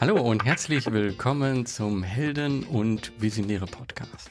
Hallo 0.00 0.20
und 0.20 0.44
herzlich 0.44 0.90
willkommen 0.90 1.66
zum 1.66 2.02
Helden 2.02 2.64
und 2.64 3.12
Visionäre 3.20 3.66
Podcast. 3.66 4.30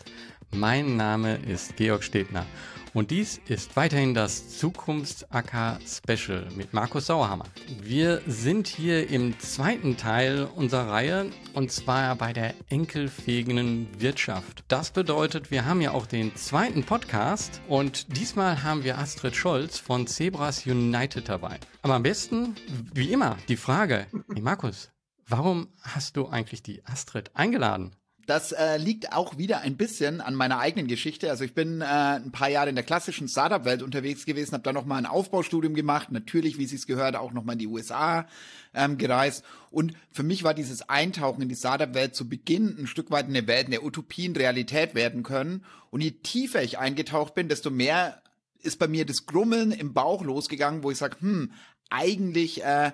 Mein 0.51 0.97
Name 0.97 1.37
ist 1.37 1.77
Georg 1.77 2.03
Stebner 2.03 2.45
und 2.93 3.11
dies 3.11 3.39
ist 3.47 3.75
weiterhin 3.77 4.13
das 4.13 4.57
Zukunfts-AK 4.57 5.79
Special 5.87 6.47
mit 6.55 6.73
Markus 6.73 7.05
Sauerhammer. 7.05 7.45
Wir 7.81 8.21
sind 8.27 8.67
hier 8.67 9.09
im 9.09 9.39
zweiten 9.39 9.95
Teil 9.95 10.49
unserer 10.55 10.89
Reihe 10.89 11.27
und 11.53 11.71
zwar 11.71 12.15
bei 12.15 12.33
der 12.33 12.53
enkelfähigen 12.69 13.87
Wirtschaft. 13.97 14.63
Das 14.67 14.91
bedeutet, 14.91 15.51
wir 15.51 15.65
haben 15.65 15.79
ja 15.79 15.91
auch 15.91 16.05
den 16.05 16.35
zweiten 16.35 16.83
Podcast 16.83 17.61
und 17.69 18.17
diesmal 18.17 18.63
haben 18.63 18.83
wir 18.83 18.97
Astrid 18.97 19.35
Scholz 19.35 19.77
von 19.77 20.05
Zebras 20.07 20.65
United 20.65 21.29
dabei. 21.29 21.59
Aber 21.81 21.95
am 21.95 22.03
besten, 22.03 22.55
wie 22.93 23.13
immer, 23.13 23.37
die 23.47 23.57
Frage, 23.57 24.07
hey 24.33 24.41
Markus, 24.41 24.90
warum 25.31 25.69
hast 25.81 26.17
du 26.17 26.27
eigentlich 26.27 26.61
die 26.61 26.85
Astrid 26.85 27.31
eingeladen? 27.35 27.95
Das 28.27 28.51
äh, 28.51 28.77
liegt 28.77 29.13
auch 29.13 29.37
wieder 29.37 29.61
ein 29.61 29.77
bisschen 29.77 30.21
an 30.21 30.35
meiner 30.35 30.59
eigenen 30.59 30.87
Geschichte. 30.87 31.29
Also 31.29 31.43
ich 31.43 31.55
bin 31.55 31.81
äh, 31.81 31.85
ein 31.85 32.31
paar 32.31 32.49
Jahre 32.49 32.69
in 32.69 32.75
der 32.75 32.83
klassischen 32.83 33.27
Startup-Welt 33.27 33.81
unterwegs 33.81 34.25
gewesen, 34.25 34.53
habe 34.53 34.63
da 34.63 34.73
noch 34.73 34.85
mal 34.85 34.97
ein 34.97 35.07
Aufbaustudium 35.07 35.73
gemacht, 35.73 36.11
natürlich, 36.11 36.57
wie 36.57 36.63
es 36.63 36.85
gehört, 36.85 37.15
auch 37.15 37.33
noch 37.33 37.43
mal 37.43 37.53
in 37.53 37.59
die 37.59 37.67
USA 37.67 38.27
ähm, 38.73 38.97
gereist. 38.97 39.43
Und 39.71 39.93
für 40.11 40.23
mich 40.23 40.43
war 40.43 40.53
dieses 40.53 40.87
Eintauchen 40.87 41.41
in 41.41 41.49
die 41.49 41.55
Startup-Welt 41.55 42.15
zu 42.15 42.29
Beginn 42.29 42.77
ein 42.79 42.87
Stück 42.87 43.09
weit 43.09 43.25
eine 43.25 43.47
Welt, 43.47 43.65
in 43.65 43.71
der 43.71 43.83
Utopien 43.83 44.35
Realität 44.35 44.93
werden 44.93 45.23
können. 45.23 45.65
Und 45.89 46.01
je 46.01 46.11
tiefer 46.11 46.61
ich 46.61 46.77
eingetaucht 46.77 47.33
bin, 47.33 47.49
desto 47.49 47.71
mehr 47.71 48.21
ist 48.61 48.77
bei 48.77 48.87
mir 48.87 49.05
das 49.05 49.25
Grummeln 49.25 49.71
im 49.71 49.93
Bauch 49.93 50.23
losgegangen, 50.23 50.83
wo 50.83 50.91
ich 50.91 50.97
sage, 50.97 51.17
hm, 51.19 51.51
eigentlich 51.89 52.63
äh, 52.63 52.91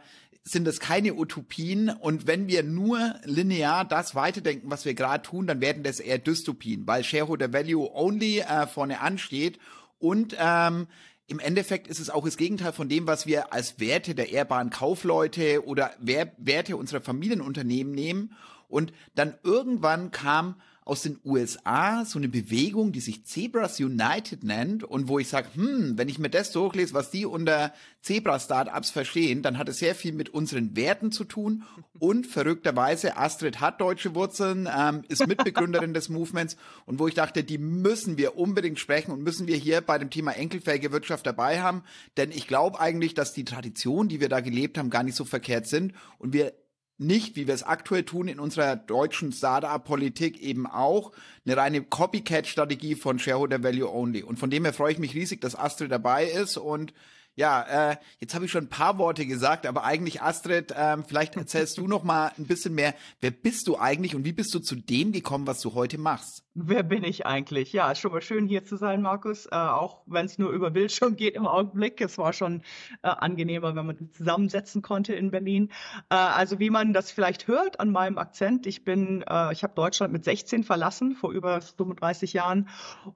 sind 0.48 0.66
das 0.66 0.80
keine 0.80 1.14
Utopien 1.16 1.90
und 1.90 2.26
wenn 2.26 2.48
wir 2.48 2.64
nur 2.64 3.16
linear 3.24 3.84
das 3.86 4.16
weiterdenken, 4.16 4.72
was 4.72 4.86
wir 4.86 4.94
gerade 4.94 5.24
tun, 5.24 5.48
dann 5.48 5.62
werden 5.62 5.84
das 5.84 6.00
eher 6.00 6.20
Dystopien, 6.20 6.88
weil 6.88 7.04
Shareholder 7.04 7.52
Value 7.52 7.94
Only 7.94 8.40
äh, 8.40 8.66
vorne 8.68 9.02
ansteht 9.02 9.60
und 10.00 10.36
ähm, 10.40 10.88
im 11.30 11.40
Endeffekt 11.40 11.88
ist 11.88 12.00
es 12.00 12.10
auch 12.10 12.24
das 12.24 12.38
Gegenteil 12.38 12.72
von 12.72 12.88
dem, 12.88 13.06
was 13.06 13.28
wir 13.28 13.52
als 13.52 13.80
Werte 13.82 14.16
der 14.16 14.32
ehrbaren 14.32 14.70
Kaufleute 14.70 15.66
oder 15.66 15.92
Werte 16.00 16.78
unserer 16.78 17.02
Familienunternehmen 17.02 17.94
nehmen. 17.94 18.34
Und 18.70 18.94
dann 19.14 19.36
irgendwann 19.44 20.12
kam 20.12 20.56
aus 20.88 21.02
den 21.02 21.20
USA 21.26 22.06
so 22.06 22.18
eine 22.18 22.30
Bewegung, 22.30 22.94
die 22.94 23.02
sich 23.02 23.26
Zebras 23.26 23.80
United 23.80 24.44
nennt 24.44 24.84
und 24.84 25.10
wo 25.10 25.20
ich 25.20 25.28
sage, 25.28 25.50
hm, 25.54 25.98
wenn 25.98 26.08
ich 26.08 26.18
mir 26.18 26.30
das 26.30 26.52
durchlese, 26.52 26.94
was 26.94 27.12
die 27.12 27.26
unter 27.26 27.74
Zebra-Startups 28.02 28.90
verstehen, 28.90 29.42
dann 29.42 29.58
hat 29.58 29.68
es 29.68 29.80
sehr 29.80 29.96
viel 29.96 30.14
mit 30.14 30.30
unseren 30.30 30.78
Werten 30.78 31.12
zu 31.12 31.26
tun. 31.26 31.64
Und 32.00 32.26
verrückterweise 32.26 33.18
Astrid 33.18 33.60
hat 33.60 33.82
deutsche 33.82 34.16
Wurzeln, 34.16 34.70
ähm, 34.74 35.04
ist 35.10 35.28
Mitbegründerin 35.28 35.94
des 35.94 36.08
Movements. 36.08 36.56
Und 36.86 37.00
wo 37.00 37.08
ich 37.08 37.16
dachte, 37.16 37.44
die 37.44 37.58
müssen 37.58 38.18
wir 38.18 38.38
unbedingt 38.38 38.80
sprechen 38.80 39.12
und 39.12 39.24
müssen 39.24 39.48
wir 39.48 39.58
hier 39.58 39.82
bei 39.82 39.98
dem 39.98 40.10
Thema 40.10 40.32
enkelfähige 40.32 40.94
Wirtschaft 40.94 41.26
dabei 41.26 41.62
haben, 41.62 41.84
denn 42.16 42.32
ich 42.32 42.48
glaube 42.48 42.80
eigentlich, 42.80 43.14
dass 43.14 43.34
die 43.34 43.44
Traditionen, 43.44 44.08
die 44.08 44.22
wir 44.22 44.30
da 44.30 44.40
gelebt 44.40 44.78
haben, 44.78 44.90
gar 44.90 45.04
nicht 45.04 45.16
so 45.16 45.26
verkehrt 45.26 45.68
sind. 45.68 45.94
Und 46.18 46.32
wir 46.32 46.54
nicht, 46.98 47.36
wie 47.36 47.48
wir 47.48 47.54
es 47.54 47.64
aktuell 47.64 48.04
tun 48.04 48.28
in 48.28 48.40
unserer 48.40 48.76
deutschen 48.76 49.32
Startup-Politik 49.32 50.42
eben 50.42 50.66
auch, 50.66 51.12
eine 51.46 51.58
reine 51.58 51.84
Copycat-Strategie 51.84 52.96
von 52.96 53.20
Shareholder 53.20 53.64
Value 53.64 53.92
Only. 53.92 54.24
Und 54.24 54.40
von 54.40 54.50
dem 54.50 54.64
her 54.64 54.74
freue 54.74 54.94
ich 54.94 55.00
mich 55.00 55.14
riesig, 55.14 55.42
dass 55.42 55.56
Astrid 55.56 55.92
dabei 55.92 56.26
ist 56.26 56.58
und 56.58 56.94
ja, 57.36 57.92
äh, 57.92 57.98
jetzt 58.20 58.34
habe 58.34 58.46
ich 58.46 58.52
schon 58.52 58.64
ein 58.64 58.70
paar 58.70 58.98
Worte 58.98 59.28
gesagt, 59.28 59.68
aber 59.68 59.84
eigentlich 59.84 60.24
Astrid, 60.24 60.74
ähm, 60.76 61.06
vielleicht 61.08 61.36
erzählst 61.36 61.78
du 61.78 61.88
noch 61.88 62.04
mal 62.04 62.32
ein 62.36 62.48
bisschen 62.48 62.74
mehr. 62.74 62.96
Wer 63.22 63.30
bist 63.30 63.68
du 63.68 63.78
eigentlich 63.78 64.16
und 64.16 64.26
wie 64.26 64.34
bist 64.34 64.54
du 64.56 64.60
zu 64.60 64.76
dem 64.76 65.12
gekommen, 65.12 65.46
was 65.46 65.62
du 65.62 65.76
heute 65.76 66.00
machst? 66.00 66.47
Wer 66.60 66.82
bin 66.82 67.04
ich 67.04 67.28
eigentlich? 67.28 67.72
Ja, 67.72 67.92
ist 67.92 68.00
schon 68.00 68.12
mal 68.12 68.22
schön 68.24 68.48
hier 68.48 68.66
zu 68.66 68.78
sein, 68.78 69.04
Markus. 69.04 69.46
Äh, 69.46 69.56
auch 69.56 70.02
wenn 70.08 70.26
es 70.26 70.40
nur 70.40 70.50
über 70.50 70.72
Bildschirm 70.72 71.16
geht 71.16 71.36
im 71.36 71.46
Augenblick. 71.46 72.02
Es 72.02 72.18
war 72.18 72.34
schon 72.34 72.64
äh, 73.04 73.10
angenehmer, 73.10 73.76
wenn 73.76 73.86
man 73.86 74.10
zusammensetzen 74.12 74.82
konnte 74.82 75.14
in 75.14 75.30
Berlin. 75.30 75.70
Äh, 76.10 76.16
also 76.16 76.58
wie 76.58 76.72
man 76.72 76.94
das 76.94 77.12
vielleicht 77.12 77.48
hört 77.48 77.80
an 77.80 77.92
meinem 77.92 78.18
Akzent, 78.18 78.66
ich 78.66 78.84
bin, 78.84 79.24
äh, 79.30 79.54
ich 79.54 79.62
habe 79.62 79.76
Deutschland 79.76 80.12
mit 80.12 80.24
16 80.24 80.64
verlassen 80.64 81.16
vor 81.16 81.32
über 81.32 81.62
35 81.62 82.34
Jahren 82.34 82.70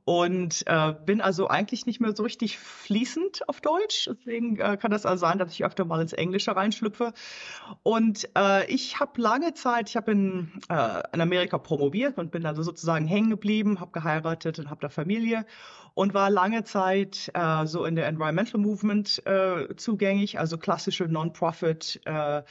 und 0.06 0.62
äh, 0.68 0.94
bin 1.04 1.20
also 1.20 1.48
eigentlich 1.48 1.88
nicht 1.88 2.00
mehr 2.00 2.16
so 2.16 2.22
richtig 2.22 2.60
fließend 2.60 3.50
auf 3.50 3.60
Deutsch. 3.60 4.08
Deswegen 4.08 4.60
äh, 4.60 4.78
kann 4.78 4.92
das 4.92 5.08
also 5.08 5.22
sein, 5.22 5.40
dass 5.40 5.52
ich 5.52 5.66
öfter 5.66 5.84
mal 5.84 6.00
ins 6.00 6.14
Englische 6.14 6.56
reinschlüpfe. 6.56 7.14
Und 7.82 8.30
ich 8.68 9.00
habe 9.00 9.22
lange 9.22 9.54
Zeit, 9.54 9.90
ich 9.90 9.96
habe 9.96 10.12
in, 10.12 10.52
in 10.70 11.22
Amerika 11.22 11.58
promoviert 11.58 12.18
und 12.18 12.32
bin 12.32 12.46
also 12.46 12.64
sozusagen 12.64 13.08
hängen 13.08 13.31
geblieben, 13.32 13.80
habe 13.80 13.92
geheiratet 13.92 14.60
und 14.60 14.70
habe 14.70 14.82
da 14.82 14.90
Familie 14.90 15.46
und 15.96 16.14
war 16.14 16.30
lange 16.30 16.64
Zeit 16.64 17.32
äh, 17.34 17.66
so 17.66 17.86
in 17.86 17.96
der 17.96 18.08
Environmental 18.08 18.62
Movement 18.62 19.26
äh, 19.26 19.76
zugänglich, 19.76 20.40
also 20.40 20.58
klassische 20.58 21.06
Non-Profit 21.06 22.02
äh, 22.06 22.44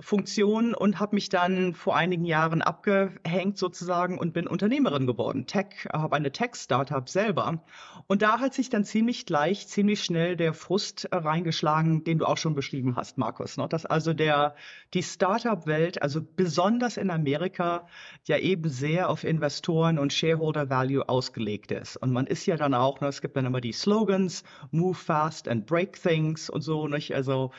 Funktion 0.00 0.74
und 0.74 0.98
habe 0.98 1.14
mich 1.14 1.28
dann 1.28 1.72
vor 1.72 1.94
einigen 1.94 2.24
Jahren 2.24 2.62
abgehängt 2.62 3.58
sozusagen 3.58 4.18
und 4.18 4.32
bin 4.32 4.48
Unternehmerin 4.48 5.06
geworden. 5.06 5.46
Tech, 5.46 5.86
habe 5.92 6.16
eine 6.16 6.32
Tech-Startup 6.32 7.08
selber. 7.08 7.62
Und 8.08 8.20
da 8.20 8.40
hat 8.40 8.54
sich 8.54 8.70
dann 8.70 8.84
ziemlich 8.84 9.24
gleich, 9.24 9.68
ziemlich 9.68 10.02
schnell 10.02 10.36
der 10.36 10.52
Frust 10.52 11.08
reingeschlagen, 11.12 12.02
den 12.02 12.18
du 12.18 12.26
auch 12.26 12.38
schon 12.38 12.56
beschrieben 12.56 12.96
hast, 12.96 13.18
Markus. 13.18 13.56
Ne? 13.56 13.68
Dass 13.68 13.86
also 13.86 14.12
der, 14.14 14.56
die 14.94 15.02
Startup-Welt, 15.04 16.02
also 16.02 16.20
besonders 16.20 16.96
in 16.96 17.10
Amerika, 17.10 17.86
ja 18.24 18.36
eben 18.38 18.68
sehr 18.68 19.08
auf 19.08 19.22
Investoren 19.22 20.00
und 20.00 20.12
Shareholder 20.12 20.70
Value 20.70 21.08
ausgelegt 21.08 21.70
ist. 21.70 21.96
Und 21.98 22.10
man 22.10 22.26
ist 22.26 22.46
ja 22.46 22.56
dann 22.56 22.74
auch, 22.74 23.00
ne, 23.00 23.06
es 23.06 23.22
gibt 23.22 23.36
dann 23.36 23.46
immer 23.46 23.60
die 23.60 23.72
Slogans, 23.72 24.42
Move 24.72 24.94
Fast 24.94 25.46
and 25.46 25.66
Break 25.66 26.02
Things 26.02 26.50
und 26.50 26.62
so, 26.62 26.88
nicht? 26.88 27.14
Also, 27.14 27.52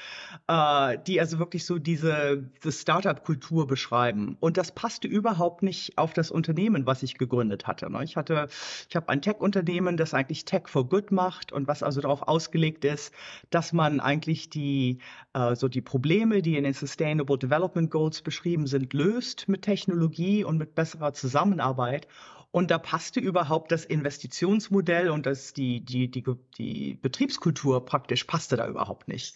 äh, 0.47 0.97
die 1.07 1.22
also 1.22 1.40
wirklich 1.40 1.66
so 1.66 1.79
diese 1.79 2.25
diese 2.63 2.72
Startup-Kultur 2.72 3.68
beschreiben. 3.68 4.38
Und 4.40 4.58
das 4.58 4.72
passte 4.72 5.08
überhaupt 5.08 5.63
nicht 5.63 5.97
auf 5.97 6.13
das 6.13 6.31
Unternehmen, 6.31 6.86
was 6.86 7.03
ich 7.03 7.18
gegründet 7.18 7.68
hatte. 7.68 7.91
Ne? 7.91 8.03
Ich 8.03 8.16
hatte, 8.16 8.47
ich 8.90 8.96
habe 8.96 9.09
ein 9.09 9.22
Tech-Unternehmen, 9.22 9.97
das 9.97 10.13
eigentlich 10.13 10.46
Tech 10.46 10.68
for 10.68 10.88
Good 10.88 11.12
macht 11.12 11.52
und 11.52 11.68
was 11.68 11.84
also 11.84 12.02
darauf 12.02 12.24
ausgelegt 12.24 12.85
ist, 12.85 13.14
dass 13.50 13.74
man 13.74 14.00
eigentlich 14.00 14.50
die, 14.50 15.00
äh, 15.34 15.56
so 15.56 15.68
die 15.68 15.81
Probleme, 15.81 16.41
die 16.41 16.58
in 16.58 16.64
den 16.64 16.74
Sustainable 16.74 17.38
Development 17.38 17.90
Goals 17.91 18.22
beschrieben 18.22 18.68
sind, 18.68 18.94
löst 18.94 19.47
mit 19.47 19.62
Technologie 19.64 20.44
und 20.44 20.58
mit 20.58 20.75
besserer 20.75 21.14
Zusammenarbeit. 21.14 22.08
Und 22.56 22.72
da 22.72 22.78
passte 22.78 23.19
überhaupt 23.19 23.74
das 23.74 23.84
Investitionsmodell 23.84 25.09
und 25.09 25.25
das, 25.25 25.52
die, 25.52 25.84
die, 25.84 26.09
die, 26.09 26.24
die 26.58 26.94
Betriebskultur 27.02 27.84
praktisch 27.84 28.24
passte 28.24 28.56
da 28.56 28.66
überhaupt 28.66 29.09
nicht. 29.09 29.35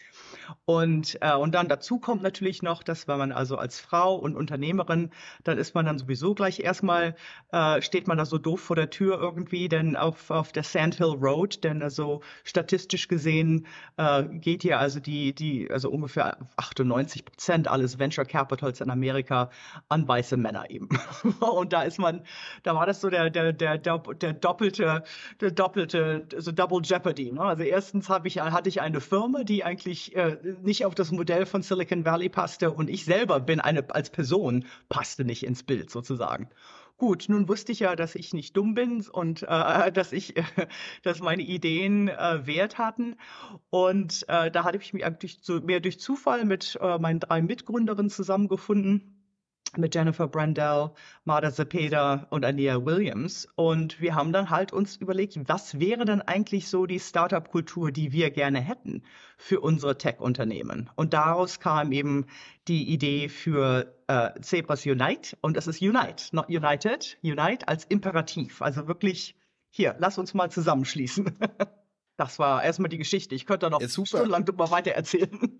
Und, 0.65 1.17
äh, 1.21 1.35
und 1.35 1.55
dann 1.55 1.67
dazu 1.67 1.99
kommt 1.99 2.21
natürlich 2.21 2.61
noch, 2.61 2.83
dass 2.83 3.07
wenn 3.07 3.17
man 3.17 3.31
also 3.31 3.57
als 3.57 3.79
Frau 3.79 4.15
und 4.15 4.35
Unternehmerin, 4.35 5.11
dann 5.43 5.57
ist 5.57 5.75
man 5.75 5.85
dann 5.85 5.97
sowieso 5.97 6.33
gleich 6.33 6.59
erstmal, 6.59 7.15
äh, 7.51 7.81
steht 7.81 8.07
man 8.07 8.17
da 8.17 8.25
so 8.25 8.37
doof 8.37 8.61
vor 8.61 8.75
der 8.75 8.89
Tür 8.89 9.19
irgendwie, 9.19 9.69
denn 9.69 9.95
auf, 9.95 10.29
auf 10.29 10.51
der 10.51 10.63
Sandhill 10.63 11.15
Road, 11.19 11.63
denn 11.63 11.81
also 11.81 12.21
statistisch 12.43 13.07
gesehen 13.07 13.67
äh, 13.97 14.23
geht 14.23 14.61
hier 14.61 14.79
also 14.79 14.99
die, 14.99 15.33
die, 15.33 15.69
also 15.71 15.89
ungefähr 15.89 16.37
98 16.57 17.25
Prozent 17.25 17.67
alles 17.67 17.99
Venture 17.99 18.25
Capitals 18.25 18.81
in 18.81 18.89
Amerika 18.89 19.49
an 19.87 20.07
weiße 20.07 20.37
Männer 20.37 20.69
eben. 20.69 20.89
und 21.39 21.73
da 21.73 21.83
ist 21.83 21.99
man, 21.99 22.21
da 22.63 22.75
war 22.75 22.85
das 22.85 23.01
so 23.01 23.09
der, 23.09 23.29
der, 23.29 23.53
der, 23.53 23.77
der, 23.77 24.33
doppelte, 24.33 25.03
der 25.41 25.51
doppelte, 25.51 26.27
so 26.37 26.51
Double 26.51 26.81
Jeopardy. 26.83 27.31
Ne? 27.31 27.41
Also 27.41 27.63
erstens 27.63 28.09
habe 28.09 28.27
ich, 28.27 28.39
hatte 28.39 28.69
ich 28.69 28.81
eine 28.81 29.01
Firma, 29.01 29.43
die 29.43 29.63
eigentlich 29.63 30.15
äh, 30.19 30.55
nicht 30.61 30.85
auf 30.85 30.95
das 30.95 31.11
Modell 31.11 31.45
von 31.45 31.61
Silicon 31.61 32.05
Valley 32.05 32.29
passte 32.29 32.71
und 32.71 32.89
ich 32.89 33.05
selber 33.05 33.39
bin 33.39 33.59
eine 33.59 33.89
als 33.93 34.09
Person 34.09 34.65
passte 34.89 35.25
nicht 35.25 35.43
ins 35.43 35.63
Bild 35.63 35.89
sozusagen. 35.89 36.49
Gut, 36.97 37.27
nun 37.29 37.47
wusste 37.47 37.71
ich 37.71 37.79
ja, 37.79 37.95
dass 37.95 38.15
ich 38.15 38.33
nicht 38.33 38.57
dumm 38.57 38.73
bin 38.73 39.07
und 39.07 39.43
äh, 39.43 39.91
dass 39.93 40.11
ich, 40.11 40.35
äh, 40.35 40.43
dass 41.03 41.21
meine 41.21 41.43
Ideen 41.43 42.09
äh, 42.09 42.45
Wert 42.45 42.77
hatten. 42.77 43.15
Und 43.69 44.25
äh, 44.27 44.51
da 44.51 44.65
hatte 44.65 44.77
ich 44.77 44.93
mich 44.93 45.05
durch, 45.19 45.39
so 45.41 45.61
mehr 45.61 45.79
durch 45.79 45.99
Zufall 45.99 46.43
mit 46.43 46.77
äh, 46.81 46.99
meinen 46.99 47.21
drei 47.21 47.41
Mitgründerinnen 47.41 48.09
zusammengefunden 48.09 49.18
mit 49.77 49.95
Jennifer 49.95 50.27
Brandell, 50.27 50.91
Marta 51.25 51.51
Zepeda 51.51 52.27
und 52.29 52.45
Ania 52.45 52.85
Williams. 52.85 53.47
Und 53.55 53.99
wir 54.01 54.15
haben 54.15 54.33
dann 54.33 54.49
halt 54.49 54.73
uns 54.73 54.97
überlegt, 54.97 55.37
was 55.47 55.79
wäre 55.79 56.05
denn 56.05 56.21
eigentlich 56.21 56.67
so 56.67 56.85
die 56.85 56.99
Startup-Kultur, 56.99 57.91
die 57.91 58.11
wir 58.11 58.31
gerne 58.31 58.61
hätten 58.61 59.03
für 59.37 59.59
unsere 59.59 59.97
Tech-Unternehmen. 59.97 60.89
Und 60.95 61.13
daraus 61.13 61.59
kam 61.59 61.91
eben 61.91 62.25
die 62.67 62.89
Idee 62.91 63.29
für 63.29 63.95
äh, 64.07 64.39
Zebras 64.41 64.85
Unite. 64.85 65.37
Und 65.41 65.57
es 65.57 65.67
ist 65.67 65.81
Unite, 65.81 66.35
not 66.35 66.49
United. 66.49 67.17
Unite 67.23 67.67
als 67.67 67.85
Imperativ. 67.85 68.61
Also 68.61 68.87
wirklich, 68.87 69.35
hier, 69.69 69.95
lass 69.99 70.17
uns 70.17 70.33
mal 70.33 70.49
zusammenschließen. 70.49 71.37
das 72.17 72.39
war 72.39 72.63
erstmal 72.63 72.89
die 72.89 72.97
Geschichte. 72.97 73.35
Ich 73.35 73.45
könnte 73.45 73.69
da 73.69 73.69
noch 73.69 73.81
stundenlang 73.81 74.45
drüber 74.45 74.71
weiter 74.71 74.91
erzählen. 74.91 75.57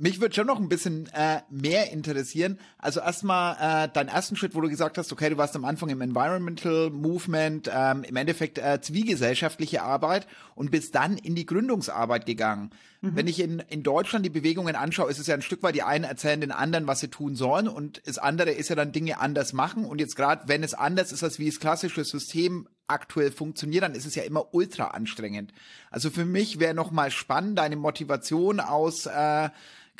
mich 0.00 0.20
würde 0.20 0.34
schon 0.34 0.46
noch 0.46 0.58
ein 0.58 0.70
bisschen 0.70 1.08
äh, 1.12 1.42
mehr 1.50 1.92
interessieren. 1.92 2.58
Also 2.78 3.00
erstmal 3.00 3.84
äh, 3.84 3.88
deinen 3.92 4.08
ersten 4.08 4.34
Schritt, 4.34 4.54
wo 4.54 4.62
du 4.62 4.70
gesagt 4.70 4.96
hast, 4.96 5.12
okay, 5.12 5.28
du 5.28 5.36
warst 5.36 5.54
am 5.56 5.66
Anfang 5.66 5.90
im 5.90 6.00
Environmental 6.00 6.88
Movement, 6.88 7.70
ähm, 7.72 8.02
im 8.04 8.16
Endeffekt 8.16 8.56
äh, 8.56 8.80
zivilgesellschaftliche 8.80 9.82
Arbeit 9.82 10.26
und 10.54 10.70
bist 10.70 10.94
dann 10.94 11.18
in 11.18 11.34
die 11.34 11.44
Gründungsarbeit 11.44 12.24
gegangen. 12.24 12.70
Mhm. 13.02 13.16
Wenn 13.16 13.26
ich 13.26 13.40
in, 13.40 13.58
in 13.68 13.82
Deutschland 13.82 14.24
die 14.24 14.30
Bewegungen 14.30 14.74
anschaue, 14.74 15.10
ist 15.10 15.18
es 15.18 15.26
ja 15.26 15.34
ein 15.34 15.42
Stück 15.42 15.62
weit, 15.62 15.74
die 15.74 15.82
einen 15.82 16.04
erzählen 16.04 16.40
den 16.40 16.52
anderen, 16.52 16.86
was 16.86 17.00
sie 17.00 17.08
tun 17.08 17.36
sollen 17.36 17.68
und 17.68 18.00
das 18.06 18.16
andere 18.16 18.52
ist 18.52 18.70
ja 18.70 18.76
dann 18.76 18.92
Dinge 18.92 19.20
anders 19.20 19.52
machen. 19.52 19.84
Und 19.84 20.00
jetzt 20.00 20.16
gerade, 20.16 20.48
wenn 20.48 20.62
es 20.62 20.72
anders 20.72 21.12
ist, 21.12 21.22
als 21.22 21.38
wie 21.38 21.50
das 21.50 21.60
klassische 21.60 22.04
System 22.04 22.68
aktuell 22.86 23.30
funktioniert, 23.30 23.84
dann 23.84 23.94
ist 23.94 24.06
es 24.06 24.14
ja 24.14 24.24
immer 24.24 24.52
ultra 24.52 24.88
anstrengend. 24.88 25.52
Also 25.90 26.10
für 26.10 26.24
mich 26.24 26.58
wäre 26.58 26.74
noch 26.74 26.90
mal 26.90 27.10
spannend, 27.10 27.58
deine 27.58 27.76
Motivation 27.76 28.60
aus 28.60 29.06
äh, 29.06 29.50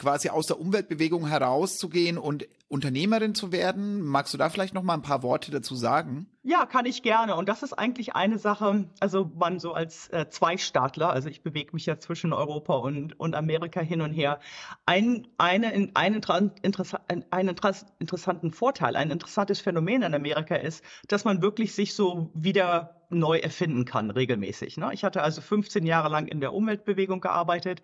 quasi 0.01 0.31
aus 0.31 0.47
der 0.47 0.59
Umweltbewegung 0.59 1.29
herauszugehen 1.29 2.17
und 2.17 2.49
Unternehmerin 2.69 3.35
zu 3.35 3.53
werden. 3.53 4.01
Magst 4.01 4.33
du 4.33 4.39
da 4.39 4.49
vielleicht 4.49 4.75
noch 4.75 4.83
mal 4.83 4.95
ein 4.95 5.03
paar 5.03 5.23
Worte 5.23 5.51
dazu 5.51 5.75
sagen? 5.75 6.27
Ja, 6.43 6.65
kann 6.65 6.87
ich 6.87 7.03
gerne. 7.03 7.37
Und 7.37 7.49
das 7.49 7.63
ist 7.63 7.75
eigentlich 7.75 8.15
eine 8.15 8.39
Sache, 8.39 8.89
also 9.01 9.31
man 9.37 9.59
so 9.59 9.75
als 9.75 10.09
äh, 10.09 10.31
Zweistaatler, 10.31 11.11
also 11.11 11.29
ich 11.29 11.43
bewege 11.43 11.71
mich 11.75 11.85
ja 11.85 11.99
zwischen 11.99 12.33
Europa 12.33 12.77
und, 12.77 13.19
und 13.21 13.35
Amerika 13.35 13.81
hin 13.81 14.01
und 14.01 14.13
her, 14.13 14.41
ein, 14.87 15.27
eine, 15.37 15.91
einen, 15.95 16.23
interessa 16.63 17.01
einen 17.31 17.57
interessanten 17.99 18.53
Vorteil, 18.53 18.97
ein 18.97 19.11
interessantes 19.11 19.61
Phänomen 19.61 20.03
in 20.03 20.15
Amerika 20.15 20.55
ist, 20.55 20.83
dass 21.09 21.25
man 21.25 21.43
wirklich 21.43 21.75
sich 21.75 21.95
so 21.95 22.31
wieder 22.33 23.05
neu 23.11 23.39
erfinden 23.39 23.85
kann, 23.85 24.11
regelmäßig. 24.11 24.79
Ne? 24.79 24.91
Ich 24.95 25.05
hatte 25.05 25.23
also 25.23 25.43
15 25.43 25.85
Jahre 25.85 26.09
lang 26.09 26.27
in 26.27 26.41
der 26.41 26.55
Umweltbewegung 26.55 27.21
gearbeitet 27.21 27.83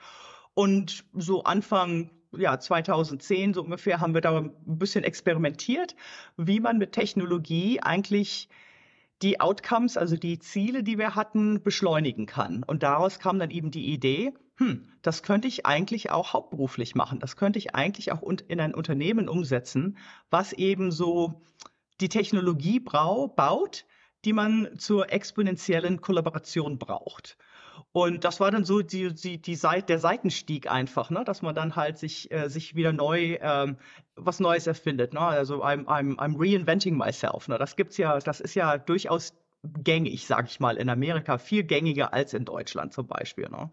und 0.57 1.05
so 1.13 1.45
Anfang 1.45 2.11
ja, 2.33 2.59
2010 2.59 3.53
so 3.53 3.63
ungefähr 3.63 4.01
haben 4.01 4.15
wir 4.15 4.23
da 4.23 4.39
ein 4.39 4.53
bisschen 4.65 5.05
experimentiert, 5.05 5.95
wie 6.39 6.61
man 6.61 6.79
mit 6.79 6.93
Technologie 6.93 7.81
eigentlich 7.81 8.49
die 9.21 9.39
Outcomes, 9.39 9.99
also 9.99 10.17
die 10.17 10.39
Ziele, 10.39 10.83
die 10.83 10.97
wir 10.97 11.15
hatten, 11.15 11.63
beschleunigen 11.63 12.25
kann. 12.25 12.63
Und 12.63 12.83
daraus 12.83 13.19
kam 13.19 13.39
dann 13.39 13.51
eben 13.51 13.71
die 13.71 13.93
Idee, 13.93 14.33
hm, 14.57 14.89
das 15.03 15.23
könnte 15.23 15.47
ich 15.47 15.67
eigentlich 15.67 16.11
auch 16.11 16.33
hauptberuflich 16.33 16.95
machen. 16.95 17.21
Das 17.21 17.37
könnte 17.37 17.59
ich 17.59 17.75
eigentlich 17.75 18.11
auch 18.11 18.23
in 18.49 18.59
ein 18.59 18.75
Unternehmen 18.75 19.29
umsetzen, 19.29 19.99
was 20.31 20.55
eben 20.55 20.91
so 20.91 21.43
die 22.01 22.09
Technologie 22.09 22.81
baut, 22.81 23.85
die 24.25 24.33
man 24.33 24.71
zur 24.79 25.13
exponentiellen 25.13 26.01
Kollaboration 26.01 26.79
braucht. 26.79 27.37
Und 27.97 28.25
das 28.25 28.41
war 28.41 28.51
dann 28.51 28.67
so 28.67 28.83
die, 28.83 29.15
die, 29.15 29.41
die 29.41 29.55
Seite, 29.55 29.87
der 29.87 29.99
Seitenstieg 29.99 30.71
einfach, 30.71 31.09
ne? 31.09 31.25
dass 31.25 31.41
man 31.41 31.55
dann 31.55 31.77
halt 31.77 31.97
sich, 31.97 32.31
äh, 32.31 32.51
sich 32.51 32.75
wieder 32.75 32.93
neu 32.93 33.39
ähm, 33.41 33.79
was 34.17 34.39
Neues 34.39 34.67
erfindet. 34.67 35.15
Ne? 35.15 35.21
Also 35.21 35.65
I'm, 35.65 35.87
I'm, 35.87 36.17
I'm 36.17 36.37
reinventing 36.39 36.95
myself. 36.95 37.49
Ne? 37.49 37.57
Das 37.57 37.75
gibt's 37.75 37.97
ja, 37.97 38.19
das 38.19 38.41
ist 38.41 38.55
ja 38.55 38.77
durchaus 38.77 39.33
gängig, 39.83 40.27
sag 40.27 40.47
ich 40.47 40.61
mal, 40.61 40.77
in 40.77 40.91
Amerika, 40.91 41.39
viel 41.39 41.65
gängiger 41.65 42.13
als 42.13 42.35
in 42.35 42.45
Deutschland 42.45 42.93
zum 42.93 43.07
Beispiel. 43.07 43.49
Ne? 43.49 43.71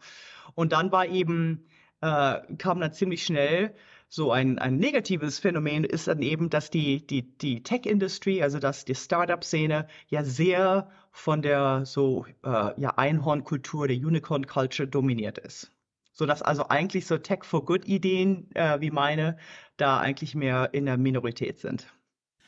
Und 0.56 0.72
dann 0.72 0.94
war 0.94 1.06
eben, 1.06 1.68
äh, 2.00 2.40
kam 2.58 2.80
dann 2.80 2.94
ziemlich 2.94 3.26
schnell 3.26 3.76
so 4.14 4.32
ein, 4.32 4.60
ein 4.60 4.78
negatives 4.78 5.40
Phänomen 5.40 5.84
ist 5.84 6.08
dann 6.08 6.22
eben, 6.22 6.52
dass 6.52 6.70
die, 6.70 7.04
die, 7.08 7.36
die 7.36 7.64
Tech-Industry, 7.64 8.44
also 8.44 8.60
dass 8.60 8.86
die 8.86 8.94
Startup-Szene 8.94 9.88
ja 10.08 10.24
sehr 10.24 10.92
von 11.12 11.42
der 11.42 11.88
so 11.88 12.28
äh, 12.44 12.80
ja, 12.80 12.92
Einhorn-Kultur, 12.96 13.88
der 13.88 13.98
Unicorn-Culture 13.98 14.88
dominiert 14.88 15.40
ist. 15.40 15.72
Sodass 16.12 16.44
also 16.44 16.68
eigentlich 16.70 17.08
so 17.08 17.18
Tech-for-Good-Ideen 17.18 18.52
äh, 18.54 18.80
wie 18.82 18.92
meine 18.92 19.36
da 19.78 19.98
eigentlich 19.98 20.36
mehr 20.36 20.76
in 20.76 20.86
der 20.86 20.98
Minorität 21.00 21.58
sind. 21.58 21.92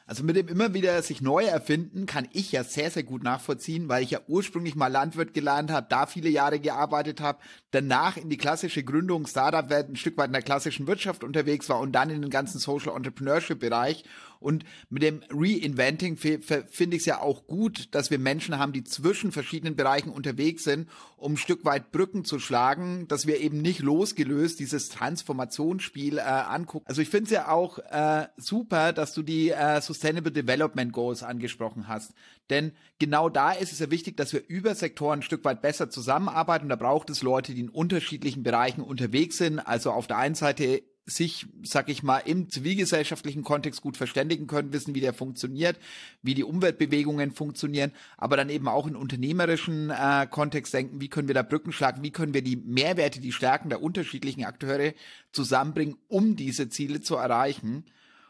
Also 0.08 0.24
mit 0.24 0.36
dem 0.36 0.48
immer 0.48 0.76
wieder 0.76 1.02
sich 1.02 1.22
neu 1.22 1.46
erfinden, 1.46 2.06
kann 2.06 2.28
ich 2.32 2.52
ja 2.52 2.64
sehr, 2.64 2.92
sehr 2.92 3.02
gut 3.02 3.24
nachvollziehen, 3.24 3.90
weil 3.90 4.04
ich 4.04 4.12
ja 4.12 4.20
ursprünglich 4.28 4.76
mal 4.76 4.92
Landwirt 4.92 5.34
gelernt 5.34 5.72
habe, 5.72 5.88
da 5.90 6.06
viele 6.06 6.30
Jahre 6.30 6.60
gearbeitet 6.60 7.22
habe, 7.22 7.40
danach 7.72 8.16
in 8.16 8.30
die 8.30 8.38
klassische 8.38 8.84
Gründung 8.84 9.26
Startup-Welt 9.26 9.90
ein 9.90 9.96
Stück 9.96 10.16
weit 10.18 10.28
in 10.28 10.34
der 10.34 10.44
klassischen 10.44 10.86
Wirtschaft 10.86 11.24
unterwegs 11.24 11.70
war 11.70 11.80
und 11.80 11.94
dann 11.94 12.12
in 12.12 12.22
den 12.22 12.30
ganzen 12.30 12.60
Social 12.60 12.96
Entrepreneurship-Bereich 12.96 14.04
und 14.46 14.64
mit 14.90 15.02
dem 15.02 15.24
Reinventing 15.32 16.18
finde 16.18 16.96
ich 16.96 17.02
es 17.02 17.06
ja 17.06 17.20
auch 17.20 17.48
gut, 17.48 17.88
dass 17.96 18.12
wir 18.12 18.20
Menschen 18.20 18.60
haben, 18.60 18.74
die 18.74 18.84
zwischen 18.84 19.32
verschiedenen 19.32 19.76
Bereichen 19.76 20.10
unterwegs 20.10 20.64
sind, 20.64 20.88
um 21.18 21.34
ein 21.34 21.38
Stück 21.38 21.66
weit 21.66 21.92
Brücken 21.92 22.26
zu 22.26 22.38
schlagen, 22.38 23.08
dass 23.08 23.26
wir 23.26 23.42
eben 23.42 23.62
nicht 23.64 23.80
losgelöst 23.80 24.60
dieses 24.60 24.90
Transformationsspiel 24.90 26.20
äh, 26.20 26.22
angucken. 26.22 26.86
Also 26.88 27.02
ich 27.02 27.10
finde 27.10 27.26
es 27.26 27.32
ja 27.32 27.48
auch 27.48 27.80
äh, 27.80 28.28
super, 28.38 28.94
dass 28.94 29.16
du 29.16 29.24
die 29.24 29.50
äh, 29.50 29.82
Sustainable 29.82 30.32
Development 30.32 30.94
Goals 30.94 31.24
angesprochen 31.24 31.88
hast. 31.88 32.14
Denn 32.52 32.74
genau 33.00 33.30
da 33.30 33.52
ist 33.52 33.72
es 33.72 33.80
ja 33.80 33.90
wichtig, 33.90 34.16
dass 34.16 34.32
wir 34.32 34.44
über 34.48 34.76
Sektoren 34.76 35.20
ein 35.20 35.24
Stück 35.24 35.44
weit 35.44 35.64
besser 35.64 35.90
zusammenarbeiten. 35.90 36.66
Und 36.66 36.70
da 36.70 36.76
braucht 36.76 37.10
es 37.10 37.24
Leute, 37.24 37.56
die 37.56 37.62
in 37.62 37.70
unterschiedlichen 37.70 38.44
Bereichen 38.44 38.82
unterwegs 38.82 39.38
sind. 39.38 39.58
Also 39.58 39.92
auf 39.92 40.06
der 40.06 40.18
einen 40.18 40.36
Seite 40.36 40.84
sich, 41.06 41.46
sag 41.64 41.88
ich 41.90 42.02
mal, 42.02 42.20
im 42.20 42.50
zivilgesellschaftlichen 42.50 43.44
Kontext 43.44 43.82
gut 43.82 43.96
verständigen 43.96 44.48
können, 44.48 44.74
wissen, 44.74 44.96
wie 44.96 45.02
der 45.02 45.14
funktioniert, 45.14 45.78
wie 46.24 46.34
die 46.34 46.44
Umweltbewegungen 46.44 47.32
funktionieren, 47.32 47.92
aber 48.18 48.38
dann 48.38 48.50
eben 48.50 48.68
auch 48.68 48.88
in 48.88 48.96
unternehmerischen 48.96 49.92
äh, 49.92 50.28
Kontext 50.30 50.74
denken, 50.74 51.02
wie 51.02 51.10
können 51.10 51.28
wir 51.28 51.36
da 51.36 51.44
Brücken 51.44 51.72
schlagen, 51.72 52.02
wie 52.02 52.12
können 52.12 52.34
wir 52.34 52.42
die 52.42 52.56
Mehrwerte, 52.56 53.22
die 53.22 53.32
Stärken 53.32 53.70
der 53.70 53.84
unterschiedlichen 53.84 54.46
Akteure 54.46 54.94
zusammenbringen, 55.32 55.98
um 56.08 56.36
diese 56.36 56.70
Ziele 56.70 57.02
zu 57.02 57.16
erreichen. 57.16 57.86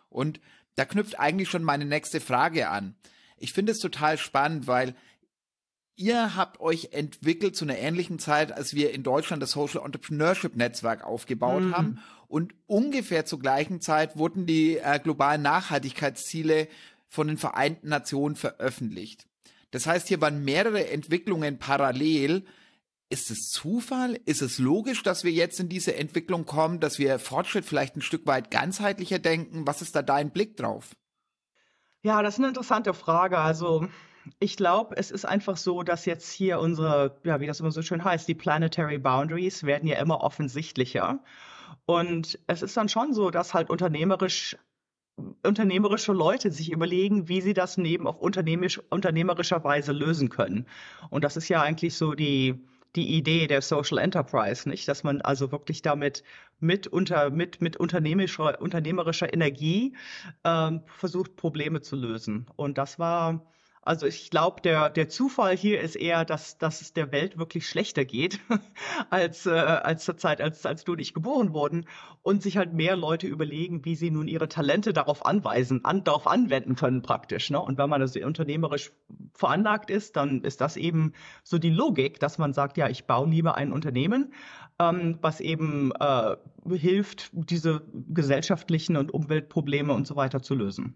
Und 0.09 0.41
da 0.75 0.83
knüpft 0.83 1.17
eigentlich 1.17 1.49
schon 1.49 1.63
meine 1.63 1.85
nächste 1.85 2.19
Frage 2.19 2.69
an. 2.69 2.95
Ich 3.37 3.53
finde 3.53 3.71
es 3.71 3.79
total 3.79 4.17
spannend, 4.17 4.67
weil 4.67 4.95
Ihr 5.97 6.35
habt 6.35 6.59
euch 6.59 6.89
entwickelt 6.91 7.55
zu 7.55 7.63
einer 7.63 7.77
ähnlichen 7.77 8.19
Zeit, 8.19 8.51
als 8.51 8.73
wir 8.73 8.91
in 8.91 9.03
Deutschland 9.03 9.41
das 9.41 9.51
Social 9.51 9.81
Entrepreneurship 9.85 10.57
Netzwerk 10.57 11.05
aufgebaut 11.05 11.63
mhm. 11.63 11.77
haben. 11.77 11.99
Und 12.27 12.53
ungefähr 12.67 13.25
zur 13.25 13.39
gleichen 13.39 13.81
Zeit 13.81 14.17
wurden 14.17 14.45
die 14.45 14.77
äh, 14.77 14.99
globalen 14.99 15.41
Nachhaltigkeitsziele 15.41 16.67
von 17.07 17.27
den 17.27 17.37
Vereinten 17.37 17.89
Nationen 17.89 18.35
veröffentlicht. 18.35 19.27
Das 19.71 19.87
heißt, 19.87 20.07
hier 20.07 20.21
waren 20.21 20.43
mehrere 20.43 20.89
Entwicklungen 20.89 21.59
parallel. 21.59 22.45
Ist 23.09 23.29
es 23.29 23.49
Zufall? 23.49 24.19
Ist 24.25 24.41
es 24.41 24.57
logisch, 24.57 25.03
dass 25.03 25.23
wir 25.23 25.31
jetzt 25.31 25.59
in 25.59 25.69
diese 25.69 25.95
Entwicklung 25.95 26.45
kommen, 26.45 26.79
dass 26.79 26.97
wir 26.97 27.19
Fortschritt 27.19 27.65
vielleicht 27.65 27.95
ein 27.95 28.01
Stück 28.01 28.25
weit 28.25 28.51
ganzheitlicher 28.51 29.19
denken? 29.19 29.67
Was 29.67 29.81
ist 29.81 29.95
da 29.95 30.01
dein 30.01 30.31
Blick 30.31 30.57
drauf? 30.57 30.95
Ja, 32.01 32.21
das 32.21 32.35
ist 32.35 32.39
eine 32.39 32.49
interessante 32.49 32.93
Frage. 32.93 33.37
Also 33.37 33.87
ich 34.39 34.57
glaube, 34.57 34.95
es 34.97 35.11
ist 35.11 35.25
einfach 35.25 35.57
so, 35.57 35.83
dass 35.83 36.05
jetzt 36.05 36.31
hier 36.31 36.59
unsere, 36.59 37.17
ja, 37.23 37.39
wie 37.39 37.47
das 37.47 37.59
immer 37.59 37.71
so 37.71 37.81
schön 37.81 38.03
heißt, 38.03 38.27
die 38.27 38.35
Planetary 38.35 38.97
Boundaries 38.97 39.63
werden 39.63 39.87
ja 39.87 39.99
immer 39.99 40.21
offensichtlicher. 40.21 41.19
Und 41.85 42.39
es 42.47 42.61
ist 42.61 42.75
dann 42.77 42.89
schon 42.89 43.13
so, 43.13 43.29
dass 43.29 43.53
halt 43.53 43.69
unternehmerisch 43.69 44.57
unternehmerische 45.43 46.11
Leute 46.11 46.51
sich 46.51 46.71
überlegen, 46.71 47.29
wie 47.29 47.41
sie 47.41 47.53
das 47.53 47.77
neben 47.77 48.07
auf 48.07 48.19
unternehmerisch, 48.19 48.81
unternehmerischer 48.89 49.63
Weise 49.63 49.93
lösen 49.93 50.29
können. 50.29 50.65
Und 51.09 51.23
das 51.23 51.37
ist 51.37 51.47
ja 51.47 51.61
eigentlich 51.61 51.95
so 51.95 52.13
die, 52.13 52.65
die 52.95 53.15
Idee 53.15 53.47
der 53.47 53.61
Social 53.61 53.97
Enterprise, 53.97 54.67
nicht? 54.67 54.87
Dass 54.87 55.03
man 55.03 55.21
also 55.21 55.51
wirklich 55.51 55.81
damit 55.81 56.23
mit 56.59 56.87
unter, 56.87 57.29
mit, 57.29 57.61
mit 57.61 57.77
unternehmerischer, 57.77 58.61
unternehmerischer 58.61 59.33
Energie 59.33 59.95
ähm, 60.43 60.81
versucht, 60.87 61.35
Probleme 61.35 61.81
zu 61.81 61.95
lösen. 61.95 62.47
Und 62.55 62.77
das 62.77 62.99
war, 62.99 63.45
also 63.85 64.07
ich 64.07 64.31
glaube, 64.31 64.61
der, 64.61 64.89
der 64.89 65.09
Zufall 65.09 65.55
hier 65.55 65.79
ist 65.79 65.95
eher, 65.95 66.25
dass, 66.25 66.57
dass 66.57 66.81
es 66.81 66.93
der 66.93 67.11
Welt 67.11 67.37
wirklich 67.37 67.69
schlechter 67.69 68.03
geht 68.03 68.39
als, 69.11 69.45
äh, 69.45 69.51
als 69.51 70.05
zur 70.05 70.17
Zeit, 70.17 70.41
als, 70.41 70.65
als 70.65 70.83
du 70.83 70.95
nicht 70.95 71.13
geboren 71.13 71.53
wurden 71.53 71.85
und 72.23 72.41
sich 72.41 72.57
halt 72.57 72.73
mehr 72.73 72.95
Leute 72.95 73.27
überlegen, 73.27 73.85
wie 73.85 73.95
sie 73.95 74.09
nun 74.09 74.27
ihre 74.27 74.49
Talente 74.49 74.91
darauf 74.91 75.23
anweisen, 75.23 75.85
an, 75.85 76.03
darauf 76.03 76.25
anwenden 76.25 76.75
können 76.75 77.03
praktisch. 77.03 77.51
Ne? 77.51 77.61
Und 77.61 77.77
wenn 77.77 77.87
man 77.87 78.01
also 78.01 78.19
unternehmerisch 78.21 78.91
veranlagt 79.35 79.91
ist, 79.91 80.15
dann 80.15 80.41
ist 80.41 80.61
das 80.61 80.77
eben 80.77 81.13
so 81.43 81.59
die 81.59 81.69
Logik, 81.69 82.19
dass 82.19 82.39
man 82.39 82.53
sagt, 82.53 82.77
ja, 82.77 82.89
ich 82.89 83.05
baue 83.05 83.29
lieber 83.29 83.55
ein 83.55 83.71
Unternehmen, 83.71 84.33
ähm, 84.79 85.19
was 85.21 85.41
eben 85.41 85.91
äh, 85.99 86.35
hilft, 86.75 87.29
diese 87.33 87.83
gesellschaftlichen 87.93 88.97
und 88.97 89.13
Umweltprobleme 89.13 89.93
und 89.93 90.07
so 90.07 90.15
weiter 90.15 90.41
zu 90.41 90.55
lösen. 90.55 90.95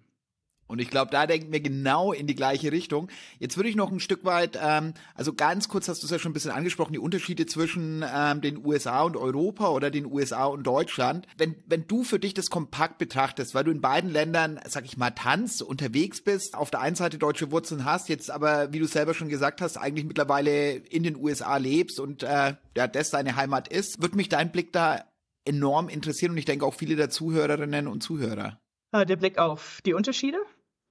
Und 0.70 0.80
ich 0.80 0.92
glaube, 0.92 1.10
da 1.12 1.26
denken 1.26 1.52
wir 1.52 1.62
genau 1.62 2.14
in 2.14 2.28
die 2.28 2.36
gleiche 2.36 2.72
Richtung. 2.72 3.10
Jetzt 3.40 3.58
würde 3.58 3.70
ich 3.70 3.76
noch 3.76 3.92
ein 3.92 4.00
Stück 4.00 4.24
weit, 4.24 4.58
ähm, 4.62 4.94
also 5.16 5.34
ganz 5.34 5.68
kurz 5.68 5.90
hast 5.90 6.04
du 6.04 6.06
es 6.06 6.12
ja 6.12 6.20
schon 6.20 6.30
ein 6.30 6.34
bisschen 6.34 6.52
angesprochen, 6.52 6.94
die 6.94 7.00
Unterschiede 7.00 7.48
zwischen 7.48 8.06
ähm, 8.08 8.42
den 8.42 8.64
USA 8.64 9.02
und 9.02 9.18
Europa 9.18 9.70
oder 9.70 9.90
den 9.90 10.06
USA 10.06 10.46
und 10.46 10.62
Deutschland. 10.62 11.26
Wenn, 11.38 11.56
wenn 11.66 11.88
du 11.88 12.04
für 12.04 12.20
dich 12.20 12.36
das 12.36 12.52
kompakt 12.52 13.00
betrachtest, 13.00 13.56
weil 13.56 13.64
du 13.64 13.72
in 13.72 13.82
beiden 13.82 14.12
Ländern, 14.12 14.60
sag 14.68 14.86
ich 14.86 14.96
mal, 14.96 15.10
tanzt, 15.10 15.64
unterwegs 15.64 16.22
bist, 16.22 16.54
auf 16.54 16.70
der 16.70 16.82
einen 16.82 16.96
Seite 16.96 17.18
deutsche 17.18 17.52
Wurzeln 17.52 17.84
hast, 17.84 18.08
jetzt 18.08 18.30
aber, 18.30 18.72
wie 18.72 18.80
du 18.80 18.86
selber 18.86 19.16
schon 19.16 19.30
gesagt 19.30 19.62
hast, 19.62 19.76
eigentlich 19.76 20.06
mittlerweile 20.06 20.76
in 20.76 21.02
den 21.02 21.16
USA 21.16 21.58
lebst 21.58 22.00
und 22.00 22.22
äh, 22.22 22.54
ja, 22.78 22.88
das 22.88 23.10
deine 23.10 23.36
Heimat 23.36 23.68
ist, 23.70 24.04
wird 24.04 24.16
mich 24.16 24.30
dein 24.30 24.52
Blick 24.52 24.72
da 24.72 25.04
enorm 25.46 25.90
interessieren 25.90 26.34
und 26.34 26.38
ich 26.38 26.46
denke 26.46 26.64
auch 26.64 26.76
viele 26.76 26.96
der 26.96 27.10
Zuhörerinnen 27.10 27.88
und 27.88 28.04
Zuhörer. 28.04 28.60
Äh, 28.92 29.06
der 29.06 29.16
Blick 29.16 29.38
auf 29.38 29.82
die 29.86 29.94
Unterschiede, 29.94 30.38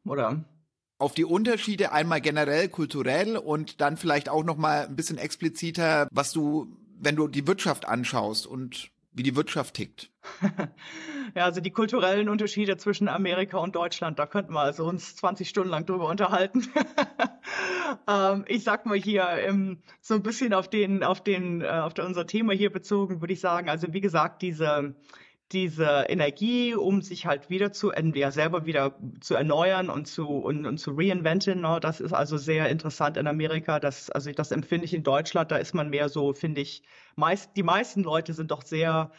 oder? 0.09 0.45
Auf 0.99 1.15
die 1.15 1.25
Unterschiede 1.25 1.93
einmal 1.93 2.21
generell 2.21 2.69
kulturell 2.69 3.37
und 3.37 3.81
dann 3.81 3.97
vielleicht 3.97 4.29
auch 4.29 4.45
noch 4.45 4.57
mal 4.57 4.87
ein 4.87 4.97
bisschen 4.97 5.19
expliziter, 5.19 6.09
was 6.11 6.33
du, 6.33 6.77
wenn 6.99 7.15
du 7.15 7.29
die 7.29 7.47
Wirtschaft 7.47 7.87
anschaust 7.87 8.47
und 8.47 8.91
wie 9.13 9.23
die 9.23 9.37
Wirtschaft 9.37 9.75
tickt. 9.75 10.11
ja, 11.35 11.45
also 11.45 11.61
die 11.61 11.71
kulturellen 11.71 12.29
Unterschiede 12.29 12.77
zwischen 12.77 13.09
Amerika 13.09 13.59
und 13.59 13.75
Deutschland, 13.75 14.19
da 14.19 14.27
könnten 14.27 14.53
wir 14.53 14.61
also 14.61 14.85
uns 14.85 15.17
20 15.17 15.49
Stunden 15.49 15.71
lang 15.71 15.87
drüber 15.87 16.09
unterhalten. 16.09 16.67
ähm, 18.09 18.45
ich 18.47 18.65
sag 18.65 18.87
mal 18.87 18.97
hier 18.97 19.29
ähm, 19.29 19.83
so 20.01 20.15
ein 20.15 20.23
bisschen 20.23 20.55
auf 20.55 20.69
den, 20.69 21.03
auf 21.03 21.23
den, 21.23 21.63
äh, 21.63 21.67
auf 21.67 21.95
unser 21.99 22.27
Thema 22.27 22.53
hier 22.53 22.71
bezogen, 22.71 23.21
würde 23.21 23.33
ich 23.33 23.41
sagen. 23.41 23.69
Also 23.69 23.93
wie 23.93 24.01
gesagt, 24.01 24.43
diese 24.43 24.95
diese 25.53 26.05
Energie, 26.09 26.75
um 26.75 27.01
sich 27.01 27.27
halt 27.27 27.49
wieder 27.49 27.73
zu, 27.73 27.93
ja, 27.93 28.31
selber 28.31 28.67
wieder 28.67 28.95
zu 29.21 29.35
erneuern 29.35 29.89
und 29.89 30.07
zu, 30.07 30.29
und, 30.29 30.67
und 30.67 30.79
zu 30.79 30.93
reinventen. 30.93 31.63
Ne? 31.63 31.79
Das 31.81 32.01
ist 32.01 32.13
also 32.13 32.37
sehr 32.37 32.69
interessant 32.69 33.17
in 33.17 33.27
Amerika. 33.27 33.81
Das, 33.81 34.11
also 34.11 34.31
das 34.33 34.53
empfinde 34.53 34.85
ich 34.85 34.95
in 34.95 35.03
Deutschland, 35.03 35.51
da 35.51 35.57
ist 35.57 35.75
man 35.75 35.89
mehr 35.89 36.09
so, 36.09 36.35
finde 36.35 36.61
ich, 36.61 36.83
meist, 37.17 37.57
die 37.57 37.63
meisten 37.63 38.03
Leute 38.03 38.35
sind 38.35 38.51
doch 38.51 38.63
sehr 38.63 39.11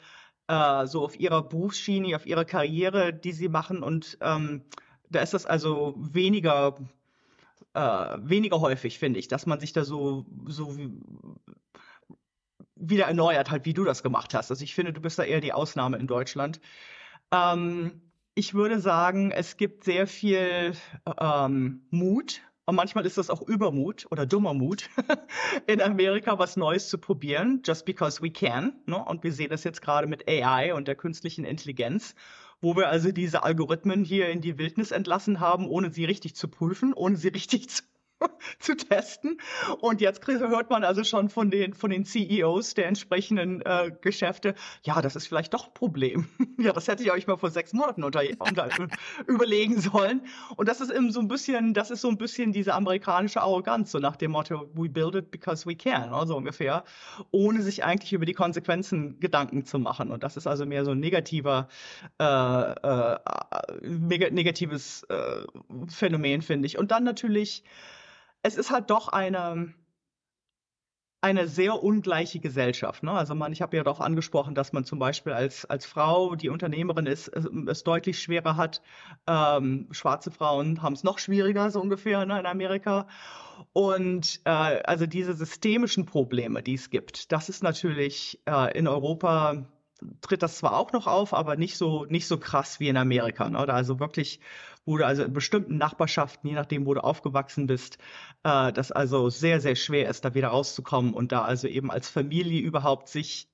äh, 0.48 0.86
so 0.86 1.04
auf 1.04 1.20
ihrer 1.20 1.44
Berufsschiene, 1.44 2.16
auf 2.16 2.26
ihrer 2.26 2.46
Karriere, 2.46 3.14
die 3.14 3.32
sie 3.32 3.50
machen 3.50 3.82
und 3.82 4.18
ähm, 4.22 4.64
da 5.10 5.22
ist 5.22 5.34
das 5.34 5.48
also 5.48 5.96
weniger 5.98 6.76
äh, 7.74 8.18
weniger 8.22 8.62
häufig, 8.62 9.00
finde 9.00 9.20
ich, 9.20 9.28
dass 9.28 9.46
man 9.46 9.60
sich 9.60 9.74
da 9.74 9.84
so, 9.84 10.26
so 10.48 10.76
wieder 12.80 13.06
erneuert, 13.06 13.52
halt 13.52 13.66
wie 13.66 13.74
du 13.74 13.84
das 13.84 14.04
gemacht 14.04 14.34
hast. 14.34 14.52
Also 14.52 14.64
ich 14.64 14.74
finde, 14.74 14.94
du 14.94 15.02
bist 15.02 15.20
da 15.20 15.24
eher 15.24 15.42
die 15.42 15.54
Ausnahme 15.54 15.98
in 15.98 16.08
Deutschland. 16.08 16.60
Ähm, 17.32 18.02
ich 18.36 18.54
würde 18.54 18.80
sagen, 18.80 19.32
es 19.32 19.58
gibt 19.58 19.84
sehr 19.84 20.08
viel 20.08 20.74
ähm, 21.20 21.86
Mut 21.90 22.42
und 22.70 22.76
manchmal 22.76 23.04
ist 23.08 23.18
das 23.18 23.32
auch 23.32 23.42
Übermut 23.42 24.06
oder 24.12 24.28
dummer 24.28 24.54
Mut, 24.54 24.92
in 25.66 25.82
Amerika 25.82 26.38
was 26.38 26.56
Neues 26.56 26.88
zu 26.88 27.00
probieren, 27.00 27.64
just 27.66 27.84
because 27.84 28.22
we 28.22 28.30
can. 28.30 28.74
Ne? 28.86 29.04
Und 29.04 29.24
wir 29.24 29.34
sehen 29.34 29.50
das 29.50 29.64
jetzt 29.64 29.82
gerade 29.82 30.06
mit 30.06 30.28
AI 30.28 30.76
und 30.76 30.88
der 30.88 30.94
künstlichen 30.94 31.46
Intelligenz, 31.46 32.14
wo 32.62 32.76
wir 32.76 32.88
also 32.88 33.12
diese 33.12 33.42
Algorithmen 33.42 34.04
hier 34.04 34.30
in 34.30 34.40
die 34.40 34.60
Wildnis 34.60 34.92
entlassen 34.92 35.40
haben, 35.40 35.68
ohne 35.68 35.92
sie 35.92 36.06
richtig 36.06 36.36
zu 36.36 36.48
prüfen, 36.48 36.94
ohne 36.94 37.16
sie 37.16 37.28
richtig 37.34 37.70
zu 37.70 37.82
zu 38.60 38.76
testen. 38.76 39.40
Und 39.80 40.02
jetzt 40.02 40.26
hört 40.28 40.70
man 40.70 40.84
also 40.84 41.04
schon 41.04 41.30
von 41.30 41.50
den, 41.50 41.74
von 41.74 41.90
den 41.90 42.06
CEOs 42.06 42.74
der 42.74 42.88
entsprechenden 42.88 43.62
äh, 43.62 43.92
Geschäfte, 44.02 44.56
ja, 44.84 45.02
das 45.02 45.16
ist 45.16 45.28
vielleicht 45.28 45.54
doch 45.54 45.68
ein 45.68 45.74
Problem. 45.74 46.28
ja, 46.58 46.74
das 46.74 46.88
hätte 46.88 47.04
ich 47.04 47.12
euch 47.12 47.28
mal 47.28 47.38
vor 47.38 47.52
sechs 47.52 47.74
Monaten 47.74 48.04
unter, 48.04 48.22
unter, 48.40 48.70
überlegen 49.28 49.80
sollen. 49.80 50.22
Und 50.56 50.68
das 50.68 50.82
ist 50.82 50.92
eben 50.92 51.12
so 51.12 51.20
ein 51.20 51.28
bisschen, 51.28 51.74
das 51.74 51.92
ist 51.92 52.02
so 52.02 52.10
ein 52.10 52.18
bisschen 52.18 52.52
diese 52.52 52.74
amerikanische 52.74 53.42
Arroganz, 53.42 53.92
so 53.92 54.00
nach 54.00 54.16
dem 54.16 54.32
Motto, 54.32 54.70
we 54.74 54.90
build 54.90 55.16
it 55.16 55.32
because 55.32 55.66
we 55.66 55.76
can, 55.76 56.10
so 56.28 56.36
ungefähr, 56.36 56.84
ohne 57.32 57.62
sich 57.62 57.84
eigentlich 57.84 58.14
über 58.14 58.26
die 58.26 58.34
Konsequenzen 58.34 59.20
Gedanken 59.20 59.66
zu 59.66 59.80
machen. 59.80 60.12
Und 60.12 60.24
das 60.24 60.38
ist 60.38 60.48
also 60.48 60.66
mehr 60.66 60.86
so 60.86 60.92
ein 60.92 61.00
negativer, 61.00 61.68
äh, 62.20 62.24
äh, 62.24 63.18
negatives 64.32 65.04
äh, 65.04 65.44
Phänomen, 65.88 66.42
finde 66.42 66.68
ich. 66.68 66.78
Und 66.78 66.92
dann 66.92 67.04
natürlich, 67.04 67.64
es 68.42 68.56
ist 68.56 68.72
halt 68.72 68.90
doch 68.90 69.10
eine, 69.10 69.74
eine 71.22 71.48
sehr 71.48 71.84
ungleiche 71.84 72.40
Gesellschaft. 72.40 73.04
Ne? 73.04 73.12
Also 73.12 73.36
man, 73.36 73.52
ich 73.52 73.62
habe 73.62 73.76
ja 73.76 73.84
doch 73.84 74.00
angesprochen, 74.00 74.56
dass 74.56 74.72
man 74.72 74.86
zum 74.86 75.00
Beispiel 75.00 75.34
als, 75.34 75.66
als 75.66 75.86
Frau, 75.86 76.36
die 76.36 76.50
Unternehmerin 76.50 77.06
ist, 77.06 77.28
es, 77.28 77.46
es 77.68 77.84
deutlich 77.84 78.22
schwerer 78.22 78.56
hat. 78.56 78.82
Ähm, 79.28 79.88
schwarze 79.92 80.32
Frauen 80.32 80.82
haben 80.82 80.94
es 80.94 81.04
noch 81.04 81.20
schwieriger, 81.20 81.72
so 81.72 81.82
ungefähr 81.82 82.26
ne, 82.26 82.40
in 82.40 82.46
Amerika. 82.46 83.08
Und 83.74 84.40
äh, 84.46 84.50
also 84.50 85.06
diese 85.06 85.34
systemischen 85.34 86.06
Probleme, 86.06 86.64
die 86.64 86.76
es 86.76 86.90
gibt, 86.90 87.32
das 87.34 87.50
ist 87.50 87.62
natürlich 87.64 88.40
äh, 88.46 88.78
in 88.78 88.88
Europa 88.88 89.66
tritt 90.22 90.44
das 90.44 90.58
zwar 90.58 90.78
auch 90.78 90.94
noch 90.94 91.08
auf, 91.08 91.34
aber 91.34 91.58
nicht 91.58 91.78
so 91.78 92.06
nicht 92.06 92.28
so 92.28 92.38
krass 92.38 92.80
wie 92.80 92.88
in 92.88 92.96
Amerika. 92.96 93.50
Ne? 93.50 93.58
Also 93.58 94.00
wirklich 94.00 94.40
wo 94.90 94.98
du 94.98 95.06
also 95.06 95.24
in 95.24 95.34
bestimmten 95.34 95.78
Nachbarschaften, 95.78 96.50
je 96.50 96.56
nachdem, 96.56 96.88
wo 96.88 96.96
du 96.96 97.04
aufgewachsen 97.04 97.68
bist, 97.68 98.00
äh, 98.44 98.74
das 98.74 98.92
also 98.92 99.30
sehr, 99.30 99.62
sehr 99.62 99.76
schwer 99.76 100.10
ist, 100.10 100.26
da 100.26 100.34
wieder 100.34 100.48
rauszukommen 100.48 101.14
und 101.14 101.32
da 101.32 101.44
also 101.44 101.68
eben 101.68 101.92
als 101.92 102.10
Familie 102.10 102.60
überhaupt 102.62 103.08
sich 103.08 103.48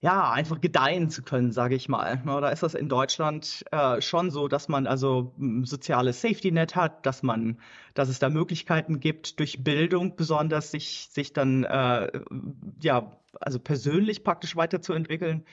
ja, 0.00 0.30
einfach 0.30 0.60
gedeihen 0.60 1.10
zu 1.10 1.22
können, 1.22 1.50
sage 1.50 1.74
ich 1.74 1.88
mal. 1.88 2.22
Da 2.24 2.50
ist 2.50 2.62
das 2.62 2.74
in 2.74 2.88
Deutschland 2.88 3.64
äh, 3.72 4.00
schon 4.00 4.30
so, 4.30 4.46
dass 4.46 4.68
man 4.68 4.86
also 4.86 5.34
ein 5.38 5.64
soziales 5.64 6.20
Safety 6.20 6.52
Net 6.52 6.76
hat, 6.76 7.06
dass 7.06 7.24
man, 7.24 7.58
dass 7.94 8.08
es 8.08 8.20
da 8.20 8.28
Möglichkeiten 8.28 9.00
gibt, 9.00 9.40
durch 9.40 9.64
Bildung 9.64 10.14
besonders 10.14 10.70
sich, 10.70 11.08
sich 11.10 11.32
dann 11.32 11.64
äh, 11.64 12.12
ja, 12.80 13.18
also 13.40 13.58
persönlich 13.58 14.22
praktisch 14.22 14.54
weiterzuentwickeln. 14.54 15.44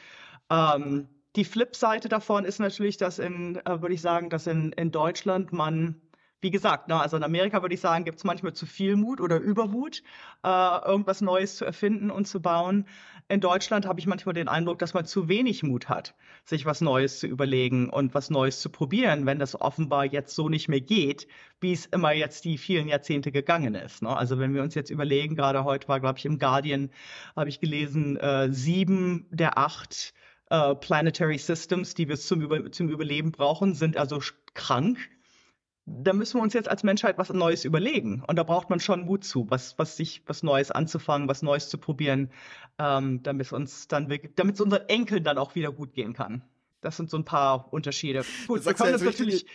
Ähm, 0.52 1.08
die 1.36 1.46
Flipseite 1.46 2.10
davon 2.10 2.46
ist 2.46 2.60
natürlich, 2.60 2.98
dass 2.98 3.20
in, 3.20 3.58
äh, 3.66 3.82
würde 3.82 3.96
ich 3.96 4.02
sagen, 4.02 4.30
dass 4.30 4.48
in, 4.48 4.72
in 4.74 4.92
Deutschland 4.92 5.52
man, 5.52 6.00
wie 6.42 6.52
gesagt, 6.52 6.86
na, 6.90 7.02
also 7.02 7.18
in 7.18 7.24
Amerika 7.24 7.62
würde 7.62 7.74
ich 7.74 7.82
sagen, 7.82 8.06
gibt 8.06 8.20
es 8.20 8.24
manchmal 8.24 8.54
zu 8.54 8.68
viel 8.68 8.96
Mut 8.96 9.20
oder 9.20 9.40
Übermut, 9.40 10.04
äh, 10.44 10.86
irgendwas 10.86 11.22
Neues 11.22 11.56
zu 11.56 11.66
erfinden 11.66 12.12
und 12.12 12.28
zu 12.28 12.42
bauen. 12.42 12.86
In 13.30 13.40
Deutschland 13.40 13.88
habe 13.88 14.00
ich 14.00 14.06
manchmal 14.06 14.34
den 14.34 14.48
Eindruck, 14.48 14.78
dass 14.78 14.94
man 14.94 15.06
zu 15.06 15.28
wenig 15.28 15.64
Mut 15.64 15.90
hat, 15.90 16.14
sich 16.46 16.66
was 16.66 16.82
Neues 16.82 17.20
zu 17.20 17.26
überlegen 17.26 17.90
und 17.90 18.14
was 18.14 18.30
Neues 18.30 18.60
zu 18.60 18.70
probieren, 18.70 19.26
wenn 19.26 19.40
das 19.40 19.60
offenbar 19.60 20.06
jetzt 20.06 20.36
so 20.36 20.50
nicht 20.50 20.68
mehr 20.68 20.82
geht, 20.82 21.28
wie 21.62 21.72
es 21.72 21.88
immer 21.88 22.12
jetzt 22.12 22.46
die 22.46 22.60
vielen 22.60 22.88
Jahrzehnte 22.88 23.32
gegangen 23.32 23.74
ist. 23.74 24.04
Ne? 24.04 24.16
Also 24.16 24.38
wenn 24.38 24.54
wir 24.54 24.62
uns 24.62 24.76
jetzt 24.76 24.92
überlegen, 24.92 25.36
gerade 25.36 25.64
heute 25.64 25.88
war, 25.88 26.00
glaube 26.00 26.20
ich, 26.20 26.26
im 26.26 26.38
Guardian, 26.38 26.92
habe 27.36 27.50
ich 27.50 27.60
gelesen, 27.60 28.18
äh, 28.18 28.52
sieben 28.52 29.26
der 29.32 29.58
acht 29.58 30.14
äh, 30.54 30.76
Planetary 30.76 31.40
Systems, 31.40 31.96
die 31.96 32.08
wir 32.08 32.16
zum, 32.16 32.42
Über 32.42 32.72
zum 32.72 32.88
Überleben 32.88 33.32
brauchen, 33.32 33.74
sind 33.74 33.98
also 33.98 34.22
krank. 34.54 35.00
Da 35.86 36.14
müssen 36.14 36.38
wir 36.38 36.44
uns 36.44 36.54
jetzt 36.54 36.70
als 36.70 36.84
Menschheit 36.84 37.18
was 37.18 37.34
Neues 37.34 37.66
überlegen. 37.66 38.24
Und 38.28 38.36
da 38.38 38.44
braucht 38.44 38.70
man 38.70 38.80
schon 38.80 39.02
Mut 39.02 39.24
zu, 39.26 39.50
was, 39.50 39.78
was 39.80 39.98
sich, 39.98 40.22
was 40.28 40.44
Neues 40.44 40.70
anzufangen, 40.70 41.28
was 41.28 41.42
Neues 41.42 41.70
zu 41.70 41.80
probieren, 41.80 42.30
ähm, 42.78 43.24
damit 43.24 43.52
uns 43.52 43.88
dann, 43.88 44.08
damit 44.36 44.56
es 44.56 44.62
unseren 44.62 44.88
Enkeln 44.88 45.24
dann 45.24 45.40
auch 45.40 45.56
wieder 45.56 45.72
gut 45.72 45.94
gehen 45.94 46.14
kann. 46.14 46.44
Das 46.82 46.98
sind 46.98 47.10
so 47.10 47.18
ein 47.18 47.26
paar 47.26 47.74
Unterschiede. 47.74 48.24
Gut, 48.46 48.64
wir 48.64 48.74
können 48.76 48.94
das 48.94 49.02
natürlich, 49.02 49.48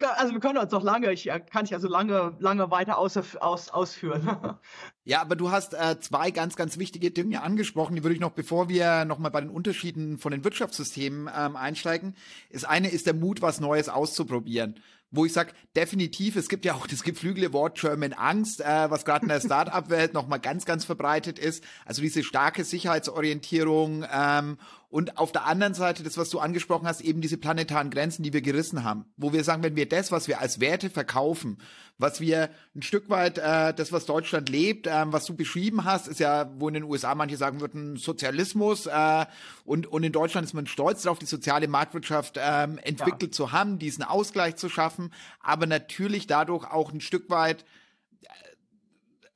also 0.00 0.32
wir 0.32 0.40
können 0.40 0.58
uns 0.58 0.72
noch 0.72 0.82
lange, 0.82 1.12
ich 1.12 1.30
kann 1.50 1.64
ich 1.64 1.74
also 1.74 1.88
lange, 1.88 2.36
lange 2.38 2.70
weiter 2.70 2.98
aus, 2.98 3.16
aus, 3.16 3.68
ausführen. 3.70 4.56
Ja, 5.04 5.22
aber 5.22 5.36
du 5.36 5.50
hast 5.50 5.72
äh, 5.72 5.98
zwei 6.00 6.30
ganz, 6.30 6.54
ganz 6.54 6.76
wichtige 6.76 7.10
Dinge 7.10 7.42
angesprochen, 7.42 7.96
die 7.96 8.04
würde 8.04 8.12
ich 8.12 8.20
noch, 8.20 8.32
bevor 8.32 8.68
wir 8.68 9.06
nochmal 9.06 9.30
bei 9.30 9.40
den 9.40 9.48
Unterschieden 9.48 10.18
von 10.18 10.32
den 10.32 10.44
Wirtschaftssystemen 10.44 11.30
ähm, 11.34 11.56
einsteigen. 11.56 12.14
Das 12.52 12.64
eine 12.64 12.90
ist 12.90 13.06
der 13.06 13.14
Mut, 13.14 13.40
was 13.40 13.58
Neues 13.58 13.88
auszuprobieren 13.88 14.78
wo 15.10 15.24
ich 15.24 15.32
sag 15.32 15.54
definitiv, 15.74 16.36
es 16.36 16.48
gibt 16.48 16.64
ja 16.64 16.74
auch 16.74 16.86
das 16.86 17.02
geflügelte 17.02 17.52
Wort 17.52 17.78
German 17.78 18.12
Angst, 18.12 18.60
äh, 18.60 18.90
was 18.90 19.04
gerade 19.04 19.22
in 19.22 19.28
der 19.28 19.40
Start-up-Welt 19.40 20.14
nochmal 20.14 20.40
ganz, 20.40 20.64
ganz 20.64 20.84
verbreitet 20.84 21.38
ist. 21.38 21.64
Also 21.84 22.02
diese 22.02 22.22
starke 22.22 22.64
Sicherheitsorientierung 22.64 24.04
ähm, 24.12 24.58
und 24.90 25.18
auf 25.18 25.32
der 25.32 25.44
anderen 25.44 25.74
Seite, 25.74 26.02
das, 26.02 26.16
was 26.16 26.30
du 26.30 26.38
angesprochen 26.38 26.86
hast, 26.86 27.02
eben 27.02 27.20
diese 27.20 27.36
planetaren 27.36 27.90
Grenzen, 27.90 28.22
die 28.22 28.32
wir 28.32 28.40
gerissen 28.40 28.84
haben, 28.84 29.04
wo 29.18 29.34
wir 29.34 29.44
sagen, 29.44 29.62
wenn 29.62 29.76
wir 29.76 29.86
das, 29.86 30.10
was 30.10 30.28
wir 30.28 30.40
als 30.40 30.60
Werte 30.60 30.88
verkaufen, 30.88 31.58
was 31.98 32.22
wir 32.22 32.48
ein 32.74 32.80
Stück 32.80 33.10
weit, 33.10 33.36
äh, 33.36 33.74
das, 33.74 33.92
was 33.92 34.06
Deutschland 34.06 34.48
lebt, 34.48 34.86
äh, 34.86 35.04
was 35.12 35.26
du 35.26 35.36
beschrieben 35.36 35.84
hast, 35.84 36.08
ist 36.08 36.20
ja, 36.20 36.50
wo 36.56 36.68
in 36.68 36.74
den 36.74 36.84
USA 36.84 37.14
manche 37.14 37.36
sagen 37.36 37.60
würden, 37.60 37.96
Sozialismus 37.96 38.86
äh, 38.86 39.26
und, 39.64 39.86
und 39.86 40.04
in 40.04 40.12
Deutschland 40.12 40.46
ist 40.46 40.54
man 40.54 40.66
stolz 40.66 41.02
darauf, 41.02 41.18
die 41.18 41.26
soziale 41.26 41.68
Marktwirtschaft 41.68 42.38
ähm, 42.40 42.78
entwickelt 42.78 43.32
ja. 43.32 43.36
zu 43.36 43.52
haben, 43.52 43.78
diesen 43.78 44.04
Ausgleich 44.04 44.56
zu 44.56 44.70
schaffen, 44.70 45.12
aber 45.40 45.66
natürlich 45.66 46.26
dadurch 46.26 46.64
auch 46.64 46.92
ein 46.92 47.02
Stück 47.02 47.28
weit 47.28 47.66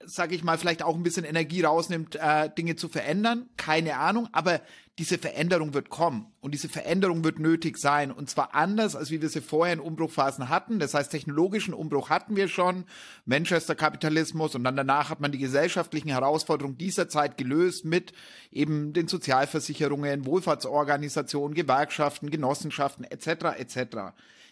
sage 0.04 0.34
ich 0.34 0.42
mal, 0.42 0.58
vielleicht 0.58 0.82
auch 0.82 0.96
ein 0.96 1.02
bisschen 1.02 1.24
Energie 1.24 1.62
rausnimmt, 1.62 2.16
äh, 2.16 2.50
Dinge 2.50 2.76
zu 2.76 2.88
verändern. 2.88 3.48
Keine 3.56 3.96
Ahnung, 3.96 4.28
aber 4.32 4.60
diese 4.98 5.16
Veränderung 5.16 5.72
wird 5.72 5.88
kommen 5.88 6.26
und 6.40 6.52
diese 6.52 6.68
Veränderung 6.68 7.24
wird 7.24 7.38
nötig 7.38 7.78
sein 7.78 8.12
und 8.12 8.28
zwar 8.28 8.54
anders, 8.54 8.94
als 8.94 9.10
wie 9.10 9.22
wir 9.22 9.30
sie 9.30 9.40
vorher 9.40 9.72
in 9.72 9.80
Umbruchphasen 9.80 10.50
hatten. 10.50 10.78
Das 10.78 10.92
heißt, 10.92 11.10
technologischen 11.10 11.72
Umbruch 11.72 12.10
hatten 12.10 12.36
wir 12.36 12.46
schon, 12.46 12.84
Manchester-Kapitalismus 13.24 14.54
und 14.54 14.64
dann 14.64 14.76
danach 14.76 15.08
hat 15.08 15.20
man 15.20 15.32
die 15.32 15.38
gesellschaftlichen 15.38 16.10
Herausforderungen 16.10 16.76
dieser 16.76 17.08
Zeit 17.08 17.38
gelöst 17.38 17.86
mit 17.86 18.12
eben 18.50 18.92
den 18.92 19.08
Sozialversicherungen, 19.08 20.26
Wohlfahrtsorganisationen, 20.26 21.54
Gewerkschaften, 21.54 22.28
Genossenschaften 22.28 23.04
etc. 23.04 23.58
etc. 23.58 23.96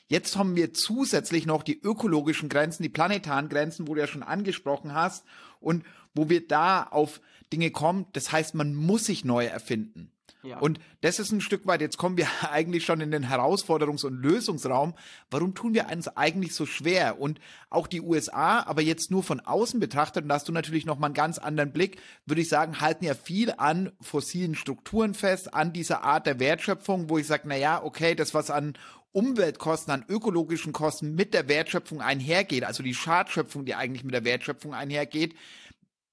Jetzt 0.08 0.38
haben 0.38 0.56
wir 0.56 0.72
zusätzlich 0.72 1.44
noch 1.44 1.62
die 1.62 1.78
ökologischen 1.80 2.48
Grenzen, 2.48 2.82
die 2.82 2.88
planetaren 2.88 3.50
Grenzen, 3.50 3.86
wo 3.86 3.94
du 3.94 4.00
ja 4.00 4.06
schon 4.06 4.22
angesprochen 4.22 4.94
hast, 4.94 5.24
und 5.60 5.84
wo 6.14 6.28
wir 6.28 6.48
da 6.48 6.82
auf 6.82 7.20
Dinge 7.52 7.70
kommen. 7.70 8.06
Das 8.14 8.32
heißt, 8.32 8.54
man 8.54 8.74
muss 8.74 9.04
sich 9.04 9.24
neu 9.24 9.44
erfinden. 9.44 10.10
Ja. 10.42 10.58
Und 10.58 10.80
das 11.02 11.18
ist 11.18 11.32
ein 11.32 11.40
Stück 11.40 11.66
weit, 11.66 11.80
jetzt 11.80 11.98
kommen 11.98 12.16
wir 12.16 12.26
eigentlich 12.50 12.84
schon 12.84 13.00
in 13.00 13.10
den 13.10 13.26
Herausforderungs- 13.26 14.04
und 14.04 14.14
Lösungsraum. 14.14 14.94
Warum 15.30 15.54
tun 15.54 15.74
wir 15.74 15.88
uns 15.92 16.08
eigentlich 16.08 16.54
so 16.54 16.66
schwer? 16.66 17.20
Und 17.20 17.40
auch 17.68 17.86
die 17.86 18.00
USA, 18.00 18.60
aber 18.60 18.82
jetzt 18.82 19.10
nur 19.10 19.22
von 19.22 19.40
außen 19.40 19.80
betrachtet, 19.80 20.22
und 20.24 20.28
da 20.28 20.36
hast 20.36 20.48
du 20.48 20.52
natürlich 20.52 20.86
nochmal 20.86 21.08
einen 21.08 21.14
ganz 21.14 21.38
anderen 21.38 21.72
Blick, 21.72 22.00
würde 22.26 22.42
ich 22.42 22.48
sagen, 22.48 22.80
halten 22.80 23.04
ja 23.04 23.14
viel 23.14 23.52
an 23.56 23.92
fossilen 24.00 24.54
Strukturen 24.54 25.14
fest, 25.14 25.54
an 25.54 25.72
dieser 25.72 26.02
Art 26.02 26.26
der 26.26 26.40
Wertschöpfung, 26.40 27.10
wo 27.10 27.18
ich 27.18 27.26
sage, 27.26 27.44
na 27.46 27.56
ja, 27.56 27.82
okay, 27.82 28.14
das, 28.14 28.34
was 28.34 28.50
an 28.50 28.74
Umweltkosten, 29.12 29.92
an 29.92 30.04
ökologischen 30.08 30.72
Kosten 30.72 31.14
mit 31.14 31.34
der 31.34 31.48
Wertschöpfung 31.48 32.00
einhergeht, 32.00 32.64
also 32.64 32.82
die 32.82 32.94
Schadschöpfung, 32.94 33.64
die 33.64 33.74
eigentlich 33.74 34.04
mit 34.04 34.14
der 34.14 34.24
Wertschöpfung 34.24 34.72
einhergeht, 34.72 35.34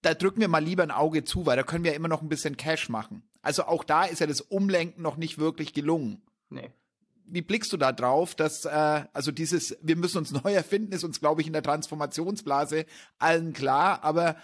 da 0.01 0.13
drücken 0.13 0.41
wir 0.41 0.47
mal 0.47 0.63
lieber 0.63 0.83
ein 0.83 0.91
Auge 0.91 1.23
zu, 1.23 1.45
weil 1.45 1.57
da 1.57 1.63
können 1.63 1.83
wir 1.83 1.93
immer 1.93 2.07
noch 2.07 2.21
ein 2.21 2.29
bisschen 2.29 2.57
Cash 2.57 2.89
machen. 2.89 3.26
Also 3.41 3.65
auch 3.65 3.83
da 3.83 4.03
ist 4.05 4.19
ja 4.19 4.27
das 4.27 4.41
Umlenken 4.41 5.01
noch 5.01 5.17
nicht 5.17 5.37
wirklich 5.37 5.73
gelungen. 5.73 6.21
Nee. 6.49 6.69
Wie 7.25 7.41
blickst 7.41 7.73
du 7.73 7.77
da 7.77 7.91
drauf, 7.91 8.35
dass 8.35 8.65
äh, 8.65 9.03
also 9.13 9.31
dieses, 9.31 9.77
wir 9.81 9.95
müssen 9.95 10.17
uns 10.17 10.31
neu 10.43 10.53
erfinden, 10.53 10.93
ist 10.93 11.03
uns, 11.03 11.19
glaube 11.19 11.41
ich, 11.41 11.47
in 11.47 11.53
der 11.53 11.63
Transformationsblase 11.63 12.85
allen 13.19 13.53
klar, 13.53 14.03
aber 14.03 14.37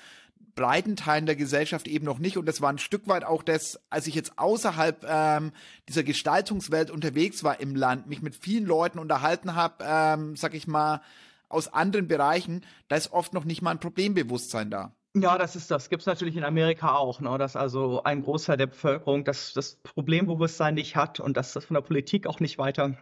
breiten 0.56 0.96
Teilen 0.96 1.26
der 1.26 1.36
Gesellschaft 1.36 1.88
eben 1.88 2.06
noch 2.06 2.20
nicht. 2.20 2.38
Und 2.38 2.46
das 2.46 2.62
war 2.62 2.70
ein 2.70 2.78
Stück 2.78 3.08
weit 3.08 3.24
auch 3.24 3.44
das, 3.44 3.80
als 3.90 4.08
ich 4.08 4.16
jetzt 4.16 4.38
außerhalb 4.38 5.06
ähm, 5.08 5.52
dieser 5.90 6.04
Gestaltungswelt 6.04 6.92
unterwegs 6.92 7.44
war 7.44 7.60
im 7.60 7.76
Land, 7.76 8.08
mich 8.08 8.22
mit 8.22 8.36
vielen 8.36 8.66
Leuten 8.66 9.00
unterhalten 9.00 9.56
habe, 9.56 9.84
ähm, 9.88 10.36
sag 10.36 10.54
ich 10.54 10.68
mal, 10.68 11.02
aus 11.50 11.72
anderen 11.72 12.08
Bereichen, 12.08 12.66
da 12.88 12.96
ist 12.96 13.14
oft 13.14 13.34
noch 13.34 13.46
nicht 13.46 13.62
mal 13.62 13.72
ein 13.72 13.80
Problembewusstsein 13.80 14.70
da. 14.70 14.92
Ja, 15.16 15.38
das 15.38 15.56
ist 15.56 15.70
das. 15.70 15.90
Gibt 15.90 16.02
es 16.02 16.08
natürlich 16.08 16.36
in 16.36 16.44
Amerika 16.44 16.96
auch, 16.96 17.20
ne? 17.22 17.38
dass 17.38 17.56
also 17.56 18.02
ein 18.04 18.24
Großteil 18.24 18.58
der 18.58 18.66
Bevölkerung 18.68 19.24
das, 19.24 19.54
das 19.54 19.76
Problembewusstsein 19.76 20.74
nicht 20.74 20.96
hat 20.96 21.20
und 21.20 21.38
dass 21.38 21.54
das 21.54 21.66
von 21.66 21.76
der 21.76 21.82
Politik 21.82 22.26
auch 22.26 22.40
nicht 22.40 22.58
weiter 22.58 22.98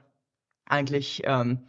eigentlich 0.65 1.22
ähm, 1.24 1.68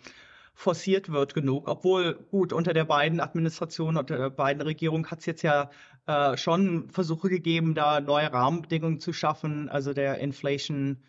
forciert 0.52 1.10
wird 1.12 1.34
genug. 1.34 1.68
Obwohl, 1.68 2.14
gut, 2.30 2.52
unter 2.52 2.72
der 2.72 2.84
beiden 2.84 3.20
Administration, 3.20 3.96
unter 3.96 4.16
der 4.16 4.30
beiden 4.30 4.62
Regierung 4.62 5.08
hat 5.12 5.20
es 5.20 5.26
jetzt 5.26 5.42
ja 5.42 5.70
äh, 6.06 6.36
schon 6.36 6.90
Versuche 6.90 7.28
gegeben, 7.28 7.74
da 7.76 8.00
neue 8.00 8.32
Rahmenbedingungen 8.32 8.98
zu 8.98 9.12
schaffen. 9.12 9.68
Also 9.68 9.92
der 9.92 10.18
Inflation 10.18 11.04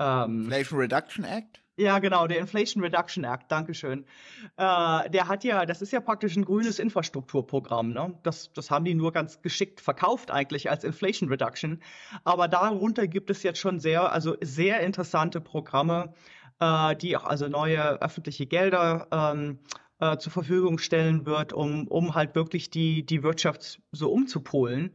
ähm, 0.00 0.42
Inflation 0.42 0.80
Reduction 0.80 1.24
Act? 1.24 1.61
Ja, 1.76 2.00
genau, 2.00 2.26
der 2.26 2.38
Inflation 2.38 2.82
Reduction 2.82 3.24
Act, 3.24 3.50
Dankeschön. 3.50 4.04
Äh, 4.56 5.08
der 5.08 5.28
hat 5.28 5.42
ja, 5.42 5.64
das 5.64 5.80
ist 5.80 5.90
ja 5.90 6.00
praktisch 6.00 6.36
ein 6.36 6.44
grünes 6.44 6.78
Infrastrukturprogramm. 6.78 7.92
Ne? 7.94 8.18
Das, 8.22 8.52
das 8.52 8.70
haben 8.70 8.84
die 8.84 8.94
nur 8.94 9.10
ganz 9.10 9.40
geschickt 9.40 9.80
verkauft 9.80 10.30
eigentlich 10.30 10.68
als 10.68 10.84
Inflation 10.84 11.30
Reduction. 11.30 11.82
Aber 12.24 12.46
darunter 12.46 13.06
gibt 13.06 13.30
es 13.30 13.42
jetzt 13.42 13.58
schon 13.58 13.80
sehr, 13.80 14.12
also 14.12 14.36
sehr 14.42 14.80
interessante 14.80 15.40
Programme, 15.40 16.12
äh, 16.60 16.94
die 16.96 17.16
auch 17.16 17.24
also 17.24 17.48
neue 17.48 18.02
öffentliche 18.02 18.44
Gelder 18.44 19.08
ähm, 19.10 19.58
äh, 19.98 20.18
zur 20.18 20.30
Verfügung 20.30 20.76
stellen 20.76 21.24
wird, 21.24 21.54
um, 21.54 21.88
um 21.88 22.14
halt 22.14 22.34
wirklich 22.34 22.68
die, 22.68 23.06
die 23.06 23.22
Wirtschaft 23.22 23.80
so 23.92 24.12
umzupolen. 24.12 24.94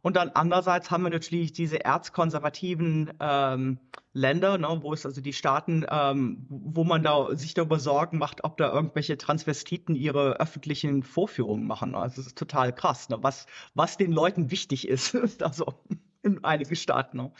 Und 0.00 0.16
dann 0.16 0.30
andererseits 0.30 0.90
haben 0.90 1.02
wir 1.02 1.10
natürlich 1.10 1.52
diese 1.52 1.84
erzkonservativen 1.84 3.12
ähm, 3.20 3.78
Länder, 4.14 4.58
ne, 4.58 4.78
wo 4.80 4.92
es 4.92 5.04
also 5.04 5.20
die 5.20 5.32
Staaten, 5.32 5.84
ähm, 5.90 6.46
wo 6.48 6.84
man 6.84 7.02
da 7.02 7.34
sich 7.34 7.52
darüber 7.52 7.80
Sorgen 7.80 8.16
macht, 8.18 8.44
ob 8.44 8.56
da 8.56 8.72
irgendwelche 8.72 9.18
Transvestiten 9.18 9.96
ihre 9.96 10.40
öffentlichen 10.40 11.02
Vorführungen 11.02 11.66
machen. 11.66 11.96
Also 11.96 12.20
es 12.20 12.28
ist 12.28 12.38
total 12.38 12.72
krass, 12.72 13.08
ne, 13.08 13.18
was, 13.20 13.46
was 13.74 13.96
den 13.96 14.12
Leuten 14.12 14.52
wichtig 14.52 14.86
ist, 14.86 15.16
also 15.42 15.74
in 16.22 16.44
einigen 16.44 16.76
Staaten. 16.76 17.16
Ne. 17.16 17.32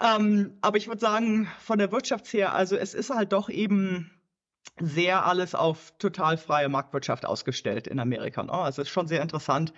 Ähm, 0.00 0.58
aber 0.60 0.76
ich 0.76 0.88
würde 0.88 1.00
sagen, 1.00 1.48
von 1.60 1.78
der 1.78 1.92
Wirtschaft 1.92 2.32
her, 2.32 2.52
also 2.52 2.76
es 2.76 2.92
ist 2.92 3.10
halt 3.10 3.32
doch 3.32 3.48
eben 3.48 4.10
sehr 4.80 5.24
alles 5.24 5.54
auf 5.54 5.94
total 5.98 6.36
freie 6.36 6.68
Marktwirtschaft 6.68 7.24
ausgestellt 7.24 7.86
in 7.86 8.00
Amerika. 8.00 8.42
Ne? 8.42 8.52
Also 8.52 8.82
es 8.82 8.88
ist 8.88 8.92
schon 8.92 9.06
sehr 9.06 9.22
interessant, 9.22 9.72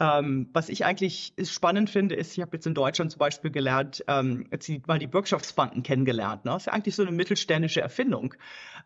ähm, 0.00 0.48
was 0.52 0.68
ich 0.68 0.84
eigentlich 0.84 1.34
spannend 1.44 1.90
finde, 1.90 2.14
ist, 2.14 2.36
ich 2.36 2.40
habe 2.40 2.56
jetzt 2.56 2.66
in 2.66 2.74
Deutschland 2.74 3.10
zum 3.10 3.18
Beispiel 3.18 3.50
gelernt, 3.50 4.04
ähm, 4.06 4.46
jetzt 4.52 4.70
mal 4.86 4.98
die 4.98 5.08
Bürgschaftsbanken 5.08 5.82
kennengelernt. 5.82 6.44
Ne? 6.44 6.52
Das 6.52 6.62
ist 6.62 6.66
ja 6.66 6.72
eigentlich 6.72 6.94
so 6.94 7.02
eine 7.02 7.10
mittelständische 7.10 7.80
Erfindung, 7.80 8.34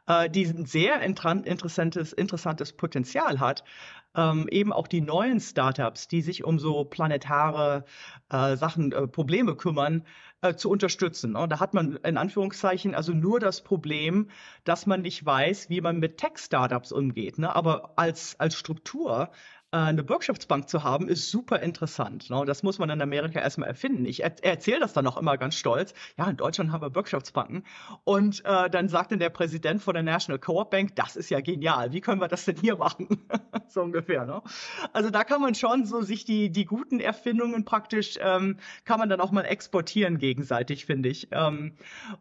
äh, 0.07 0.31
die 0.31 0.47
ein 0.47 0.65
sehr 0.65 1.01
interessantes, 1.03 2.15
interessantes 2.15 2.73
Potenzial 2.73 3.41
hat. 3.41 3.63
Ähm, 4.15 4.47
eben 4.51 4.73
auch 4.73 4.89
die 4.89 5.01
neuen 5.01 5.41
Startups, 5.41 6.09
die 6.09 6.23
sich 6.23 6.45
um 6.45 6.59
so 6.59 6.85
planetare 6.85 7.85
äh, 8.31 8.57
Sachen, 8.57 8.93
äh, 8.93 9.07
Probleme 9.07 9.57
kümmern, 9.57 10.05
äh, 10.43 10.55
zu 10.55 10.71
unterstützen. 10.71 11.33
Ne? 11.33 11.47
Da 11.49 11.61
hat 11.61 11.73
man 11.73 11.97
in 11.97 12.17
Anführungszeichen 12.17 12.95
also 12.95 13.13
nur 13.13 13.41
das 13.41 13.63
Problem, 13.63 14.29
dass 14.65 14.87
man 14.87 15.03
nicht 15.03 15.25
weiß, 15.25 15.71
wie 15.71 15.81
man 15.81 15.99
mit 15.99 16.19
Tech-Startups 16.19 16.93
umgeht. 16.93 17.39
Ne? 17.39 17.55
Aber 17.55 17.93
als, 17.97 18.39
als 18.39 18.55
Struktur 18.55 19.31
eine 19.79 20.05
Bürgschaftsbank 20.05 20.69
zu 20.69 20.85
haben, 20.85 21.09
ist 21.09 21.31
super 21.31 21.61
interessant. 21.61 22.29
Ne? 22.29 22.45
Das 22.45 22.63
muss 22.63 22.79
man 22.79 22.91
in 22.91 23.01
Amerika 23.01 23.41
erstmal 23.41 23.71
erfinden. 23.71 24.05
Ich 24.05 24.23
er 24.23 24.33
erzähle 24.45 24.81
das 24.81 24.93
dann 24.93 25.07
auch 25.07 25.17
immer 25.17 25.39
ganz 25.39 25.55
stolz. 25.55 25.95
Ja, 26.19 26.29
in 26.29 26.37
Deutschland 26.37 26.73
haben 26.73 26.83
wir 26.83 26.91
Bürgschaftsbanken. 26.91 27.65
Und 28.05 28.45
äh, 28.45 28.69
dann 28.69 28.89
sagt 28.91 29.13
dann 29.13 29.19
der 29.19 29.31
Präsident 29.31 29.83
von 29.83 29.95
der 29.95 30.03
National 30.03 30.39
Co-op 30.39 30.71
Bank, 30.71 30.95
das 30.97 31.17
ist 31.17 31.31
ja 31.31 31.41
genial. 31.41 31.93
Wie 31.93 32.03
können 32.03 32.21
wir 32.21 32.29
das 32.29 32.45
denn 32.45 32.57
hier 32.57 32.77
machen? 32.77 33.27
so 33.69 33.81
ungefähr. 33.81 34.27
Ne? 34.27 34.43
Also 34.93 35.09
da 35.09 35.25
kann 35.25 35.41
man 35.41 35.55
schon 35.55 35.87
so 35.87 36.03
sich 36.03 36.27
die, 36.27 36.51
die 36.51 36.67
guten 36.67 37.01
Erfindungen 37.01 37.65
praktisch, 37.65 38.19
ähm, 38.21 38.59
kann 38.85 38.99
man 38.99 39.09
dann 39.09 39.23
auch 39.23 39.31
mal 39.31 39.45
exportieren 39.45 40.19
gegenseitig, 40.19 40.85
finde 40.85 41.09
ich. 41.09 41.29
Ähm, 41.31 41.77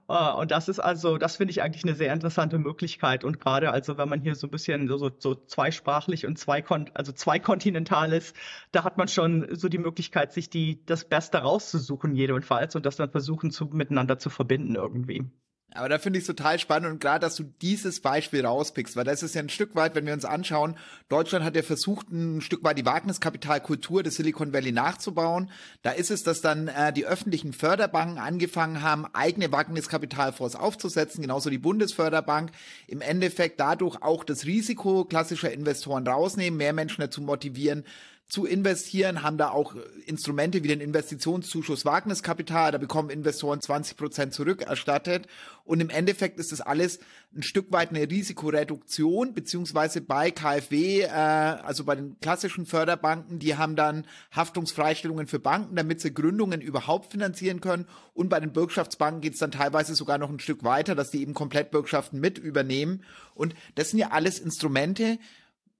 äh, 0.08 0.32
und 0.32 0.52
das 0.52 0.70
ist 0.70 0.80
also, 0.80 1.18
das 1.18 1.36
finde 1.36 1.52
ich 1.52 1.62
eigentlich 1.62 1.84
eine 1.84 1.96
sehr 1.96 2.14
interessante 2.14 2.60
Möglichkeit. 2.60 3.26
Und 3.26 3.42
gerade 3.42 3.72
also, 3.72 3.98
wenn 3.98 4.08
man 4.08 4.22
hier 4.22 4.36
so 4.36 4.48
ein 4.48 4.52
bisschen 4.52 4.88
so, 4.88 4.98
so, 4.98 5.12
so 5.18 5.36
zweisprachlich 5.36 6.26
und 6.26 6.40
zwei, 6.40 6.64
also 6.94 7.12
zwei 7.12 7.41
kontinental 7.42 8.14
ist, 8.14 8.36
da 8.72 8.84
hat 8.84 8.98
man 8.98 9.08
schon 9.08 9.48
so 9.56 9.70
die 9.70 9.78
Möglichkeit, 9.78 10.34
sich 10.34 10.50
die, 10.50 10.86
das 10.86 11.08
Beste 11.08 11.40
rauszusuchen, 11.40 12.16
jedenfalls, 12.16 12.76
und 12.76 12.86
das 12.86 12.96
dann 12.96 13.12
versuchen 13.12 13.52
zu, 13.52 13.66
miteinander 13.66 14.18
zu 14.18 14.30
verbinden 14.30 14.76
irgendwie. 14.76 15.26
Aber 15.74 15.88
da 15.88 16.00
finde 16.00 16.20
ich 16.20 16.24
es 16.24 16.28
total 16.28 16.60
spannend 16.60 16.92
und 16.92 17.00
gerade, 17.00 17.22
dass 17.22 17.36
du 17.36 17.44
dieses 17.62 18.02
Beispiel 18.02 18.46
rauspickst, 18.46 18.98
weil 18.98 19.06
das 19.06 19.24
ist 19.24 19.36
ja 19.36 19.42
ein 19.42 19.48
Stück 19.48 19.74
weit, 19.74 19.96
wenn 19.96 20.06
wir 20.06 20.14
uns 20.14 20.26
anschauen, 20.26 20.76
Deutschland 21.08 21.46
hat 21.46 21.56
ja 21.56 21.64
versucht, 21.64 22.12
ein 22.12 22.42
Stück 22.42 22.62
weit 22.64 22.78
die 22.78 22.86
Wagniskapitalkultur 22.86 24.04
des 24.04 24.16
Silicon 24.16 24.52
Valley 24.52 24.74
nachzubauen. 24.74 25.50
Da 25.82 25.92
ist 25.92 26.12
es, 26.12 26.24
dass 26.24 26.42
dann 26.42 26.68
äh, 26.68 26.92
die 26.92 27.06
öffentlichen 27.06 27.54
Förderbanken 27.54 28.18
angefangen 28.18 28.82
haben, 28.82 29.06
eigene 29.14 29.52
Wagniskapitalfonds 29.54 30.56
aufzusetzen, 30.56 31.22
genauso 31.22 31.50
die 31.50 31.58
Bundesförderbank. 31.58 32.52
Im 32.88 33.00
Endeffekt 33.00 33.60
dadurch 33.62 34.02
auch 34.02 34.26
das 34.26 34.46
Risiko 34.46 35.06
klassischer 35.06 35.54
Investoren 35.54 36.06
rausnehmen, 36.06 36.58
mehr 36.58 36.74
Menschen 36.74 37.00
dazu 37.00 37.22
motivieren, 37.22 37.86
zu 38.32 38.46
investieren, 38.46 39.24
haben 39.24 39.38
da 39.38 39.50
auch 39.50 39.76
Instrumente 40.06 40.64
wie 40.64 40.70
den 40.70 40.80
Investitionszuschuss 40.80 41.84
Wagniskapital, 41.84 42.72
da 42.72 42.78
bekommen 42.78 43.10
Investoren 43.10 43.60
20 43.60 43.98
Prozent 43.98 44.34
zurückerstattet. 44.34 45.28
Und 45.66 45.82
im 45.82 45.90
Endeffekt 45.90 46.40
ist 46.40 46.54
das 46.54 46.62
alles 46.62 47.00
ein 47.36 47.44
Stück 47.44 47.74
weit 47.74 47.90
eine 47.90 48.10
Risikoreduktion, 48.10 49.34
beziehungsweise 49.34 50.00
bei 50.00 50.32
KfW, 50.32 51.02
äh, 51.02 51.10
also 51.10 51.84
bei 51.84 51.96
den 51.96 52.22
klassischen 52.22 52.66
Förderbanken, 52.66 53.40
die 53.40 53.58
haben 53.58 53.76
dann 53.76 54.08
Haftungsfreistellungen 54.34 55.28
für 55.28 55.40
Banken, 55.40 55.76
damit 55.76 56.00
sie 56.00 56.14
Gründungen 56.14 56.62
überhaupt 56.62 57.12
finanzieren 57.12 57.60
können. 57.60 57.86
Und 58.14 58.30
bei 58.30 58.40
den 58.40 58.54
Bürgschaftsbanken 58.54 59.20
geht 59.20 59.34
es 59.34 59.40
dann 59.40 59.52
teilweise 59.52 59.94
sogar 59.94 60.18
noch 60.18 60.30
ein 60.30 60.40
Stück 60.40 60.64
weiter, 60.64 60.96
dass 60.96 61.12
die 61.12 61.22
eben 61.22 61.34
komplett 61.34 61.70
Bürgschaften 61.70 62.22
mit 62.22 62.38
übernehmen. 62.38 63.04
Und 63.36 63.56
das 63.76 63.90
sind 63.90 64.00
ja 64.00 64.12
alles 64.12 64.40
Instrumente, 64.40 65.20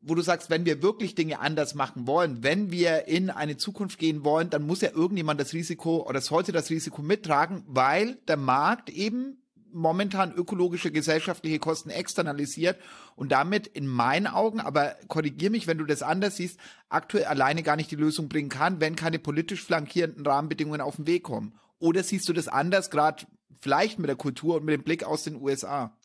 wo 0.02 0.16
du 0.16 0.22
sagst, 0.22 0.50
wenn 0.50 0.66
wir 0.66 0.82
wirklich 0.82 1.16
Dinge 1.16 1.40
anders 1.40 1.76
machen 1.76 2.08
wollen, 2.08 2.44
wenn 2.44 2.72
wir 2.72 3.08
in 3.08 3.30
eine 3.30 3.58
Zukunft 3.58 4.00
gehen 4.00 4.24
wollen, 4.24 4.50
dann 4.50 4.66
muss 4.66 4.82
ja 4.82 4.92
irgendjemand 4.92 5.40
das 5.40 5.54
Risiko 5.54 6.08
oder 6.08 6.22
sollte 6.22 6.52
das 6.52 6.70
Risiko 6.70 7.02
mittragen, 7.02 7.64
weil 7.68 8.16
der 8.28 8.38
Markt 8.38 8.90
eben 8.90 9.38
momentan 9.74 10.34
ökologische, 10.34 10.92
gesellschaftliche 10.92 11.60
Kosten 11.60 11.90
externalisiert 11.90 12.78
und 13.16 13.32
damit 13.32 13.68
in 13.68 13.88
meinen 13.88 14.28
Augen, 14.28 14.60
aber 14.60 14.96
korrigier 15.08 15.50
mich, 15.50 15.68
wenn 15.68 15.78
du 15.78 15.86
das 15.86 16.02
anders 16.02 16.38
siehst, 16.38 16.60
aktuell 16.90 17.26
alleine 17.26 17.64
gar 17.64 17.76
nicht 17.76 17.92
die 17.92 17.96
Lösung 17.96 18.28
bringen 18.28 18.50
kann, 18.50 18.82
wenn 18.82 18.96
keine 18.96 19.20
politisch 19.20 19.64
flankierenden 19.64 20.26
Rahmenbedingungen 20.26 20.82
auf 20.82 20.98
den 20.98 21.08
Weg 21.08 21.24
kommen. 21.24 21.54
Oder 21.80 22.04
siehst 22.04 22.28
du 22.28 22.34
das 22.34 22.48
anders, 22.48 22.90
gerade 22.90 23.26
vielleicht 23.60 24.00
mit 24.00 24.10
der 24.10 24.16
Kultur 24.16 24.56
und 24.56 24.66
mit 24.66 24.74
dem 24.74 24.84
Blick 24.84 25.04
aus 25.04 25.24
den 25.24 25.42
USA? 25.42 25.98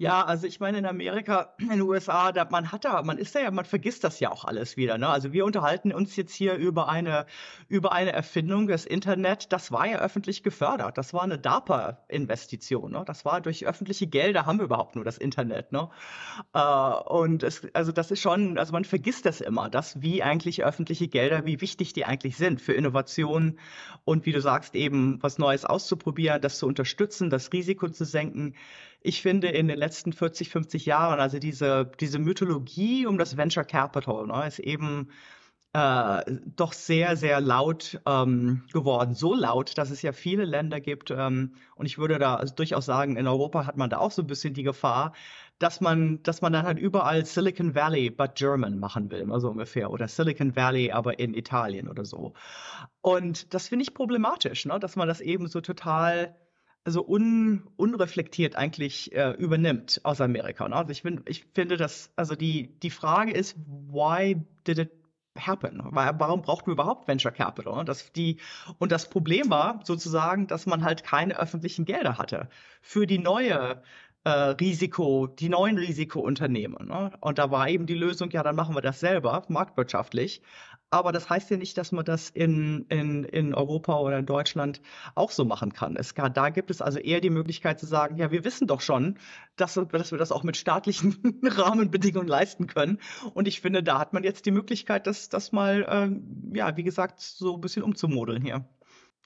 Ja, 0.00 0.24
also 0.24 0.46
ich 0.46 0.60
meine 0.60 0.78
in 0.78 0.86
Amerika, 0.86 1.54
in 1.58 1.70
den 1.70 1.80
USA, 1.80 2.30
da, 2.30 2.46
man 2.48 2.70
hat 2.70 2.84
da, 2.84 3.02
man 3.02 3.18
ist 3.18 3.34
da 3.34 3.40
ja, 3.40 3.50
man 3.50 3.64
vergisst 3.64 4.04
das 4.04 4.20
ja 4.20 4.30
auch 4.30 4.44
alles 4.44 4.76
wieder. 4.76 4.96
Ne? 4.96 5.08
Also 5.08 5.32
wir 5.32 5.44
unterhalten 5.44 5.92
uns 5.92 6.14
jetzt 6.14 6.32
hier 6.32 6.54
über 6.54 6.88
eine 6.88 7.26
über 7.66 7.90
eine 7.90 8.12
Erfindung 8.12 8.68
des 8.68 8.86
Internet. 8.86 9.52
Das 9.52 9.72
war 9.72 9.88
ja 9.88 9.98
öffentlich 9.98 10.44
gefördert. 10.44 10.98
Das 10.98 11.14
war 11.14 11.22
eine 11.22 11.36
DARPA-Investition. 11.36 12.92
Ne? 12.92 13.02
Das 13.06 13.24
war 13.24 13.40
durch 13.40 13.66
öffentliche 13.66 14.06
Gelder 14.06 14.46
haben 14.46 14.58
wir 14.58 14.66
überhaupt 14.66 14.94
nur 14.94 15.04
das 15.04 15.18
Internet. 15.18 15.72
Ne? 15.72 15.90
Äh, 16.52 16.60
und 16.60 17.42
es, 17.42 17.66
also 17.74 17.90
das 17.90 18.12
ist 18.12 18.20
schon, 18.20 18.56
also 18.56 18.72
man 18.72 18.84
vergisst 18.84 19.26
das 19.26 19.40
immer, 19.40 19.68
dass 19.68 20.00
wie 20.00 20.22
eigentlich 20.22 20.64
öffentliche 20.64 21.08
Gelder, 21.08 21.44
wie 21.44 21.60
wichtig 21.60 21.92
die 21.92 22.04
eigentlich 22.04 22.36
sind 22.36 22.60
für 22.60 22.72
Innovationen 22.72 23.58
und 24.04 24.26
wie 24.26 24.32
du 24.32 24.40
sagst 24.40 24.76
eben 24.76 25.20
was 25.24 25.38
Neues 25.38 25.64
auszuprobieren, 25.64 26.40
das 26.40 26.58
zu 26.58 26.68
unterstützen, 26.68 27.30
das 27.30 27.52
Risiko 27.52 27.88
zu 27.88 28.04
senken 28.04 28.54
ich 29.00 29.22
finde, 29.22 29.48
in 29.48 29.68
den 29.68 29.78
letzten 29.78 30.12
40, 30.12 30.50
50 30.50 30.86
Jahren, 30.86 31.20
also 31.20 31.38
diese, 31.38 31.90
diese 32.00 32.18
Mythologie 32.18 33.06
um 33.06 33.18
das 33.18 33.36
Venture 33.36 33.64
Capital, 33.64 34.26
ne, 34.26 34.46
ist 34.46 34.58
eben 34.58 35.10
äh, 35.72 36.22
doch 36.56 36.72
sehr, 36.72 37.16
sehr 37.16 37.40
laut 37.40 38.00
ähm, 38.06 38.64
geworden. 38.72 39.14
So 39.14 39.34
laut, 39.34 39.76
dass 39.78 39.90
es 39.90 40.02
ja 40.02 40.12
viele 40.12 40.44
Länder 40.44 40.80
gibt, 40.80 41.10
ähm, 41.10 41.54
und 41.76 41.86
ich 41.86 41.98
würde 41.98 42.18
da 42.18 42.36
also 42.36 42.54
durchaus 42.54 42.86
sagen, 42.86 43.16
in 43.16 43.26
Europa 43.26 43.66
hat 43.66 43.76
man 43.76 43.90
da 43.90 43.98
auch 43.98 44.10
so 44.10 44.22
ein 44.22 44.26
bisschen 44.26 44.54
die 44.54 44.62
Gefahr, 44.62 45.12
dass 45.58 45.80
man, 45.80 46.22
dass 46.22 46.40
man 46.40 46.52
dann 46.52 46.64
halt 46.64 46.78
überall 46.78 47.24
Silicon 47.24 47.74
Valley 47.74 48.10
but 48.10 48.34
German 48.36 48.78
machen 48.78 49.10
will, 49.10 49.30
also 49.30 49.50
ungefähr, 49.50 49.90
oder 49.90 50.08
Silicon 50.08 50.56
Valley 50.56 50.92
aber 50.92 51.18
in 51.18 51.34
Italien 51.34 51.88
oder 51.88 52.04
so. 52.04 52.32
Und 53.00 53.52
das 53.54 53.68
finde 53.68 53.82
ich 53.82 53.94
problematisch, 53.94 54.66
ne? 54.66 54.78
dass 54.78 54.96
man 54.96 55.08
das 55.08 55.20
eben 55.20 55.48
so 55.48 55.60
total 55.60 56.34
also 56.84 57.06
un, 57.06 57.68
unreflektiert 57.76 58.56
eigentlich 58.56 59.12
äh, 59.14 59.32
übernimmt 59.32 60.00
aus 60.04 60.20
Amerika. 60.20 60.68
Ne? 60.68 60.76
Also 60.76 60.90
ich, 60.90 61.02
find, 61.02 61.28
ich 61.28 61.44
finde, 61.54 61.76
dass, 61.76 62.10
also 62.16 62.34
die, 62.34 62.78
die 62.80 62.90
Frage 62.90 63.32
ist, 63.32 63.56
why 63.90 64.36
did 64.66 64.78
it 64.78 64.90
happen? 65.38 65.80
Warum 65.92 66.42
braucht 66.42 66.66
man 66.66 66.74
überhaupt 66.74 67.06
Venture 67.06 67.32
Capital? 67.32 67.76
Ne? 67.76 67.84
Das, 67.84 68.12
die, 68.12 68.38
und 68.78 68.92
das 68.92 69.08
Problem 69.10 69.50
war 69.50 69.80
sozusagen, 69.84 70.46
dass 70.46 70.66
man 70.66 70.84
halt 70.84 71.04
keine 71.04 71.38
öffentlichen 71.38 71.84
Gelder 71.84 72.18
hatte 72.18 72.48
für 72.80 73.06
die 73.06 73.18
neue 73.18 73.82
äh, 74.24 74.30
Risiko, 74.30 75.26
die 75.26 75.48
neuen 75.48 75.78
Risikounternehmen. 75.78 76.88
Ne? 76.88 77.12
Und 77.20 77.38
da 77.38 77.50
war 77.50 77.68
eben 77.68 77.86
die 77.86 77.94
Lösung, 77.94 78.30
ja, 78.30 78.42
dann 78.42 78.56
machen 78.56 78.74
wir 78.74 78.82
das 78.82 79.00
selber, 79.00 79.44
marktwirtschaftlich. 79.48 80.42
Aber 80.90 81.12
das 81.12 81.28
heißt 81.28 81.50
ja 81.50 81.58
nicht, 81.58 81.76
dass 81.76 81.92
man 81.92 82.04
das 82.04 82.30
in, 82.30 82.86
in, 82.88 83.24
in 83.24 83.54
Europa 83.54 83.98
oder 83.98 84.18
in 84.18 84.26
Deutschland 84.26 84.80
auch 85.14 85.30
so 85.30 85.44
machen 85.44 85.74
kann. 85.74 85.96
Es, 85.96 86.14
da 86.14 86.48
gibt 86.48 86.70
es 86.70 86.80
also 86.80 86.98
eher 86.98 87.20
die 87.20 87.28
Möglichkeit 87.28 87.78
zu 87.78 87.84
sagen, 87.84 88.16
ja, 88.16 88.30
wir 88.30 88.42
wissen 88.44 88.66
doch 88.66 88.80
schon, 88.80 89.18
dass, 89.56 89.74
dass 89.74 90.10
wir 90.12 90.18
das 90.18 90.32
auch 90.32 90.44
mit 90.44 90.56
staatlichen 90.56 91.40
Rahmenbedingungen 91.44 92.28
leisten 92.28 92.66
können. 92.66 92.98
Und 93.34 93.46
ich 93.48 93.60
finde, 93.60 93.82
da 93.82 93.98
hat 93.98 94.14
man 94.14 94.24
jetzt 94.24 94.46
die 94.46 94.50
Möglichkeit, 94.50 95.06
das, 95.06 95.28
das 95.28 95.52
mal, 95.52 95.82
äh, 95.82 96.56
ja, 96.56 96.76
wie 96.78 96.84
gesagt, 96.84 97.20
so 97.20 97.56
ein 97.56 97.60
bisschen 97.60 97.82
umzumodeln 97.82 98.42
hier. 98.42 98.64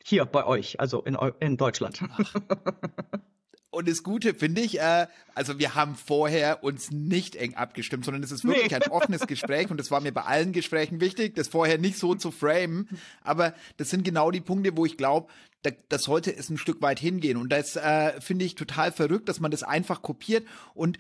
Hier 0.05 0.25
bei 0.25 0.45
euch, 0.45 0.81
also 0.81 1.03
in, 1.03 1.17
in 1.39 1.57
Deutschland. 1.57 2.03
Und 3.73 3.89
das 3.89 4.03
Gute 4.03 4.35
finde 4.35 4.61
ich, 4.61 4.81
äh, 4.81 5.07
also 5.35 5.59
wir 5.59 5.75
haben 5.75 5.97
vorher 5.97 6.63
uns 6.63 6.91
nicht 6.91 7.37
eng 7.37 7.55
abgestimmt, 7.55 8.05
sondern 8.05 8.23
es 8.23 8.31
ist 8.31 8.45
wirklich 8.45 8.71
nee. 8.71 8.77
ein 8.77 8.91
offenes 8.91 9.27
Gespräch 9.27 9.71
und 9.71 9.81
das 9.81 9.91
war 9.91 10.03
mir 10.03 10.13
bei 10.13 10.25
allen 10.25 10.53
Gesprächen 10.53 11.01
wichtig, 11.01 11.35
das 11.35 11.49
vorher 11.49 11.79
nicht 11.79 11.99
so 11.99 12.15
zu 12.15 12.31
framen. 12.31 12.87
Aber 13.23 13.55
das 13.79 13.89
sind 13.89 14.05
genau 14.05 14.31
die 14.31 14.43
Punkte, 14.43 14.77
wo 14.77 14.85
ich 14.85 14.99
glaube, 14.99 15.33
da, 15.63 15.71
das 15.89 16.03
sollte 16.03 16.37
es 16.37 16.51
ein 16.51 16.59
Stück 16.59 16.83
weit 16.83 17.01
hingehen. 17.01 17.39
Und 17.39 17.51
das 17.51 17.77
äh, 17.77 18.21
finde 18.21 18.45
ich 18.45 18.57
total 18.57 18.93
verrückt, 18.93 19.31
dass 19.31 19.41
man 19.41 19.51
das 19.51 19.63
einfach 19.63 20.03
kopiert. 20.03 20.47
Und 20.75 20.99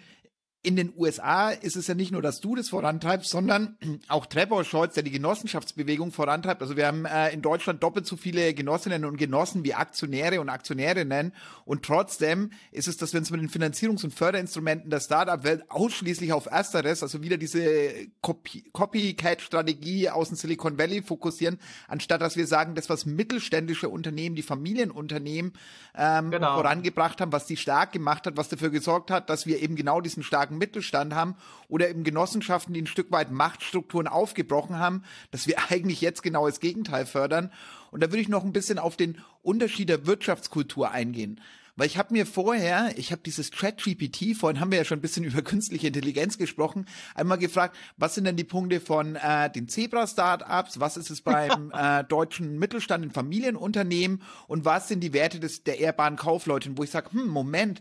in 0.64 0.77
den 0.77 0.92
USA 0.96 1.51
ist 1.51 1.75
es 1.75 1.88
ja 1.88 1.94
nicht 1.94 2.12
nur, 2.12 2.22
dass 2.22 2.40
du 2.40 2.55
das 2.55 2.68
vorantreibst, 2.68 3.31
sondern 3.31 3.77
auch 4.09 4.27
Trevor 4.27 4.62
Scholz, 4.64 4.94
der 4.94 5.03
die 5.03 5.11
Genossenschaftsbewegung 5.11 6.12
vorantreibt. 6.12 6.62
Also 6.62 6.77
wir 6.77 6.87
haben 6.87 7.05
äh, 7.05 7.31
in 7.31 7.42
Deutschland 7.42 7.83
doppelt 7.83 8.07
so 8.07 8.16
viele 8.16 8.55
Genossinnen 8.55 9.05
und 9.05 9.16
Genossen 9.16 9.64
wie 9.64 9.75
Aktionäre 9.75 10.40
und 10.40 10.48
Aktionärinnen. 10.48 11.33
Und 11.64 11.85
trotzdem 11.85 12.51
ist 12.70 12.87
es, 12.87 12.96
dass 12.96 13.12
wir 13.12 13.18
uns 13.18 13.33
mit 13.33 13.40
den 13.40 13.48
Finanzierungs- 13.48 14.05
und 14.05 14.14
Förderinstrumenten 14.14 14.88
der 14.88 15.01
Startup-Welt 15.01 15.64
ausschließlich 15.68 16.33
auf 16.33 16.46
Ersteres, 16.46 17.03
also 17.03 17.22
wieder 17.22 17.38
diese 17.38 17.92
Copy 18.20 18.62
Copycat-Strategie 18.72 20.11
aus 20.11 20.29
dem 20.29 20.37
Silicon 20.37 20.79
Valley 20.79 21.03
fokussieren, 21.03 21.59
anstatt 21.88 22.20
dass 22.20 22.37
wir 22.37 22.46
sagen, 22.46 22.77
das, 22.77 22.88
was 22.88 23.05
mittelständische 23.05 23.88
Unternehmen, 23.88 24.37
die 24.37 24.42
Familienunternehmen 24.42 25.55
ähm, 25.96 26.31
genau. 26.31 26.55
vorangebracht 26.55 27.20
haben, 27.20 27.33
was 27.33 27.46
die 27.46 27.57
stark 27.57 27.90
gemacht 27.92 28.27
hat, 28.27 28.37
was 28.37 28.48
dafür 28.48 28.70
gesorgt 28.70 29.11
hat, 29.11 29.29
dass 29.29 29.46
wir 29.46 29.61
eben 29.61 29.75
genau 29.75 30.01
diesen 30.01 30.22
starken 30.22 30.52
starken 30.53 30.59
Mittelstand 30.59 31.15
haben 31.15 31.37
oder 31.69 31.88
eben 31.88 32.05
Genossenschaften, 32.05 32.75
die 32.75 32.83
ein 32.83 32.87
Stück 32.87 33.11
weit 33.11 33.31
Machtstrukturen 33.31 34.07
aufgebrochen 34.07 34.79
haben, 34.79 35.03
dass 35.31 35.47
wir 35.47 35.57
eigentlich 35.71 36.01
jetzt 36.01 36.23
genau 36.23 36.47
das 36.47 36.61
Gegenteil 36.61 37.07
fördern. 37.07 37.51
Und 37.91 38.03
da 38.03 38.09
würde 38.09 38.21
ich 38.21 38.29
noch 38.29 38.45
ein 38.45 38.53
bisschen 38.53 38.79
auf 38.79 38.97
den 38.97 39.19
Unterschied 39.43 39.88
der 39.88 40.07
Wirtschaftskultur 40.07 40.91
eingehen. 40.91 41.41
Weil 41.75 41.87
ich 41.87 41.97
habe 41.97 42.12
mir 42.12 42.27
vorher, 42.27 42.93
ich 42.99 43.12
habe 43.12 43.23
dieses 43.25 43.51
Chat-GPT, 43.51 44.37
vorhin 44.37 44.61
haben 44.61 44.71
wir 44.71 44.79
ja 44.79 44.85
schon 44.85 44.99
ein 44.99 45.03
bisschen 45.03 45.25
über 45.31 45.41
künstliche 45.41 45.87
Intelligenz 45.87 46.37
gesprochen, 46.37 46.87
einmal 47.15 47.38
gefragt, 47.38 47.77
was 47.97 48.15
sind 48.15 48.25
denn 48.25 48.37
die 48.37 48.45
Punkte 48.45 48.81
von 48.81 49.17
äh, 49.17 49.51
den 49.51 49.69
Zebra-Startups, 49.69 50.81
was 50.81 50.97
ist 50.97 51.11
es 51.11 51.21
beim 51.23 51.73
äh, 51.75 52.05
deutschen 52.05 52.59
Mittelstand 52.59 53.05
in 53.05 53.11
Familienunternehmen 53.11 54.23
und 54.49 54.65
was 54.65 54.88
sind 54.88 55.01
die 55.01 55.15
Werte 55.15 55.41
des, 55.41 55.65
der 55.65 55.79
ehrbaren 55.81 56.17
Kaufleute, 56.17 56.77
wo 56.77 56.85
ich 56.85 56.91
sage, 56.91 57.12
hm, 57.12 57.29
Moment, 57.29 57.81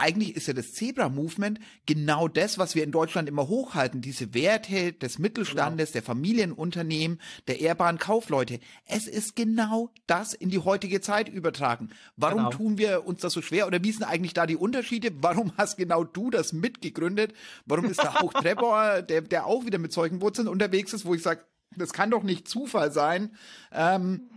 eigentlich 0.00 0.34
ist 0.34 0.48
ja 0.48 0.54
das 0.54 0.72
Zebra-Movement 0.72 1.60
genau 1.86 2.26
das, 2.26 2.58
was 2.58 2.74
wir 2.74 2.82
in 2.82 2.90
Deutschland 2.90 3.28
immer 3.28 3.48
hochhalten, 3.48 4.00
diese 4.00 4.34
Werte 4.34 4.92
des 4.92 5.18
Mittelstandes, 5.18 5.90
genau. 5.90 5.92
der 5.92 6.02
Familienunternehmen, 6.02 7.20
der 7.46 7.60
ehrbaren 7.60 7.98
Kaufleute. 7.98 8.60
Es 8.86 9.06
ist 9.06 9.36
genau 9.36 9.90
das 10.06 10.32
in 10.32 10.48
die 10.48 10.58
heutige 10.58 11.00
Zeit 11.00 11.28
übertragen. 11.28 11.90
Warum 12.16 12.38
genau. 12.38 12.50
tun 12.50 12.78
wir 12.78 13.06
uns 13.06 13.20
das 13.20 13.32
so 13.32 13.42
schwer 13.42 13.66
oder 13.66 13.82
wie 13.84 13.92
sind 13.92 14.04
eigentlich 14.04 14.34
da 14.34 14.46
die 14.46 14.56
Unterschiede? 14.56 15.10
Warum 15.20 15.52
hast 15.56 15.76
genau 15.76 16.04
du 16.04 16.30
das 16.30 16.52
mitgegründet? 16.52 17.34
Warum 17.66 17.84
ist 17.84 18.02
da 18.02 18.14
auch 18.20 18.32
Trevor, 18.32 19.02
der, 19.02 19.20
der 19.20 19.46
auch 19.46 19.66
wieder 19.66 19.78
mit 19.78 19.92
solchen 19.92 20.20
Wurzeln 20.20 20.48
unterwegs 20.48 20.92
ist, 20.92 21.04
wo 21.04 21.14
ich 21.14 21.22
sage, 21.22 21.44
das 21.76 21.92
kann 21.92 22.10
doch 22.10 22.22
nicht 22.22 22.48
Zufall 22.48 22.90
sein. 22.90 23.30
Ähm, 23.70 24.30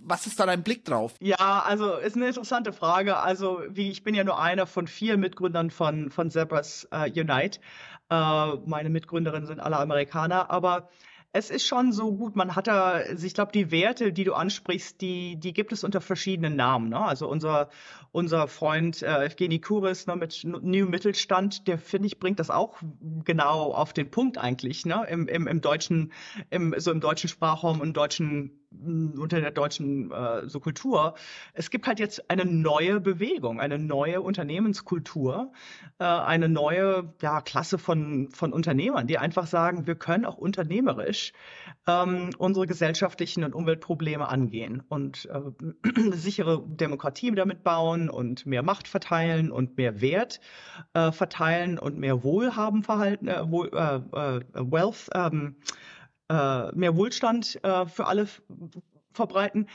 was 0.00 0.26
ist 0.26 0.38
da 0.40 0.46
dein 0.46 0.62
Blick 0.62 0.84
drauf? 0.84 1.14
Ja, 1.20 1.62
also 1.66 1.94
ist 1.96 2.16
eine 2.16 2.28
interessante 2.28 2.72
Frage. 2.72 3.16
Also 3.18 3.62
wie 3.68 3.90
ich 3.90 4.02
bin 4.04 4.14
ja 4.14 4.24
nur 4.24 4.40
einer 4.40 4.66
von 4.66 4.86
vier 4.86 5.16
Mitgründern 5.16 5.70
von 5.70 6.10
von 6.10 6.30
Zebras 6.30 6.88
uh, 6.92 7.04
Unite. 7.04 7.60
Uh, 8.12 8.60
meine 8.66 8.90
Mitgründerinnen 8.90 9.46
sind 9.46 9.60
alle 9.60 9.78
Amerikaner, 9.78 10.50
aber 10.50 10.90
es 11.34 11.50
ist 11.50 11.66
schon 11.66 11.92
so 11.92 12.12
gut, 12.12 12.36
man 12.36 12.54
hat 12.54 12.66
da, 12.66 12.90
also 12.90 13.26
ich 13.26 13.32
glaube, 13.32 13.52
die 13.52 13.70
Werte, 13.70 14.12
die 14.12 14.24
du 14.24 14.34
ansprichst, 14.34 15.00
die, 15.00 15.36
die 15.36 15.54
gibt 15.54 15.72
es 15.72 15.82
unter 15.82 16.02
verschiedenen 16.02 16.56
Namen. 16.56 16.90
Ne? 16.90 17.00
Also 17.00 17.26
unser, 17.26 17.70
unser 18.12 18.48
Freund 18.48 19.00
äh, 19.02 19.24
Evgeny 19.24 19.58
Kuris 19.58 20.06
ne, 20.06 20.16
mit 20.16 20.42
New 20.44 20.86
Mittelstand, 20.86 21.66
der 21.68 21.78
finde 21.78 22.06
ich, 22.06 22.18
bringt 22.18 22.38
das 22.38 22.50
auch 22.50 22.76
genau 23.24 23.72
auf 23.72 23.94
den 23.94 24.10
Punkt 24.10 24.36
eigentlich, 24.36 24.84
ne? 24.84 25.06
Im, 25.08 25.26
im, 25.26 25.46
im 25.46 25.62
deutschen, 25.62 26.12
im, 26.50 26.74
so 26.76 26.90
im 26.90 27.00
deutschen 27.00 27.28
Sprachraum 27.28 27.80
und 27.80 27.96
deutschen 27.96 28.61
unter 29.16 29.40
der 29.40 29.50
deutschen 29.50 30.10
äh, 30.10 30.48
so 30.48 30.60
Kultur. 30.60 31.14
Es 31.52 31.70
gibt 31.70 31.86
halt 31.86 32.00
jetzt 32.00 32.30
eine 32.30 32.44
neue 32.44 33.00
Bewegung, 33.00 33.60
eine 33.60 33.78
neue 33.78 34.20
Unternehmenskultur, 34.20 35.52
äh, 35.98 36.04
eine 36.04 36.48
neue 36.48 37.12
ja, 37.20 37.40
Klasse 37.40 37.78
von, 37.78 38.28
von 38.30 38.52
Unternehmern, 38.52 39.06
die 39.06 39.18
einfach 39.18 39.46
sagen, 39.46 39.86
wir 39.86 39.94
können 39.94 40.24
auch 40.24 40.38
unternehmerisch 40.38 41.32
ähm, 41.86 42.30
unsere 42.38 42.66
gesellschaftlichen 42.66 43.44
und 43.44 43.54
Umweltprobleme 43.54 44.28
angehen 44.28 44.82
und 44.88 45.28
äh, 45.32 46.10
sichere 46.12 46.62
Demokratie 46.66 47.32
damit 47.32 47.62
bauen 47.64 48.10
und 48.10 48.46
mehr 48.46 48.62
Macht 48.62 48.88
verteilen 48.88 49.50
und 49.50 49.76
mehr 49.76 50.00
Wert 50.00 50.40
äh, 50.94 51.12
verteilen 51.12 51.78
und 51.78 51.98
mehr 51.98 52.22
Wohlhaben 52.22 52.82
verhalten, 52.82 53.28
äh, 53.28 53.50
wohl, 53.50 53.70
äh, 53.72 53.96
äh, 53.96 54.40
Wealth 54.54 55.10
ähm, 55.14 55.56
äh, 56.32 56.72
mehr 56.74 56.96
Wohlstand 56.96 57.62
äh, 57.62 57.86
für 57.86 58.06
alle 58.06 58.26
verbreiten. 59.12 59.68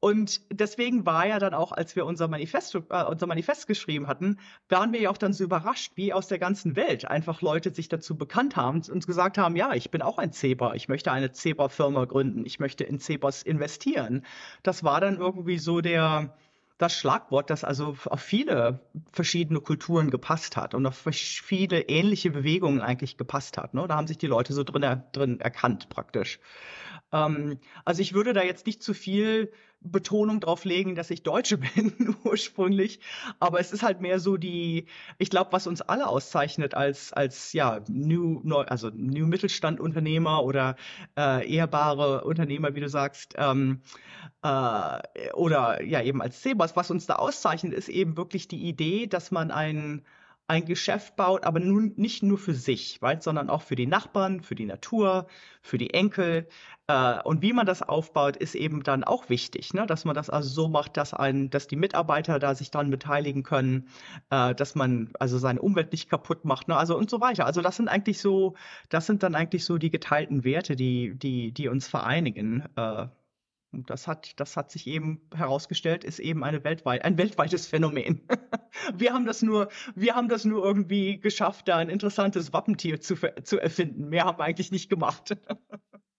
Und 0.00 0.40
deswegen 0.50 1.06
war 1.06 1.26
ja 1.26 1.38
dann 1.38 1.54
auch, 1.54 1.72
als 1.72 1.94
wir 1.94 2.06
unser 2.06 2.26
Manifest, 2.26 2.74
äh, 2.74 3.04
unser 3.04 3.26
Manifest 3.26 3.66
geschrieben 3.66 4.08
hatten, 4.08 4.38
waren 4.68 4.92
wir 4.92 5.00
ja 5.00 5.10
auch 5.10 5.18
dann 5.18 5.32
so 5.32 5.44
überrascht, 5.44 5.92
wie 5.94 6.12
aus 6.12 6.26
der 6.26 6.38
ganzen 6.38 6.74
Welt 6.74 7.04
einfach 7.04 7.42
Leute 7.42 7.72
sich 7.72 7.88
dazu 7.88 8.16
bekannt 8.16 8.56
haben 8.56 8.82
und 8.90 9.06
gesagt 9.06 9.38
haben, 9.38 9.56
ja, 9.56 9.74
ich 9.74 9.90
bin 9.90 10.02
auch 10.02 10.18
ein 10.18 10.32
Zebra, 10.32 10.74
ich 10.74 10.88
möchte 10.88 11.12
eine 11.12 11.30
Zebra-Firma 11.30 12.06
gründen, 12.06 12.44
ich 12.44 12.58
möchte 12.58 12.84
in 12.84 12.98
Zebras 12.98 13.42
investieren. 13.42 14.24
Das 14.62 14.82
war 14.82 15.00
dann 15.00 15.18
irgendwie 15.18 15.58
so 15.58 15.80
der, 15.80 16.34
das 16.80 16.94
Schlagwort, 16.94 17.50
das 17.50 17.62
also 17.62 17.94
auf 18.06 18.20
viele 18.20 18.80
verschiedene 19.12 19.60
Kulturen 19.60 20.10
gepasst 20.10 20.56
hat 20.56 20.74
und 20.74 20.86
auf 20.86 21.06
viele 21.12 21.82
ähnliche 21.82 22.30
Bewegungen 22.30 22.80
eigentlich 22.80 23.18
gepasst 23.18 23.58
hat. 23.58 23.74
Ne? 23.74 23.86
Da 23.86 23.96
haben 23.96 24.06
sich 24.06 24.16
die 24.16 24.26
Leute 24.26 24.54
so 24.54 24.64
drin, 24.64 25.02
drin 25.12 25.40
erkannt 25.40 25.90
praktisch. 25.90 26.40
Ähm, 27.12 27.58
also 27.84 28.00
ich 28.00 28.14
würde 28.14 28.32
da 28.32 28.42
jetzt 28.42 28.66
nicht 28.66 28.82
zu 28.82 28.94
viel 28.94 29.52
Betonung 29.80 30.40
drauf 30.40 30.64
legen, 30.64 30.94
dass 30.94 31.10
ich 31.10 31.22
Deutsche 31.22 31.58
bin 31.74 32.16
ursprünglich, 32.24 33.00
aber 33.38 33.60
es 33.60 33.72
ist 33.72 33.82
halt 33.82 34.00
mehr 34.00 34.20
so 34.20 34.36
die, 34.36 34.86
ich 35.18 35.30
glaube, 35.30 35.52
was 35.52 35.66
uns 35.66 35.80
alle 35.80 36.06
auszeichnet 36.06 36.74
als 36.74 37.12
als 37.12 37.52
ja 37.52 37.80
New 37.88 38.42
also 38.50 38.90
New 38.94 39.26
Mittelstand 39.26 39.80
Unternehmer 39.80 40.44
oder 40.44 40.76
äh, 41.16 41.50
ehrbare 41.50 42.24
Unternehmer, 42.24 42.74
wie 42.74 42.80
du 42.80 42.88
sagst, 42.88 43.34
ähm, 43.36 43.80
äh, 44.42 45.32
oder 45.34 45.82
ja 45.82 46.02
eben 46.02 46.22
als 46.22 46.42
Sebas, 46.42 46.76
was 46.76 46.90
uns 46.90 47.06
da 47.06 47.16
auszeichnet, 47.16 47.72
ist 47.72 47.88
eben 47.88 48.16
wirklich 48.16 48.48
die 48.48 48.68
Idee, 48.68 49.06
dass 49.06 49.30
man 49.30 49.50
ein 49.50 50.02
ein 50.50 50.64
Geschäft 50.64 51.14
baut, 51.14 51.44
aber 51.44 51.60
nun 51.60 51.92
nicht 51.96 52.24
nur 52.24 52.36
für 52.36 52.54
sich, 52.54 52.98
right, 53.00 53.22
sondern 53.22 53.48
auch 53.48 53.62
für 53.62 53.76
die 53.76 53.86
Nachbarn, 53.86 54.42
für 54.42 54.56
die 54.56 54.66
Natur, 54.66 55.28
für 55.62 55.78
die 55.78 55.94
Enkel. 55.94 56.48
Äh, 56.88 57.22
und 57.22 57.40
wie 57.40 57.52
man 57.52 57.66
das 57.66 57.82
aufbaut, 57.82 58.36
ist 58.36 58.56
eben 58.56 58.82
dann 58.82 59.04
auch 59.04 59.28
wichtig, 59.28 59.74
ne? 59.74 59.86
dass 59.86 60.04
man 60.04 60.16
das 60.16 60.28
also 60.28 60.48
so 60.48 60.68
macht, 60.68 60.96
dass 60.96 61.14
ein, 61.14 61.50
dass 61.50 61.68
die 61.68 61.76
Mitarbeiter 61.76 62.40
da 62.40 62.56
sich 62.56 62.72
dann 62.72 62.90
beteiligen 62.90 63.44
können, 63.44 63.86
äh, 64.30 64.52
dass 64.56 64.74
man 64.74 65.10
also 65.20 65.38
seine 65.38 65.62
Umwelt 65.62 65.92
nicht 65.92 66.10
kaputt 66.10 66.44
macht, 66.44 66.66
ne? 66.66 66.76
also 66.76 66.98
und 66.98 67.08
so 67.10 67.20
weiter. 67.20 67.46
Also 67.46 67.62
das 67.62 67.76
sind 67.76 67.88
eigentlich 67.88 68.18
so, 68.20 68.56
das 68.88 69.06
sind 69.06 69.22
dann 69.22 69.36
eigentlich 69.36 69.64
so 69.64 69.78
die 69.78 69.90
geteilten 69.90 70.42
Werte, 70.42 70.74
die, 70.74 71.14
die, 71.16 71.52
die 71.52 71.68
uns 71.68 71.86
vereinigen. 71.86 72.64
Äh, 72.74 73.06
und 73.72 73.90
das 73.90 74.08
hat, 74.08 74.38
das 74.40 74.56
hat 74.56 74.70
sich 74.70 74.86
eben 74.86 75.20
herausgestellt, 75.34 76.04
ist 76.04 76.18
eben 76.18 76.42
eine 76.42 76.64
weltweit, 76.64 77.04
ein 77.04 77.18
weltweites 77.18 77.66
Phänomen. 77.66 78.26
wir 78.94 79.12
haben 79.12 79.26
das 79.26 79.42
nur, 79.42 79.68
wir 79.94 80.16
haben 80.16 80.28
das 80.28 80.44
nur 80.44 80.64
irgendwie 80.64 81.20
geschafft, 81.20 81.68
da 81.68 81.76
ein 81.76 81.88
interessantes 81.88 82.52
Wappentier 82.52 83.00
zu, 83.00 83.16
zu 83.42 83.58
erfinden. 83.58 84.08
Mehr 84.08 84.24
haben 84.24 84.38
wir 84.38 84.44
eigentlich 84.44 84.72
nicht 84.72 84.90
gemacht. 84.90 85.36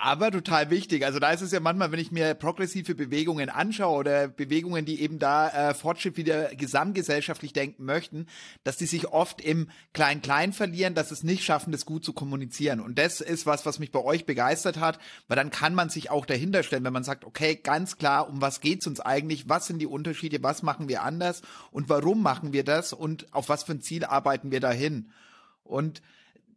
Aber 0.00 0.30
total 0.30 0.70
wichtig. 0.70 1.04
Also 1.04 1.18
da 1.18 1.32
ist 1.32 1.40
es 1.40 1.50
ja 1.50 1.58
manchmal, 1.58 1.90
wenn 1.90 1.98
ich 1.98 2.12
mir 2.12 2.34
progressive 2.34 2.94
Bewegungen 2.94 3.50
anschaue 3.50 3.98
oder 3.98 4.28
Bewegungen, 4.28 4.84
die 4.84 5.00
eben 5.00 5.18
da 5.18 5.48
äh, 5.48 5.74
Fortschritt 5.74 6.16
wieder 6.16 6.54
gesamtgesellschaftlich 6.54 7.52
denken 7.52 7.84
möchten, 7.84 8.26
dass 8.62 8.76
die 8.76 8.86
sich 8.86 9.08
oft 9.08 9.40
im 9.40 9.70
Klein-Klein 9.94 10.52
verlieren, 10.52 10.94
dass 10.94 11.10
es 11.10 11.24
nicht 11.24 11.42
schaffen, 11.42 11.72
das 11.72 11.84
gut 11.84 12.04
zu 12.04 12.12
kommunizieren. 12.12 12.78
Und 12.78 12.96
das 12.96 13.20
ist 13.20 13.44
was, 13.44 13.66
was 13.66 13.80
mich 13.80 13.90
bei 13.90 13.98
euch 13.98 14.24
begeistert 14.24 14.78
hat, 14.78 15.00
weil 15.26 15.36
dann 15.36 15.50
kann 15.50 15.74
man 15.74 15.88
sich 15.88 16.10
auch 16.10 16.26
dahinter 16.26 16.62
stellen, 16.62 16.84
wenn 16.84 16.92
man 16.92 17.02
sagt, 17.02 17.24
okay, 17.24 17.56
ganz 17.56 17.98
klar, 17.98 18.28
um 18.28 18.40
was 18.40 18.60
geht's 18.60 18.86
uns 18.86 19.00
eigentlich? 19.00 19.48
Was 19.48 19.66
sind 19.66 19.80
die 19.80 19.86
Unterschiede? 19.86 20.40
Was 20.44 20.62
machen 20.62 20.88
wir 20.88 21.02
anders? 21.02 21.42
Und 21.72 21.88
warum 21.88 22.22
machen 22.22 22.52
wir 22.52 22.62
das? 22.62 22.92
Und 22.92 23.34
auf 23.34 23.48
was 23.48 23.64
für 23.64 23.72
ein 23.72 23.80
Ziel 23.80 24.04
arbeiten 24.04 24.52
wir 24.52 24.60
dahin? 24.60 25.10
Und 25.64 26.02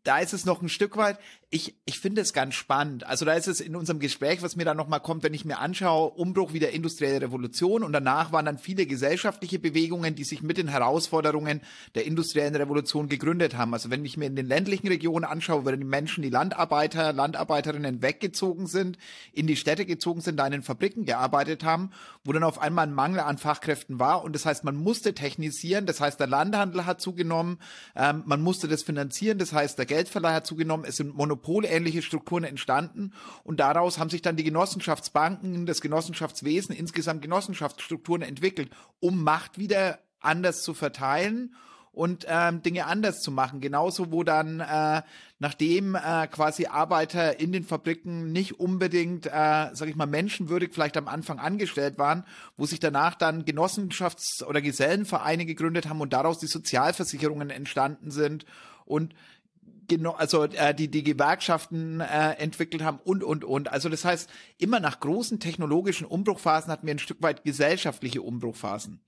da 0.04 0.20
ist 0.20 0.34
es 0.34 0.46
noch 0.46 0.62
ein 0.62 0.70
Stück 0.70 0.98
weit, 0.98 1.18
ich, 1.54 1.76
ich 1.86 2.00
finde 2.00 2.22
es 2.22 2.32
ganz 2.32 2.56
spannend. 2.56 3.06
Also 3.06 3.26
da 3.26 3.34
ist 3.34 3.48
es 3.48 3.60
in 3.60 3.76
unserem 3.76 4.00
Gespräch, 4.00 4.42
was 4.42 4.56
mir 4.56 4.64
da 4.64 4.74
nochmal 4.74 5.02
kommt, 5.02 5.22
wenn 5.24 5.34
ich 5.34 5.44
mir 5.44 5.60
anschaue, 5.60 6.12
Umbruch 6.12 6.54
wie 6.54 6.60
der 6.60 6.72
industrielle 6.72 7.22
Revolution 7.22 7.84
und 7.84 7.92
danach 7.92 8.32
waren 8.32 8.46
dann 8.46 8.58
viele 8.58 8.86
gesellschaftliche 8.86 9.60
Bewegungen, 9.60 10.16
die 10.16 10.24
sich 10.24 10.42
mit 10.44 10.58
den 10.58 10.70
Herausforderungen 10.70 11.60
der 11.94 12.06
industriellen 12.06 12.56
Revolution 12.56 13.10
gegründet 13.10 13.58
haben. 13.58 13.74
Also 13.74 13.90
wenn 13.90 14.06
ich 14.06 14.16
mir 14.16 14.28
in 14.28 14.38
den 14.38 14.46
ländlichen 14.46 14.88
Regionen 14.88 15.26
anschaue, 15.26 15.66
wo 15.66 15.72
die 15.72 15.84
Menschen, 15.84 16.22
die 16.22 16.30
Landarbeiter, 16.30 17.12
Landarbeiterinnen 17.12 18.02
weggezogen 18.02 18.66
sind, 18.66 18.98
in 19.34 19.46
die 19.46 19.58
Städte 19.58 19.86
gezogen 19.86 20.22
sind, 20.22 20.38
da 20.38 20.46
in 20.46 20.54
den 20.54 20.64
Fabriken 20.64 21.04
gearbeitet 21.04 21.66
haben, 21.66 21.92
wo 22.24 22.32
dann 22.32 22.46
auf 22.46 22.62
einmal 22.62 22.88
ein 22.88 22.94
Mangel 22.94 23.20
an 23.20 23.38
Fachkräften 23.38 24.00
war 24.00 24.24
und 24.24 24.34
das 24.34 24.46
heißt, 24.46 24.64
man 24.64 24.78
musste 24.78 25.14
technisieren, 25.14 25.86
das 25.86 26.00
heißt, 26.00 26.18
der 26.18 26.28
Landhandel 26.28 26.86
hat 26.86 27.02
zugenommen, 27.02 27.60
ähm, 27.94 28.24
man 28.26 28.42
musste 28.42 28.70
das 28.70 28.84
finanzieren, 28.84 29.38
das 29.38 29.52
heißt, 29.52 29.78
der 29.78 29.86
Geldverleih 29.92 30.34
hat 30.34 30.48
zugenommen, 30.48 30.86
es 30.88 30.96
sind 30.96 31.14
monopolähnliche 31.14 32.02
Strukturen 32.02 32.46
entstanden. 32.46 33.12
Und 33.44 33.60
daraus 33.60 34.00
haben 34.00 34.10
sich 34.10 34.22
dann 34.22 34.38
die 34.38 34.46
Genossenschaftsbanken, 34.46 35.66
das 35.66 35.82
Genossenschaftswesen, 35.82 36.74
insgesamt 36.74 37.22
Genossenschaftsstrukturen 37.22 38.22
entwickelt, 38.22 38.72
um 39.02 39.22
Macht 39.24 39.58
wieder 39.58 40.00
anders 40.22 40.64
zu 40.64 40.74
verteilen 40.74 41.54
und 41.92 42.26
ähm, 42.30 42.62
Dinge 42.62 42.86
anders 42.86 43.22
zu 43.22 43.32
machen. 43.32 43.60
Genauso, 43.60 44.14
wo 44.14 44.24
dann, 44.24 44.62
äh, 44.62 45.02
nachdem 45.40 45.96
äh, 45.96 46.28
quasi 46.28 46.68
Arbeiter 46.68 47.40
in 47.40 47.52
den 47.52 47.66
Fabriken 47.66 48.32
nicht 48.32 48.60
unbedingt, 48.60 49.26
äh, 49.26 49.70
sag 49.74 49.90
ich 49.90 49.98
mal, 49.98 50.06
menschenwürdig 50.06 50.72
vielleicht 50.74 50.96
am 50.96 51.10
Anfang 51.10 51.40
angestellt 51.40 51.98
waren, 51.98 52.24
wo 52.56 52.66
sich 52.66 52.80
danach 52.80 53.16
dann 53.16 53.44
Genossenschafts- 53.44 54.44
oder 54.44 54.62
Gesellenvereine 54.62 55.46
gegründet 55.46 55.90
haben 55.90 56.00
und 56.00 56.14
daraus 56.14 56.40
die 56.40 56.48
Sozialversicherungen 56.48 57.50
entstanden 57.50 58.10
sind. 58.10 58.46
Und 58.86 59.14
genau, 59.98 60.12
also 60.12 60.46
äh, 60.46 60.74
die 60.74 60.88
die 60.88 61.04
Gewerkschaften 61.04 62.00
äh, 62.00 62.32
entwickelt 62.38 62.82
haben 62.82 63.00
und 63.04 63.24
und 63.24 63.44
und. 63.44 63.72
Also 63.72 63.90
das 63.90 64.06
heißt, 64.06 64.30
immer 64.58 64.80
nach 64.80 65.02
großen 65.02 65.40
technologischen 65.40 66.06
Umbruchphasen 66.06 66.72
hatten 66.72 66.88
wir 66.88 66.96
ein 66.96 67.00
Stück 67.00 67.22
weit 67.22 67.44
gesellschaftliche 67.44 68.22
Umbruchphasen. 68.22 69.02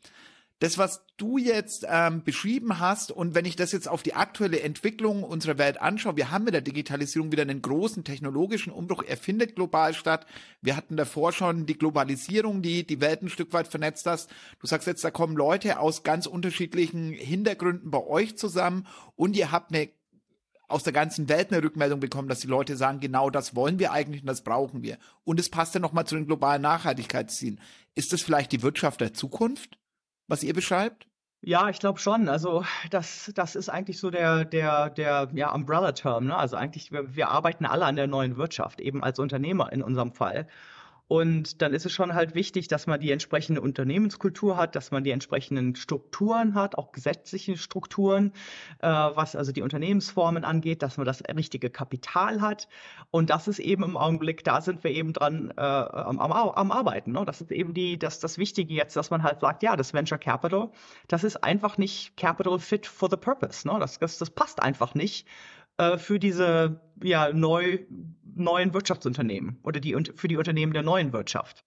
Das, 0.60 0.78
was 0.78 1.06
du 1.18 1.38
jetzt 1.38 1.86
ähm, 1.90 2.24
beschrieben 2.24 2.80
hast, 2.80 3.12
und 3.12 3.34
wenn 3.34 3.46
ich 3.46 3.56
das 3.56 3.72
jetzt 3.72 3.88
auf 3.88 4.04
die 4.04 4.14
aktuelle 4.14 4.62
Entwicklung 4.62 5.24
unserer 5.24 5.58
Welt 5.58 5.82
anschaue, 5.82 6.16
wir 6.16 6.32
haben 6.32 6.46
mit 6.46 6.54
der 6.54 6.62
Digitalisierung 6.62 7.32
wieder 7.32 7.42
einen 7.42 7.62
großen 7.62 8.04
technologischen 8.04 8.72
Umbruch. 8.72 9.04
Er 9.04 9.18
findet 9.18 9.56
global 9.56 9.94
statt. 9.94 10.26
Wir 10.62 10.76
hatten 10.76 10.96
davor 10.96 11.32
schon 11.34 11.66
die 11.66 11.78
Globalisierung, 11.78 12.62
die 12.62 12.86
die 12.86 13.02
Welt 13.02 13.22
ein 13.22 13.30
Stück 13.30 13.52
weit 13.52 13.68
vernetzt 13.68 14.06
hast. 14.06 14.30
Du 14.60 14.68
sagst 14.68 14.88
jetzt, 14.88 15.04
da 15.04 15.12
kommen 15.12 15.36
Leute 15.36 15.80
aus 15.80 16.04
ganz 16.04 16.28
unterschiedlichen 16.28 17.12
Hintergründen 17.12 17.90
bei 17.92 18.06
euch 18.06 18.38
zusammen 18.38 18.86
und 19.16 19.36
ihr 19.36 19.52
habt 19.52 19.74
eine 19.74 19.90
aus 20.68 20.84
der 20.84 20.94
ganzen 20.94 21.30
Welt 21.30 21.52
eine 21.52 21.64
Rückmeldung 21.64 22.00
bekommen, 22.00 22.28
dass 22.28 22.40
die 22.40 22.48
Leute 22.48 22.78
sagen, 22.78 23.00
genau 23.00 23.30
das 23.30 23.56
wollen 23.56 23.80
wir 23.80 23.92
eigentlich 23.92 24.22
und 24.22 24.28
das 24.28 24.44
brauchen 24.44 24.82
wir. 24.82 24.98
Und 25.24 25.40
es 25.40 25.50
passt 25.50 25.74
ja 25.76 25.80
nochmal 25.80 26.06
zu 26.06 26.16
den 26.16 26.26
globalen 26.26 26.62
Nachhaltigkeitszielen. 26.62 27.60
Ist 27.96 28.14
das 28.14 28.22
vielleicht 28.22 28.52
die 28.52 28.64
Wirtschaft 28.64 29.02
der 29.02 29.14
Zukunft, 29.14 29.78
was 30.28 30.44
ihr 30.44 30.54
beschreibt? 30.54 31.08
Ja, 31.46 31.68
ich 31.68 31.80
glaube 31.80 32.00
schon. 32.00 32.30
Also 32.30 32.64
das, 32.90 33.32
das 33.36 33.56
ist 33.56 33.68
eigentlich 33.68 34.00
so 34.00 34.10
der, 34.10 34.46
der, 34.46 34.90
der 34.90 35.30
ja, 35.34 35.52
Umbrella-Term. 35.52 36.28
Ne? 36.28 36.38
Also 36.38 36.56
eigentlich, 36.56 36.94
wir, 36.94 37.16
wir 37.16 37.28
arbeiten 37.30 37.66
alle 37.66 37.86
an 37.86 37.98
der 37.98 38.08
neuen 38.08 38.38
Wirtschaft, 38.38 38.80
eben 38.80 39.04
als 39.04 39.20
Unternehmer 39.20 39.72
in 39.74 39.84
unserem 39.84 40.14
Fall. 40.14 40.48
Und 41.14 41.62
dann 41.62 41.76
ist 41.76 41.86
es 41.86 41.92
schon 41.92 42.16
halt 42.16 42.34
wichtig, 42.34 42.70
dass 42.70 42.88
man 42.88 43.00
die 43.00 43.12
entsprechende 43.12 43.62
Unternehmenskultur 43.62 44.58
hat, 44.58 44.76
dass 44.76 44.90
man 44.90 45.04
die 45.04 45.12
entsprechenden 45.12 45.76
Strukturen 45.76 46.56
hat, 46.56 46.76
auch 46.76 46.92
gesetzliche 46.92 47.56
Strukturen, 47.56 48.32
äh, 48.80 48.88
was 48.88 49.36
also 49.36 49.52
die 49.52 49.62
Unternehmensformen 49.62 50.44
angeht, 50.44 50.82
dass 50.82 50.98
man 50.98 51.06
das 51.06 51.22
richtige 51.36 51.70
Kapital 51.70 52.42
hat. 52.42 52.68
Und 53.12 53.30
das 53.30 53.48
ist 53.48 53.60
eben 53.60 53.84
im 53.84 53.96
Augenblick, 53.96 54.44
da 54.44 54.60
sind 54.62 54.84
wir 54.84 54.90
eben 54.90 55.14
dran 55.14 55.54
äh, 55.56 55.62
am, 55.62 56.18
am, 56.18 56.32
am 56.32 56.72
Arbeiten. 56.72 57.12
Ne? 57.12 57.24
Das 57.28 57.42
ist 57.42 57.52
eben 57.52 57.76
die, 57.76 58.00
das, 58.00 58.20
das 58.20 58.40
Wichtige 58.40 58.74
jetzt, 58.74 58.96
dass 58.96 59.12
man 59.12 59.22
halt 59.22 59.40
sagt, 59.40 59.62
ja, 59.62 59.76
das 59.76 59.94
Venture 59.94 60.18
Capital, 60.18 60.72
das 61.10 61.24
ist 61.24 61.44
einfach 61.44 61.78
nicht 61.78 62.18
Capital 62.18 62.58
fit 62.58 62.88
for 62.88 63.12
the 63.12 63.18
purpose. 63.18 63.68
Ne? 63.68 63.78
Das, 63.80 64.00
das, 64.00 64.18
das 64.18 64.32
passt 64.32 64.64
einfach 64.64 64.96
nicht 64.96 65.28
äh, 65.78 65.98
für 65.98 66.20
diese 66.20 66.82
ja, 67.02 67.32
neu, 67.34 67.80
neuen 68.36 68.74
Wirtschaftsunternehmen 68.74 69.60
oder 69.64 69.80
die, 69.80 69.96
für 70.16 70.28
die 70.28 70.38
Unternehmen 70.38 70.74
der 70.74 70.84
neuen 70.84 71.14
Wirtschaft. 71.14 71.64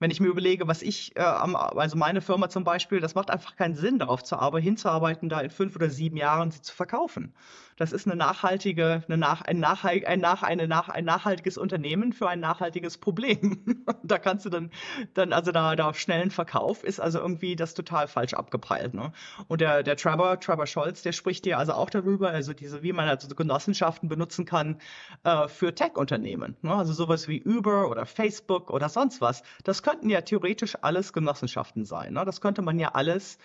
Wenn 0.00 0.10
ich 0.10 0.20
mir 0.20 0.28
überlege, 0.28 0.66
was 0.66 0.82
ich, 0.82 1.16
äh, 1.16 1.20
also 1.20 1.96
meine 1.96 2.20
Firma 2.20 2.48
zum 2.48 2.64
Beispiel, 2.64 3.00
das 3.00 3.14
macht 3.14 3.30
einfach 3.30 3.56
keinen 3.56 3.74
Sinn, 3.74 3.98
darauf 3.98 4.24
zu 4.24 4.36
arbeiten, 4.36 4.64
hinzuarbeiten, 4.64 5.28
da 5.28 5.40
in 5.40 5.50
fünf 5.50 5.76
oder 5.76 5.90
sieben 5.90 6.16
Jahren 6.16 6.50
sie 6.50 6.62
zu 6.62 6.74
verkaufen. 6.74 7.34
Das 7.76 7.92
ist 7.92 8.06
eine 8.06 8.14
nachhaltige, 8.14 9.02
eine 9.06 9.16
nach, 9.16 9.42
ein, 9.42 9.58
nachhalt, 9.58 10.06
ein, 10.06 10.20
nach, 10.20 10.42
eine 10.42 10.68
nach, 10.68 10.88
ein 10.88 11.04
nachhaltiges 11.04 11.58
Unternehmen 11.58 12.12
für 12.12 12.28
ein 12.28 12.38
nachhaltiges 12.38 12.98
Problem. 12.98 13.84
da 14.04 14.18
kannst 14.18 14.46
du 14.46 14.50
dann, 14.50 14.70
dann 15.14 15.32
also 15.32 15.50
da, 15.50 15.74
da 15.74 15.88
auf 15.88 15.98
schnellen 15.98 16.30
Verkauf 16.30 16.84
ist 16.84 17.00
also 17.00 17.18
irgendwie 17.18 17.56
das 17.56 17.74
total 17.74 18.06
falsch 18.06 18.34
abgepeilt. 18.34 18.94
Ne? 18.94 19.12
Und 19.48 19.60
der, 19.60 19.82
der 19.82 19.96
Trevor, 19.96 20.38
Trevor 20.38 20.66
Scholz, 20.66 21.02
der 21.02 21.12
spricht 21.12 21.44
dir 21.44 21.58
also 21.58 21.72
auch 21.72 21.90
darüber, 21.90 22.30
also 22.30 22.52
diese, 22.52 22.82
wie 22.82 22.92
man 22.92 23.08
also 23.08 23.34
Genossenschaften 23.34 24.08
benutzen 24.08 24.44
kann 24.44 24.78
äh, 25.24 25.48
für 25.48 25.74
Tech-Unternehmen. 25.74 26.56
Ne? 26.62 26.74
Also 26.74 26.92
sowas 26.92 27.26
wie 27.26 27.42
Uber 27.42 27.90
oder 27.90 28.06
Facebook 28.06 28.70
oder 28.70 28.88
sonst 28.88 29.20
was. 29.20 29.42
Das 29.64 29.82
könnten 29.94 30.10
ja 30.10 30.22
theoretisch 30.22 30.76
alles 30.82 31.12
Genossenschaften 31.12 31.84
sein. 31.84 32.14
Ne? 32.14 32.24
Das 32.24 32.40
könnte 32.40 32.62
man 32.62 32.80
ja 32.80 32.88
alles 32.94 33.38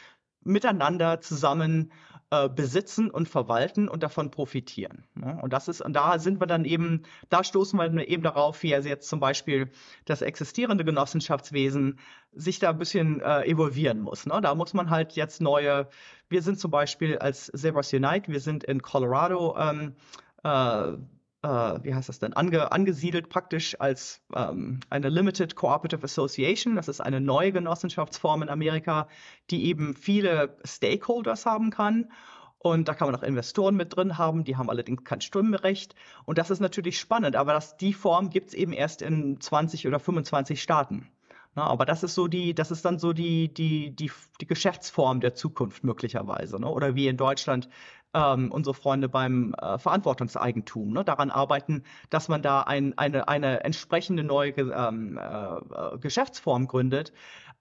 miteinander 0.44 1.22
zusammen 1.22 1.92
äh, 2.32 2.50
besitzen 2.50 3.12
und 3.12 3.30
verwalten 3.30 3.88
und 3.88 4.02
davon 4.02 4.32
profitieren. 4.32 5.06
Ne? 5.14 5.38
Und 5.44 5.54
das 5.54 5.68
ist, 5.68 5.82
und 5.82 5.94
da 5.94 6.18
sind 6.18 6.40
wir 6.40 6.48
dann 6.48 6.66
eben, 6.66 7.04
da 7.30 7.44
stoßen 7.44 7.78
wir 7.78 8.08
eben 8.08 8.24
darauf, 8.24 8.64
wie 8.64 8.70
jetzt 8.70 9.08
zum 9.08 9.20
Beispiel 9.20 9.70
das 10.06 10.24
existierende 10.24 10.84
Genossenschaftswesen 10.84 12.00
sich 12.32 12.58
da 12.58 12.72
ein 12.72 12.80
bisschen 12.80 13.22
äh, 13.22 13.44
evolvieren 13.44 14.02
muss. 14.02 14.26
Ne? 14.26 14.42
Da 14.42 14.56
muss 14.56 14.74
man 14.74 14.90
halt 14.90 15.12
jetzt 15.12 15.42
neue, 15.42 15.88
wir 16.30 16.42
sind 16.42 16.60
zum 16.60 16.72
Beispiel 16.72 17.20
als 17.20 17.52
Zebras 17.56 17.94
Unite, 17.94 18.32
wir 18.32 18.40
sind 18.40 18.64
in 18.64 18.82
Colorado 18.82 19.56
ähm, 19.56 19.96
äh, 20.44 20.98
äh, 21.42 21.48
wie 21.48 21.94
heißt 21.94 22.10
das 22.10 22.20
denn, 22.20 22.34
ange, 22.34 22.72
angesiedelt 22.72 23.30
praktisch 23.30 23.80
als 23.80 24.22
ähm, 24.36 24.82
eine 24.90 25.10
Limited 25.10 25.56
Cooperative 25.56 26.04
Association. 26.04 26.76
Das 26.76 26.88
ist 26.88 27.02
eine 27.02 27.22
neue 27.22 27.52
Genossenschaftsform 27.52 28.44
in 28.44 28.50
Amerika, 28.50 29.08
die 29.50 29.66
eben 29.66 29.96
viele 29.96 30.58
Stakeholders 30.66 31.46
haben 31.46 31.70
kann. 31.70 32.12
Und 32.58 32.90
da 32.90 32.94
kann 32.94 33.10
man 33.10 33.16
auch 33.16 33.24
Investoren 33.24 33.76
mit 33.78 33.96
drin 33.96 34.18
haben, 34.18 34.44
die 34.44 34.58
haben 34.58 34.70
allerdings 34.70 35.06
kein 35.06 35.22
Stimmrecht. 35.22 35.96
Und 36.26 36.38
das 36.38 36.50
ist 36.50 36.60
natürlich 36.60 37.00
spannend, 37.00 37.38
aber 37.38 37.54
das, 37.54 37.78
die 37.78 37.94
Form 37.94 38.30
gibt 38.30 38.50
es 38.50 38.54
eben 38.54 38.74
erst 38.74 39.02
in 39.02 39.40
20 39.40 39.88
oder 39.88 40.00
25 40.00 40.62
Staaten. 40.62 41.10
Ne? 41.56 41.64
Aber 41.64 41.86
das 41.86 42.04
ist 42.04 42.16
so 42.16 42.28
die, 42.28 42.54
das 42.54 42.72
ist 42.72 42.86
dann 42.86 43.00
so 43.00 43.14
die, 43.14 43.54
die, 43.54 43.96
die, 43.96 44.12
die 44.42 44.48
Geschäftsform 44.48 45.22
der 45.22 45.36
Zukunft 45.36 45.84
möglicherweise. 45.84 46.60
Ne? 46.60 46.68
Oder 46.68 46.96
wie 46.96 47.08
in 47.08 47.18
Deutschland 47.18 47.70
ähm, 48.14 48.52
unsere 48.52 48.74
Freunde 48.74 49.10
beim 49.10 49.54
äh, 49.62 49.78
Verantwortungseigentum 49.78 50.94
ne? 50.94 51.04
daran 51.04 51.32
arbeiten, 51.32 51.84
dass 52.10 52.28
man 52.28 52.42
da 52.42 52.62
ein, 52.62 52.98
eine, 52.98 53.28
eine 53.28 53.64
entsprechende 53.64 54.24
neue 54.24 54.52
ähm, 54.52 55.18
äh, 55.18 55.98
Geschäftsform 56.00 56.68
gründet. 56.68 57.14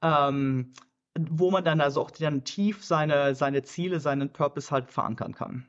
Ähm, 0.02 0.72
wo 1.18 1.50
man 1.50 1.64
dann 1.64 1.80
also 1.80 2.02
auch 2.02 2.10
dann 2.12 2.44
tief 2.44 2.84
seine, 2.84 3.34
seine 3.34 3.62
Ziele, 3.62 4.00
seinen 4.00 4.32
Purpose 4.32 4.70
halt 4.70 4.90
verankern 4.90 5.34
kann. 5.34 5.66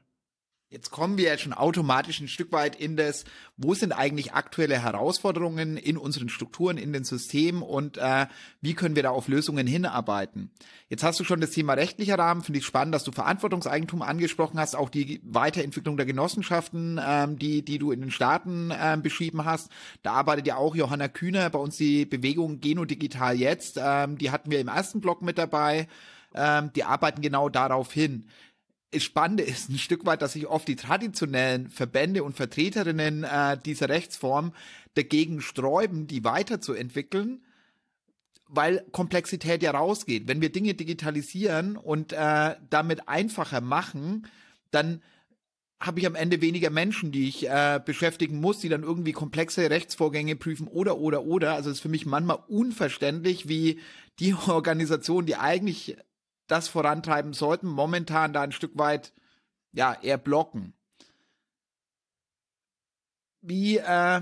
Jetzt 0.71 0.91
kommen 0.91 1.17
wir 1.17 1.25
ja 1.25 1.37
schon 1.39 1.53
automatisch 1.53 2.19
ein 2.19 2.27
Stück 2.27 2.51
weit 2.51 2.75
in 2.75 2.95
das, 2.95 3.25
wo 3.57 3.73
sind 3.73 3.91
eigentlich 3.91 4.33
aktuelle 4.33 4.79
Herausforderungen 4.79 5.77
in 5.77 5.97
unseren 5.97 6.29
Strukturen, 6.29 6.77
in 6.77 6.93
den 6.93 7.03
Systemen 7.03 7.63
und 7.63 7.97
äh, 7.97 8.27
wie 8.61 8.75
können 8.75 8.95
wir 8.95 9.01
da 9.01 9.09
auf 9.09 9.27
Lösungen 9.27 9.65
hinarbeiten. 9.65 10.51
Jetzt 10.87 11.03
hast 11.03 11.19
du 11.19 11.23
schon 11.23 11.41
das 11.41 11.49
Thema 11.49 11.73
rechtlicher 11.73 12.19
Rahmen, 12.19 12.43
finde 12.43 12.59
ich 12.59 12.67
spannend, 12.67 12.93
dass 12.93 13.03
du 13.03 13.11
Verantwortungseigentum 13.11 14.03
angesprochen 14.03 14.59
hast, 14.59 14.75
auch 14.75 14.91
die 14.91 15.21
Weiterentwicklung 15.23 15.97
der 15.97 16.05
Genossenschaften, 16.05 17.01
ähm, 17.03 17.39
die, 17.39 17.65
die 17.65 17.79
du 17.79 17.91
in 17.91 18.01
den 18.01 18.11
Staaten 18.11 18.71
ähm, 18.79 19.01
beschrieben 19.01 19.45
hast. 19.45 19.71
Da 20.03 20.13
arbeitet 20.13 20.45
ja 20.45 20.57
auch 20.57 20.75
Johanna 20.75 21.07
Kühner 21.07 21.49
bei 21.49 21.57
uns 21.57 21.77
die 21.77 22.05
Bewegung 22.05 22.59
Genodigital 22.59 23.35
jetzt, 23.35 23.79
ähm, 23.83 24.19
die 24.19 24.29
hatten 24.29 24.51
wir 24.51 24.59
im 24.59 24.67
ersten 24.67 25.01
Block 25.01 25.23
mit 25.23 25.39
dabei. 25.39 25.87
Ähm, 26.35 26.71
die 26.75 26.83
arbeiten 26.83 27.21
genau 27.21 27.49
darauf 27.49 27.91
hin. 27.91 28.27
Spannende 28.97 29.43
ist 29.43 29.69
ein 29.69 29.77
Stück 29.77 30.05
weit, 30.05 30.21
dass 30.21 30.33
sich 30.33 30.47
oft 30.47 30.67
die 30.67 30.75
traditionellen 30.75 31.69
Verbände 31.69 32.23
und 32.23 32.35
Vertreterinnen 32.35 33.23
äh, 33.23 33.57
dieser 33.63 33.89
Rechtsform 33.89 34.53
dagegen 34.95 35.41
sträuben, 35.41 36.07
die 36.07 36.23
weiterzuentwickeln, 36.23 37.43
weil 38.47 38.83
Komplexität 38.91 39.61
ja 39.61 39.71
rausgeht. 39.71 40.27
Wenn 40.27 40.41
wir 40.41 40.51
Dinge 40.51 40.73
digitalisieren 40.73 41.77
und 41.77 42.13
äh, 42.13 42.55
damit 42.69 43.07
einfacher 43.07 43.61
machen, 43.61 44.27
dann 44.71 45.03
habe 45.79 45.99
ich 45.99 46.07
am 46.07 46.15
Ende 46.15 46.41
weniger 46.41 46.71
Menschen, 46.71 47.11
die 47.11 47.29
ich 47.29 47.47
äh, 47.47 47.79
beschäftigen 47.83 48.41
muss, 48.41 48.59
die 48.59 48.69
dann 48.69 48.83
irgendwie 48.83 49.13
komplexe 49.13 49.69
Rechtsvorgänge 49.69 50.35
prüfen 50.35 50.67
oder 50.67 50.97
oder 50.97 51.23
oder. 51.23 51.53
Also 51.53 51.69
es 51.69 51.77
ist 51.77 51.81
für 51.81 51.89
mich 51.89 52.05
manchmal 52.05 52.39
unverständlich, 52.47 53.47
wie 53.47 53.79
die 54.19 54.33
Organisationen, 54.47 55.27
die 55.27 55.35
eigentlich 55.35 55.95
das 56.49 56.67
vorantreiben 56.67 57.33
sollten, 57.33 57.67
momentan 57.67 58.33
da 58.33 58.41
ein 58.41 58.51
Stück 58.51 58.77
weit 58.77 59.13
ja 59.71 59.93
eher 60.01 60.17
blocken. 60.17 60.73
Wie 63.41 63.77
äh, 63.77 64.21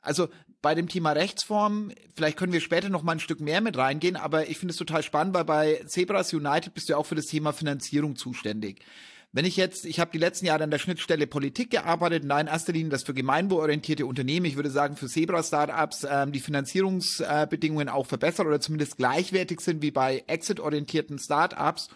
also 0.00 0.28
bei 0.62 0.74
dem 0.74 0.88
Thema 0.88 1.12
Rechtsform, 1.12 1.92
vielleicht 2.14 2.38
können 2.38 2.52
wir 2.52 2.60
später 2.60 2.88
noch 2.88 3.02
mal 3.02 3.12
ein 3.12 3.20
Stück 3.20 3.40
mehr 3.40 3.60
mit 3.60 3.76
reingehen, 3.76 4.16
aber 4.16 4.48
ich 4.48 4.58
finde 4.58 4.72
es 4.72 4.78
total 4.78 5.02
spannend, 5.02 5.34
weil 5.34 5.44
bei 5.44 5.84
Zebras 5.86 6.32
United 6.32 6.72
bist 6.72 6.88
du 6.88 6.92
ja 6.92 6.96
auch 6.96 7.06
für 7.06 7.14
das 7.14 7.26
Thema 7.26 7.52
Finanzierung 7.52 8.16
zuständig. 8.16 8.82
Wenn 9.34 9.46
ich 9.46 9.56
jetzt, 9.56 9.84
ich 9.84 9.98
habe 9.98 10.12
die 10.12 10.18
letzten 10.18 10.46
Jahre 10.46 10.62
an 10.62 10.70
der 10.70 10.78
Schnittstelle 10.78 11.26
Politik 11.26 11.70
gearbeitet, 11.70 12.22
da 12.24 12.40
in 12.40 12.46
erster 12.46 12.72
Linie 12.72 12.90
das 12.90 13.02
für 13.02 13.14
gemeinwohlorientierte 13.14 14.06
Unternehmen, 14.06 14.46
ich 14.46 14.54
würde 14.54 14.70
sagen 14.70 14.94
für 14.94 15.08
Zebra-Startups, 15.08 16.06
ähm, 16.08 16.30
die 16.30 16.38
Finanzierungsbedingungen 16.38 17.88
auch 17.88 18.06
verbessert 18.06 18.46
oder 18.46 18.60
zumindest 18.60 18.96
gleichwertig 18.96 19.60
sind 19.60 19.82
wie 19.82 19.90
bei 19.90 20.22
exit-orientierten 20.28 21.18
Startups. 21.18 21.88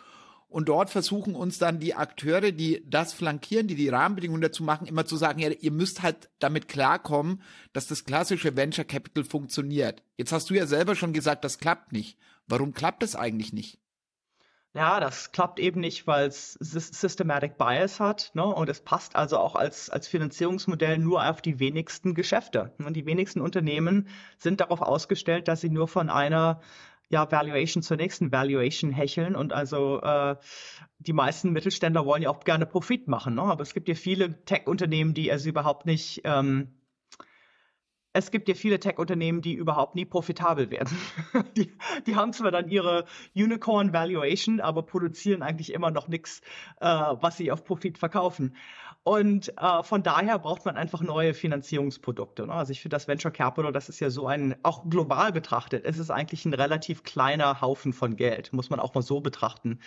Und 0.48 0.68
dort 0.68 0.90
versuchen 0.90 1.36
uns 1.36 1.58
dann 1.58 1.78
die 1.78 1.94
Akteure, 1.94 2.50
die 2.50 2.82
das 2.84 3.12
flankieren, 3.12 3.68
die 3.68 3.76
die 3.76 3.88
Rahmenbedingungen 3.88 4.42
dazu 4.42 4.64
machen, 4.64 4.88
immer 4.88 5.06
zu 5.06 5.16
sagen, 5.16 5.38
ja, 5.38 5.50
ihr 5.50 5.70
müsst 5.70 6.02
halt 6.02 6.30
damit 6.40 6.66
klarkommen, 6.66 7.40
dass 7.72 7.86
das 7.86 8.04
klassische 8.04 8.56
Venture 8.56 8.84
Capital 8.84 9.22
funktioniert. 9.22 10.02
Jetzt 10.16 10.32
hast 10.32 10.50
du 10.50 10.54
ja 10.54 10.66
selber 10.66 10.96
schon 10.96 11.12
gesagt, 11.12 11.44
das 11.44 11.58
klappt 11.58 11.92
nicht. 11.92 12.18
Warum 12.48 12.74
klappt 12.74 13.04
das 13.04 13.14
eigentlich 13.14 13.52
nicht? 13.52 13.78
Ja, 14.74 15.00
das 15.00 15.32
klappt 15.32 15.58
eben 15.58 15.80
nicht, 15.80 16.06
weil 16.06 16.28
es 16.28 16.52
Systematic 16.60 17.56
Bias 17.56 18.00
hat. 18.00 18.30
Ne? 18.34 18.44
Und 18.44 18.68
es 18.68 18.80
passt 18.80 19.16
also 19.16 19.38
auch 19.38 19.56
als, 19.56 19.88
als 19.88 20.08
Finanzierungsmodell 20.08 20.98
nur 20.98 21.26
auf 21.26 21.40
die 21.40 21.58
wenigsten 21.58 22.14
Geschäfte. 22.14 22.74
Und 22.78 22.94
die 22.94 23.06
wenigsten 23.06 23.40
Unternehmen 23.40 24.08
sind 24.36 24.60
darauf 24.60 24.82
ausgestellt, 24.82 25.48
dass 25.48 25.62
sie 25.62 25.70
nur 25.70 25.88
von 25.88 26.10
einer 26.10 26.60
ja, 27.08 27.30
Valuation 27.30 27.82
zur 27.82 27.96
nächsten 27.96 28.30
Valuation 28.30 28.90
hecheln. 28.90 29.34
Und 29.34 29.54
also 29.54 30.02
äh, 30.02 30.36
die 30.98 31.14
meisten 31.14 31.52
Mittelständler 31.52 32.04
wollen 32.04 32.22
ja 32.22 32.30
auch 32.30 32.44
gerne 32.44 32.66
Profit 32.66 33.08
machen. 33.08 33.36
Ne? 33.36 33.42
Aber 33.42 33.62
es 33.62 33.72
gibt 33.72 33.88
ja 33.88 33.94
viele 33.94 34.44
Tech-Unternehmen, 34.44 35.14
die 35.14 35.32
also 35.32 35.48
überhaupt 35.48 35.86
nicht 35.86 36.20
ähm, 36.24 36.77
es 38.18 38.32
gibt 38.32 38.48
ja 38.48 38.54
viele 38.54 38.80
Tech-Unternehmen, 38.80 39.42
die 39.42 39.54
überhaupt 39.54 39.94
nie 39.94 40.04
profitabel 40.04 40.70
werden. 40.70 40.98
die, 41.56 41.72
die, 42.06 42.16
haben 42.16 42.32
zwar 42.32 42.50
dann 42.50 42.68
ihre 42.68 43.04
Unicorn 43.34 43.92
Valuation, 43.92 44.60
aber 44.60 44.82
produzieren 44.82 45.42
eigentlich 45.42 45.72
immer 45.72 45.92
noch 45.92 46.08
nichts, 46.08 46.40
äh, 46.80 46.86
was 46.86 47.36
sie 47.36 47.52
auf 47.52 47.64
Profit 47.64 47.96
verkaufen. 47.96 48.56
Und 49.04 49.56
äh, 49.56 49.82
von 49.84 50.02
daher 50.02 50.38
braucht 50.38 50.66
man 50.66 50.76
einfach 50.76 51.00
neue 51.00 51.32
Finanzierungsprodukte. 51.32 52.46
Ne? 52.46 52.52
Also 52.52 52.72
ich 52.72 52.82
finde 52.82 52.96
das 52.96 53.08
Venture 53.08 53.30
Capital, 53.30 53.72
das 53.72 53.88
ist 53.88 54.00
ja 54.00 54.10
so 54.10 54.26
ein, 54.26 54.54
auch 54.62 54.84
global 54.90 55.32
betrachtet, 55.32 55.86
es 55.86 55.98
ist 55.98 56.10
eigentlich 56.10 56.44
ein 56.44 56.52
relativ 56.52 57.04
kleiner 57.04 57.62
Haufen 57.62 57.94
von 57.94 58.16
Geld, 58.16 58.52
muss 58.52 58.68
man 58.68 58.80
auch 58.80 58.94
mal 58.94 59.00
so 59.00 59.20
betrachten. 59.20 59.78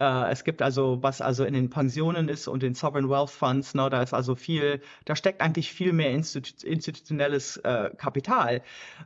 Äh, 0.00 0.32
es 0.32 0.42
gibt 0.42 0.60
also, 0.60 1.02
was 1.02 1.20
also 1.20 1.44
in 1.44 1.54
den 1.54 1.70
Pensionen 1.70 2.28
ist 2.28 2.48
und 2.48 2.64
den 2.64 2.74
Sovereign 2.74 3.08
Wealth 3.08 3.30
Funds, 3.30 3.74
ne, 3.74 3.88
da 3.90 4.02
ist 4.02 4.12
also 4.12 4.34
viel, 4.34 4.80
da 5.04 5.14
steckt 5.14 5.40
eigentlich 5.40 5.72
viel 5.72 5.92
mehr 5.92 6.10
Institu 6.10 6.66
institutionelles 6.66 7.58
äh, 7.58 7.90
Kapital, 7.96 8.62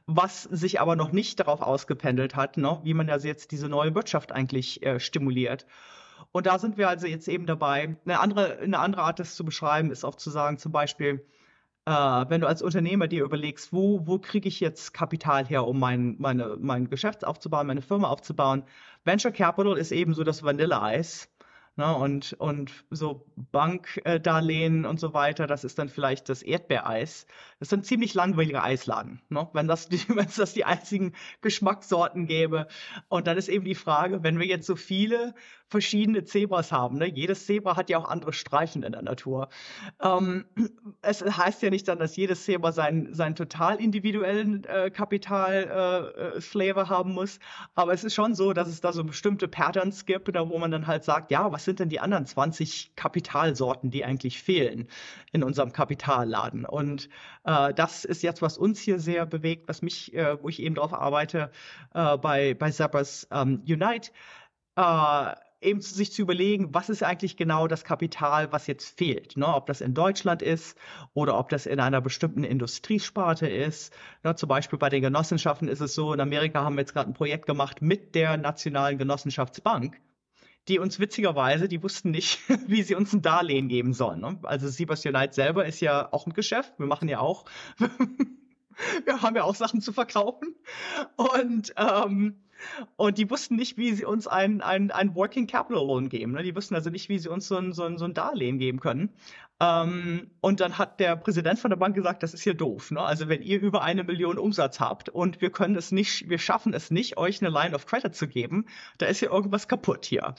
was 0.07 0.45
sich 0.45 0.81
aber 0.81 0.97
noch 0.97 1.13
nicht 1.13 1.41
darauf 1.41 1.61
ausgependelt 1.61 2.37
hat, 2.37 2.57
ne, 2.57 2.81
wie 2.85 2.95
man 2.95 3.09
ja 3.09 3.19
jetzt 3.19 3.51
diese 3.53 3.69
neue 3.69 3.95
Wirtschaft 3.95 4.33
eigentlich 4.33 4.83
äh, 4.83 4.99
stimuliert. 4.99 5.67
Und 6.33 6.47
da 6.47 6.59
sind 6.59 6.77
wir 6.79 6.89
also 6.89 7.07
jetzt 7.07 7.29
eben 7.29 7.47
dabei. 7.47 7.97
Eine 8.05 8.21
andere, 8.21 8.59
eine 8.59 8.79
andere 8.79 9.03
Art, 9.03 9.19
das 9.19 9.35
zu 9.35 9.45
beschreiben, 9.45 9.91
ist 9.91 10.05
auch 10.05 10.15
zu 10.17 10.31
sagen, 10.31 10.59
zum 10.59 10.73
Beispiel, 10.73 11.25
äh, 11.87 11.91
wenn 11.91 12.41
du 12.41 12.47
als 12.47 12.63
Unternehmer 12.63 13.09
dir 13.09 13.25
überlegst, 13.25 13.73
wo, 13.73 14.07
wo 14.07 14.19
kriege 14.19 14.49
ich 14.49 14.61
jetzt 14.61 14.93
Kapital 14.93 15.47
her, 15.47 15.67
um 15.67 15.79
mein, 15.79 16.17
meine, 16.19 16.57
mein 16.61 16.91
Geschäft 16.91 17.25
aufzubauen, 17.25 17.67
meine 17.67 17.83
Firma 17.83 18.09
aufzubauen. 18.09 18.65
Venture 19.05 19.33
Capital 19.33 19.79
ist 19.79 19.93
eben 19.93 20.15
so 20.15 20.25
das 20.25 20.43
Vanilleeis. 20.43 21.31
Ne, 21.79 21.95
und, 21.95 22.33
und 22.41 22.73
so 22.91 23.25
Bankdarlehen 23.53 24.85
und 24.85 24.99
so 24.99 25.15
weiter, 25.15 25.47
das 25.47 25.63
ist 25.63 25.79
dann 25.79 25.89
vielleicht 25.89 26.29
das 26.29 26.43
Erdbeereis. 26.43 27.29
Das 27.61 27.69
sind 27.69 27.87
ziemlich 27.87 28.15
langweilige 28.15 28.65
Eisladen, 28.65 29.23
ne? 29.29 29.49
wenn, 29.53 29.69
das 29.69 29.89
die, 29.89 30.01
wenn 30.09 30.27
es 30.27 30.35
das 30.35 30.55
die 30.55 30.65
einzigen 30.65 31.13
Geschmackssorten 31.41 32.27
gäbe. 32.27 32.67
Und 33.09 33.29
dann 33.29 33.39
ist 33.39 33.49
eben 33.49 33.65
die 33.65 33.77
Frage, 33.77 34.25
wenn 34.25 34.41
wir 34.41 34.47
jetzt 34.47 34.67
so 34.67 34.75
viele 34.75 35.37
verschiedene 35.69 36.25
Zebras 36.25 36.73
haben. 36.73 36.99
Ne? 36.99 37.07
Jedes 37.07 37.47
Zebra 37.47 37.77
hat 37.77 37.91
ja 37.91 37.99
auch 37.99 38.09
andere 38.09 38.33
Streifen 38.33 38.83
in 38.83 38.93
der 38.93 39.03
Natur. 39.03 39.49
Ähm, 40.03 40.47
es 41.03 41.23
heißt 41.23 41.63
ja 41.63 41.71
nicht 41.71 41.87
dann, 41.89 41.99
dass 41.99 42.17
jedes 42.17 42.45
Zebra 42.45 42.73
seinen, 42.73 43.15
seinen 43.15 43.35
total 43.35 43.81
individuellen 43.81 44.65
äh, 44.65 44.91
Kapital-Flavor 44.91 46.83
äh, 46.83 46.87
äh 46.87 46.89
haben 46.89 47.13
muss, 47.13 47.39
aber 47.75 47.93
es 47.93 48.05
ist 48.05 48.15
schon 48.15 48.35
so, 48.35 48.53
dass 48.53 48.69
es 48.69 48.81
da 48.81 48.93
so 48.93 49.05
bestimmte 49.05 49.47
Patterns 49.47 50.07
gibt, 50.07 50.35
da 50.35 50.49
wo 50.49 50.59
man 50.59 50.71
dann 50.71 50.87
halt 50.87 51.05
sagt, 51.05 51.31
ja, 51.31 51.53
was 51.53 51.65
sind 51.65 51.81
denn 51.81 51.89
die 51.89 52.01
anderen 52.01 52.27
20 52.27 52.93
Kapitalsorten, 52.97 53.91
die 53.91 54.05
eigentlich 54.05 54.43
fehlen 54.43 54.89
in 55.33 55.43
unserem 55.43 55.73
Kapitalladen? 55.73 56.65
Und 56.65 57.09
äh, 57.45 57.75
das 57.75 58.05
ist 58.05 58.23
jetzt, 58.23 58.41
was 58.41 58.57
uns 58.57 58.81
hier 58.81 58.99
sehr 58.99 59.27
bewegt, 59.27 59.69
was 59.69 59.83
mich, 59.83 60.15
äh, 60.15 60.43
wo 60.43 60.49
ich 60.49 60.63
eben 60.63 60.75
drauf 60.75 60.95
arbeite, 60.95 61.51
äh, 61.95 62.17
bei, 62.17 62.55
bei 62.55 62.71
Zappers 62.71 63.29
ähm, 63.31 63.63
Unite. 63.69 64.11
Äh, 64.77 65.35
eben 65.61 65.81
sich 65.81 66.13
zu 66.13 66.23
überlegen, 66.23 66.73
was 66.73 66.89
ist 66.89 67.03
eigentlich 67.03 67.37
genau 67.37 67.67
das 67.67 67.85
Kapital, 67.85 68.53
was 68.53 68.67
jetzt 68.67 68.97
fehlt. 68.97 69.37
Ne? 69.37 69.47
Ob 69.47 69.67
das 69.67 69.81
in 69.81 69.95
Deutschland 69.95 70.43
ist 70.43 70.79
oder 71.15 71.39
ob 71.39 71.49
das 71.49 71.67
in 71.67 71.81
einer 71.81 72.01
bestimmten 72.01 72.45
Industriesparte 72.45 73.49
ist. 73.49 73.93
Ne? 74.23 74.37
Zum 74.37 74.49
Beispiel 74.49 74.79
bei 74.79 74.89
den 74.89 75.03
Genossenschaften 75.03 75.69
ist 75.69 75.81
es 75.81 75.95
so, 75.95 76.13
in 76.13 76.21
Amerika 76.21 76.63
haben 76.63 76.77
wir 76.77 76.83
jetzt 76.83 76.93
gerade 76.93 77.11
ein 77.11 77.15
Projekt 77.15 77.47
gemacht 77.47 77.83
mit 77.83 78.15
der 78.15 78.37
Nationalen 78.37 78.99
Genossenschaftsbank 78.99 80.01
die 80.69 80.79
uns 80.79 81.01
witzigerweise, 81.01 81.67
die 81.67 81.83
wussten 81.83 82.11
nicht, 82.11 82.41
wie 82.67 82.83
sie 82.83 82.95
uns 82.95 83.13
ein 83.13 83.23
Darlehen 83.23 83.69
geben 83.69 83.95
sollen. 83.95 84.21
Ne? 84.21 84.39
Also 84.43 84.69
Siebers 84.69 85.05
Unite 85.07 85.33
selber 85.33 85.65
ist 85.65 85.81
ja 85.81 86.13
auch 86.13 86.27
ein 86.27 86.35
Geschäft. 86.35 86.75
Wir 86.79 86.87
machen 86.87 87.09
ja 87.09 87.21
auch, 87.21 87.47
wir 87.79 89.23
haben 89.23 89.35
ja 89.35 89.45
auch 89.45 89.55
Sachen 89.55 89.81
zu 89.81 89.95
verkaufen. 89.95 90.55
Und 91.17 91.73
ähm, 91.77 92.43
und 92.97 93.19
die 93.19 93.31
wussten 93.31 93.57
nicht, 93.57 93.77
wie 93.77 93.93
sie 93.93 94.05
uns 94.05 94.27
ein, 94.27 94.61
ein, 94.61 94.91
ein 94.91 95.15
Working 95.15 95.47
Capital 95.47 95.87
Loan 95.87 96.09
geben. 96.09 96.33
Ne? 96.33 96.43
Die 96.43 96.55
wussten 96.55 96.75
also 96.75 96.91
nicht, 96.91 97.09
wie 97.09 97.19
sie 97.19 97.29
uns 97.29 97.49
so 97.49 97.57
ein, 97.57 97.73
so, 97.73 97.85
ein, 97.85 97.99
so 97.99 98.05
ein 98.05 98.15
Darlehen 98.15 98.59
geben 98.59 98.81
können. 98.81 99.11
Ähm, 99.61 100.31
und 100.41 100.61
dann 100.61 100.79
hat 100.79 101.01
der 101.01 101.17
Präsident 101.17 101.59
von 101.59 101.71
der 101.71 101.77
Bank 101.77 101.97
gesagt, 101.97 102.23
das 102.23 102.33
ist 102.33 102.43
hier 102.43 102.55
doof. 102.55 102.93
Ne? 102.93 103.01
Also 103.01 103.29
wenn 103.29 103.43
ihr 103.43 103.61
über 103.61 103.83
eine 103.83 104.05
Million 104.05 104.39
Umsatz 104.39 104.79
habt 104.79 105.09
und 105.09 105.41
wir 105.41 105.51
können 105.51 105.75
es 105.75 105.91
nicht, 105.91 106.29
wir 106.29 106.39
schaffen 106.39 106.75
es 106.75 106.93
nicht, 106.93 107.17
euch 107.17 107.43
eine 107.43 107.51
Line 107.51 107.75
of 107.75 107.87
Credit 107.87 108.15
zu 108.15 108.29
geben, 108.29 108.67
da 108.99 109.07
ist 109.07 109.19
hier 109.19 109.31
irgendwas 109.31 109.67
kaputt 109.67 110.05
hier. 110.05 110.37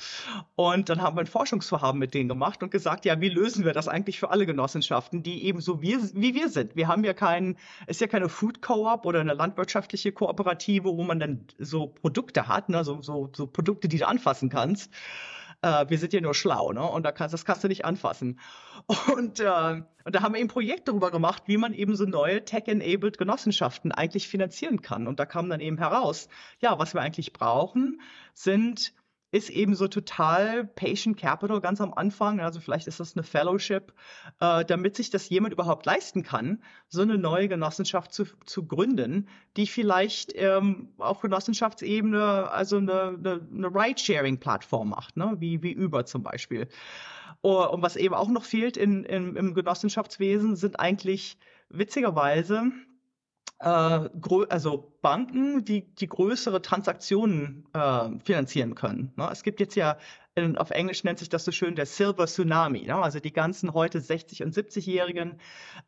Und 0.55 0.87
dann 0.87 1.01
haben 1.01 1.17
wir 1.17 1.21
ein 1.21 1.27
Forschungsvorhaben 1.27 1.99
mit 1.99 2.13
denen 2.13 2.29
gemacht 2.29 2.63
und 2.63 2.71
gesagt, 2.71 3.03
ja, 3.03 3.19
wie 3.19 3.27
lösen 3.27 3.65
wir 3.65 3.73
das 3.73 3.89
eigentlich 3.89 4.19
für 4.19 4.31
alle 4.31 4.45
Genossenschaften, 4.45 5.21
die 5.21 5.43
eben 5.43 5.59
so 5.59 5.81
wie, 5.81 5.97
wie 6.13 6.33
wir 6.33 6.47
sind. 6.47 6.77
Wir 6.77 6.87
haben 6.87 7.03
ja 7.03 7.13
keinen, 7.13 7.57
ist 7.87 7.99
ja 7.99 8.07
keine 8.07 8.29
Food 8.29 8.61
Co-op 8.61 9.05
oder 9.05 9.19
eine 9.19 9.33
landwirtschaftliche 9.33 10.13
Kooperative, 10.13 10.85
wo 10.85 11.03
man 11.03 11.19
dann 11.19 11.45
so 11.57 11.87
Produkte 11.87 12.47
hat, 12.47 12.69
ne? 12.69 12.85
so, 12.85 13.01
so, 13.01 13.29
so 13.35 13.47
Produkte, 13.47 13.89
die 13.89 13.97
du 13.97 14.07
anfassen 14.07 14.49
kannst 14.49 14.93
äh, 15.61 15.85
wir 15.87 15.97
sind 15.97 16.13
ja 16.13 16.21
nur 16.21 16.33
schlau, 16.33 16.71
ne? 16.71 16.83
Und 16.83 17.03
da 17.03 17.11
kannst, 17.11 17.33
das 17.33 17.45
kannst 17.45 17.63
du 17.63 17.67
nicht 17.67 17.85
anfassen. 17.85 18.39
Und, 19.13 19.39
äh, 19.39 19.81
und 20.05 20.15
da 20.15 20.21
haben 20.23 20.33
wir 20.33 20.41
ein 20.41 20.47
Projekt 20.47 20.87
darüber 20.87 21.11
gemacht, 21.11 21.43
wie 21.45 21.57
man 21.57 21.73
eben 21.73 21.95
so 21.95 22.05
neue 22.05 22.43
Tech-enabled 22.43 23.19
Genossenschaften 23.19 23.91
eigentlich 23.91 24.27
finanzieren 24.27 24.81
kann. 24.81 25.05
Und 25.05 25.19
da 25.19 25.25
kam 25.25 25.49
dann 25.49 25.59
eben 25.59 25.77
heraus, 25.77 26.27
ja, 26.59 26.79
was 26.79 26.95
wir 26.95 27.01
eigentlich 27.01 27.33
brauchen, 27.33 28.01
sind 28.33 28.93
ist 29.31 29.49
eben 29.49 29.75
so 29.75 29.87
total 29.87 30.65
Patient 30.65 31.17
Capital 31.17 31.61
ganz 31.61 31.81
am 31.81 31.93
Anfang. 31.93 32.39
Also 32.39 32.59
vielleicht 32.59 32.87
ist 32.87 32.99
das 32.99 33.15
eine 33.15 33.23
Fellowship, 33.23 33.93
äh, 34.39 34.65
damit 34.65 34.95
sich 34.95 35.09
das 35.09 35.29
jemand 35.29 35.53
überhaupt 35.53 35.85
leisten 35.85 36.23
kann, 36.23 36.63
so 36.87 37.01
eine 37.01 37.17
neue 37.17 37.47
Genossenschaft 37.47 38.13
zu, 38.13 38.25
zu 38.45 38.65
gründen, 38.65 39.27
die 39.55 39.67
vielleicht 39.67 40.31
ähm, 40.35 40.89
auf 40.97 41.21
Genossenschaftsebene 41.21 42.49
also 42.51 42.77
eine, 42.77 43.17
eine, 43.17 43.47
eine 43.53 43.67
Ride-Sharing-Plattform 43.67 44.89
macht, 44.89 45.15
ne? 45.15 45.35
wie, 45.39 45.61
wie 45.61 45.77
Uber 45.77 46.05
zum 46.05 46.23
Beispiel. 46.23 46.67
Oh, 47.41 47.63
und 47.63 47.81
was 47.81 47.95
eben 47.95 48.15
auch 48.15 48.29
noch 48.29 48.43
fehlt 48.43 48.77
in, 48.77 49.05
in, 49.05 49.35
im 49.35 49.53
Genossenschaftswesen 49.53 50.55
sind 50.55 50.79
eigentlich 50.79 51.37
witzigerweise 51.69 52.71
äh, 53.59 54.09
also 54.49 54.93
Banken, 55.01 55.65
die, 55.65 55.93
die 55.95 56.07
größere 56.07 56.61
Transaktionen 56.61 57.65
äh, 57.73 58.09
finanzieren 58.23 58.75
können. 58.75 59.13
Ne? 59.15 59.29
Es 59.31 59.43
gibt 59.43 59.59
jetzt 59.59 59.75
ja, 59.75 59.97
in, 60.35 60.57
auf 60.57 60.71
Englisch 60.71 61.03
nennt 61.03 61.19
sich 61.19 61.29
das 61.29 61.45
so 61.45 61.51
schön 61.51 61.75
der 61.75 61.85
Silver 61.85 62.27
Tsunami, 62.27 62.83
ne? 62.83 62.95
also 62.95 63.19
die 63.19 63.33
ganzen 63.33 63.73
heute 63.73 63.99
60- 63.99 64.43
und 64.43 64.55
70-Jährigen, 64.55 65.39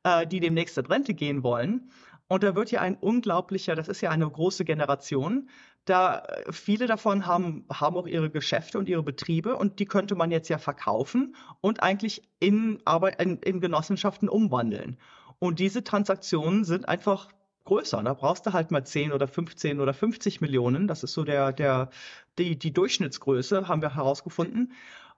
äh, 0.03 0.27
die 0.27 0.39
demnächst 0.39 0.77
in 0.77 0.85
Rente 0.85 1.13
gehen 1.13 1.43
wollen. 1.43 1.91
Und 2.27 2.43
da 2.43 2.55
wird 2.55 2.71
ja 2.71 2.79
ein 2.79 2.95
unglaublicher, 2.95 3.75
das 3.75 3.89
ist 3.89 3.99
ja 3.99 4.09
eine 4.09 4.29
große 4.29 4.63
Generation, 4.63 5.49
da 5.85 6.19
äh, 6.19 6.51
viele 6.51 6.87
davon 6.87 7.25
haben, 7.25 7.65
haben 7.71 7.97
auch 7.97 8.07
ihre 8.07 8.29
Geschäfte 8.29 8.79
und 8.79 8.89
ihre 8.89 9.03
Betriebe 9.03 9.55
und 9.55 9.79
die 9.79 9.85
könnte 9.85 10.15
man 10.15 10.31
jetzt 10.31 10.49
ja 10.49 10.57
verkaufen 10.57 11.35
und 11.61 11.83
eigentlich 11.83 12.21
in, 12.39 12.79
Arbeit, 12.85 13.21
in, 13.21 13.37
in 13.37 13.61
Genossenschaften 13.61 14.29
umwandeln. 14.29 14.97
Und 15.39 15.59
diese 15.59 15.83
Transaktionen 15.83 16.65
sind 16.65 16.87
einfach 16.87 17.29
größer. 17.65 18.01
Da 18.03 18.13
brauchst 18.13 18.45
du 18.45 18.53
halt 18.53 18.71
mal 18.71 18.83
10 18.83 19.11
oder 19.11 19.27
15 19.27 19.79
oder 19.79 19.93
50 19.93 20.41
Millionen. 20.41 20.87
Das 20.87 21.03
ist 21.03 21.13
so 21.13 21.23
der, 21.23 21.53
der, 21.53 21.89
die, 22.37 22.57
die 22.57 22.73
Durchschnittsgröße, 22.73 23.67
haben 23.67 23.81
wir 23.81 23.95
herausgefunden. 23.95 24.73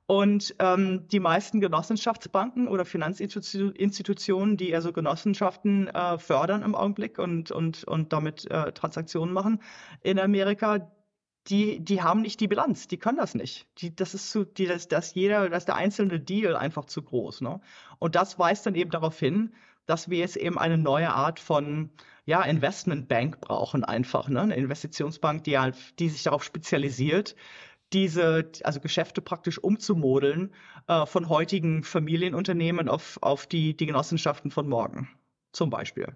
Und 0.05 0.53
ähm, 0.59 1.07
die 1.07 1.21
meisten 1.21 1.61
Genossenschaftsbanken 1.61 2.67
oder 2.67 2.83
Finanzinstitutionen, 2.83 4.57
die 4.57 4.75
also 4.75 4.91
Genossenschaften 4.91 5.87
äh, 5.87 6.17
fördern 6.17 6.61
im 6.61 6.75
Augenblick 6.75 7.19
und, 7.19 7.51
und, 7.51 7.85
und 7.85 8.11
damit 8.11 8.49
äh, 8.51 8.73
Transaktionen 8.73 9.33
machen 9.33 9.61
in 10.01 10.19
Amerika, 10.19 10.91
die, 11.47 11.79
die 11.79 12.01
haben 12.01 12.21
nicht 12.21 12.39
die 12.39 12.47
Bilanz, 12.47 12.87
die 12.87 12.97
können 12.97 13.17
das 13.17 13.35
nicht. 13.35 13.67
Die, 13.79 13.95
das 13.95 14.13
ist 14.13 14.31
zu, 14.31 14.45
die, 14.45 14.65
das, 14.65 14.87
das 14.87 15.13
jeder, 15.13 15.49
das 15.49 15.65
der 15.65 15.75
einzelne 15.75 16.19
Deal 16.19 16.55
einfach 16.55 16.85
zu 16.85 17.01
groß. 17.01 17.41
Ne? 17.41 17.59
Und 17.99 18.15
das 18.15 18.39
weist 18.39 18.65
dann 18.65 18.75
eben 18.75 18.91
darauf 18.91 19.19
hin, 19.19 19.53
dass 19.85 20.09
wir 20.09 20.19
jetzt 20.19 20.37
eben 20.37 20.57
eine 20.57 20.77
neue 20.77 21.11
Art 21.13 21.39
von 21.39 21.89
ja, 22.25 22.41
Investmentbank 22.43 23.41
brauchen 23.41 23.83
einfach, 23.83 24.29
ne? 24.29 24.41
Eine 24.41 24.55
Investitionsbank, 24.55 25.43
die 25.43 25.59
halt, 25.59 25.99
die 25.99 26.07
sich 26.07 26.23
darauf 26.23 26.43
spezialisiert, 26.43 27.35
diese, 27.91 28.49
also 28.63 28.79
Geschäfte 28.79 29.21
praktisch 29.21 29.59
umzumodeln 29.59 30.53
äh, 30.87 31.05
von 31.05 31.27
heutigen 31.27 31.83
Familienunternehmen 31.83 32.87
auf, 32.87 33.19
auf 33.21 33.45
die, 33.45 33.75
die 33.75 33.85
Genossenschaften 33.85 34.51
von 34.51 34.69
morgen. 34.69 35.09
Zum 35.51 35.69
Beispiel. 35.69 36.15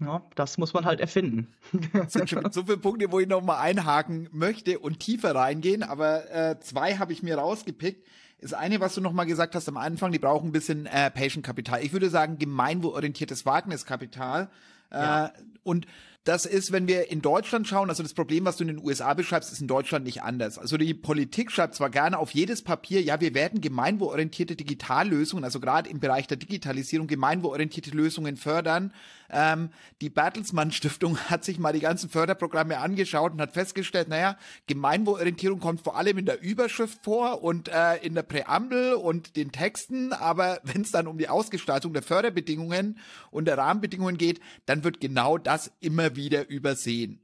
Ja, 0.00 0.22
das 0.34 0.58
muss 0.58 0.74
man 0.74 0.84
halt 0.84 1.00
erfinden. 1.00 1.54
Das 1.92 2.12
sind 2.12 2.28
schon 2.28 2.50
so 2.50 2.64
viele 2.64 2.78
Punkte, 2.78 3.12
wo 3.12 3.20
ich 3.20 3.28
nochmal 3.28 3.60
einhaken 3.60 4.28
möchte 4.32 4.78
und 4.78 5.00
tiefer 5.00 5.34
reingehen, 5.34 5.82
aber 5.82 6.30
äh, 6.30 6.60
zwei 6.60 6.96
habe 6.96 7.12
ich 7.12 7.22
mir 7.22 7.38
rausgepickt. 7.38 8.04
Das 8.40 8.52
eine, 8.52 8.80
was 8.80 8.94
du 8.94 9.00
nochmal 9.00 9.26
gesagt 9.26 9.54
hast 9.54 9.68
am 9.68 9.76
Anfang, 9.76 10.12
die 10.12 10.18
brauchen 10.18 10.48
ein 10.48 10.52
bisschen 10.52 10.86
äh, 10.86 11.10
Patient-Kapital. 11.10 11.82
Ich 11.82 11.92
würde 11.92 12.10
sagen, 12.10 12.38
gemeinwohlorientiertes 12.38 13.46
Wagniskapital. 13.46 14.50
Ja. 14.92 15.26
Äh, 15.26 15.30
und 15.62 15.86
das 16.24 16.46
ist, 16.46 16.72
wenn 16.72 16.88
wir 16.88 17.10
in 17.10 17.20
Deutschland 17.20 17.68
schauen, 17.68 17.90
also 17.90 18.02
das 18.02 18.14
Problem, 18.14 18.46
was 18.46 18.56
du 18.56 18.64
in 18.64 18.68
den 18.68 18.82
USA 18.82 19.12
beschreibst, 19.12 19.52
ist 19.52 19.60
in 19.60 19.68
Deutschland 19.68 20.06
nicht 20.06 20.22
anders. 20.22 20.58
Also 20.58 20.78
die 20.78 20.94
Politik 20.94 21.52
schreibt 21.52 21.74
zwar 21.74 21.90
gerne 21.90 22.18
auf 22.18 22.30
jedes 22.30 22.62
Papier, 22.62 23.02
ja, 23.02 23.20
wir 23.20 23.34
werden 23.34 23.60
gemeinwohlorientierte 23.60 24.56
Digitallösungen, 24.56 25.44
also 25.44 25.60
gerade 25.60 25.90
im 25.90 26.00
Bereich 26.00 26.26
der 26.26 26.38
Digitalisierung 26.38 27.08
gemeinwohlorientierte 27.08 27.90
Lösungen 27.90 28.38
fördern. 28.38 28.94
Ähm, 29.34 29.70
die 30.00 30.10
Bertelsmann 30.10 30.70
Stiftung 30.70 31.18
hat 31.18 31.44
sich 31.44 31.58
mal 31.58 31.72
die 31.72 31.80
ganzen 31.80 32.08
Förderprogramme 32.08 32.78
angeschaut 32.78 33.32
und 33.32 33.40
hat 33.40 33.52
festgestellt, 33.52 34.08
naja, 34.08 34.38
Gemeinwohlorientierung 34.68 35.58
kommt 35.58 35.80
vor 35.80 35.96
allem 35.96 36.18
in 36.18 36.26
der 36.26 36.40
Überschrift 36.40 37.00
vor 37.02 37.42
und 37.42 37.68
äh, 37.68 37.96
in 37.96 38.14
der 38.14 38.22
Präambel 38.22 38.94
und 38.94 39.36
den 39.36 39.50
Texten, 39.50 40.12
aber 40.12 40.60
wenn 40.62 40.82
es 40.82 40.92
dann 40.92 41.08
um 41.08 41.18
die 41.18 41.28
Ausgestaltung 41.28 41.92
der 41.92 42.02
Förderbedingungen 42.02 42.98
und 43.32 43.46
der 43.46 43.58
Rahmenbedingungen 43.58 44.18
geht, 44.18 44.40
dann 44.66 44.84
wird 44.84 45.00
genau 45.00 45.36
das 45.36 45.72
immer 45.80 46.14
wieder 46.14 46.48
übersehen. 46.48 47.23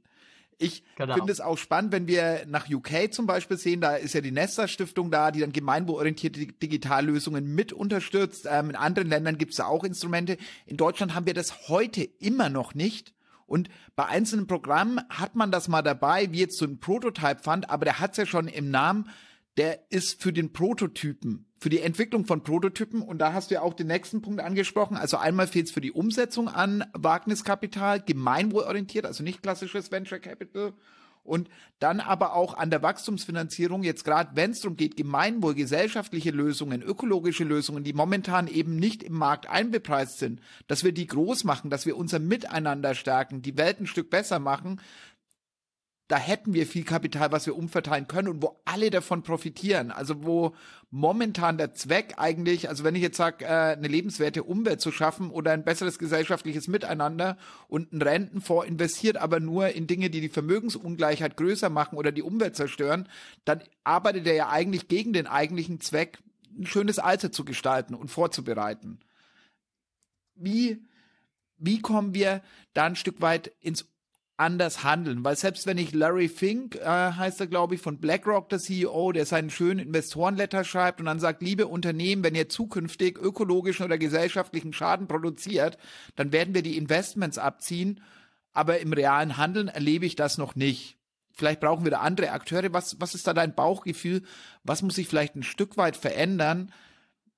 Ich 0.61 0.83
genau. 0.95 1.15
finde 1.15 1.31
es 1.31 1.41
auch 1.41 1.57
spannend, 1.57 1.91
wenn 1.91 2.07
wir 2.07 2.45
nach 2.47 2.69
UK 2.69 3.11
zum 3.11 3.25
Beispiel 3.25 3.57
sehen, 3.57 3.81
da 3.81 3.95
ist 3.95 4.13
ja 4.13 4.21
die 4.21 4.31
Nesta 4.31 4.67
Stiftung 4.67 5.09
da, 5.09 5.31
die 5.31 5.39
dann 5.39 5.51
gemeinwohlorientierte 5.51 6.45
Digitallösungen 6.45 7.55
mit 7.55 7.73
unterstützt. 7.73 8.47
Ähm, 8.49 8.69
in 8.69 8.75
anderen 8.75 9.09
Ländern 9.09 9.37
gibt 9.37 9.51
es 9.51 9.57
da 9.57 9.65
auch 9.65 9.83
Instrumente. 9.83 10.37
In 10.65 10.77
Deutschland 10.77 11.15
haben 11.15 11.25
wir 11.25 11.33
das 11.33 11.67
heute 11.67 12.03
immer 12.19 12.49
noch 12.49 12.75
nicht. 12.75 13.13
Und 13.47 13.69
bei 13.95 14.05
einzelnen 14.05 14.47
Programmen 14.47 15.01
hat 15.09 15.35
man 15.35 15.51
das 15.51 15.67
mal 15.67 15.81
dabei, 15.81 16.31
wie 16.31 16.39
jetzt 16.39 16.57
so 16.57 16.65
ein 16.65 16.79
Prototype 16.79 17.43
Fund, 17.43 17.69
aber 17.69 17.83
der 17.83 17.99
hat 17.99 18.11
es 18.11 18.17
ja 18.17 18.25
schon 18.25 18.47
im 18.47 18.71
Namen, 18.71 19.09
der 19.57 19.91
ist 19.91 20.21
für 20.21 20.33
den 20.33 20.53
Prototypen 20.53 21.45
für 21.61 21.69
die 21.69 21.81
Entwicklung 21.81 22.25
von 22.25 22.43
Prototypen. 22.43 23.03
Und 23.03 23.19
da 23.19 23.33
hast 23.33 23.51
du 23.51 23.55
ja 23.55 23.61
auch 23.61 23.75
den 23.75 23.85
nächsten 23.87 24.23
Punkt 24.23 24.41
angesprochen. 24.41 24.97
Also 24.97 25.17
einmal 25.17 25.45
fehlt 25.45 25.67
es 25.67 25.71
für 25.71 25.79
die 25.79 25.91
Umsetzung 25.91 26.49
an 26.49 26.83
Wagniskapital, 26.93 28.01
gemeinwohlorientiert, 28.01 29.05
also 29.05 29.23
nicht 29.23 29.43
klassisches 29.43 29.91
Venture 29.91 30.17
Capital. 30.19 30.73
Und 31.23 31.49
dann 31.77 31.99
aber 31.99 32.33
auch 32.33 32.55
an 32.55 32.71
der 32.71 32.81
Wachstumsfinanzierung, 32.81 33.83
jetzt 33.83 34.03
gerade 34.03 34.31
wenn 34.33 34.51
es 34.51 34.61
darum 34.61 34.75
geht, 34.75 34.97
Gemeinwohl, 34.97 35.53
gesellschaftliche 35.53 36.31
Lösungen, 36.31 36.81
ökologische 36.81 37.43
Lösungen, 37.43 37.83
die 37.83 37.93
momentan 37.93 38.47
eben 38.47 38.75
nicht 38.75 39.03
im 39.03 39.13
Markt 39.13 39.47
einbepreist 39.47 40.17
sind, 40.17 40.41
dass 40.65 40.83
wir 40.83 40.93
die 40.93 41.05
groß 41.05 41.43
machen, 41.43 41.69
dass 41.69 41.85
wir 41.85 41.95
unser 41.95 42.17
Miteinander 42.17 42.95
stärken, 42.95 43.43
die 43.43 43.55
Welt 43.55 43.79
ein 43.79 43.85
Stück 43.85 44.09
besser 44.09 44.39
machen, 44.39 44.81
da 46.11 46.17
hätten 46.17 46.53
wir 46.53 46.67
viel 46.67 46.83
Kapital, 46.83 47.31
was 47.31 47.45
wir 47.45 47.55
umverteilen 47.55 48.05
können 48.05 48.27
und 48.27 48.41
wo 48.41 48.59
alle 48.65 48.89
davon 48.89 49.23
profitieren. 49.23 49.91
Also 49.91 50.25
wo 50.25 50.53
momentan 50.89 51.57
der 51.57 51.73
Zweck 51.73 52.15
eigentlich, 52.17 52.67
also 52.67 52.83
wenn 52.83 52.95
ich 52.95 53.01
jetzt 53.01 53.15
sage, 53.15 53.45
äh, 53.45 53.47
eine 53.47 53.87
lebenswerte 53.87 54.43
Umwelt 54.43 54.81
zu 54.81 54.91
schaffen 54.91 55.31
oder 55.31 55.53
ein 55.53 55.63
besseres 55.63 55.97
gesellschaftliches 55.99 56.67
Miteinander 56.67 57.37
und 57.69 57.93
ein 57.93 58.01
Rentenfonds 58.01 58.67
investiert 58.67 59.15
aber 59.15 59.39
nur 59.39 59.69
in 59.69 59.87
Dinge, 59.87 60.09
die 60.09 60.19
die 60.19 60.27
Vermögensungleichheit 60.27 61.37
größer 61.37 61.69
machen 61.69 61.97
oder 61.97 62.11
die 62.11 62.23
Umwelt 62.23 62.57
zerstören, 62.57 63.07
dann 63.45 63.63
arbeitet 63.85 64.27
er 64.27 64.33
ja 64.33 64.49
eigentlich 64.49 64.89
gegen 64.89 65.13
den 65.13 65.27
eigentlichen 65.27 65.79
Zweck, 65.79 66.19
ein 66.59 66.65
schönes 66.65 66.99
Alter 66.99 67.31
zu 67.31 67.45
gestalten 67.45 67.95
und 67.95 68.11
vorzubereiten. 68.11 68.99
Wie 70.35 70.85
wie 71.63 71.79
kommen 71.79 72.13
wir 72.13 72.41
da 72.73 72.85
ein 72.85 72.95
Stück 72.97 73.21
weit 73.21 73.53
ins 73.61 73.85
anders 74.41 74.83
handeln. 74.83 75.23
Weil 75.23 75.37
selbst 75.37 75.67
wenn 75.67 75.77
ich 75.77 75.93
Larry 75.93 76.27
Fink, 76.27 76.75
äh, 76.75 76.85
heißt 76.85 77.39
er 77.39 77.47
glaube 77.47 77.75
ich, 77.75 77.81
von 77.81 77.99
BlackRock, 77.99 78.49
der 78.49 78.59
CEO, 78.59 79.11
der 79.11 79.25
seinen 79.25 79.49
schönen 79.49 79.79
Investorenletter 79.79 80.63
schreibt 80.63 80.99
und 80.99 81.05
dann 81.05 81.19
sagt, 81.19 81.41
liebe 81.41 81.67
Unternehmen, 81.67 82.23
wenn 82.23 82.35
ihr 82.35 82.49
zukünftig 82.49 83.17
ökologischen 83.17 83.85
oder 83.85 83.97
gesellschaftlichen 83.97 84.73
Schaden 84.73 85.07
produziert, 85.07 85.77
dann 86.15 86.31
werden 86.31 86.53
wir 86.53 86.63
die 86.63 86.77
Investments 86.77 87.37
abziehen. 87.37 88.01
Aber 88.53 88.79
im 88.79 88.91
realen 88.91 89.37
Handeln 89.37 89.69
erlebe 89.69 90.05
ich 90.05 90.15
das 90.15 90.37
noch 90.37 90.55
nicht. 90.55 90.97
Vielleicht 91.33 91.61
brauchen 91.61 91.85
wir 91.85 91.91
da 91.91 91.99
andere 91.99 92.31
Akteure. 92.31 92.73
Was, 92.73 92.99
was 92.99 93.15
ist 93.15 93.27
da 93.27 93.33
dein 93.33 93.55
Bauchgefühl? 93.55 94.23
Was 94.63 94.81
muss 94.81 94.95
sich 94.95 95.07
vielleicht 95.07 95.35
ein 95.35 95.43
Stück 95.43 95.77
weit 95.77 95.95
verändern, 95.95 96.73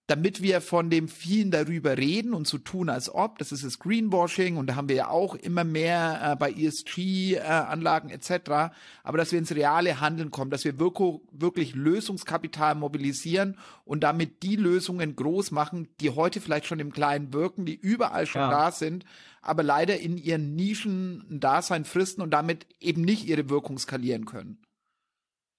damit 0.08 0.42
wir 0.42 0.60
von 0.60 0.90
dem 0.90 1.08
vielen 1.08 1.50
darüber 1.50 1.98
reden 1.98 2.34
und 2.34 2.46
so 2.46 2.58
tun, 2.58 2.90
als 2.90 3.14
ob, 3.14 3.40
das 3.40 3.54
ist 3.54 3.64
das 3.64 3.80
Greenwashing 3.80 4.58
und 4.58 4.68
da 4.68 4.76
haben 4.76 4.90
wir 4.90 4.98
ja 4.98 5.08
auch 5.08 5.34
immer 5.36 5.64
mehr 5.64 6.20
äh, 6.22 6.36
bei 6.36 6.52
ESG-Anlagen 6.52 8.10
äh, 8.10 8.16
etc., 8.16 8.74
aber 9.04 9.18
dass 9.18 9.32
wir 9.32 9.40
ins 9.40 9.56
reale 9.56 10.02
Handeln 10.02 10.30
kommen, 10.30 10.52
dass 10.52 10.66
wir 10.66 10.78
wirklich, 10.78 11.22
wirklich 11.32 11.74
Lösungskapital 11.74 12.76
mobilisieren 12.76 13.58
und 13.86 14.04
damit 14.04 14.44
die 14.44 14.58
Lösungen 14.58 15.16
groß 15.16 15.52
machen, 15.52 15.88
die 16.02 16.10
heute 16.10 16.42
vielleicht 16.42 16.66
schon 16.66 16.80
im 16.80 16.92
Kleinen 16.92 17.32
wirken, 17.32 17.66
die 17.66 17.76
überall 17.76 18.26
schon 18.26 18.42
ja. 18.42 18.50
da 18.50 18.72
sind, 18.72 19.06
aber 19.42 19.64
leider 19.64 20.00
in 20.00 20.18
ihren 20.18 20.56
Nischen 20.56 21.26
ein 21.30 21.40
Dasein 21.40 21.86
fristen 21.86 22.22
und 22.22 22.32
damit 22.32 22.66
eben 22.82 23.04
nicht 23.04 23.26
ihre 23.26 23.50
Wirkung 23.50 23.78
skalieren 23.78 24.26
können. 24.26 24.58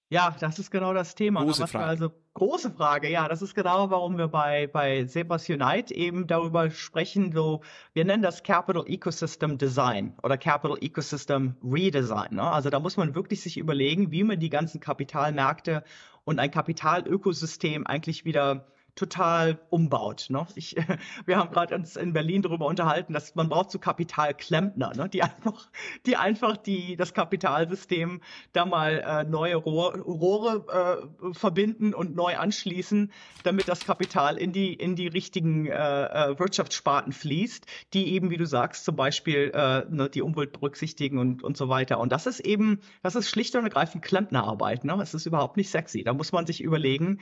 Ja, 0.09 0.35
das 0.39 0.59
ist 0.59 0.69
genau 0.69 0.93
das 0.93 1.15
Thema. 1.15 1.43
Große 1.43 1.67
Frage. 1.67 1.85
Also 1.85 2.11
große 2.35 2.71
Frage, 2.71 3.09
ja, 3.09 3.27
das 3.27 3.41
ist 3.41 3.55
genau, 3.55 3.89
warum 3.89 4.17
wir 4.17 4.27
bei, 4.27 4.67
bei 4.67 5.05
Zebras 5.05 5.49
Unite 5.49 5.93
eben 5.95 6.27
darüber 6.27 6.69
sprechen, 6.69 7.31
so, 7.31 7.61
wir 7.93 8.05
nennen 8.05 8.21
das 8.21 8.43
Capital 8.43 8.83
Ecosystem 8.87 9.57
Design 9.57 10.13
oder 10.21 10.37
Capital 10.37 10.77
Ecosystem 10.79 11.55
Redesign. 11.63 12.35
Ne? 12.35 12.43
Also 12.43 12.69
da 12.69 12.79
muss 12.79 12.97
man 12.97 13.15
wirklich 13.15 13.41
sich 13.41 13.57
überlegen, 13.57 14.11
wie 14.11 14.23
man 14.23 14.39
die 14.39 14.49
ganzen 14.49 14.79
Kapitalmärkte 14.79 15.83
und 16.23 16.39
ein 16.39 16.51
Kapitalökosystem 16.51 17.87
eigentlich 17.87 18.25
wieder 18.25 18.67
total 18.95 19.59
umbaut. 19.69 20.27
Ne? 20.29 20.47
Ich, 20.55 20.75
wir 21.25 21.37
haben 21.37 21.51
gerade 21.51 21.75
uns 21.75 21.95
in 21.95 22.13
Berlin 22.13 22.41
darüber 22.41 22.65
unterhalten, 22.65 23.13
dass 23.13 23.35
man 23.35 23.49
braucht 23.49 23.71
so 23.71 23.79
Kapitalklempner, 23.79 24.93
ne? 24.95 25.09
die 25.09 25.21
einfach, 25.23 25.69
die 26.05 26.15
einfach 26.15 26.57
die 26.57 26.95
das 26.95 27.13
Kapitalsystem 27.13 28.21
da 28.53 28.65
mal 28.65 29.03
äh, 29.05 29.23
neue 29.25 29.55
Rohr, 29.55 29.95
Rohre 29.97 31.09
äh, 31.21 31.33
verbinden 31.33 31.93
und 31.93 32.15
neu 32.15 32.37
anschließen, 32.37 33.11
damit 33.43 33.67
das 33.67 33.85
Kapital 33.85 34.37
in 34.37 34.53
die 34.53 34.73
in 34.73 34.95
die 34.95 35.07
richtigen 35.07 35.67
äh, 35.67 35.71
äh, 35.71 36.39
Wirtschaftssparten 36.39 37.11
fließt, 37.11 37.65
die 37.93 38.13
eben, 38.13 38.29
wie 38.29 38.37
du 38.37 38.45
sagst, 38.45 38.85
zum 38.85 38.95
Beispiel 38.95 39.51
äh, 39.53 39.85
ne, 39.89 40.09
die 40.09 40.21
Umwelt 40.21 40.53
berücksichtigen 40.53 41.17
und 41.17 41.43
und 41.43 41.57
so 41.57 41.67
weiter. 41.69 41.99
Und 41.99 42.11
das 42.11 42.25
ist 42.25 42.39
eben, 42.39 42.79
das 43.03 43.15
ist 43.15 43.29
schlicht 43.29 43.55
und 43.55 43.63
ergreifend 43.63 44.03
Klempnerarbeit. 44.03 44.85
Ne? 44.85 44.97
Es 45.01 45.13
ist 45.13 45.25
überhaupt 45.25 45.57
nicht 45.57 45.69
sexy. 45.69 46.03
Da 46.03 46.13
muss 46.13 46.31
man 46.31 46.45
sich 46.45 46.61
überlegen, 46.61 47.19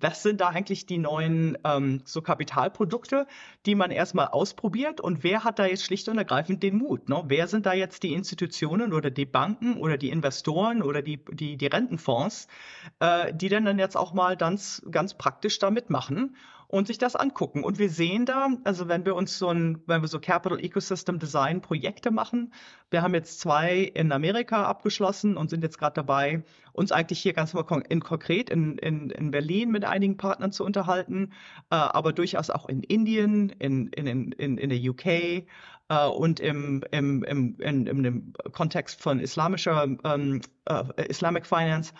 was 0.00 0.22
sind 0.22 0.40
da 0.40 0.48
eigentlich 0.48 0.86
die 0.86 0.98
neuen 0.98 1.56
ähm, 1.64 2.02
so 2.04 2.20
Kapitalprodukte, 2.20 3.26
die 3.66 3.74
man 3.74 3.90
erstmal 3.90 4.28
ausprobiert 4.28 5.00
und 5.00 5.24
wer 5.24 5.44
hat 5.44 5.58
da 5.58 5.66
jetzt 5.66 5.84
schlicht 5.84 6.08
und 6.08 6.18
ergreifend 6.18 6.62
den 6.62 6.76
Mut? 6.76 7.08
Ne? 7.08 7.22
Wer 7.26 7.46
sind 7.46 7.66
da 7.66 7.72
jetzt 7.72 8.02
die 8.02 8.12
Institutionen 8.12 8.92
oder 8.92 9.10
die 9.10 9.26
Banken 9.26 9.76
oder 9.76 9.96
die 9.96 10.10
Investoren 10.10 10.82
oder 10.82 11.02
die, 11.02 11.24
die, 11.32 11.56
die 11.56 11.66
Rentenfonds, 11.66 12.48
äh, 13.00 13.32
die 13.32 13.48
denn 13.48 13.64
dann 13.64 13.78
jetzt 13.78 13.96
auch 13.96 14.12
mal 14.12 14.36
ganz, 14.36 14.82
ganz 14.90 15.14
praktisch 15.14 15.58
da 15.58 15.70
mitmachen 15.70 16.36
und 16.74 16.88
sich 16.88 16.98
das 16.98 17.14
angucken. 17.14 17.62
Und 17.62 17.78
wir 17.78 17.88
sehen 17.88 18.26
da, 18.26 18.48
also 18.64 18.88
wenn 18.88 19.04
wir 19.06 19.14
uns 19.14 19.38
so 19.38 19.48
ein, 19.48 19.80
wenn 19.86 20.02
wir 20.02 20.08
so 20.08 20.18
Capital 20.18 20.58
Ecosystem 20.58 21.20
Design 21.20 21.60
Projekte 21.60 22.10
machen, 22.10 22.52
wir 22.90 23.00
haben 23.00 23.14
jetzt 23.14 23.38
zwei 23.38 23.78
in 23.78 24.10
Amerika 24.10 24.64
abgeschlossen 24.64 25.36
und 25.36 25.50
sind 25.50 25.62
jetzt 25.62 25.78
gerade 25.78 25.94
dabei, 25.94 26.42
uns 26.72 26.90
eigentlich 26.90 27.20
hier 27.20 27.32
ganz 27.32 27.54
in 27.88 28.00
konkret 28.00 28.50
in, 28.50 28.76
in, 28.78 29.10
in 29.10 29.30
Berlin 29.30 29.70
mit 29.70 29.84
einigen 29.84 30.16
Partnern 30.16 30.50
zu 30.50 30.64
unterhalten, 30.64 31.32
äh, 31.70 31.76
aber 31.76 32.12
durchaus 32.12 32.50
auch 32.50 32.68
in 32.68 32.82
Indien, 32.82 33.50
in, 33.50 33.86
in, 33.90 34.32
in, 34.32 34.58
in 34.58 34.68
der 34.68 34.90
UK 34.90 35.06
äh, 35.06 35.44
und 36.12 36.40
im, 36.40 36.82
im, 36.90 37.22
im, 37.22 37.56
in, 37.60 37.86
in 37.86 38.02
dem 38.02 38.32
Kontext 38.50 39.00
von 39.00 39.20
islamischer 39.20 39.86
ähm, 40.02 40.40
äh, 40.64 41.04
Islamic 41.08 41.46
Finance. 41.46 41.94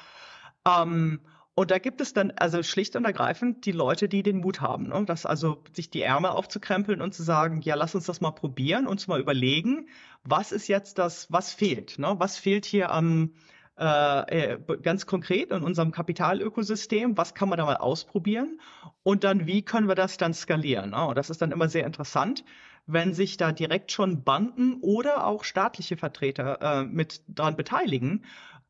Ähm, 0.66 1.20
und 1.56 1.70
da 1.70 1.78
gibt 1.78 2.00
es 2.00 2.12
dann 2.12 2.32
also 2.32 2.62
schlicht 2.64 2.96
und 2.96 3.04
ergreifend 3.04 3.64
die 3.64 3.72
Leute, 3.72 4.08
die 4.08 4.24
den 4.24 4.38
Mut 4.38 4.60
haben, 4.60 4.88
ne? 4.88 5.04
das 5.06 5.24
also 5.24 5.62
sich 5.72 5.88
die 5.88 6.02
Ärmel 6.02 6.32
aufzukrempeln 6.32 7.00
und 7.00 7.14
zu 7.14 7.22
sagen, 7.22 7.60
ja, 7.60 7.76
lass 7.76 7.94
uns 7.94 8.06
das 8.06 8.20
mal 8.20 8.32
probieren, 8.32 8.88
uns 8.88 9.06
mal 9.06 9.20
überlegen, 9.20 9.88
was 10.24 10.50
ist 10.50 10.66
jetzt 10.66 10.98
das, 10.98 11.30
was 11.30 11.52
fehlt, 11.52 11.98
ne? 11.98 12.16
was 12.18 12.36
fehlt 12.36 12.64
hier 12.64 12.90
am 12.90 13.34
äh, 13.78 14.54
äh 14.54 14.58
ganz 14.82 15.06
konkret 15.06 15.52
in 15.52 15.62
unserem 15.62 15.92
Kapitalökosystem, 15.92 17.16
was 17.16 17.34
kann 17.34 17.48
man 17.48 17.58
da 17.58 17.64
mal 17.64 17.76
ausprobieren 17.76 18.60
und 19.04 19.22
dann 19.22 19.46
wie 19.46 19.62
können 19.62 19.86
wir 19.86 19.94
das 19.94 20.16
dann 20.16 20.34
skalieren. 20.34 20.90
Ne? 20.90 21.06
Und 21.06 21.16
das 21.16 21.30
ist 21.30 21.40
dann 21.40 21.52
immer 21.52 21.68
sehr 21.68 21.86
interessant, 21.86 22.44
wenn 22.86 23.14
sich 23.14 23.36
da 23.36 23.52
direkt 23.52 23.92
schon 23.92 24.24
Banken 24.24 24.78
oder 24.82 25.26
auch 25.26 25.44
staatliche 25.44 25.96
Vertreter 25.96 26.58
äh, 26.60 26.84
mit 26.84 27.22
dran 27.28 27.56
beteiligen 27.56 28.24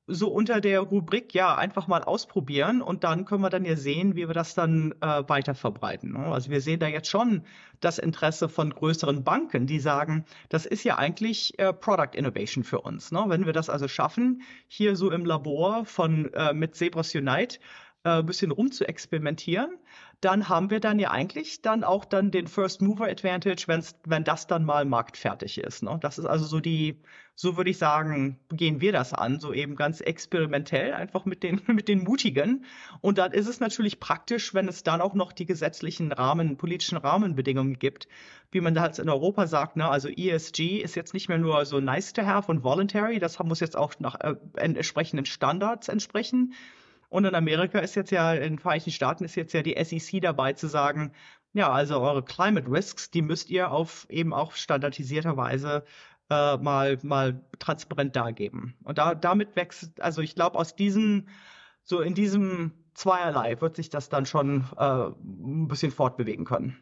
so 0.07 0.29
unter 0.29 0.61
der 0.61 0.81
Rubrik, 0.81 1.33
ja, 1.35 1.55
einfach 1.55 1.87
mal 1.87 2.03
ausprobieren 2.03 2.83
und 2.83 3.05
dann 3.05 3.25
können 3.25 3.43
wir 3.43 3.51
dann 3.51 3.65
ja 3.65 3.77
sehen, 3.77 4.17
wie 4.17 4.27
wir 4.27 4.35
das 4.35 4.55
dann 4.55 4.93
äh, 5.01 5.23
weiter 5.29 5.55
verbreiten. 5.55 6.13
Ne? 6.13 6.27
Also 6.27 6.51
wir 6.51 6.61
sehen 6.61 6.81
da 6.81 6.87
jetzt 6.87 7.09
schon 7.09 7.43
das 7.81 7.99
Interesse 7.99 8.49
von 8.49 8.71
größeren 8.75 9.25
Banken, 9.25 9.67
die 9.67 9.81
sagen, 9.81 10.25
das 10.51 10.67
ist 10.67 10.85
ja 10.85 10.99
eigentlich 10.99 11.59
äh, 11.59 11.73
Product 11.73 12.15
Innovation 12.15 12.65
für 12.65 12.81
uns. 12.81 13.13
Ne? 13.13 13.25
Wenn 13.29 13.47
wir 13.47 13.55
das 13.55 13.71
also 13.71 13.89
schaffen, 13.89 14.43
hier 14.69 14.95
so 14.97 15.11
im 15.11 15.25
Labor 15.25 15.87
von 15.87 16.33
äh, 16.35 16.53
mit 16.53 16.75
Zebras 16.75 17.15
Unite 17.15 17.59
äh, 18.05 18.23
bisschen 18.23 18.51
rumzuexperimentieren, 18.51 19.79
dann 20.21 20.49
haben 20.49 20.71
wir 20.71 20.81
dann 20.81 20.99
ja 20.99 21.11
eigentlich 21.11 21.63
dann 21.63 21.85
auch 21.85 22.05
dann 22.05 22.31
den 22.31 22.47
First 22.47 22.83
Mover 22.83 23.07
Advantage, 23.07 23.65
wenn's, 23.67 23.95
wenn 24.05 24.25
das 24.25 24.47
dann 24.47 24.65
mal 24.65 24.85
marktfertig 24.85 25.59
ist. 25.59 25.83
Ne? 25.83 25.99
Das 26.01 26.19
ist 26.19 26.27
also 26.27 26.45
so 26.45 26.61
die, 26.61 27.01
so 27.35 27.57
würde 27.57 27.71
ich 27.71 27.79
sagen, 27.79 28.39
gehen 28.51 28.81
wir 28.81 28.93
das 28.93 29.13
an, 29.13 29.41
so 29.41 29.53
eben 29.53 29.77
ganz 29.77 30.01
experimentell, 30.01 30.93
einfach 30.93 31.25
mit 31.25 31.43
den, 31.43 31.61
mit 31.67 31.89
den 31.89 32.05
Mutigen. 32.05 32.65
Und 33.01 33.19
dann 33.19 33.33
ist 33.33 33.49
es 33.49 33.61
natürlich 33.61 34.01
praktisch, 34.01 34.55
wenn 34.55 34.69
es 34.69 34.83
dann 34.83 35.01
auch 35.01 35.15
noch 35.15 35.33
die 35.33 35.47
gesetzlichen 35.47 36.13
Rahmen, 36.13 36.57
politischen 36.57 36.99
Rahmenbedingungen 36.99 37.79
gibt, 37.79 38.09
wie 38.51 38.61
man 38.61 38.75
das 38.75 38.99
in 38.99 39.09
Europa 39.09 39.47
sagt, 39.47 39.77
ne? 39.77 39.89
also 39.89 40.09
ESG 40.09 40.79
ist 40.79 40.95
jetzt 40.95 41.15
nicht 41.15 41.29
mehr 41.29 41.39
nur 41.39 41.65
so 41.67 41.81
nice 41.81 42.13
to 42.13 42.23
have 42.23 42.51
und 42.51 42.63
voluntary, 42.63 43.19
das 43.19 43.39
muss 43.41 43.61
jetzt 43.61 43.77
auch 43.77 43.95
nach 43.99 44.21
äh, 44.21 44.37
entsprechenden 44.55 45.27
Standards 45.27 45.89
entsprechen 45.89 46.55
und 47.15 47.25
in 47.27 47.37
Amerika 47.37 47.79
ist 47.79 47.95
jetzt 47.95 48.11
ja, 48.11 48.35
in 48.35 48.43
den 48.43 48.59
Vereinigten 48.59 48.91
Staaten 48.91 49.23
ist 49.23 49.37
jetzt 49.37 49.55
ja 49.55 49.63
die 49.63 49.77
SEC 49.85 50.21
dabei 50.21 50.53
zu 50.55 50.67
sagen, 50.67 51.13
ja, 51.53 51.71
also 51.71 52.01
eure 52.01 52.25
Climate 52.25 52.69
Risks, 52.69 53.09
die 53.13 53.23
müsst 53.23 53.51
ihr 53.51 53.71
auf 53.71 54.09
eben 54.11 54.35
auch 54.35 54.51
standardisierter 54.55 55.37
Weise 55.37 55.85
äh, 56.29 56.57
mal, 56.57 56.99
mal 57.05 57.41
transparent 57.61 58.17
dargeben. 58.17 58.75
Und 58.83 58.99
da, 58.99 59.15
damit 59.15 59.55
wächst, 59.55 60.01
also 60.01 60.23
ich 60.23 60.35
glaube, 60.35 60.59
aus 60.59 60.75
diesem, 60.75 61.29
so 61.85 62.01
in 62.01 62.15
diesem 62.15 62.73
Zweierlei 62.95 63.61
wird 63.61 63.77
sich 63.77 63.91
das 63.91 64.09
dann 64.09 64.27
schon 64.27 64.65
äh, 64.77 64.85
ein 64.85 65.69
bisschen 65.69 65.93
fortbewegen 65.93 66.45
können. 66.45 66.77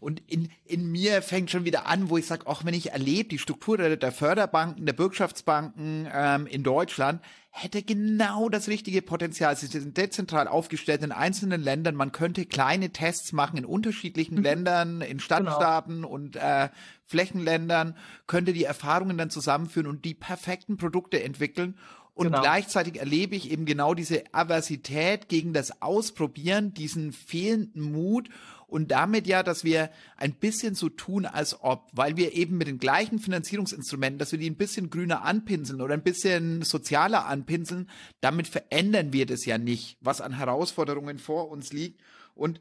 Und 0.00 0.22
in, 0.26 0.50
in 0.64 0.90
mir 0.90 1.22
fängt 1.22 1.50
schon 1.50 1.64
wieder 1.64 1.86
an, 1.86 2.08
wo 2.08 2.16
ich 2.16 2.26
sage, 2.26 2.46
auch 2.46 2.64
wenn 2.64 2.74
ich 2.74 2.92
erlebe, 2.92 3.28
die 3.28 3.38
Struktur 3.38 3.76
der, 3.76 3.96
der 3.96 4.12
Förderbanken, 4.12 4.86
der 4.86 4.92
Bürgschaftsbanken 4.92 6.08
ähm, 6.12 6.46
in 6.46 6.62
Deutschland 6.62 7.20
hätte 7.50 7.82
genau 7.82 8.48
das 8.48 8.68
richtige 8.68 9.02
Potenzial. 9.02 9.56
Sie 9.56 9.66
sind 9.66 9.96
dezentral 9.96 10.46
aufgestellt 10.46 11.02
in 11.02 11.10
einzelnen 11.10 11.60
Ländern. 11.60 11.96
Man 11.96 12.12
könnte 12.12 12.46
kleine 12.46 12.90
Tests 12.90 13.32
machen 13.32 13.56
in 13.56 13.64
unterschiedlichen 13.64 14.36
mhm. 14.36 14.42
Ländern, 14.42 15.00
in 15.00 15.18
Stadtstaaten 15.18 15.96
genau. 15.96 16.08
und 16.08 16.36
äh, 16.36 16.68
Flächenländern, 17.04 17.96
könnte 18.26 18.52
die 18.52 18.64
Erfahrungen 18.64 19.18
dann 19.18 19.30
zusammenführen 19.30 19.88
und 19.88 20.04
die 20.04 20.14
perfekten 20.14 20.76
Produkte 20.76 21.22
entwickeln. 21.22 21.76
Und 22.14 22.26
genau. 22.26 22.40
gleichzeitig 22.40 22.98
erlebe 22.98 23.36
ich 23.36 23.50
eben 23.50 23.64
genau 23.64 23.94
diese 23.94 24.24
Aversität 24.32 25.28
gegen 25.28 25.52
das 25.52 25.82
Ausprobieren, 25.82 26.74
diesen 26.74 27.12
fehlenden 27.12 27.92
Mut 27.92 28.28
und 28.68 28.90
damit 28.90 29.26
ja, 29.26 29.42
dass 29.42 29.64
wir 29.64 29.90
ein 30.18 30.34
bisschen 30.34 30.74
so 30.74 30.90
tun, 30.90 31.24
als 31.24 31.62
ob, 31.62 31.88
weil 31.92 32.18
wir 32.18 32.34
eben 32.34 32.58
mit 32.58 32.68
den 32.68 32.78
gleichen 32.78 33.18
Finanzierungsinstrumenten, 33.18 34.18
dass 34.18 34.30
wir 34.30 34.38
die 34.38 34.50
ein 34.50 34.58
bisschen 34.58 34.90
grüner 34.90 35.22
anpinseln 35.22 35.80
oder 35.80 35.94
ein 35.94 36.02
bisschen 36.02 36.60
sozialer 36.60 37.24
anpinseln, 37.24 37.88
damit 38.20 38.46
verändern 38.46 39.14
wir 39.14 39.24
das 39.24 39.46
ja 39.46 39.56
nicht, 39.56 39.96
was 40.02 40.20
an 40.20 40.36
Herausforderungen 40.36 41.18
vor 41.18 41.50
uns 41.50 41.72
liegt. 41.72 42.02
Und 42.34 42.60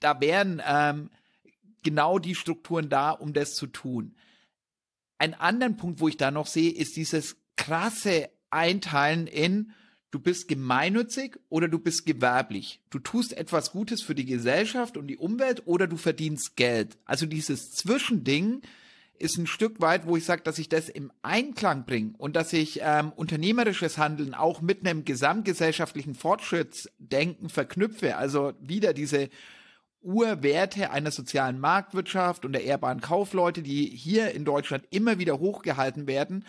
da 0.00 0.20
wären 0.20 0.60
ähm, 0.66 1.08
genau 1.82 2.18
die 2.18 2.34
Strukturen 2.34 2.90
da, 2.90 3.12
um 3.12 3.32
das 3.32 3.54
zu 3.54 3.66
tun. 3.66 4.16
Ein 5.16 5.32
anderen 5.32 5.78
Punkt, 5.78 6.00
wo 6.00 6.08
ich 6.08 6.18
da 6.18 6.30
noch 6.30 6.46
sehe, 6.46 6.72
ist 6.72 6.96
dieses 6.96 7.38
krasse 7.56 8.28
Einteilen 8.50 9.28
in 9.28 9.72
du 10.10 10.18
bist 10.18 10.48
gemeinnützig 10.48 11.38
oder 11.48 11.68
du 11.68 11.78
bist 11.78 12.06
gewerblich. 12.06 12.80
Du 12.90 12.98
tust 12.98 13.36
etwas 13.36 13.72
Gutes 13.72 14.02
für 14.02 14.14
die 14.14 14.24
Gesellschaft 14.24 14.96
und 14.96 15.06
die 15.06 15.18
Umwelt 15.18 15.62
oder 15.66 15.86
du 15.86 15.96
verdienst 15.96 16.56
Geld. 16.56 16.96
Also 17.04 17.26
dieses 17.26 17.72
Zwischending 17.72 18.62
ist 19.18 19.38
ein 19.38 19.46
Stück 19.46 19.80
weit, 19.80 20.06
wo 20.06 20.16
ich 20.16 20.24
sage, 20.24 20.42
dass 20.42 20.58
ich 20.58 20.68
das 20.68 20.88
im 20.88 21.10
Einklang 21.22 21.86
bringe 21.86 22.14
und 22.18 22.36
dass 22.36 22.52
ich 22.52 22.80
ähm, 22.82 23.12
unternehmerisches 23.12 23.98
Handeln 23.98 24.34
auch 24.34 24.60
mit 24.60 24.86
einem 24.86 25.04
gesamtgesellschaftlichen 25.04 26.14
Fortschrittsdenken 26.14 27.48
verknüpfe. 27.48 28.16
Also 28.16 28.52
wieder 28.60 28.92
diese 28.92 29.28
Urwerte 30.02 30.90
einer 30.90 31.10
sozialen 31.10 31.58
Marktwirtschaft 31.58 32.44
und 32.44 32.52
der 32.52 32.64
ehrbaren 32.64 33.00
Kaufleute, 33.00 33.62
die 33.62 33.86
hier 33.86 34.32
in 34.32 34.44
Deutschland 34.44 34.84
immer 34.90 35.18
wieder 35.18 35.38
hochgehalten 35.38 36.06
werden, 36.06 36.44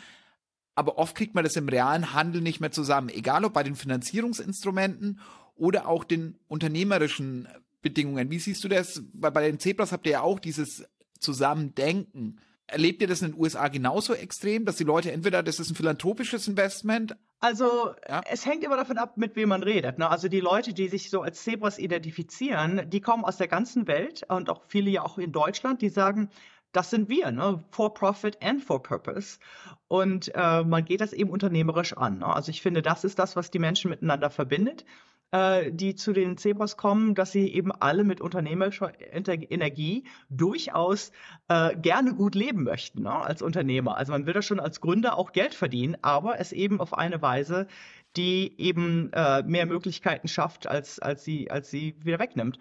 aber 0.77 0.97
oft 0.97 1.15
kriegt 1.15 1.35
man 1.35 1.43
das 1.43 1.55
im 1.55 1.67
realen 1.67 2.13
Handel 2.13 2.41
nicht 2.41 2.59
mehr 2.59 2.71
zusammen. 2.71 3.09
Egal 3.09 3.43
ob 3.45 3.53
bei 3.53 3.63
den 3.63 3.75
Finanzierungsinstrumenten 3.75 5.19
oder 5.55 5.87
auch 5.87 6.03
den 6.03 6.37
unternehmerischen 6.47 7.47
Rahmenbedingungen. 7.87 8.29
Wie 8.29 8.39
siehst 8.39 8.63
du 8.63 8.67
das? 8.67 9.01
Weil 9.13 9.31
bei 9.31 9.47
den 9.47 9.59
Zebras 9.59 9.91
habt 9.91 10.05
ihr 10.05 10.13
ja 10.13 10.21
auch 10.21 10.39
dieses 10.39 10.85
Zusammendenken. 11.19 12.39
Erlebt 12.67 13.01
ihr 13.01 13.07
das 13.07 13.21
in 13.21 13.31
den 13.31 13.39
USA 13.39 13.69
genauso 13.69 14.13
extrem, 14.13 14.65
dass 14.65 14.75
die 14.75 14.83
Leute 14.83 15.11
entweder, 15.11 15.41
das 15.41 15.59
ist 15.59 15.71
ein 15.71 15.75
philanthropisches 15.75 16.47
Investment? 16.49 17.15
Also, 17.39 17.91
ja. 18.09 18.21
es 18.29 18.45
hängt 18.45 18.63
immer 18.63 18.75
davon 18.75 18.97
ab, 18.97 19.15
mit 19.15 19.35
wem 19.35 19.49
man 19.49 19.63
redet. 19.63 19.99
Ne? 19.99 20.09
Also, 20.09 20.27
die 20.27 20.41
Leute, 20.41 20.73
die 20.73 20.89
sich 20.89 21.09
so 21.09 21.21
als 21.21 21.43
Zebras 21.43 21.79
identifizieren, 21.79 22.89
die 22.89 22.99
kommen 22.99 23.23
aus 23.23 23.37
der 23.37 23.47
ganzen 23.47 23.87
Welt 23.87 24.23
und 24.27 24.49
auch 24.49 24.63
viele 24.67 24.89
ja 24.89 25.03
auch 25.03 25.17
in 25.17 25.31
Deutschland, 25.31 25.81
die 25.81 25.89
sagen, 25.89 26.29
das 26.77 26.89
sind 26.89 27.09
wir, 27.09 27.31
ne? 27.31 27.63
for 27.71 27.93
profit 27.93 28.37
and 28.41 28.63
for 28.63 28.81
purpose. 28.81 29.39
Und 29.87 30.31
äh, 30.35 30.63
man 30.63 30.85
geht 30.85 31.01
das 31.01 31.13
eben 31.13 31.29
unternehmerisch 31.29 31.93
an. 31.93 32.19
Ne? 32.19 32.27
Also 32.27 32.51
ich 32.51 32.61
finde, 32.61 32.81
das 32.81 33.03
ist 33.03 33.19
das, 33.19 33.35
was 33.35 33.51
die 33.51 33.59
Menschen 33.59 33.89
miteinander 33.89 34.29
verbindet 34.29 34.85
äh, 35.31 35.71
die 35.71 35.95
zu 35.95 36.13
den 36.13 36.37
Zebras 36.37 36.77
kommen, 36.77 37.15
dass 37.15 37.31
sie 37.31 37.53
eben 37.53 37.71
alle 37.71 38.03
mit 38.03 38.21
unternehmerischer 38.21 38.93
Energie 38.99 40.05
durchaus 40.29 41.11
äh, 41.49 41.75
gerne 41.75 42.15
gut 42.15 42.35
leben 42.35 42.63
möchten 42.63 43.03
ne, 43.03 43.11
als 43.11 43.41
Unternehmer. 43.41 43.97
Also 43.97 44.13
man 44.13 44.25
will 44.25 44.33
da 44.33 44.41
schon 44.41 44.59
als 44.59 44.81
Gründer 44.81 45.17
auch 45.17 45.31
Geld 45.33 45.53
verdienen, 45.53 45.97
aber 46.01 46.39
es 46.39 46.53
eben 46.53 46.79
auf 46.79 46.93
eine 46.97 47.21
Weise, 47.21 47.67
die 48.15 48.53
eben 48.57 49.11
äh, 49.13 49.43
mehr 49.43 49.65
Möglichkeiten 49.65 50.27
schafft, 50.27 50.67
als, 50.67 50.99
als, 50.99 51.23
sie, 51.23 51.51
als 51.51 51.69
sie 51.69 51.95
wieder 52.03 52.19
wegnimmt. 52.19 52.57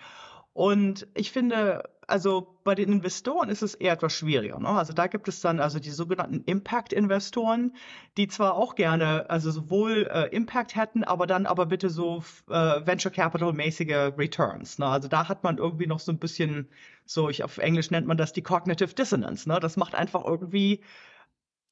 Und 0.57 1.07
ich 1.13 1.33
finde, 1.33 1.85
also 2.07 2.57
bei 2.65 2.75
den 2.75 2.91
Investoren 2.91 3.51
ist 3.51 3.61
es 3.61 3.75
eher 3.75 3.93
etwas 3.93 4.15
schwieriger. 4.15 4.59
Ne? 4.59 4.69
Also 4.69 4.95
da 4.95 5.07
gibt 5.07 5.29
es 5.29 5.43
dann 5.43 5.61
also 5.61 5.79
die 5.79 5.91
sogenannten 5.91 6.45
Impact-Investoren, 6.47 7.75
die 8.17 8.27
zwar 8.27 8.55
auch 8.55 8.75
gerne 8.75 9.29
also 9.29 9.51
sowohl 9.51 10.09
äh, 10.11 10.35
Impact 10.35 10.75
hätten, 10.75 11.05
aber 11.05 11.27
dann 11.27 11.45
aber 11.45 11.67
bitte 11.67 11.91
so 11.91 12.25
äh, 12.49 12.87
Venture 12.87 13.13
Capital-mäßige 13.13 14.17
Returns. 14.17 14.79
Ne? 14.79 14.87
Also 14.87 15.09
da 15.09 15.29
hat 15.29 15.45
man 15.45 15.59
irgendwie 15.59 15.87
noch 15.87 16.01
so 16.01 16.11
ein 16.11 16.19
bisschen 16.19 16.71
so, 17.05 17.29
ich 17.29 17.45
auf 17.45 17.59
Englisch 17.59 17.91
nennt 17.91 18.07
man 18.07 18.17
das 18.17 18.33
die 18.33 18.43
Cognitive 18.43 18.95
Dissonance. 18.95 19.47
Ne? 19.47 19.61
Das 19.61 19.77
macht 19.77 19.95
einfach 19.95 20.25
irgendwie 20.25 20.81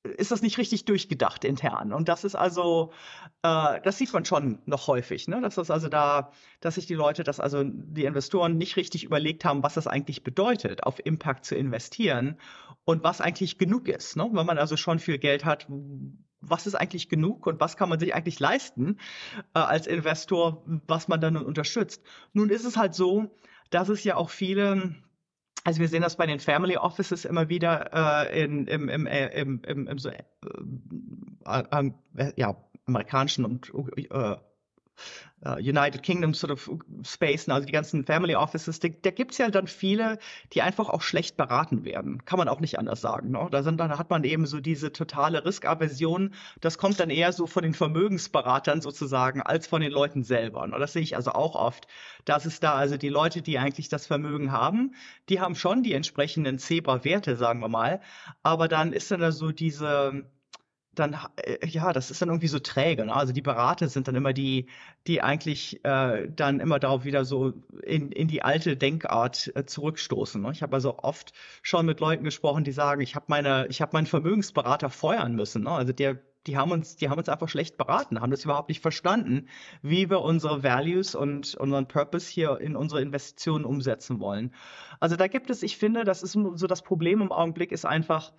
ist 0.04 0.30
das 0.30 0.42
nicht 0.42 0.58
richtig 0.58 0.84
durchgedacht 0.84 1.44
intern. 1.44 1.92
Und 1.92 2.08
das 2.08 2.24
ist 2.24 2.34
also, 2.34 2.92
äh, 3.42 3.80
das 3.82 3.96
sieht 3.98 4.12
man 4.12 4.24
schon 4.24 4.60
noch 4.66 4.86
häufig, 4.86 5.28
ne? 5.28 5.40
Dass 5.40 5.54
das 5.54 5.70
also 5.70 5.88
da, 5.88 6.30
dass 6.60 6.74
sich 6.74 6.86
die 6.86 6.94
Leute, 6.94 7.24
dass 7.24 7.40
also 7.40 7.64
die 7.64 8.04
Investoren 8.04 8.58
nicht 8.58 8.76
richtig 8.76 9.04
überlegt 9.04 9.44
haben, 9.44 9.62
was 9.62 9.74
das 9.74 9.86
eigentlich 9.86 10.22
bedeutet, 10.22 10.84
auf 10.84 11.04
Impact 11.04 11.46
zu 11.46 11.56
investieren 11.56 12.38
und 12.84 13.02
was 13.02 13.22
eigentlich 13.22 13.56
genug 13.56 13.88
ist. 13.88 14.16
Ne? 14.16 14.28
Wenn 14.30 14.46
man 14.46 14.58
also 14.58 14.76
schon 14.76 14.98
viel 14.98 15.18
Geld 15.18 15.44
hat, 15.44 15.66
was 16.40 16.66
ist 16.66 16.74
eigentlich 16.74 17.08
genug 17.08 17.46
und 17.46 17.58
was 17.60 17.78
kann 17.78 17.88
man 17.88 17.98
sich 17.98 18.14
eigentlich 18.14 18.38
leisten 18.38 18.98
äh, 19.54 19.60
als 19.60 19.86
Investor, 19.86 20.62
was 20.86 21.08
man 21.08 21.20
dann 21.20 21.38
unterstützt. 21.38 22.02
Nun 22.34 22.50
ist 22.50 22.66
es 22.66 22.76
halt 22.76 22.94
so, 22.94 23.34
dass 23.70 23.88
es 23.88 24.04
ja 24.04 24.16
auch 24.16 24.28
viele 24.28 24.94
also 25.64 25.80
wir 25.80 25.88
sehen 25.88 26.02
das 26.02 26.16
bei 26.16 26.26
den 26.26 26.40
Family 26.40 26.76
Offices 26.76 27.24
immer 27.24 27.48
wieder 27.48 27.90
äh, 28.30 28.44
in, 28.44 28.66
im, 28.66 28.88
im, 28.88 29.06
äh, 29.06 29.28
im, 29.40 29.62
im, 29.66 29.88
im 29.88 29.98
so, 29.98 30.10
äh, 30.10 30.22
äh, 31.46 31.90
äh, 32.16 32.32
ja, 32.36 32.56
amerikanischen 32.86 33.44
und 33.44 33.72
äh, 33.96 34.36
uh, 35.44 35.56
United 35.56 36.02
Kingdom 36.02 36.34
sort 36.34 36.52
of 36.52 36.70
Space, 37.02 37.48
also 37.48 37.66
die 37.66 37.72
ganzen 37.72 38.04
Family 38.04 38.34
Offices, 38.34 38.80
da, 38.80 38.88
da 38.88 39.10
gibt 39.10 39.32
es 39.32 39.38
ja 39.38 39.50
dann 39.50 39.66
viele, 39.66 40.18
die 40.52 40.62
einfach 40.62 40.88
auch 40.88 41.02
schlecht 41.02 41.36
beraten 41.36 41.84
werden. 41.84 42.24
Kann 42.24 42.38
man 42.38 42.48
auch 42.48 42.60
nicht 42.60 42.78
anders 42.78 43.00
sagen. 43.00 43.30
Ne? 43.30 43.48
Da, 43.50 43.62
sind, 43.62 43.78
dann 43.78 43.96
hat 43.96 44.10
man 44.10 44.24
eben 44.24 44.46
so 44.46 44.60
diese 44.60 44.92
totale 44.92 45.44
Riskaversion. 45.44 46.34
Das 46.60 46.78
kommt 46.78 47.00
dann 47.00 47.10
eher 47.10 47.32
so 47.32 47.46
von 47.46 47.62
den 47.62 47.74
Vermögensberatern 47.74 48.80
sozusagen 48.80 49.42
als 49.42 49.66
von 49.66 49.80
den 49.80 49.92
Leuten 49.92 50.24
selber. 50.24 50.66
Ne? 50.66 50.78
Das 50.78 50.92
sehe 50.92 51.02
ich 51.02 51.16
also 51.16 51.32
auch 51.32 51.54
oft. 51.54 51.86
dass 52.24 52.46
es 52.46 52.60
da 52.60 52.74
also 52.74 52.96
die 52.96 53.08
Leute, 53.08 53.42
die 53.42 53.58
eigentlich 53.58 53.88
das 53.88 54.06
Vermögen 54.06 54.52
haben, 54.52 54.94
die 55.28 55.40
haben 55.40 55.54
schon 55.54 55.82
die 55.82 55.92
entsprechenden 55.92 56.58
Zebra-Werte, 56.58 57.36
sagen 57.36 57.60
wir 57.60 57.68
mal. 57.68 58.00
Aber 58.42 58.68
dann 58.68 58.92
ist 58.92 59.10
dann 59.10 59.20
da 59.20 59.32
so 59.32 59.52
diese 59.52 60.24
dann, 60.98 61.16
äh, 61.36 61.66
ja, 61.66 61.92
das 61.92 62.10
ist 62.10 62.22
dann 62.22 62.28
irgendwie 62.28 62.48
so 62.48 62.58
träge. 62.58 63.06
Ne? 63.06 63.14
Also 63.14 63.32
die 63.32 63.42
Berater 63.42 63.88
sind 63.88 64.08
dann 64.08 64.14
immer 64.14 64.32
die, 64.32 64.68
die 65.06 65.22
eigentlich 65.22 65.84
äh, 65.84 66.28
dann 66.28 66.60
immer 66.60 66.78
darauf 66.78 67.04
wieder 67.04 67.24
so 67.24 67.52
in, 67.82 68.12
in 68.12 68.28
die 68.28 68.42
alte 68.42 68.76
Denkart 68.76 69.52
äh, 69.54 69.64
zurückstoßen. 69.66 70.40
Ne? 70.40 70.50
Ich 70.52 70.62
habe 70.62 70.74
also 70.74 70.98
oft 70.98 71.32
schon 71.62 71.86
mit 71.86 72.00
Leuten 72.00 72.24
gesprochen, 72.24 72.64
die 72.64 72.72
sagen, 72.72 73.00
ich 73.00 73.14
habe 73.14 73.26
meine, 73.28 73.66
ich 73.68 73.80
habe 73.80 73.90
meinen 73.94 74.06
Vermögensberater 74.06 74.90
feuern 74.90 75.34
müssen. 75.34 75.64
Ne? 75.64 75.70
Also 75.70 75.92
der, 75.92 76.18
die 76.46 76.56
haben 76.56 76.70
uns, 76.70 76.96
die 76.96 77.08
haben 77.08 77.18
uns 77.18 77.28
einfach 77.28 77.48
schlecht 77.48 77.76
beraten, 77.76 78.20
haben 78.20 78.30
das 78.30 78.44
überhaupt 78.44 78.68
nicht 78.68 78.80
verstanden, 78.80 79.48
wie 79.82 80.10
wir 80.10 80.20
unsere 80.20 80.62
Values 80.62 81.14
und 81.14 81.54
unseren 81.54 81.88
Purpose 81.88 82.30
hier 82.30 82.60
in 82.60 82.76
unsere 82.76 83.00
Investitionen 83.00 83.64
umsetzen 83.64 84.20
wollen. 84.20 84.54
Also 85.00 85.16
da 85.16 85.26
gibt 85.26 85.50
es, 85.50 85.62
ich 85.62 85.76
finde, 85.76 86.04
das 86.04 86.22
ist 86.22 86.32
so 86.32 86.66
das 86.66 86.82
Problem 86.82 87.20
im 87.22 87.32
Augenblick 87.32 87.72
ist 87.72 87.84
einfach, 87.84 88.32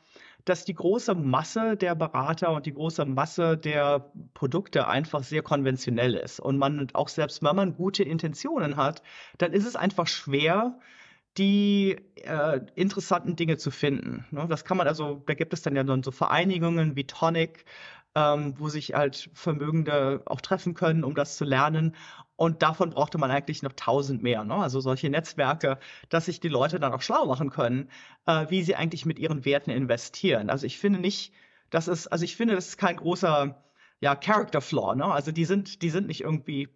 dass 0.45 0.63
die 0.63 0.75
große 0.75 1.15
Masse 1.15 1.75
der 1.75 1.95
Berater 1.95 2.51
und 2.51 2.65
die 2.67 2.73
große 2.73 3.05
Masse 3.05 3.57
der 3.57 4.11
Produkte 4.35 4.87
einfach 4.87 5.23
sehr 5.23 5.41
konventionell 5.41 6.13
ist. 6.13 6.39
Und 6.39 6.57
man 6.57 6.87
auch 6.93 7.09
selbst, 7.09 7.43
wenn 7.43 7.55
man 7.55 7.75
gute 7.75 8.03
Intentionen 8.03 8.77
hat, 8.77 9.01
dann 9.39 9.53
ist 9.53 9.65
es 9.65 9.75
einfach 9.75 10.07
schwer, 10.07 10.77
die 11.37 11.97
äh, 12.23 12.61
interessanten 12.75 13.35
Dinge 13.35 13.57
zu 13.57 13.69
finden. 13.69 14.25
Ne? 14.31 14.45
Das 14.47 14.63
kann 14.63 14.77
man 14.77 14.87
also, 14.87 15.21
da 15.25 15.33
gibt 15.33 15.53
es 15.53 15.61
dann 15.61 15.75
ja 15.75 15.83
dann 15.83 16.01
so 16.01 16.11
Vereinigungen 16.11 16.95
wie 16.95 17.05
Tonic, 17.05 17.65
ähm, 18.15 18.55
wo 18.57 18.69
sich 18.69 18.93
halt 18.93 19.29
Vermögende 19.33 20.23
auch 20.25 20.41
treffen 20.41 20.73
können, 20.73 21.03
um 21.03 21.15
das 21.15 21.37
zu 21.37 21.43
lernen. 21.45 21.95
Und 22.37 22.63
davon 22.63 22.89
brauchte 22.89 23.17
man 23.17 23.31
eigentlich 23.31 23.61
noch 23.63 23.73
tausend 23.73 24.23
mehr. 24.23 24.43
Ne? 24.43 24.55
Also 24.55 24.79
solche 24.79 25.09
Netzwerke, 25.09 25.77
dass 26.09 26.25
sich 26.25 26.39
die 26.39 26.49
Leute 26.49 26.79
dann 26.79 26.93
auch 26.93 27.01
schlau 27.01 27.25
machen 27.25 27.49
können, 27.49 27.89
äh, 28.25 28.45
wie 28.49 28.63
sie 28.63 28.75
eigentlich 28.75 29.05
mit 29.05 29.19
ihren 29.19 29.45
Werten 29.45 29.69
investieren. 29.69 30.49
Also 30.49 30.65
ich 30.65 30.77
finde 30.77 30.99
nicht, 30.99 31.33
das 31.69 31.87
ist, 31.87 32.07
also 32.07 32.25
ich 32.25 32.35
finde, 32.35 32.55
das 32.55 32.69
ist 32.69 32.77
kein 32.77 32.97
großer 32.97 33.61
ja, 34.01 34.15
Character 34.15 34.61
Flaw. 34.61 34.95
Ne? 34.95 35.05
Also 35.05 35.31
die 35.31 35.45
sind, 35.45 35.81
die 35.81 35.89
sind 35.89 36.07
nicht 36.07 36.21
irgendwie 36.21 36.69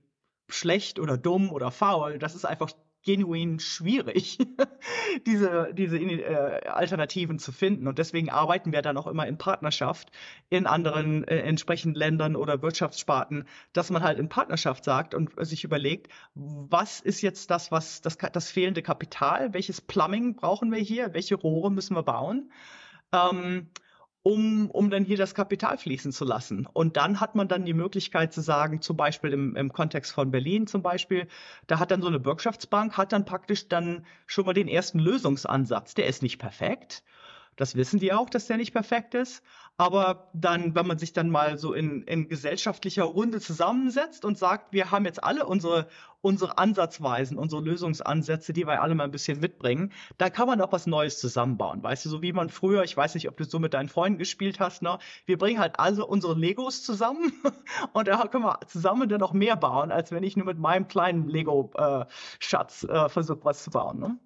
schlecht 0.50 1.00
oder 1.00 1.18
dumm 1.18 1.52
oder 1.52 1.72
faul. 1.72 2.20
Das 2.20 2.36
ist 2.36 2.46
einfach 2.46 2.72
genuin 3.06 3.60
schwierig, 3.60 4.38
diese, 5.26 5.74
diese 5.74 5.98
äh, 5.98 6.68
Alternativen 6.68 7.40
zu 7.40 7.52
finden. 7.52 7.88
Und 7.88 7.98
deswegen 7.98 8.30
arbeiten 8.30 8.72
wir 8.72 8.82
dann 8.82 8.98
auch 8.98 9.08
immer 9.08 9.28
in 9.28 9.38
Partnerschaft 9.38 10.12
in 10.50 10.68
anderen 10.68 11.24
äh, 11.28 11.40
entsprechenden 11.40 11.96
Ländern 11.96 12.36
oder 12.36 12.62
Wirtschaftssparten, 12.62 13.48
dass 13.74 13.90
man 13.90 14.04
halt 14.04 14.20
in 14.20 14.30
Partnerschaft 14.30 14.84
sagt 14.84 15.14
und 15.14 15.32
sich 15.46 15.64
überlegt, 15.64 16.12
was 16.36 17.00
ist 17.00 17.22
jetzt 17.22 17.52
das, 17.52 17.72
was 17.72 18.02
das, 18.02 18.18
das 18.18 18.52
fehlende 18.52 18.82
Kapital, 18.82 19.54
welches 19.54 19.82
Plumbing 19.82 20.36
brauchen 20.36 20.72
wir 20.72 20.80
hier, 20.80 21.14
welche 21.14 21.36
Rohre 21.36 21.72
müssen 21.72 21.96
wir 21.96 22.04
bauen. 22.04 22.52
Ähm, 23.12 23.70
um, 24.30 24.70
um 24.70 24.92
dann 24.92 25.04
hier 25.04 25.18
das 25.18 25.34
Kapital 25.34 25.78
fließen 25.80 26.12
zu 26.12 26.24
lassen. 26.24 26.68
Und 26.72 26.98
dann 26.98 27.20
hat 27.20 27.34
man 27.34 27.48
dann 27.48 27.66
die 27.66 27.74
Möglichkeit 27.74 28.32
zu 28.32 28.42
sagen, 28.42 28.80
zum 28.80 28.96
Beispiel 28.96 29.34
im, 29.34 29.56
im 29.56 29.74
Kontext 29.74 30.12
von 30.12 30.30
Berlin 30.30 30.68
zum 30.68 30.84
Beispiel, 30.84 31.28
da 31.66 31.80
hat 31.80 31.90
dann 31.90 32.04
so 32.04 32.08
eine 32.08 32.20
Bürgschaftsbank, 32.20 32.96
hat 32.96 33.12
dann 33.12 33.26
praktisch 33.26 33.68
dann 33.70 34.06
schon 34.28 34.46
mal 34.46 34.54
den 34.54 34.68
ersten 34.68 35.00
Lösungsansatz. 35.00 35.96
Der 35.96 36.06
ist 36.06 36.22
nicht 36.22 36.38
perfekt. 36.38 37.04
Das 37.60 37.76
wissen 37.76 38.00
die 38.00 38.14
auch, 38.14 38.30
dass 38.30 38.48
der 38.48 38.56
nicht 38.56 38.72
perfekt 38.72 39.14
ist. 39.16 39.44
Aber 39.76 40.30
dann, 40.34 40.76
wenn 40.76 40.88
man 40.88 40.98
sich 40.98 41.12
dann 41.12 41.30
mal 41.30 41.58
so 41.58 41.74
in, 41.74 42.04
in 42.04 42.30
gesellschaftlicher 42.30 43.04
Runde 43.04 43.42
zusammensetzt 43.42 44.24
und 44.24 44.38
sagt, 44.38 44.72
wir 44.72 44.92
haben 44.92 45.04
jetzt 45.04 45.22
alle 45.22 45.46
unsere, 45.46 45.88
unsere 46.22 46.58
Ansatzweisen, 46.58 47.38
unsere 47.38 47.62
Lösungsansätze, 47.62 48.54
die 48.54 48.66
wir 48.66 48.82
alle 48.82 48.96
mal 48.96 49.04
ein 49.04 49.12
bisschen 49.12 49.42
mitbringen, 49.42 49.92
dann 50.18 50.32
kann 50.32 50.48
man 50.48 50.62
auch 50.62 50.72
was 50.72 50.88
Neues 50.88 51.20
zusammenbauen. 51.20 51.84
Weißt 51.84 52.06
du, 52.06 52.10
so 52.10 52.22
wie 52.22 52.32
man 52.32 52.50
früher, 52.50 52.84
ich 52.84 52.96
weiß 52.96 53.14
nicht, 53.16 53.28
ob 53.28 53.36
du 53.36 53.44
so 53.44 53.60
mit 53.60 53.74
deinen 53.74 53.90
Freunden 53.90 54.20
gespielt 54.20 54.62
hast, 54.62 54.82
ne? 54.82 54.98
wir 55.26 55.38
bringen 55.38 55.60
halt 55.60 55.80
alle 55.80 56.06
unsere 56.06 56.36
Legos 56.36 56.84
zusammen 56.84 57.34
und 57.94 58.08
da 58.08 58.26
können 58.28 58.46
wir 58.46 58.60
zusammen 58.68 59.10
dann 59.10 59.20
noch 59.20 59.34
mehr 59.34 59.58
bauen, 59.58 59.92
als 59.92 60.12
wenn 60.12 60.24
ich 60.24 60.38
nur 60.38 60.46
mit 60.46 60.60
meinem 60.60 60.88
kleinen 60.88 61.28
Lego-Schatz 61.28 62.84
äh, 62.84 62.94
äh, 62.94 63.10
versuche, 63.10 63.44
was 63.44 63.64
zu 63.66 63.72
bauen. 63.72 64.00
Ne? 64.00 64.18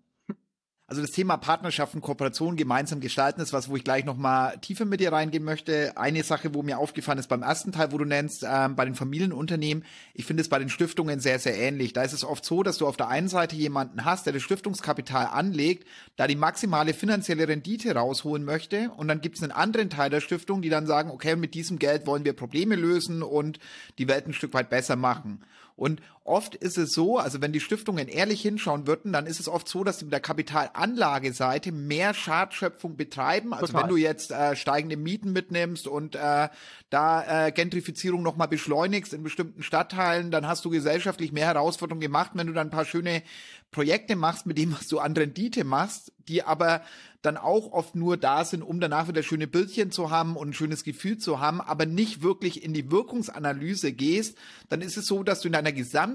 Also 0.94 1.02
das 1.02 1.10
Thema 1.10 1.38
Partnerschaften, 1.38 2.02
Kooperation, 2.02 2.56
gemeinsam 2.56 3.00
gestalten 3.00 3.42
ist 3.42 3.52
was, 3.52 3.68
wo 3.68 3.76
ich 3.76 3.84
gleich 3.84 4.06
noch 4.06 4.16
mal 4.16 4.56
tiefer 4.60 4.86
mit 4.86 5.00
dir 5.00 5.12
reingehen 5.12 5.44
möchte. 5.44 5.98
Eine 5.98 6.22
Sache, 6.22 6.54
wo 6.54 6.62
mir 6.62 6.78
aufgefallen 6.78 7.18
ist 7.18 7.30
beim 7.30 7.42
ersten 7.42 7.72
Teil, 7.72 7.92
wo 7.92 7.98
du 7.98 8.06
nennst, 8.06 8.46
ähm, 8.48 8.76
bei 8.76 8.86
den 8.86 8.94
Familienunternehmen, 8.94 9.86
ich 10.14 10.26
finde 10.26 10.42
es 10.42 10.50
bei 10.50 10.60
den 10.60 10.70
Stiftungen 10.70 11.20
sehr, 11.20 11.40
sehr 11.40 11.58
ähnlich. 11.58 11.94
Da 11.94 12.04
ist 12.04 12.14
es 12.14 12.24
oft 12.24 12.46
so, 12.46 12.62
dass 12.62 12.78
du 12.78 12.86
auf 12.86 12.96
der 12.96 13.08
einen 13.08 13.28
Seite 13.28 13.56
jemanden 13.56 14.06
hast, 14.06 14.28
der 14.28 14.34
das 14.34 14.44
Stiftungskapital 14.44 15.30
anlegt, 15.32 15.88
da 16.16 16.28
die 16.28 16.36
maximale 16.36 16.94
finanzielle 16.94 17.48
Rendite 17.48 17.96
rausholen 17.96 18.46
möchte 18.46 18.92
und 18.96 19.08
dann 19.08 19.20
gibt 19.20 19.38
es 19.38 19.42
einen 19.42 19.52
anderen 19.52 19.90
Teil 19.90 20.12
der 20.12 20.22
Stiftung, 20.22 20.62
die 20.62 20.70
dann 20.70 20.86
sagen, 20.86 21.10
okay, 21.10 21.36
mit 21.36 21.56
diesem 21.56 21.80
Geld 21.80 22.06
wollen 22.06 22.24
wir 22.24 22.34
Probleme 22.34 22.76
lösen 22.76 23.24
und 23.24 23.58
die 23.98 24.08
Welt 24.08 24.28
ein 24.28 24.34
Stück 24.34 24.54
weit 24.54 24.70
besser 24.70 24.96
machen. 24.96 25.44
Und 25.76 26.02
oft 26.26 26.56
ist 26.56 26.78
es 26.78 26.94
so, 26.94 27.18
also 27.18 27.42
wenn 27.42 27.52
die 27.52 27.60
Stiftungen 27.60 28.08
ehrlich 28.08 28.42
hinschauen 28.42 28.88
würden, 28.88 29.12
dann 29.12 29.26
ist 29.26 29.40
es 29.40 29.50
oft 29.50 29.68
so, 29.68 29.84
dass 29.84 30.00
sie 30.00 30.06
mit 30.06 30.14
der 30.14 30.22
Kapitalanlageseite 30.22 31.72
mehr 31.72 32.14
Schadschöpfung 32.14 32.96
betreiben. 32.96 33.54
Also 33.54 33.68
Total. 33.68 33.84
wenn 33.84 33.90
du 33.90 33.98
jetzt 33.98 34.32
äh, 34.32 34.56
steigende 34.56 34.96
Mieten 34.96 35.34
mitnimmst 35.34 35.88
und 35.88 36.16
äh, 36.16 36.50
da 36.90 37.48
äh, 37.48 37.52
Gentrifizierung 37.52 38.24
nochmal 38.24 38.48
beschleunigst 38.48 39.14
in 39.14 39.24
bestimmten 39.24 39.64
Stadtteilen, 39.64 40.32
dann 40.32 40.48
hast 40.48 40.64
du 40.64 40.70
gesellschaftlich 40.70 41.32
mehr 41.32 41.48
Herausforderungen 41.48 42.02
gemacht, 42.02 42.32
wenn 42.36 42.48
du 42.48 42.54
dann 42.54 42.68
ein 42.68 42.72
paar 42.72 42.86
schöne 42.86 43.24
Projekte 43.72 44.16
machst, 44.16 44.46
mit 44.46 44.58
dem, 44.58 44.72
was 44.72 44.88
du 44.88 45.00
an 45.00 45.14
Rendite 45.14 45.66
machst, 45.66 46.14
die 46.30 46.44
aber 46.44 46.84
dann 47.24 47.38
auch 47.38 47.72
oft 47.72 47.96
nur 47.96 48.18
da 48.18 48.46
sind, 48.46 48.62
um 48.62 48.80
danach 48.80 49.08
wieder 49.08 49.24
schöne 49.24 49.48
Bildchen 49.48 49.92
zu 49.92 50.12
haben 50.12 50.36
und 50.36 50.50
ein 50.50 50.54
schönes 50.54 50.84
Gefühl 50.84 51.18
zu 51.18 51.40
haben, 51.40 51.62
aber 51.62 51.86
nicht 51.86 52.22
wirklich 52.22 52.64
in 52.64 52.74
die 52.74 52.92
Wirkungsanalyse 52.92 53.94
gehst, 53.94 54.38
dann 54.70 54.82
ist 54.82 54.98
es 54.98 55.06
so, 55.06 55.24
dass 55.24 55.42
du 55.42 55.48
in 55.48 55.54
deiner 55.54 55.72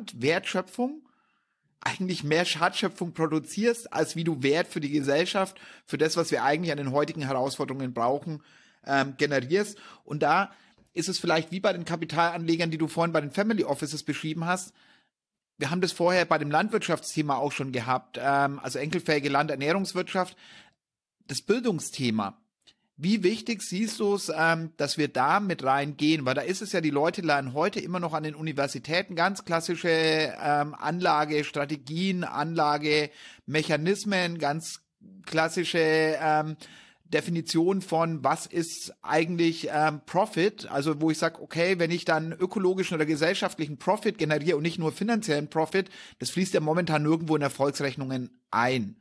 Gesamtwertschöpfung 0.07 1.03
eigentlich 1.81 2.25
mehr 2.25 2.45
Schadschöpfung 2.45 3.13
produzierst, 3.13 3.93
als 3.93 4.17
wie 4.17 4.25
du 4.25 4.43
Wert 4.43 4.67
für 4.67 4.81
die 4.81 4.91
Gesellschaft, 4.91 5.57
für 5.87 5.97
das, 5.97 6.17
was 6.17 6.31
wir 6.31 6.43
eigentlich 6.43 6.73
an 6.73 6.79
den 6.79 6.93
heutigen 6.93 7.23
Herausforderungen 7.23 7.95
brauchen, 7.95 8.43
ähm, 8.85 9.15
generierst. 9.17 9.79
Und 10.05 10.23
da 10.23 10.51
ist 10.93 11.09
es 11.09 11.19
vielleicht 11.19 11.53
wie 11.53 11.61
bei 11.61 11.73
den 11.73 11.85
Kapitalanlegern, 11.85 12.71
die 12.71 12.79
du 12.79 12.89
vorhin 12.89 13.13
bei 13.13 13.21
den 13.21 13.31
Family 13.31 13.65
Offices 13.65 14.03
beschrieben 14.03 14.45
hast, 14.45 14.73
wir 15.61 15.71
haben 15.71 15.81
das 15.81 15.91
vorher 15.91 16.25
bei 16.25 16.39
dem 16.39 16.53
Landwirtschaftsthema 16.53 17.37
auch 17.37 17.51
schon 17.51 17.73
gehabt, 17.73 18.19
ähm, 18.21 18.61
also 18.61 18.79
enkelfähige 18.79 19.29
Landernährungswirtschaft, 19.29 20.37
das 21.27 21.43
Bildungsthema. 21.43 22.41
Wie 23.01 23.23
wichtig 23.23 23.63
siehst 23.63 24.01
du 24.01 24.17
es, 24.17 24.29
ähm, 24.37 24.73
dass 24.77 24.99
wir 24.99 25.07
da 25.07 25.39
mit 25.39 25.63
reingehen? 25.63 26.27
Weil 26.27 26.35
da 26.35 26.41
ist 26.41 26.63
es 26.63 26.73
ja, 26.73 26.81
die 26.81 26.91
Leute 26.91 27.21
lernen 27.21 27.53
heute 27.53 27.79
immer 27.79 28.01
noch 28.01 28.13
an 28.13 28.25
den 28.25 28.35
Universitäten 28.35 29.15
ganz 29.15 29.45
klassische 29.45 29.89
ähm, 29.89 30.75
Anlagestrategien, 30.75 32.25
Anlagemechanismen, 32.25 34.39
ganz 34.39 34.81
klassische 35.27 36.19
ähm, 36.21 36.57
Definition 37.05 37.83
von, 37.83 38.25
was 38.25 38.47
ist 38.47 38.93
eigentlich 39.01 39.69
ähm, 39.73 40.01
Profit, 40.05 40.69
also 40.69 41.01
wo 41.01 41.13
ich 41.13 41.19
sage, 41.19 41.41
okay, 41.41 41.79
wenn 41.79 41.93
ich 41.93 42.05
dann 42.05 42.33
ökologischen 42.33 42.97
oder 42.97 43.07
gesellschaftlichen 43.07 43.79
Profit 43.79 44.19
generiere 44.19 44.57
und 44.57 44.65
nicht 44.65 44.81
nur 44.81 44.91
finanziellen 44.91 45.49
Profit, 45.49 45.89
das 46.19 46.31
fließt 46.31 46.53
ja 46.53 46.59
momentan 46.59 47.05
nirgendwo 47.05 47.37
in 47.37 47.43
Erfolgsrechnungen 47.43 48.41
ein. 48.51 48.97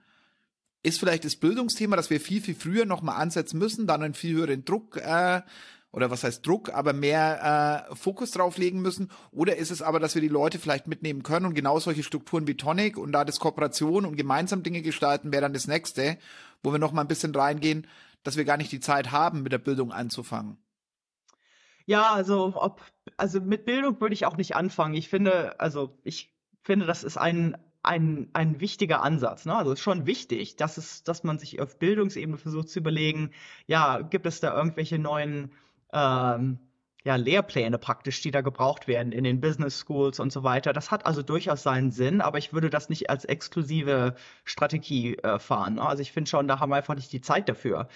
Ist 0.88 1.00
vielleicht 1.00 1.26
das 1.26 1.36
Bildungsthema, 1.36 1.96
dass 1.96 2.10
wir 2.10 2.22
viel, 2.22 2.42
viel 2.42 2.56
früher 2.56 2.86
nochmal 2.86 3.22
ansetzen 3.22 3.58
müssen, 3.58 3.88
dann 3.88 4.04
einen 4.04 4.14
viel 4.14 4.36
höheren 4.36 4.64
Druck 4.64 4.98
äh, 4.98 5.42
oder 5.92 6.12
was 6.12 6.24
heißt 6.24 6.46
Druck, 6.46 6.74
aber 6.74 6.94
mehr 6.94 7.88
äh, 7.92 7.96
Fokus 7.96 8.32
drauf 8.32 8.58
legen 8.58 8.82
müssen? 8.82 9.10
Oder 9.32 9.58
ist 9.58 9.72
es 9.72 9.82
aber, 9.82 10.00
dass 10.00 10.16
wir 10.16 10.22
die 10.22 10.28
Leute 10.28 10.60
vielleicht 10.60 10.88
mitnehmen 10.88 11.24
können 11.24 11.46
und 11.46 11.56
genau 11.56 11.80
solche 11.80 12.04
Strukturen 12.04 12.48
wie 12.48 12.56
Tonic 12.56 12.98
und 12.98 13.12
da 13.12 13.26
das 13.26 13.40
Kooperation 13.40 14.06
und 14.06 14.16
gemeinsam 14.16 14.64
Dinge 14.64 14.82
gestalten, 14.82 15.32
wäre 15.32 15.42
dann 15.42 15.54
das 15.54 15.68
nächste 15.68 16.18
wo 16.64 16.72
wir 16.72 16.80
noch 16.80 16.92
mal 16.92 17.02
ein 17.02 17.08
bisschen 17.08 17.36
reingehen, 17.36 17.88
dass 18.24 18.38
wir 18.38 18.46
gar 18.46 18.58
nicht 18.58 18.72
die 18.72 18.80
Zeit 18.80 19.12
haben, 19.12 19.44
mit 19.44 19.52
der 19.52 19.58
Bildung 19.58 19.92
anzufangen. 19.92 20.58
Ja, 21.86 22.14
also 22.14 22.54
ob, 22.56 22.82
also 23.16 23.40
mit 23.40 23.66
Bildung 23.66 24.02
würde 24.02 24.14
ich 24.14 24.26
auch 24.26 24.38
nicht 24.38 24.56
anfangen. 24.56 24.94
Ich 24.96 25.08
finde, 25.08 25.60
also 25.60 25.98
ich 26.04 26.36
finde, 26.62 26.86
das 26.86 27.04
ist 27.04 27.18
ein, 27.18 27.58
ein, 27.88 28.30
ein 28.34 28.60
wichtiger 28.60 29.02
Ansatz. 29.02 29.46
Ne? 29.46 29.56
Also 29.56 29.72
es 29.72 29.80
ist 29.80 29.84
schon 29.84 30.06
wichtig, 30.06 30.56
dass 30.56 30.78
es, 30.78 31.04
dass 31.04 31.24
man 31.24 31.40
sich 31.40 31.60
auf 31.62 31.80
Bildungsebene 31.80 32.38
versucht 32.38 32.70
zu 32.70 32.80
überlegen, 32.80 33.32
ja, 33.66 34.02
gibt 34.02 34.26
es 34.26 34.40
da 34.40 34.56
irgendwelche 34.56 35.00
neuen 35.00 35.52
ähm, 35.94 36.60
ja, 37.08 37.16
Lehrpläne 37.16 37.78
praktisch, 37.78 38.20
die 38.22 38.32
da 38.32 38.42
gebraucht 38.42 38.86
werden 38.90 39.14
in 39.14 39.24
den 39.24 39.40
Business 39.40 39.80
Schools 39.80 40.20
und 40.20 40.30
so 40.30 40.44
weiter. 40.44 40.74
Das 40.74 40.92
hat 40.92 41.06
also 41.06 41.24
durchaus 41.24 41.64
seinen 41.64 41.92
Sinn, 41.92 42.20
aber 42.20 42.38
ich 42.38 42.52
würde 42.52 42.70
das 42.70 42.90
nicht 42.90 43.10
als 43.10 43.24
exklusive 43.24 44.14
Strategie 44.44 45.16
äh, 45.20 45.40
fahren. 45.40 45.76
Ne? 45.76 45.84
Also 45.84 46.02
ich 46.02 46.12
finde 46.12 46.30
schon, 46.30 46.50
da 46.50 46.60
haben 46.60 46.70
wir 46.70 46.76
einfach 46.76 46.96
nicht 46.96 47.14
die 47.14 47.22
Zeit 47.22 47.48
dafür. 47.48 47.88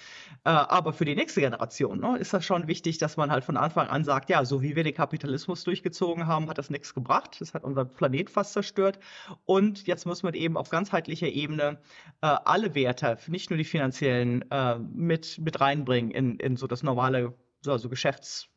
Äh, 0.44 0.48
aber 0.48 0.94
für 0.94 1.04
die 1.04 1.14
nächste 1.14 1.42
Generation 1.42 2.00
ne, 2.00 2.16
ist 2.16 2.32
das 2.32 2.46
schon 2.46 2.68
wichtig, 2.68 2.96
dass 2.96 3.18
man 3.18 3.30
halt 3.30 3.44
von 3.44 3.58
Anfang 3.58 3.88
an 3.88 4.02
sagt, 4.02 4.30
ja, 4.30 4.46
so 4.46 4.62
wie 4.62 4.76
wir 4.76 4.82
den 4.82 4.94
Kapitalismus 4.94 5.62
durchgezogen 5.62 6.26
haben, 6.26 6.48
hat 6.48 6.56
das 6.56 6.70
nichts 6.70 6.94
gebracht. 6.94 7.36
Das 7.38 7.52
hat 7.52 7.64
unser 7.64 7.84
Planet 7.84 8.30
fast 8.30 8.54
zerstört. 8.54 8.98
Und 9.44 9.86
jetzt 9.86 10.06
muss 10.06 10.22
man 10.22 10.32
eben 10.32 10.56
auf 10.56 10.70
ganzheitlicher 10.70 11.28
Ebene 11.28 11.80
äh, 12.22 12.28
alle 12.28 12.74
Werte, 12.74 13.18
nicht 13.26 13.50
nur 13.50 13.58
die 13.58 13.64
finanziellen, 13.64 14.50
äh, 14.50 14.78
mit, 14.78 15.38
mit 15.38 15.60
reinbringen 15.60 16.10
in, 16.12 16.38
in 16.38 16.56
so 16.56 16.66
das 16.66 16.82
normale 16.82 17.34
so, 17.60 17.72
also 17.72 17.90
Geschäfts 17.90 18.48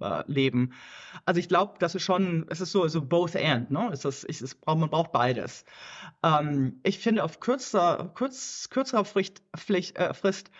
äh, 0.00 0.22
leben. 0.26 0.72
Also 1.24 1.40
ich 1.40 1.48
glaube, 1.48 1.74
das 1.78 1.94
ist 1.94 2.02
schon, 2.02 2.46
es 2.50 2.60
ist 2.60 2.72
so, 2.72 2.86
so 2.88 3.02
both 3.02 3.36
and, 3.36 3.70
ne? 3.70 3.90
Es 3.92 4.04
ist, 4.04 4.24
es 4.24 4.42
ist, 4.42 4.66
man 4.66 4.90
braucht 4.90 5.12
beides. 5.12 5.64
Ähm, 6.22 6.80
ich 6.82 6.98
finde 6.98 7.24
auf 7.24 7.40
kürzer, 7.40 8.12
kurz, 8.14 8.68
kürzerer 8.70 9.04
Frist, 9.04 9.42
Pflicht, 9.56 9.96
äh, 9.98 10.14
Frist 10.14 10.50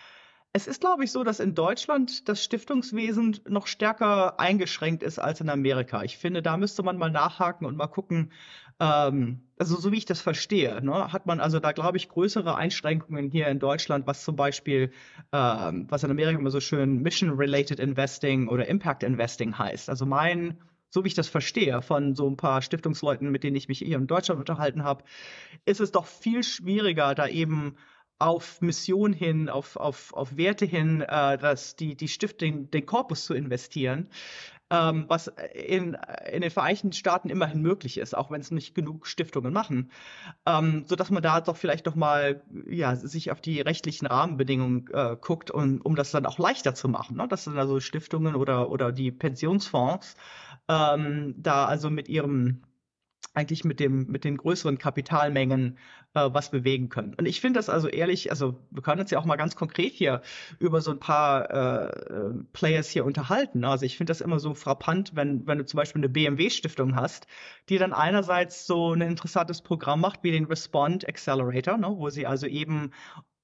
es 0.52 0.66
ist, 0.66 0.80
glaube 0.80 1.04
ich, 1.04 1.12
so, 1.12 1.22
dass 1.22 1.38
in 1.38 1.54
Deutschland 1.54 2.28
das 2.28 2.42
Stiftungswesen 2.42 3.38
noch 3.48 3.68
stärker 3.68 4.40
eingeschränkt 4.40 5.02
ist 5.04 5.20
als 5.20 5.40
in 5.40 5.48
Amerika. 5.48 6.02
Ich 6.02 6.18
finde, 6.18 6.42
da 6.42 6.56
müsste 6.56 6.82
man 6.82 6.98
mal 6.98 7.10
nachhaken 7.10 7.66
und 7.66 7.76
mal 7.76 7.86
gucken, 7.86 8.32
ähm, 8.80 9.40
also 9.58 9.76
so 9.76 9.92
wie 9.92 9.98
ich 9.98 10.06
das 10.06 10.20
verstehe, 10.20 10.82
ne, 10.82 11.12
hat 11.12 11.26
man 11.26 11.38
also 11.38 11.60
da, 11.60 11.72
glaube 11.72 11.98
ich, 11.98 12.08
größere 12.08 12.56
Einschränkungen 12.56 13.30
hier 13.30 13.48
in 13.48 13.58
Deutschland, 13.58 14.06
was 14.06 14.24
zum 14.24 14.36
Beispiel, 14.36 14.90
ähm, 15.32 15.86
was 15.90 16.02
in 16.02 16.10
Amerika 16.10 16.38
immer 16.38 16.50
so 16.50 16.60
schön 16.60 17.02
Mission-Related 17.02 17.78
Investing 17.78 18.48
oder 18.48 18.66
Impact 18.66 19.02
Investing 19.02 19.56
heißt. 19.56 19.90
Also 19.90 20.06
mein 20.06 20.58
so 20.92 21.04
wie 21.04 21.08
ich 21.08 21.14
das 21.14 21.28
verstehe 21.28 21.82
von 21.82 22.16
so 22.16 22.28
ein 22.28 22.36
paar 22.36 22.62
Stiftungsleuten, 22.62 23.30
mit 23.30 23.44
denen 23.44 23.54
ich 23.54 23.68
mich 23.68 23.78
hier 23.78 23.96
in 23.96 24.08
Deutschland 24.08 24.40
unterhalten 24.40 24.82
habe, 24.82 25.04
ist 25.64 25.80
es 25.80 25.92
doch 25.92 26.06
viel 26.06 26.42
schwieriger, 26.42 27.14
da 27.14 27.28
eben 27.28 27.76
auf 28.18 28.60
Mission 28.60 29.12
hin, 29.12 29.48
auf, 29.48 29.76
auf, 29.76 30.12
auf 30.12 30.36
Werte 30.36 30.66
hin, 30.66 31.00
äh, 31.00 31.38
dass 31.38 31.76
die, 31.76 31.96
die 31.96 32.08
Stiftung, 32.08 32.70
den 32.70 32.86
Korpus 32.86 33.24
zu 33.24 33.34
investieren, 33.34 34.08
ähm, 34.70 35.04
was 35.08 35.32
in, 35.54 35.96
in 36.30 36.42
den 36.42 36.50
Vereinigten 36.50 36.92
Staaten 36.92 37.28
immerhin 37.28 37.60
möglich 37.60 37.98
ist, 37.98 38.16
auch 38.16 38.30
wenn 38.30 38.40
es 38.40 38.50
nicht 38.50 38.74
genug 38.74 39.06
Stiftungen 39.06 39.52
machen, 39.52 39.90
ähm, 40.46 40.84
so 40.86 40.96
dass 40.96 41.10
man 41.10 41.22
da 41.22 41.40
doch 41.40 41.56
vielleicht 41.56 41.86
noch 41.86 41.96
mal 41.96 42.42
ja 42.68 42.94
sich 42.96 43.30
auf 43.30 43.40
die 43.40 43.60
rechtlichen 43.60 44.06
Rahmenbedingungen 44.06 44.88
äh, 44.92 45.16
guckt 45.20 45.50
und 45.50 45.80
um 45.80 45.96
das 45.96 46.12
dann 46.12 46.26
auch 46.26 46.38
leichter 46.38 46.74
zu 46.74 46.88
machen, 46.88 47.16
ne? 47.16 47.26
dass 47.28 47.44
dann 47.44 47.58
also 47.58 47.80
Stiftungen 47.80 48.36
oder 48.36 48.70
oder 48.70 48.92
die 48.92 49.10
Pensionsfonds 49.10 50.16
ähm, 50.68 51.34
da 51.36 51.64
also 51.66 51.90
mit 51.90 52.08
ihrem 52.08 52.62
eigentlich 53.34 53.64
mit 53.64 53.80
dem 53.80 54.06
mit 54.08 54.24
den 54.24 54.36
größeren 54.36 54.78
Kapitalmengen 54.78 55.78
äh, 56.14 56.28
was 56.32 56.50
bewegen 56.50 56.88
können. 56.88 57.14
Und 57.14 57.26
ich 57.26 57.40
finde 57.40 57.58
das 57.58 57.68
also 57.68 57.88
ehrlich, 57.88 58.30
also 58.30 58.58
wir 58.70 58.82
können 58.82 59.00
uns 59.00 59.10
ja 59.10 59.18
auch 59.18 59.24
mal 59.24 59.36
ganz 59.36 59.54
konkret 59.54 59.92
hier 59.92 60.22
über 60.58 60.80
so 60.80 60.90
ein 60.90 60.98
paar 60.98 61.50
äh, 61.50 62.32
Players 62.52 62.88
hier 62.90 63.04
unterhalten. 63.04 63.64
Also 63.64 63.86
ich 63.86 63.96
finde 63.96 64.10
das 64.10 64.20
immer 64.20 64.40
so 64.40 64.54
frappant, 64.54 65.12
wenn 65.14 65.46
wenn 65.46 65.58
du 65.58 65.64
zum 65.64 65.78
Beispiel 65.78 66.00
eine 66.00 66.08
BMW 66.08 66.50
Stiftung 66.50 66.96
hast, 66.96 67.26
die 67.68 67.78
dann 67.78 67.92
einerseits 67.92 68.66
so 68.66 68.92
ein 68.94 69.00
interessantes 69.00 69.62
Programm 69.62 70.00
macht 70.00 70.24
wie 70.24 70.32
den 70.32 70.46
Respond 70.46 71.08
Accelerator, 71.08 71.76
ne, 71.76 71.88
wo 71.88 72.10
sie 72.10 72.26
also 72.26 72.46
eben 72.46 72.90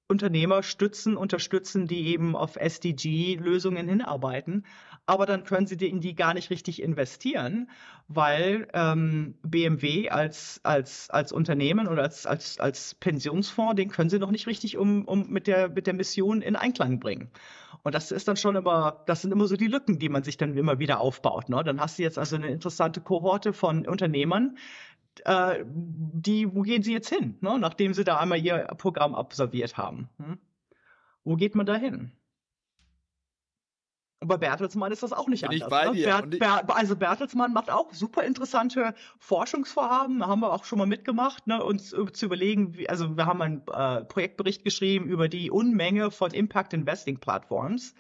Unternehmer 0.09 0.63
stützen, 0.63 1.17
unterstützen, 1.17 1.87
die 1.87 2.09
eben 2.09 2.37
auf 2.37 2.57
SDG-Lösungen 2.57 3.89
hinarbeiten. 3.89 4.65
Aber 5.09 5.25
dann 5.25 5.45
können 5.45 5.69
sie 5.69 5.77
in 5.77 6.01
die 6.01 6.17
gar 6.17 6.35
nicht 6.35 6.51
richtig 6.51 6.83
investieren, 6.83 7.71
weil 8.09 8.67
ähm, 8.75 9.37
BMW 9.43 10.09
als, 10.11 10.61
als, 10.65 11.11
als 11.11 11.31
Unternehmen 11.31 11.87
oder 11.87 12.03
als, 12.03 12.27
als, 12.27 12.59
als 12.59 12.97
Pensionsfonds, 12.97 13.77
den 13.77 13.89
können 13.89 14.11
sie 14.11 14.19
noch 14.19 14.33
nicht 14.33 14.49
richtig 14.49 14.77
um, 14.77 15.05
um 15.05 15.29
mit, 15.31 15.47
der, 15.47 15.69
mit 15.69 15.87
der 15.87 15.95
Mission 15.95 16.43
in 16.43 16.57
Einklang 16.57 16.99
bringen. 16.99 17.31
Und 17.85 17.95
das 17.95 18.11
ist 18.11 18.27
dann 18.27 18.37
schon 18.37 18.57
immer, 18.57 19.05
das 19.07 19.23
sind 19.23 19.31
immer 19.31 19.47
so 19.47 19.57
die 19.57 19.69
Lücken, 19.69 20.01
die 20.01 20.09
man 20.09 20.25
sich 20.25 20.37
dann 20.37 20.57
immer 20.57 20.81
wieder 20.81 20.99
aufbaut. 20.99 21.49
Ne? 21.49 21.63
Dann 21.63 21.81
hast 21.81 21.99
du 21.99 22.03
jetzt 22.03 22.19
also 22.19 22.35
eine 22.35 22.49
interessante 22.49 23.01
Kohorte 23.01 23.53
von 23.53 23.87
Unternehmern, 23.87 24.59
äh, 25.25 25.65
die, 25.65 26.53
wo 26.53 26.63
gehen 26.63 26.83
sie 26.83 26.93
jetzt 26.93 27.09
hin, 27.09 27.39
ne? 27.41 27.59
nachdem 27.61 27.95
sie 27.95 28.03
da 28.03 28.19
einmal 28.19 28.45
ihr 28.45 28.59
Programm 28.77 29.15
absolviert 29.15 29.77
haben? 29.77 30.09
Hm? 30.19 30.39
Wo 31.23 31.37
geht 31.37 31.55
man 31.55 31.67
da 31.67 31.77
hin? 31.77 32.11
Bei 34.27 34.37
Bertelsmann 34.37 34.93
ist 34.93 35.03
das 35.03 35.13
auch 35.13 35.29
nicht 35.29 35.49
Bin 35.49 35.63
anders. 35.63 35.67
Ich 35.67 36.05
bei 36.05 36.17
ne? 36.17 36.29
dir. 36.29 36.39
Ber 36.39 36.63
Ber 36.65 36.77
also 36.77 36.97
Bertelsmann 36.97 37.53
macht 37.53 37.71
auch 37.71 37.93
super 37.93 38.23
interessante 38.23 38.95
Forschungsvorhaben. 39.19 40.21
Da 40.21 40.27
haben 40.27 40.41
wir 40.41 40.53
auch 40.53 40.65
schon 40.65 40.79
mal 40.79 40.87
mitgemacht, 40.87 41.47
ne, 41.47 41.63
uns 41.63 41.91
zu 41.91 42.27
überlegen, 42.27 42.77
wie, 42.77 42.89
also 42.89 43.17
wir 43.17 43.27
haben 43.27 43.43
einen 43.43 43.63
äh, 43.73 44.05
Projektbericht 44.05 44.65
geschrieben 44.65 45.07
über 45.07 45.29
die 45.29 45.51
Unmenge 45.51 46.11
von 46.11 46.33
Impact 46.33 46.73
Investing 46.73 47.19
Plattforms. 47.19 47.95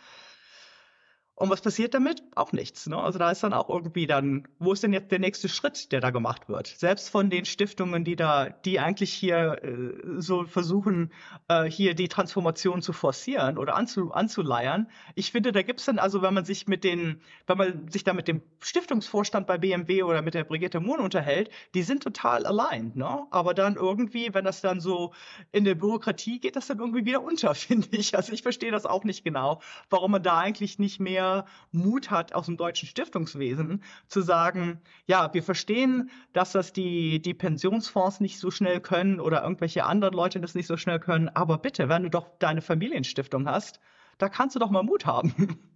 Und 1.38 1.50
was 1.50 1.60
passiert 1.60 1.92
damit? 1.92 2.22
Auch 2.34 2.52
nichts. 2.52 2.86
Ne? 2.86 2.96
Also 2.96 3.18
da 3.18 3.30
ist 3.30 3.42
dann 3.42 3.52
auch 3.52 3.68
irgendwie 3.68 4.06
dann, 4.06 4.48
wo 4.58 4.72
ist 4.72 4.82
denn 4.82 4.94
jetzt 4.94 5.12
der 5.12 5.18
nächste 5.18 5.50
Schritt, 5.50 5.92
der 5.92 6.00
da 6.00 6.08
gemacht 6.08 6.48
wird? 6.48 6.68
Selbst 6.68 7.10
von 7.10 7.28
den 7.28 7.44
Stiftungen, 7.44 8.04
die 8.04 8.16
da, 8.16 8.48
die 8.48 8.80
eigentlich 8.80 9.12
hier 9.12 9.62
äh, 9.62 9.92
so 10.16 10.44
versuchen, 10.44 11.12
äh, 11.48 11.64
hier 11.64 11.94
die 11.94 12.08
Transformation 12.08 12.80
zu 12.80 12.94
forcieren 12.94 13.58
oder 13.58 13.76
anzu, 13.76 14.12
anzuleiern. 14.12 14.88
Ich 15.14 15.30
finde, 15.30 15.52
da 15.52 15.60
gibt's 15.60 15.84
dann, 15.84 15.98
also 15.98 16.22
wenn 16.22 16.32
man 16.32 16.46
sich 16.46 16.68
mit 16.68 16.84
den, 16.84 17.20
wenn 17.46 17.58
man 17.58 17.88
sich 17.90 18.02
da 18.02 18.14
mit 18.14 18.28
dem 18.28 18.40
Stiftungsvorstand 18.60 19.46
bei 19.46 19.58
BMW 19.58 20.04
oder 20.04 20.22
mit 20.22 20.32
der 20.32 20.44
Brigitte 20.44 20.80
Mohn 20.80 21.00
unterhält, 21.00 21.50
die 21.74 21.82
sind 21.82 22.02
total 22.02 22.46
allein. 22.46 22.92
Ne? 22.94 23.26
Aber 23.30 23.52
dann 23.52 23.76
irgendwie, 23.76 24.32
wenn 24.32 24.46
das 24.46 24.62
dann 24.62 24.80
so 24.80 25.12
in 25.52 25.64
der 25.66 25.74
Bürokratie 25.74 26.40
geht, 26.40 26.56
das 26.56 26.66
dann 26.66 26.78
irgendwie 26.78 27.04
wieder 27.04 27.22
unter, 27.22 27.54
finde 27.54 27.88
ich. 27.90 28.16
Also 28.16 28.32
ich 28.32 28.40
verstehe 28.40 28.70
das 28.70 28.86
auch 28.86 29.04
nicht 29.04 29.22
genau, 29.22 29.60
warum 29.90 30.12
man 30.12 30.22
da 30.22 30.38
eigentlich 30.38 30.78
nicht 30.78 30.98
mehr 30.98 31.25
Mut 31.72 32.10
hat 32.10 32.34
aus 32.34 32.46
dem 32.46 32.56
deutschen 32.56 32.88
Stiftungswesen 32.88 33.82
zu 34.06 34.22
sagen, 34.22 34.80
ja, 35.06 35.32
wir 35.34 35.42
verstehen, 35.42 36.10
dass 36.32 36.52
das 36.52 36.72
die, 36.72 37.20
die 37.20 37.34
Pensionsfonds 37.34 38.20
nicht 38.20 38.38
so 38.38 38.50
schnell 38.50 38.80
können 38.80 39.20
oder 39.20 39.42
irgendwelche 39.42 39.84
anderen 39.84 40.14
Leute 40.14 40.40
das 40.40 40.54
nicht 40.54 40.66
so 40.66 40.76
schnell 40.76 40.98
können, 40.98 41.28
aber 41.28 41.58
bitte, 41.58 41.88
wenn 41.88 42.02
du 42.02 42.10
doch 42.10 42.26
deine 42.38 42.62
Familienstiftung 42.62 43.48
hast, 43.48 43.80
da 44.18 44.28
kannst 44.28 44.56
du 44.56 44.60
doch 44.60 44.70
mal 44.70 44.82
Mut 44.82 45.06
haben. 45.06 45.58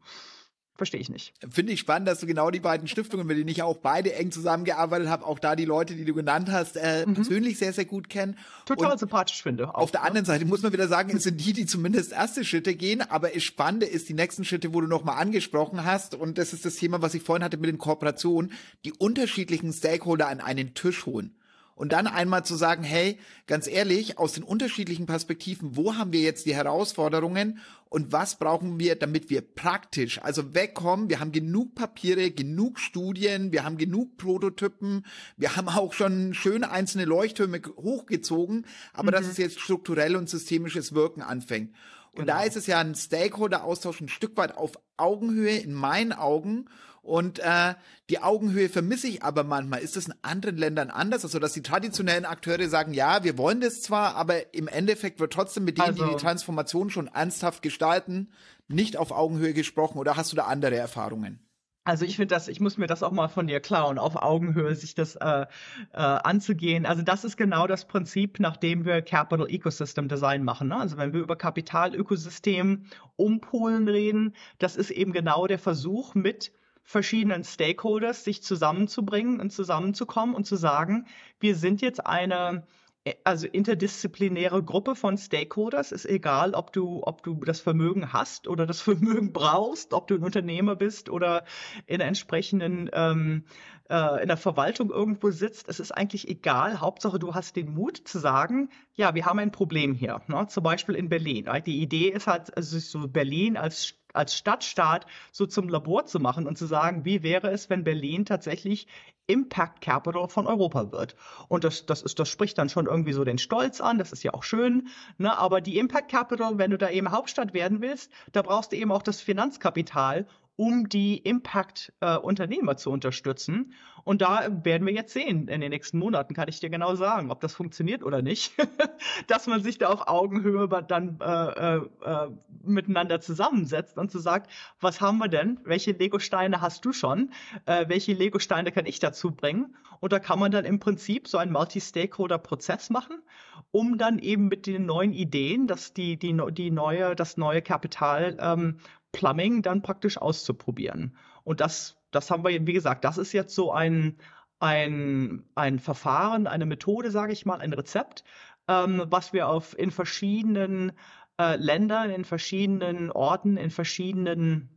Verstehe 0.81 0.99
ich 0.99 1.11
nicht. 1.11 1.35
Finde 1.51 1.75
ich 1.75 1.81
spannend, 1.81 2.09
dass 2.09 2.21
du 2.21 2.27
genau 2.27 2.51
die 2.51 2.59
beiden 2.59 2.89
Stiftungen, 2.89 3.27
mit 3.27 3.37
denen 3.37 3.51
ich 3.51 3.63
auch 3.63 3.77
beide 3.77 4.15
eng 4.15 4.33
zusammengearbeitet 4.33 5.09
habe, 5.09 5.27
auch 5.27 5.39
da 5.39 5.55
die 5.55 5.67
Leute, 5.67 5.95
die 5.95 6.07
du 6.07 6.15
genannt 6.15 6.51
hast, 6.51 6.79
äh, 6.79 7.05
mhm. 7.07 7.13
persönlich 7.13 7.59
sehr, 7.59 7.75
sehr 7.75 7.85
gut 7.85 8.09
kennen. 8.09 8.39
Total 8.65 8.93
Und 8.93 8.99
sympathisch 8.99 9.43
finde. 9.43 9.69
Auch, 9.69 9.75
auf 9.75 9.91
der 9.91 10.01
ne? 10.01 10.07
anderen 10.07 10.25
Seite 10.25 10.47
muss 10.47 10.63
man 10.63 10.73
wieder 10.73 10.89
sagen, 10.89 11.15
es 11.15 11.25
sind 11.25 11.39
die, 11.39 11.53
die 11.53 11.67
zumindest 11.67 12.13
erste 12.13 12.47
Schritte 12.47 12.75
gehen, 12.75 13.03
aber 13.03 13.29
das 13.29 13.43
Spannende 13.43 13.85
ist 13.85 14.09
die 14.09 14.15
nächsten 14.15 14.47
Schritte, 14.47 14.73
wo 14.73 14.81
du 14.81 14.87
nochmal 14.87 15.19
angesprochen 15.19 15.85
hast. 15.85 16.15
Und 16.15 16.39
das 16.39 16.55
ist 16.55 16.65
das 16.65 16.77
Thema, 16.77 17.03
was 17.03 17.13
ich 17.13 17.23
vorhin 17.23 17.45
hatte 17.45 17.59
mit 17.59 17.69
den 17.69 17.77
Kooperationen, 17.77 18.51
die 18.87 18.95
unterschiedlichen 18.95 19.75
Stakeholder 19.75 20.29
an 20.29 20.41
einen 20.41 20.73
Tisch 20.73 21.05
holen 21.05 21.35
und 21.81 21.93
dann 21.93 22.07
einmal 22.07 22.45
zu 22.45 22.57
sagen, 22.57 22.83
hey, 22.83 23.19
ganz 23.47 23.67
ehrlich, 23.67 24.19
aus 24.19 24.33
den 24.33 24.45
unterschiedlichen 24.45 25.07
Perspektiven, 25.07 25.77
wo 25.77 25.95
haben 25.95 26.13
wir 26.13 26.21
jetzt 26.21 26.45
die 26.45 26.55
Herausforderungen 26.55 27.59
und 27.91 28.13
was 28.13 28.39
brauchen 28.39 28.79
wir, 28.79 28.95
damit 28.95 29.31
wir 29.31 29.41
praktisch, 29.41 30.23
also 30.23 30.55
wegkommen, 30.55 31.11
wir 31.11 31.19
haben 31.19 31.33
genug 31.33 31.75
Papiere, 31.75 32.31
genug 32.31 32.79
Studien, 32.79 33.51
wir 33.51 33.65
haben 33.65 33.79
genug 33.79 34.17
Prototypen, 34.17 35.05
wir 35.37 35.57
haben 35.57 35.69
auch 35.69 35.93
schon 35.93 36.33
schöne 36.33 36.71
einzelne 36.71 37.05
Leuchttürme 37.05 37.61
hochgezogen, 37.77 38.65
aber 38.93 39.11
mhm. 39.11 39.15
dass 39.17 39.27
es 39.27 39.39
jetzt 39.39 39.59
strukturell 39.59 40.15
und 40.15 40.29
systemisches 40.29 40.95
Wirken 40.95 41.21
anfängt. 41.21 41.75
Und 42.13 42.27
genau. 42.27 42.39
da 42.39 42.45
ist 42.45 42.57
es 42.57 42.69
ja 42.69 42.79
ein 42.79 42.95
Stakeholder-Austausch 42.95 44.01
ein 44.01 44.09
Stück 44.09 44.37
weit 44.37 44.57
auf 44.57 44.79
Augenhöhe 44.97 45.59
in 45.59 45.75
meinen 45.75 46.13
Augen. 46.13 46.67
Und 47.03 47.39
äh, 47.39 47.75
die 48.11 48.23
Augenhöhe 48.23 48.69
vermisse 48.69 49.09
ich 49.09 49.23
aber 49.23 49.43
manchmal. 49.43 49.81
Ist 49.81 49.97
das 49.97 50.07
in 50.07 50.15
anderen 50.23 50.57
Ländern 50.57 50.91
anders? 50.91 51.25
Also, 51.25 51.39
dass 51.39 51.53
die 51.53 51.63
traditionellen 51.63 52.27
Akteure 52.27 52.69
sagen, 52.69 52.93
ja, 52.93 53.25
wir 53.25 53.39
wollen 53.39 53.61
das 53.61 53.81
zwar, 53.81 54.17
aber 54.17 54.55
im 54.55 54.69
Endeffekt 54.69 55.19
wird 55.21 55.33
trotzdem 55.33 55.65
mit 55.65 55.79
denen, 55.79 55.89
also, 55.89 56.05
die 56.05 56.11
die 56.11 56.17
Transformation 56.17 56.91
schon 56.91 57.07
ernsthaft 57.07 57.63
gestalten, 57.63 58.31
nicht 58.69 58.97
auf 58.97 59.13
Augenhöhe 59.13 59.55
gesprochen. 59.55 59.99
Oder 59.99 60.17
hast 60.17 60.33
du 60.33 60.37
da 60.37 60.45
andere 60.45 60.77
Erfahrungen? 60.77 61.41
Also 61.85 62.05
ich 62.05 62.17
finde 62.17 62.35
das, 62.35 62.47
ich 62.49 62.61
muss 62.61 62.77
mir 62.77 62.87
das 62.87 63.03
auch 63.03 63.11
mal 63.11 63.29
von 63.29 63.47
dir 63.47 63.59
klauen, 63.59 63.99
auf 63.99 64.15
Augenhöhe 64.15 64.75
sich 64.75 64.95
das 64.95 65.17
äh, 65.17 65.47
äh, 65.93 65.97
anzugehen. 65.97 66.85
Also 66.85 67.03
das 67.03 67.25
ist 67.25 67.39
genau 67.39 67.67
das 67.67 67.89
Prinzip, 67.89 68.39
nach 68.39 68.59
dem 68.59 68.85
wir 68.85 69.01
Capital 69.01 69.49
Ecosystem 69.49 70.07
Design 70.07 70.45
machen. 70.45 70.69
Ne? 70.69 70.77
Also 70.77 70.99
wenn 70.99 71.15
wir 71.15 71.21
über 71.21 71.37
Kapitalökosystem 71.37 72.85
umpolen 73.17 73.89
reden, 73.89 74.35
das 74.59 74.77
ist 74.77 74.91
eben 74.91 75.13
genau 75.13 75.47
der 75.47 75.59
Versuch 75.59 76.15
mit 76.15 76.53
verschiedenen 76.83 77.45
Stakeholders 77.45 78.25
sich 78.25 78.43
zusammenzubringen 78.43 79.41
und 79.41 79.51
zusammenzukommen 79.51 80.35
und 80.35 80.45
zu 80.45 80.57
sagen, 80.57 81.07
wir 81.39 81.55
sind 81.55 81.81
jetzt 81.81 82.07
eine 82.07 82.67
äh, 83.05 83.15
also 83.25 83.47
interdisziplinäre 83.47 84.63
Gruppe 84.63 84.95
von 84.95 85.17
Stakeholders. 85.17 85.93
Ist 85.93 86.07
egal, 86.07 86.55
ob 86.55 86.73
du, 86.73 87.03
ob 87.03 87.23
du 87.23 87.35
das 87.45 87.61
Vermögen 87.61 88.13
hast 88.13 88.49
oder 88.49 88.67
das 88.67 88.81
Vermögen 88.83 89.33
brauchst, 89.33 89.93
ob 89.93 90.09
du 90.09 90.15
ein 90.15 90.25
Unternehmer 90.25 90.77
bist 90.77 91.09
oder 91.11 91.45
in 91.87 92.01
entsprechenden 92.01 92.91
ähm, 92.93 93.45
äh, 93.91 94.23
in 94.23 94.29
der 94.29 94.37
Verwaltung 94.37 94.91
irgendwo 94.91 95.31
sitzt. 95.31 95.69
Es 95.69 95.81
ist 95.81 95.93
eigentlich 95.93 96.29
egal. 96.29 96.81
Hauptsache, 96.81 97.19
du 97.19 97.35
hast 97.35 97.57
den 97.57 97.75
Mut 97.75 97.97
zu 98.05 98.19
sagen, 98.19 98.71
ja, 98.95 99.15
wir 99.15 99.27
haben 99.27 99.39
ein 99.39 99.53
Problem 99.53 99.95
hier. 99.95 100.23
Ne? 100.29 100.47
Zum 100.49 100.63
Beispiel 100.63 100.95
in 100.95 101.09
Berlin. 101.09 101.49
Right? 101.49 101.67
Die 101.67 101.83
Idee 101.83 102.09
ist 102.09 102.27
halt, 102.27 102.57
also 102.57 102.79
so 102.79 103.09
Berlin 103.09 103.57
als 103.57 103.95
als 104.13 104.35
Stadtstaat 104.35 105.07
so 105.31 105.47
zum 105.47 105.69
Labor 105.69 106.05
zu 106.05 106.19
machen 106.19 106.49
und 106.49 106.59
zu 106.59 106.67
sagen, 106.67 107.05
wie 107.05 107.23
wäre 107.23 107.49
es, 107.51 107.71
wenn 107.71 107.85
Berlin 107.85 108.25
tatsächlich 108.25 108.89
Impact 109.29 109.81
Capital 109.81 110.29
von 110.29 110.49
Europa 110.49 110.91
wird. 110.91 111.15
Und 111.47 111.63
das, 111.63 111.87
das, 111.87 112.03
ist, 112.03 112.19
das 112.19 112.29
spricht 112.29 112.59
dann 112.59 112.69
schon 112.69 112.87
irgendwie 112.87 113.13
so 113.13 113.23
den 113.23 113.39
Stolz 113.39 113.81
an, 113.81 113.99
das 113.99 114.11
ist 114.11 114.25
ja 114.25 114.35
auch 114.35 114.43
schön. 114.43 114.89
Ne? 115.19 115.39
Aber 115.39 115.61
die 115.61 115.79
Impact 115.79 116.11
Capital, 116.11 116.59
wenn 116.59 116.73
du 116.73 116.79
da 116.79 116.91
eben 116.91 117.13
Hauptstadt 117.13 117.55
werden 117.55 117.81
willst, 117.81 118.11
da 118.33 118.43
brauchst 118.43 118.73
du 118.73 118.77
eben 118.77 118.91
auch 118.91 119.03
das 119.03 119.21
Finanzkapital, 119.21 120.27
um 120.61 120.91
die 120.91 121.17
Impact-Unternehmer 121.17 122.73
äh, 122.73 122.77
zu 122.77 122.91
unterstützen. 122.91 123.73
Und 124.05 124.21
da 124.21 124.47
werden 124.63 124.87
wir 124.87 124.93
jetzt 124.93 125.15
sehen 125.15 125.49
in 125.49 125.63
den 125.63 125.71
nächsten 125.71 125.99
Monaten, 125.99 126.35
kann 126.35 126.49
ich 126.49 126.61
dir 126.61 126.69
genau 126.69 126.97
sagen, 126.97 127.31
ob 127.31 127.41
das 127.41 127.55
funktioniert 127.55 128.03
oder 128.03 128.21
nicht, 128.21 128.53
dass 129.27 129.47
man 129.47 129.63
sich 129.63 129.79
da 129.79 129.89
auf 129.89 130.07
Augenhöhe 130.07 130.69
dann 130.87 131.19
äh, 131.19 131.77
äh, 131.77 131.81
äh, 132.05 132.29
miteinander 132.63 133.23
zusammensetzt 133.23 133.97
und 133.97 134.11
so 134.11 134.19
sagt, 134.19 134.51
was 134.83 135.01
haben 135.01 135.17
wir 135.17 135.29
denn? 135.29 135.61
Welche 135.65 135.93
Lego-Steine 135.93 136.61
hast 136.61 136.85
du 136.85 136.93
schon? 136.93 137.31
Äh, 137.65 137.89
welche 137.89 138.13
Lego-Steine 138.13 138.71
kann 138.71 138.85
ich 138.85 138.99
dazu 138.99 139.31
bringen? 139.31 139.75
Und 140.01 140.13
da 140.13 140.19
kann 140.19 140.39
man 140.39 140.53
dann 140.53 140.67
im 140.67 140.79
Prinzip 140.79 141.27
so 141.27 141.39
einen 141.39 141.53
Multi-Stakeholder-Prozess 141.53 142.91
machen, 142.91 143.23
um 143.71 143.97
dann 143.97 144.19
eben 144.19 144.49
mit 144.49 144.67
den 144.67 144.85
neuen 144.85 145.15
Ideen, 145.15 145.67
dass 145.67 145.95
die, 145.95 146.19
die, 146.19 146.39
die 146.53 146.71
neue, 146.71 147.17
das 147.17 147.39
neue 147.39 147.63
Kapital 147.63 148.37
ähm, 148.41 148.77
Plumbing 149.13 149.63
dann 149.63 149.83
praktisch 149.83 150.19
auszuprobieren. 150.19 151.17
Und 151.45 151.61
das, 151.61 151.97
das 152.11 152.31
haben 152.31 152.45
wir, 152.45 152.67
wie 152.67 152.73
gesagt, 152.73 153.05
das 153.05 153.19
ist 153.19 153.33
jetzt 153.33 153.55
so 153.55 153.73
ein, 153.73 154.17
ein, 154.61 155.45
ein 155.55 155.79
Verfahren, 155.79 156.47
eine 156.47 156.67
Methode, 156.67 157.11
sage 157.11 157.33
ich 157.33 157.47
mal, 157.47 157.61
ein 157.61 157.73
Rezept, 157.73 158.25
ähm, 158.69 159.05
was 159.07 159.33
wir 159.33 159.49
auf 159.49 159.79
in 159.79 159.91
verschiedenen 159.91 160.93
äh, 161.41 161.57
Ländern, 161.57 162.11
in 162.11 162.25
verschiedenen 162.25 163.11
Orten, 163.11 163.57
in 163.57 163.71
verschiedenen 163.71 164.69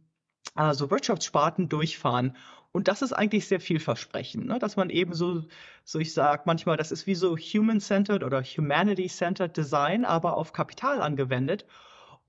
also 0.56 0.90
Wirtschaftssparten 0.90 1.70
durchfahren. 1.70 2.36
Und 2.72 2.88
das 2.88 3.04
ist 3.04 3.14
eigentlich 3.14 3.48
sehr 3.48 3.60
vielversprechend, 3.60 4.48
ne? 4.48 4.58
dass 4.58 4.76
man 4.78 4.90
eben 4.90 5.14
so, 5.14 5.44
so 5.84 6.00
ich 6.00 6.14
sage 6.14 6.44
manchmal, 6.46 6.76
das 6.76 6.92
ist 6.92 7.06
wie 7.06 7.16
so 7.16 7.38
human-centered 7.38 8.24
oder 8.24 8.42
humanity-centered 8.42 9.56
Design, 9.56 10.06
aber 10.06 10.38
auf 10.38 10.54
Kapital 10.54 11.02
angewendet. 11.02 11.66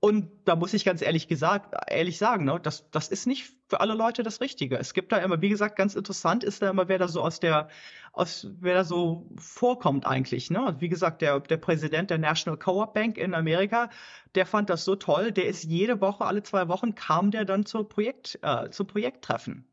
Und 0.05 0.29
da 0.45 0.55
muss 0.55 0.75
ich 0.75 0.85
ganz 0.85 1.01
ehrlich 1.01 1.27
gesagt, 1.27 1.73
ehrlich 1.87 2.19
sagen, 2.19 2.45
ne, 2.45 2.59
das, 2.61 2.87
das 2.91 3.07
ist 3.07 3.25
nicht 3.25 3.51
für 3.67 3.79
alle 3.79 3.95
Leute 3.95 4.21
das 4.21 4.39
Richtige. 4.39 4.77
Es 4.77 4.93
gibt 4.93 5.11
da 5.11 5.17
immer, 5.17 5.41
wie 5.41 5.49
gesagt, 5.49 5.75
ganz 5.75 5.95
interessant 5.95 6.43
ist 6.43 6.61
da 6.61 6.69
immer, 6.69 6.87
wer 6.87 6.99
da 6.99 7.07
so 7.07 7.23
aus 7.23 7.39
der, 7.39 7.69
aus, 8.13 8.45
wer 8.59 8.75
da 8.75 8.83
so 8.83 9.27
vorkommt 9.39 10.05
eigentlich, 10.05 10.51
ne? 10.51 10.75
Wie 10.77 10.89
gesagt, 10.89 11.23
der, 11.23 11.39
der 11.39 11.57
Präsident 11.57 12.11
der 12.11 12.19
National 12.19 12.59
Co-op 12.59 12.93
Bank 12.93 13.17
in 13.17 13.33
Amerika, 13.33 13.89
der 14.35 14.45
fand 14.45 14.69
das 14.69 14.85
so 14.85 14.95
toll, 14.95 15.31
der 15.31 15.47
ist 15.47 15.63
jede 15.63 15.99
Woche, 16.01 16.23
alle 16.23 16.43
zwei 16.43 16.67
Wochen 16.67 16.93
kam 16.93 17.31
der 17.31 17.43
dann 17.43 17.65
zur 17.65 17.89
Projekt, 17.89 18.37
äh, 18.43 18.69
zum 18.69 18.85
Projekttreffen. 18.85 19.67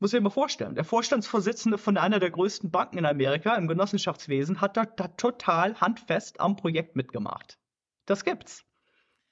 Muss 0.00 0.12
ich 0.12 0.20
mir 0.20 0.32
vorstellen. 0.32 0.74
Der 0.74 0.82
Vorstandsvorsitzende 0.84 1.78
von 1.78 1.98
einer 1.98 2.18
der 2.18 2.32
größten 2.32 2.72
Banken 2.72 2.98
in 2.98 3.06
Amerika 3.06 3.54
im 3.54 3.68
Genossenschaftswesen 3.68 4.60
hat 4.60 4.76
da, 4.76 4.86
da 4.86 5.06
total 5.06 5.80
handfest 5.80 6.40
am 6.40 6.56
Projekt 6.56 6.96
mitgemacht. 6.96 7.60
Das 8.06 8.24
gibt's. 8.24 8.65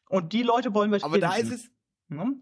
Und 0.09 0.33
die 0.33 0.43
Leute 0.43 0.75
wollen 0.75 0.91
wir 0.91 1.03
Aber 1.03 1.13
finden. 1.13 1.27
Aber 1.27 1.35
da 1.35 1.41
ist 1.41 1.53
es. 1.53 1.71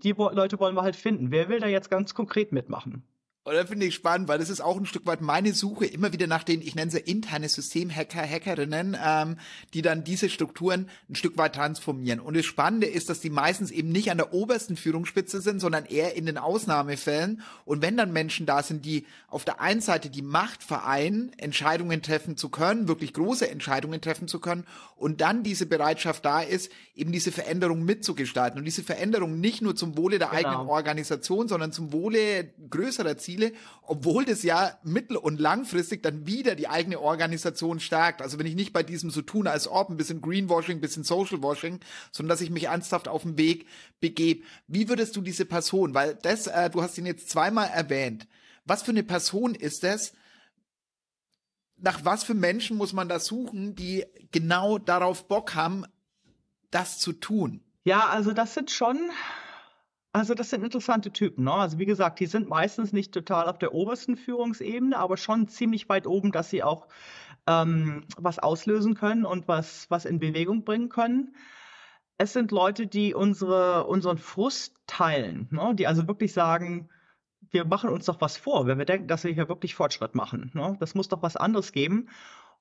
Die 0.02 0.12
Leute 0.12 0.58
wollen 0.58 0.74
wir 0.74 0.82
halt 0.82 0.96
finden. 0.96 1.30
Wer 1.30 1.48
will 1.48 1.60
da 1.60 1.66
jetzt 1.66 1.90
ganz 1.90 2.14
konkret 2.14 2.52
mitmachen? 2.52 3.04
Oder 3.44 3.66
finde 3.66 3.86
ich 3.86 3.94
spannend, 3.96 4.28
weil 4.28 4.38
das 4.38 4.50
ist 4.50 4.60
auch 4.60 4.76
ein 4.76 4.86
Stück 4.86 5.04
weit 5.04 5.20
meine 5.20 5.52
Suche 5.52 5.84
immer 5.84 6.12
wieder 6.12 6.28
nach 6.28 6.44
den, 6.44 6.62
ich 6.62 6.76
nenne 6.76 6.92
sie 6.92 7.00
interne 7.00 7.48
Systemhacker, 7.48 8.22
Hackerinnen, 8.22 8.96
ähm, 9.04 9.36
die 9.74 9.82
dann 9.82 10.04
diese 10.04 10.28
Strukturen 10.28 10.88
ein 11.10 11.16
Stück 11.16 11.36
weit 11.36 11.56
transformieren. 11.56 12.20
Und 12.20 12.36
das 12.36 12.44
Spannende 12.44 12.86
ist, 12.86 13.10
dass 13.10 13.18
die 13.18 13.30
meistens 13.30 13.72
eben 13.72 13.90
nicht 13.90 14.12
an 14.12 14.18
der 14.18 14.32
obersten 14.32 14.76
Führungsspitze 14.76 15.40
sind, 15.40 15.58
sondern 15.58 15.86
eher 15.86 16.14
in 16.14 16.26
den 16.26 16.38
Ausnahmefällen. 16.38 17.42
Und 17.64 17.82
wenn 17.82 17.96
dann 17.96 18.12
Menschen 18.12 18.46
da 18.46 18.62
sind, 18.62 18.84
die 18.84 19.06
auf 19.26 19.44
der 19.44 19.60
einen 19.60 19.80
Seite 19.80 20.08
die 20.08 20.22
Macht 20.22 20.62
vereinen, 20.62 21.32
Entscheidungen 21.36 22.00
treffen 22.00 22.36
zu 22.36 22.48
können, 22.48 22.86
wirklich 22.86 23.12
große 23.12 23.50
Entscheidungen 23.50 24.00
treffen 24.00 24.28
zu 24.28 24.38
können, 24.38 24.64
und 25.02 25.20
dann 25.20 25.42
diese 25.42 25.66
Bereitschaft 25.66 26.24
da 26.24 26.42
ist, 26.42 26.70
eben 26.94 27.10
diese 27.10 27.32
Veränderung 27.32 27.84
mitzugestalten. 27.84 28.56
Und 28.60 28.64
diese 28.64 28.84
Veränderung 28.84 29.40
nicht 29.40 29.60
nur 29.60 29.74
zum 29.74 29.96
Wohle 29.96 30.20
der 30.20 30.28
genau. 30.28 30.38
eigenen 30.38 30.68
Organisation, 30.68 31.48
sondern 31.48 31.72
zum 31.72 31.92
Wohle 31.92 32.52
größerer 32.70 33.18
Ziele 33.18 33.31
Ziele, 33.32 33.52
obwohl 33.82 34.24
das 34.24 34.42
ja 34.42 34.78
mittel- 34.82 35.16
und 35.16 35.40
langfristig 35.40 36.02
dann 36.02 36.26
wieder 36.26 36.54
die 36.54 36.68
eigene 36.68 37.00
Organisation 37.00 37.80
stärkt. 37.80 38.20
Also 38.22 38.38
wenn 38.38 38.46
ich 38.46 38.54
nicht 38.54 38.72
bei 38.72 38.82
diesem 38.82 39.10
so 39.10 39.22
tun 39.22 39.46
als 39.46 39.68
ob, 39.68 39.88
ein 39.88 39.96
bisschen 39.96 40.20
Greenwashing, 40.20 40.78
ein 40.78 40.80
bisschen 40.80 41.04
Socialwashing, 41.04 41.80
sondern 42.10 42.28
dass 42.28 42.40
ich 42.40 42.50
mich 42.50 42.64
ernsthaft 42.64 43.08
auf 43.08 43.22
den 43.22 43.38
Weg 43.38 43.66
begebe. 44.00 44.44
Wie 44.66 44.88
würdest 44.88 45.16
du 45.16 45.22
diese 45.22 45.44
Person, 45.44 45.94
weil 45.94 46.18
das, 46.22 46.46
äh, 46.46 46.70
du 46.70 46.82
hast 46.82 46.98
ihn 46.98 47.06
jetzt 47.06 47.30
zweimal 47.30 47.68
erwähnt, 47.68 48.28
was 48.64 48.82
für 48.82 48.92
eine 48.92 49.02
Person 49.02 49.54
ist 49.54 49.82
das? 49.82 50.12
Nach 51.76 52.04
was 52.04 52.22
für 52.22 52.34
Menschen 52.34 52.76
muss 52.76 52.92
man 52.92 53.08
da 53.08 53.18
suchen, 53.18 53.74
die 53.74 54.04
genau 54.30 54.78
darauf 54.78 55.26
Bock 55.26 55.54
haben, 55.54 55.84
das 56.70 56.98
zu 56.98 57.12
tun? 57.12 57.60
Ja, 57.84 58.08
also 58.08 58.32
das 58.32 58.54
sind 58.54 58.70
schon, 58.70 59.10
also 60.12 60.34
das 60.34 60.50
sind 60.50 60.62
interessante 60.62 61.10
Typen. 61.10 61.44
Ne? 61.44 61.52
Also 61.52 61.78
wie 61.78 61.86
gesagt, 61.86 62.20
die 62.20 62.26
sind 62.26 62.48
meistens 62.48 62.92
nicht 62.92 63.12
total 63.12 63.48
auf 63.48 63.58
der 63.58 63.74
obersten 63.74 64.16
Führungsebene, 64.16 64.96
aber 64.96 65.16
schon 65.16 65.48
ziemlich 65.48 65.88
weit 65.88 66.06
oben, 66.06 66.32
dass 66.32 66.50
sie 66.50 66.62
auch 66.62 66.86
ähm, 67.46 68.04
was 68.16 68.38
auslösen 68.38 68.94
können 68.94 69.24
und 69.24 69.48
was, 69.48 69.90
was 69.90 70.04
in 70.04 70.18
Bewegung 70.18 70.64
bringen 70.64 70.90
können. 70.90 71.34
Es 72.18 72.34
sind 72.34 72.52
Leute, 72.52 72.86
die 72.86 73.14
unsere, 73.14 73.86
unseren 73.86 74.18
Frust 74.18 74.76
teilen, 74.86 75.48
ne? 75.50 75.74
die 75.74 75.86
also 75.86 76.06
wirklich 76.06 76.32
sagen, 76.34 76.90
wir 77.50 77.64
machen 77.64 77.90
uns 77.90 78.04
doch 78.04 78.20
was 78.20 78.36
vor, 78.36 78.66
wenn 78.66 78.78
wir 78.78 78.84
denken, 78.84 79.08
dass 79.08 79.24
wir 79.24 79.32
hier 79.32 79.48
wirklich 79.48 79.74
Fortschritt 79.74 80.14
machen. 80.14 80.50
Ne? 80.54 80.76
Das 80.78 80.94
muss 80.94 81.08
doch 81.08 81.22
was 81.22 81.36
anderes 81.36 81.72
geben 81.72 82.08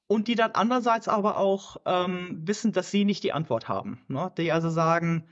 und 0.08 0.28
die 0.28 0.36
dann 0.36 0.52
andererseits 0.54 1.08
aber 1.08 1.38
auch 1.38 1.78
ähm, 1.86 2.42
wissen, 2.46 2.72
dass 2.72 2.92
sie 2.92 3.06
nicht 3.06 3.24
die 3.24 3.34
Antwort 3.34 3.68
haben. 3.68 4.02
Ne? 4.08 4.32
Die 4.38 4.52
also 4.52 4.70
sagen, 4.70 5.28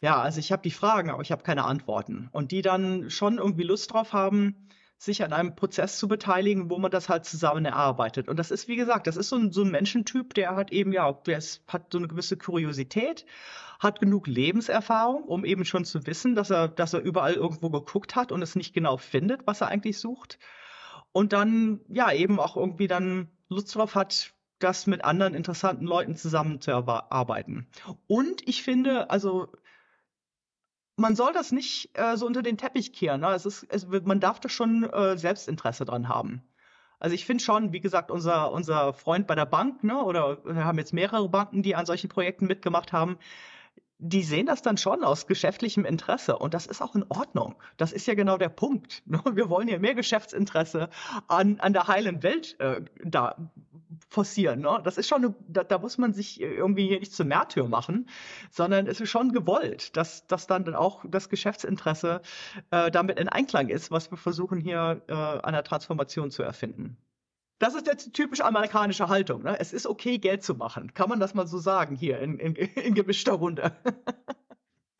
ja, 0.00 0.20
also 0.20 0.38
ich 0.38 0.52
habe 0.52 0.62
die 0.62 0.70
Fragen, 0.70 1.10
aber 1.10 1.22
ich 1.22 1.32
habe 1.32 1.42
keine 1.42 1.64
Antworten. 1.64 2.28
Und 2.32 2.52
die 2.52 2.62
dann 2.62 3.10
schon 3.10 3.38
irgendwie 3.38 3.64
Lust 3.64 3.92
drauf 3.92 4.12
haben, 4.12 4.68
sich 4.96 5.22
an 5.22 5.32
einem 5.32 5.54
Prozess 5.54 5.96
zu 5.96 6.08
beteiligen, 6.08 6.70
wo 6.70 6.78
man 6.78 6.90
das 6.90 7.08
halt 7.08 7.24
zusammen 7.24 7.64
erarbeitet. 7.64 8.28
Und 8.28 8.36
das 8.36 8.50
ist, 8.50 8.66
wie 8.66 8.76
gesagt, 8.76 9.06
das 9.06 9.16
ist 9.16 9.28
so 9.28 9.36
ein, 9.36 9.52
so 9.52 9.62
ein 9.62 9.70
Menschentyp, 9.70 10.34
der 10.34 10.56
hat 10.56 10.72
eben, 10.72 10.92
ja, 10.92 11.12
der 11.12 11.38
ist, 11.38 11.62
hat 11.68 11.92
so 11.92 11.98
eine 11.98 12.08
gewisse 12.08 12.36
Kuriosität, 12.36 13.24
hat 13.78 14.00
genug 14.00 14.26
Lebenserfahrung, 14.26 15.22
um 15.22 15.44
eben 15.44 15.64
schon 15.64 15.84
zu 15.84 16.04
wissen, 16.06 16.34
dass 16.34 16.50
er, 16.50 16.66
dass 16.66 16.94
er 16.94 17.00
überall 17.00 17.34
irgendwo 17.34 17.70
geguckt 17.70 18.16
hat 18.16 18.32
und 18.32 18.42
es 18.42 18.56
nicht 18.56 18.74
genau 18.74 18.96
findet, 18.96 19.46
was 19.46 19.60
er 19.60 19.68
eigentlich 19.68 19.98
sucht. 19.98 20.40
Und 21.12 21.32
dann, 21.32 21.80
ja, 21.88 22.12
eben 22.12 22.40
auch 22.40 22.56
irgendwie 22.56 22.88
dann 22.88 23.28
Lust 23.48 23.74
drauf 23.74 23.94
hat, 23.94 24.34
das 24.58 24.88
mit 24.88 25.04
anderen 25.04 25.34
interessanten 25.34 25.86
Leuten 25.86 26.16
zusammenzuarbeiten. 26.16 27.68
Und 28.08 28.46
ich 28.48 28.64
finde, 28.64 29.10
also 29.10 29.52
man 30.98 31.14
soll 31.16 31.32
das 31.32 31.52
nicht 31.52 31.90
äh, 31.94 32.16
so 32.16 32.26
unter 32.26 32.42
den 32.42 32.58
Teppich 32.58 32.92
kehren. 32.92 33.20
Ne? 33.20 33.28
Es 33.28 33.46
ist, 33.46 33.66
es, 33.70 33.86
man 33.86 34.20
darf 34.20 34.40
da 34.40 34.48
schon 34.48 34.84
äh, 34.84 35.16
Selbstinteresse 35.16 35.84
dran 35.84 36.08
haben. 36.08 36.42
Also 36.98 37.14
ich 37.14 37.24
finde 37.24 37.44
schon, 37.44 37.72
wie 37.72 37.80
gesagt, 37.80 38.10
unser, 38.10 38.50
unser 38.50 38.92
Freund 38.92 39.28
bei 39.28 39.36
der 39.36 39.46
Bank, 39.46 39.84
ne, 39.84 40.02
oder 40.02 40.44
wir 40.44 40.64
haben 40.64 40.78
jetzt 40.78 40.92
mehrere 40.92 41.28
Banken, 41.28 41.62
die 41.62 41.76
an 41.76 41.86
solchen 41.86 42.08
Projekten 42.08 42.46
mitgemacht 42.46 42.92
haben, 42.92 43.18
die 43.98 44.22
sehen 44.22 44.46
das 44.46 44.62
dann 44.62 44.76
schon 44.76 45.02
aus 45.02 45.26
geschäftlichem 45.26 45.84
Interesse 45.84 46.38
und 46.38 46.54
das 46.54 46.66
ist 46.66 46.80
auch 46.80 46.94
in 46.94 47.04
Ordnung. 47.08 47.56
Das 47.76 47.92
ist 47.92 48.06
ja 48.06 48.14
genau 48.14 48.38
der 48.38 48.48
Punkt. 48.48 49.02
Ne? 49.08 49.22
Wir 49.32 49.48
wollen 49.48 49.68
ja 49.68 49.78
mehr 49.78 49.94
Geschäftsinteresse 49.94 50.90
an, 51.28 51.60
an 51.60 51.72
der 51.72 51.88
heilen 51.88 52.22
Welt 52.22 52.60
äh, 52.60 52.82
da 53.02 53.36
forcieren. 54.08 54.60
Ne? 54.60 54.80
Das 54.84 54.98
ist 54.98 55.08
schon, 55.08 55.24
eine, 55.24 55.34
da, 55.48 55.64
da 55.64 55.78
muss 55.78 55.96
man 55.96 56.12
sich 56.12 56.40
irgendwie 56.40 56.86
hier 56.86 57.00
nicht 57.00 57.14
zum 57.14 57.28
Märtyr 57.28 57.66
machen, 57.68 58.08
sondern 58.50 58.86
es 58.86 59.00
ist 59.00 59.08
schon 59.08 59.32
gewollt, 59.32 59.96
dass, 59.96 60.26
dass 60.26 60.46
dann 60.46 60.74
auch 60.74 61.04
das 61.08 61.30
Geschäftsinteresse 61.30 62.20
äh, 62.70 62.90
damit 62.90 63.18
in 63.18 63.28
Einklang 63.28 63.68
ist, 63.68 63.90
was 63.90 64.10
wir 64.10 64.18
versuchen 64.18 64.60
hier 64.60 65.02
äh, 65.08 65.12
an 65.14 65.54
der 65.54 65.64
Transformation 65.64 66.30
zu 66.30 66.42
erfinden. 66.42 66.98
Das 67.58 67.74
ist 67.74 67.86
jetzt 67.86 68.12
typisch 68.12 68.40
amerikanische 68.40 69.08
Haltung. 69.08 69.42
Ne? 69.42 69.58
Es 69.58 69.72
ist 69.72 69.86
okay, 69.86 70.18
Geld 70.18 70.44
zu 70.44 70.54
machen. 70.54 70.94
Kann 70.94 71.08
man 71.08 71.18
das 71.18 71.34
mal 71.34 71.46
so 71.46 71.58
sagen 71.58 71.96
hier 71.96 72.20
in, 72.20 72.38
in, 72.38 72.54
in 72.54 72.94
gemischter 72.94 73.32
Runde? 73.32 73.72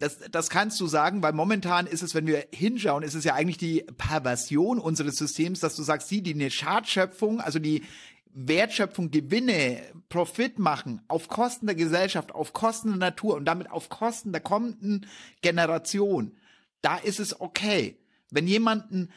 Das, 0.00 0.18
das 0.30 0.48
kannst 0.48 0.78
du 0.80 0.86
sagen, 0.86 1.24
weil 1.24 1.32
momentan 1.32 1.88
ist 1.88 2.02
es, 2.02 2.14
wenn 2.14 2.28
wir 2.28 2.46
hinschauen, 2.52 3.02
ist 3.02 3.14
es 3.14 3.24
ja 3.24 3.34
eigentlich 3.34 3.59
die 3.59 3.84
Perversion 3.96 4.78
unseres 4.78 5.16
Systems, 5.16 5.59
dass 5.59 5.74
du 5.74 5.82
sagst, 5.82 6.09
die, 6.12 6.22
die 6.22 6.34
eine 6.34 6.52
Schadschöpfung, 6.52 7.40
also 7.40 7.59
die 7.59 7.82
Wertschöpfung, 8.32 9.11
Gewinne, 9.11 9.82
Profit 10.09 10.61
machen 10.61 11.00
auf 11.09 11.26
Kosten 11.26 11.66
der 11.66 11.74
Gesellschaft, 11.74 12.32
auf 12.32 12.52
Kosten 12.52 12.90
der 12.90 12.98
Natur 12.98 13.34
und 13.34 13.44
damit 13.44 13.72
auf 13.72 13.88
Kosten 13.88 14.30
der 14.30 14.40
kommenden 14.40 15.06
Generation, 15.42 16.36
da 16.80 16.96
ist 16.98 17.18
es 17.18 17.40
okay. 17.40 17.98
Wenn 18.30 18.46
jemanden 18.46 19.11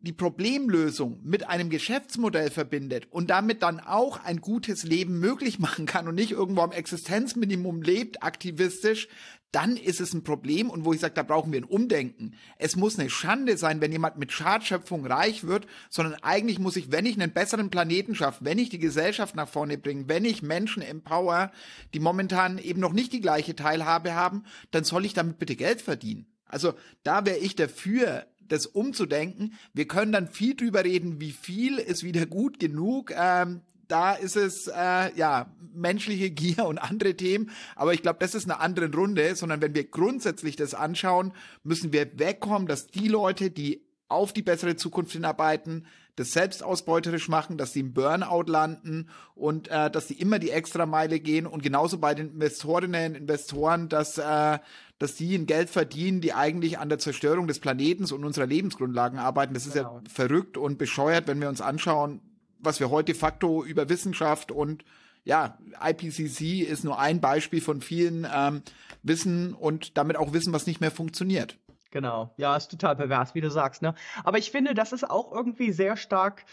die 0.00 0.12
Problemlösung 0.12 1.20
mit 1.24 1.48
einem 1.48 1.70
Geschäftsmodell 1.70 2.50
verbindet 2.50 3.08
und 3.10 3.30
damit 3.30 3.62
dann 3.62 3.80
auch 3.80 4.22
ein 4.24 4.40
gutes 4.40 4.84
Leben 4.84 5.18
möglich 5.18 5.58
machen 5.58 5.86
kann 5.86 6.08
und 6.08 6.14
nicht 6.14 6.32
irgendwo 6.32 6.62
am 6.62 6.72
Existenzminimum 6.72 7.82
lebt, 7.82 8.22
aktivistisch, 8.22 9.08
dann 9.50 9.76
ist 9.76 10.00
es 10.00 10.12
ein 10.12 10.24
Problem 10.24 10.68
und 10.68 10.84
wo 10.84 10.92
ich 10.92 11.00
sage, 11.00 11.14
da 11.14 11.22
brauchen 11.22 11.52
wir 11.52 11.60
ein 11.60 11.64
Umdenken. 11.64 12.34
Es 12.58 12.76
muss 12.76 12.98
eine 12.98 13.08
Schande 13.08 13.56
sein, 13.56 13.80
wenn 13.80 13.92
jemand 13.92 14.18
mit 14.18 14.30
Schadschöpfung 14.30 15.06
reich 15.06 15.44
wird, 15.44 15.66
sondern 15.88 16.16
eigentlich 16.22 16.58
muss 16.58 16.76
ich, 16.76 16.92
wenn 16.92 17.06
ich 17.06 17.18
einen 17.18 17.32
besseren 17.32 17.70
Planeten 17.70 18.14
schaffe, 18.14 18.44
wenn 18.44 18.58
ich 18.58 18.68
die 18.68 18.78
Gesellschaft 18.78 19.34
nach 19.34 19.48
vorne 19.48 19.78
bringe, 19.78 20.08
wenn 20.08 20.26
ich 20.26 20.42
Menschen 20.42 20.82
empower, 20.82 21.50
die 21.94 22.00
momentan 22.00 22.58
eben 22.58 22.80
noch 22.80 22.92
nicht 22.92 23.12
die 23.12 23.22
gleiche 23.22 23.56
Teilhabe 23.56 24.14
haben, 24.14 24.44
dann 24.70 24.84
soll 24.84 25.06
ich 25.06 25.14
damit 25.14 25.38
bitte 25.38 25.56
Geld 25.56 25.80
verdienen. 25.80 26.26
Also 26.44 26.74
da 27.02 27.24
wäre 27.24 27.38
ich 27.38 27.56
dafür, 27.56 28.26
das 28.48 28.66
umzudenken. 28.66 29.54
Wir 29.74 29.86
können 29.86 30.12
dann 30.12 30.28
viel 30.28 30.54
drüber 30.54 30.84
reden, 30.84 31.20
wie 31.20 31.32
viel 31.32 31.78
ist 31.78 32.02
wieder 32.02 32.26
gut 32.26 32.58
genug. 32.58 33.12
Ähm, 33.16 33.60
da 33.88 34.12
ist 34.12 34.36
es 34.36 34.68
äh, 34.68 35.14
ja 35.16 35.50
menschliche 35.74 36.30
Gier 36.38 36.66
und 36.66 36.78
andere 36.78 37.14
Themen, 37.14 37.50
aber 37.74 37.94
ich 37.94 38.02
glaube, 38.02 38.18
das 38.20 38.34
ist 38.34 38.44
eine 38.44 38.60
andere 38.60 38.92
Runde, 38.92 39.34
sondern 39.34 39.60
wenn 39.60 39.74
wir 39.74 39.84
grundsätzlich 39.84 40.56
das 40.56 40.74
anschauen, 40.74 41.32
müssen 41.64 41.92
wir 41.92 42.18
wegkommen, 42.18 42.68
dass 42.68 42.86
die 42.86 43.08
Leute, 43.08 43.50
die 43.50 43.82
auf 44.08 44.32
die 44.32 44.42
bessere 44.42 44.76
Zukunft 44.76 45.12
hinarbeiten, 45.12 45.86
das 46.16 46.32
selbstausbeuterisch 46.32 47.28
machen, 47.28 47.58
dass 47.58 47.72
sie 47.72 47.80
im 47.80 47.92
Burnout 47.92 48.50
landen 48.50 49.08
und 49.34 49.68
äh, 49.68 49.90
dass 49.90 50.08
sie 50.08 50.14
immer 50.14 50.38
die 50.38 50.50
Extrameile 50.50 51.20
gehen 51.20 51.46
und 51.46 51.62
genauso 51.62 51.98
bei 51.98 52.14
den 52.14 52.32
Investorinnen 52.32 53.14
Investoren, 53.14 53.88
dass 53.88 54.18
äh, 54.18 54.58
dass 54.98 55.14
die 55.14 55.36
ein 55.36 55.46
Geld 55.46 55.70
verdienen, 55.70 56.20
die 56.20 56.32
eigentlich 56.32 56.78
an 56.78 56.88
der 56.88 56.98
Zerstörung 56.98 57.46
des 57.46 57.60
Planetens 57.60 58.12
und 58.12 58.24
unserer 58.24 58.46
Lebensgrundlagen 58.46 59.18
arbeiten. 59.18 59.54
Das 59.54 59.66
ist 59.66 59.76
ja 59.76 59.82
genau. 59.82 60.00
verrückt 60.12 60.56
und 60.56 60.78
bescheuert, 60.78 61.28
wenn 61.28 61.40
wir 61.40 61.48
uns 61.48 61.60
anschauen, 61.60 62.20
was 62.58 62.80
wir 62.80 62.90
heute 62.90 63.12
de 63.12 63.14
facto 63.14 63.64
über 63.64 63.88
Wissenschaft 63.88 64.50
und 64.50 64.84
ja, 65.24 65.58
IPCC 65.84 66.62
ist 66.62 66.84
nur 66.84 66.98
ein 66.98 67.20
Beispiel 67.20 67.60
von 67.60 67.82
vielen 67.82 68.26
ähm, 68.32 68.62
wissen 69.02 69.52
und 69.52 69.98
damit 69.98 70.16
auch 70.16 70.32
wissen, 70.32 70.52
was 70.52 70.66
nicht 70.66 70.80
mehr 70.80 70.90
funktioniert. 70.90 71.58
Genau, 71.90 72.32
ja, 72.36 72.56
ist 72.56 72.70
total 72.70 72.96
pervers, 72.96 73.34
wie 73.34 73.40
du 73.40 73.50
sagst, 73.50 73.82
ne? 73.82 73.94
Aber 74.24 74.38
ich 74.38 74.50
finde, 74.50 74.74
das 74.74 74.92
ist 74.92 75.08
auch 75.08 75.32
irgendwie 75.32 75.72
sehr 75.72 75.96
stark 75.96 76.44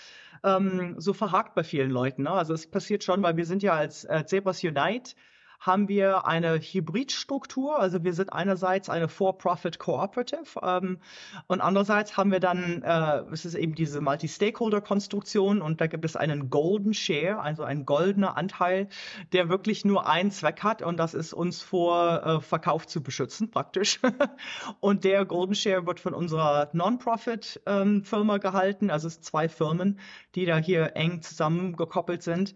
ähm, 0.43 0.95
so 0.97 1.13
verhakt 1.13 1.55
bei 1.55 1.63
vielen 1.63 1.89
Leuten. 1.89 2.23
Ne? 2.23 2.31
Also 2.31 2.53
es 2.53 2.69
passiert 2.69 3.03
schon, 3.03 3.23
weil 3.23 3.35
wir 3.35 3.45
sind 3.45 3.63
ja 3.63 3.73
als 3.73 4.05
äh, 4.05 4.25
Zebras 4.25 4.63
Unite 4.63 5.15
haben 5.59 5.87
wir 5.87 6.25
eine 6.25 6.59
Hybridstruktur. 6.59 7.79
Also 7.79 8.03
wir 8.03 8.13
sind 8.13 8.33
einerseits 8.33 8.89
eine 8.89 9.07
For-Profit 9.07 9.79
Cooperative 9.79 10.59
ähm, 10.61 10.99
und 11.47 11.61
andererseits 11.61 12.17
haben 12.17 12.31
wir 12.31 12.39
dann, 12.39 12.81
äh, 12.83 13.23
es 13.31 13.45
ist 13.45 13.55
eben 13.55 13.75
diese 13.75 14.01
Multi-Stakeholder-Konstruktion 14.01 15.61
und 15.61 15.81
da 15.81 15.87
gibt 15.87 16.05
es 16.05 16.15
einen 16.15 16.49
Golden 16.49 16.93
Share, 16.93 17.39
also 17.39 17.63
ein 17.63 17.85
goldener 17.85 18.37
Anteil, 18.37 18.87
der 19.31 19.49
wirklich 19.49 19.85
nur 19.85 20.07
einen 20.07 20.31
Zweck 20.31 20.63
hat 20.63 20.81
und 20.81 20.97
das 20.97 21.13
ist 21.13 21.33
uns 21.33 21.61
vor 21.61 22.23
äh, 22.23 22.41
Verkauf 22.41 22.87
zu 22.87 23.01
beschützen 23.01 23.51
praktisch. 23.51 23.99
und 24.79 25.03
der 25.03 25.25
Golden 25.25 25.55
Share 25.55 25.85
wird 25.85 25.99
von 25.99 26.13
unserer 26.13 26.69
Non-Profit-Firma 26.73 28.35
ähm, 28.35 28.41
gehalten, 28.41 28.89
also 28.89 29.07
es 29.07 29.15
sind 29.15 29.23
zwei 29.23 29.49
Firmen, 29.49 29.99
die 30.35 30.45
da 30.45 30.57
hier 30.57 30.95
eng 30.95 31.21
zusammengekoppelt 31.21 32.23
sind. 32.23 32.55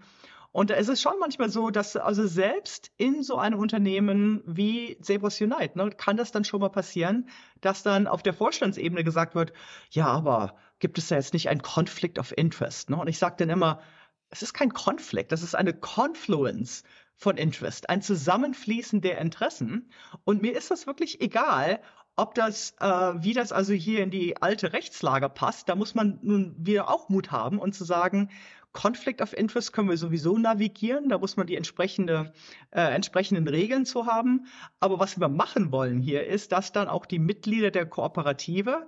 Und 0.52 0.72
da 0.72 0.76
ist 0.76 0.90
es 0.90 1.02
schon 1.02 1.20
manchmal 1.20 1.50
so, 1.50 1.70
dass 1.70 1.96
also 1.96 2.26
selbst 2.26 2.92
in 2.98 3.22
so 3.22 3.38
einem 3.38 3.60
Unternehmen 3.60 4.42
wie 4.46 4.98
Zebras 5.02 5.40
Unite, 5.40 5.78
ne, 5.78 5.92
kann 5.92 6.18
das 6.18 6.32
dann 6.32 6.44
schon 6.44 6.62
mal 6.62 6.70
passieren, 6.70 7.30
dass 7.62 7.84
dann 7.84 8.08
auf 8.08 8.24
der 8.24 8.34
Vorstandsebene 8.34 9.04
gesagt 9.04 9.36
wird, 9.36 9.54
ja, 9.92 10.08
aber 10.08 10.56
gibt 10.80 10.98
es 10.98 11.08
da 11.08 11.16
jetzt 11.16 11.34
nicht 11.34 11.50
einen 11.50 11.62
Conflict 11.62 12.18
of 12.18 12.36
Interest? 12.36 12.90
Ne? 12.90 12.98
Und 12.98 13.08
ich 13.08 13.20
sage 13.20 13.36
dann 13.38 13.50
immer, 13.50 13.82
es 14.30 14.42
ist 14.42 14.54
kein 14.54 14.74
Konflikt, 14.74 15.32
das 15.32 15.44
ist 15.44 15.56
eine 15.56 15.74
Confluence 15.74 16.84
von 17.16 17.38
Interest, 17.38 17.90
ein 17.90 18.02
Zusammenfließen 18.02 19.02
der 19.02 19.20
Interessen. 19.20 19.92
Und 20.24 20.42
mir 20.42 20.56
ist 20.56 20.72
das 20.72 20.88
wirklich 20.88 21.22
egal, 21.22 21.82
ob 22.16 22.36
das, 22.36 22.76
äh, 22.80 22.86
wie 22.86 23.34
das 23.34 23.52
also 23.52 23.74
hier 23.74 24.04
in 24.04 24.12
die 24.12 24.42
alte 24.42 24.74
Rechtslage 24.74 25.30
passt. 25.30 25.70
Da 25.70 25.76
muss 25.76 25.96
man 25.96 26.20
nun 26.22 26.56
wieder 26.58 26.90
auch 26.90 27.10
Mut 27.10 27.32
haben 27.32 27.60
und 27.60 27.74
zu 27.74 27.86
sagen, 27.86 28.30
Conflict 28.74 29.22
of 29.22 29.34
Interest 29.34 29.74
können 29.74 29.90
wir 29.90 29.98
sowieso 29.98 30.38
navigieren. 30.38 31.10
Da 31.10 31.18
muss 31.18 31.38
man 31.38 31.48
die 31.48 31.56
entsprechende, 31.56 32.34
äh, 32.72 32.82
entsprechenden 32.82 33.48
Regeln 33.48 33.86
zu 33.86 34.06
haben. 34.06 34.48
Aber 34.80 35.00
was 35.00 35.20
wir 35.20 35.30
machen 35.30 35.72
wollen 35.72 36.02
hier 36.02 36.28
ist, 36.28 36.52
dass 36.52 36.72
dann 36.72 36.88
auch 36.88 37.06
die 37.06 37.20
Mitglieder 37.20 37.72
der 37.72 37.86
Kooperative 37.86 38.88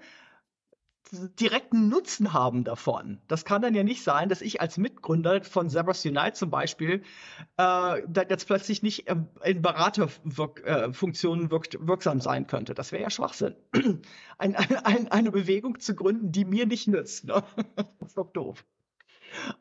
direkten 1.11 1.89
Nutzen 1.89 2.31
haben 2.31 2.63
davon. 2.63 3.19
Das 3.27 3.43
kann 3.43 3.61
dann 3.61 3.75
ja 3.75 3.83
nicht 3.83 4.03
sein, 4.03 4.29
dass 4.29 4.41
ich 4.41 4.61
als 4.61 4.77
Mitgründer 4.77 5.43
von 5.43 5.69
Zebras 5.69 6.05
Unite 6.05 6.33
zum 6.33 6.49
Beispiel 6.49 7.03
äh, 7.57 8.01
jetzt 8.29 8.47
plötzlich 8.47 8.81
nicht 8.81 9.09
in 9.43 9.61
Beraterfunktionen 9.61 11.47
äh, 11.47 11.51
wirk 11.51 11.67
wirksam 11.79 12.21
sein 12.21 12.47
könnte. 12.47 12.73
Das 12.73 12.93
wäre 12.93 13.03
ja 13.03 13.09
Schwachsinn. 13.09 13.55
ein, 14.37 14.55
ein, 14.55 15.11
eine 15.11 15.31
Bewegung 15.31 15.79
zu 15.79 15.95
gründen, 15.95 16.31
die 16.31 16.45
mir 16.45 16.65
nicht 16.65 16.87
nützt. 16.87 17.25
Ne? 17.25 17.43
das 17.99 18.09
ist 18.09 18.17
doch 18.17 18.31
doof. 18.31 18.63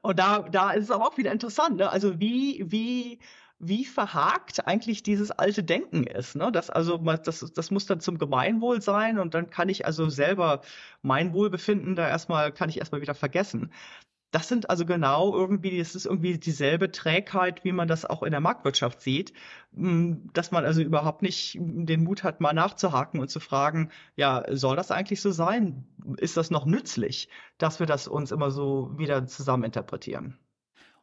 Und 0.03 0.19
da, 0.19 0.41
da 0.41 0.73
ist 0.73 0.85
es 0.85 0.91
aber 0.91 1.07
auch 1.07 1.17
wieder 1.17 1.33
interessant. 1.33 1.77
Ne? 1.77 1.91
Also 1.91 2.21
wie, 2.21 2.65
wie 2.67 3.19
wie 3.61 3.85
verhakt 3.85 4.67
eigentlich 4.67 5.03
dieses 5.03 5.31
alte 5.31 5.63
Denken 5.63 6.05
ist. 6.05 6.35
Ne? 6.35 6.51
Das, 6.51 6.71
also, 6.71 6.97
das, 6.97 7.53
das 7.55 7.71
muss 7.71 7.85
dann 7.87 8.01
zum 8.01 8.19
Gemeinwohl 8.19 8.81
sein 8.81 9.19
und 9.19 9.35
dann 9.35 9.51
kann 9.51 9.69
ich 9.69 9.85
also 9.85 10.09
selber 10.09 10.63
mein 11.03 11.35
Wohlbefinden 11.35 11.95
da 11.95 12.09
erstmal, 12.09 12.53
kann 12.53 12.71
ich 12.71 12.79
erstmal 12.79 13.03
wieder 13.03 13.15
vergessen. 13.15 13.71
Das 14.31 14.49
sind 14.49 14.71
also 14.71 14.87
genau 14.87 15.35
irgendwie, 15.35 15.81
es 15.81 15.95
ist 15.95 16.07
irgendwie 16.07 16.39
dieselbe 16.39 16.93
Trägheit, 16.93 17.65
wie 17.65 17.73
man 17.73 17.89
das 17.89 18.05
auch 18.05 18.23
in 18.23 18.31
der 18.31 18.41
Marktwirtschaft 18.41 19.01
sieht, 19.01 19.33
hm, 19.75 20.31
dass 20.33 20.53
man 20.53 20.65
also 20.65 20.83
überhaupt 20.83 21.23
nicht 21.23 21.57
den 21.61 22.05
Mut 22.05 22.23
hat, 22.23 22.41
mal 22.41 22.53
nachzuhaken 22.53 23.21
und 23.21 23.29
zu 23.29 23.41
fragen, 23.41 23.91
ja, 24.15 24.45
soll 24.51 24.77
das 24.77 24.93
eigentlich 24.93 25.21
so 25.21 25.33
sein? 25.33 25.85
Ist 26.19 26.37
das 26.37 26.51
noch 26.51 26.65
nützlich, 26.65 27.29
dass 27.59 27.81
wir 27.81 27.87
das 27.87 28.07
uns 28.07 28.31
immer 28.31 28.51
so 28.51 28.93
wieder 28.97 29.27
zusammen 29.27 29.65
interpretieren? 29.65 30.39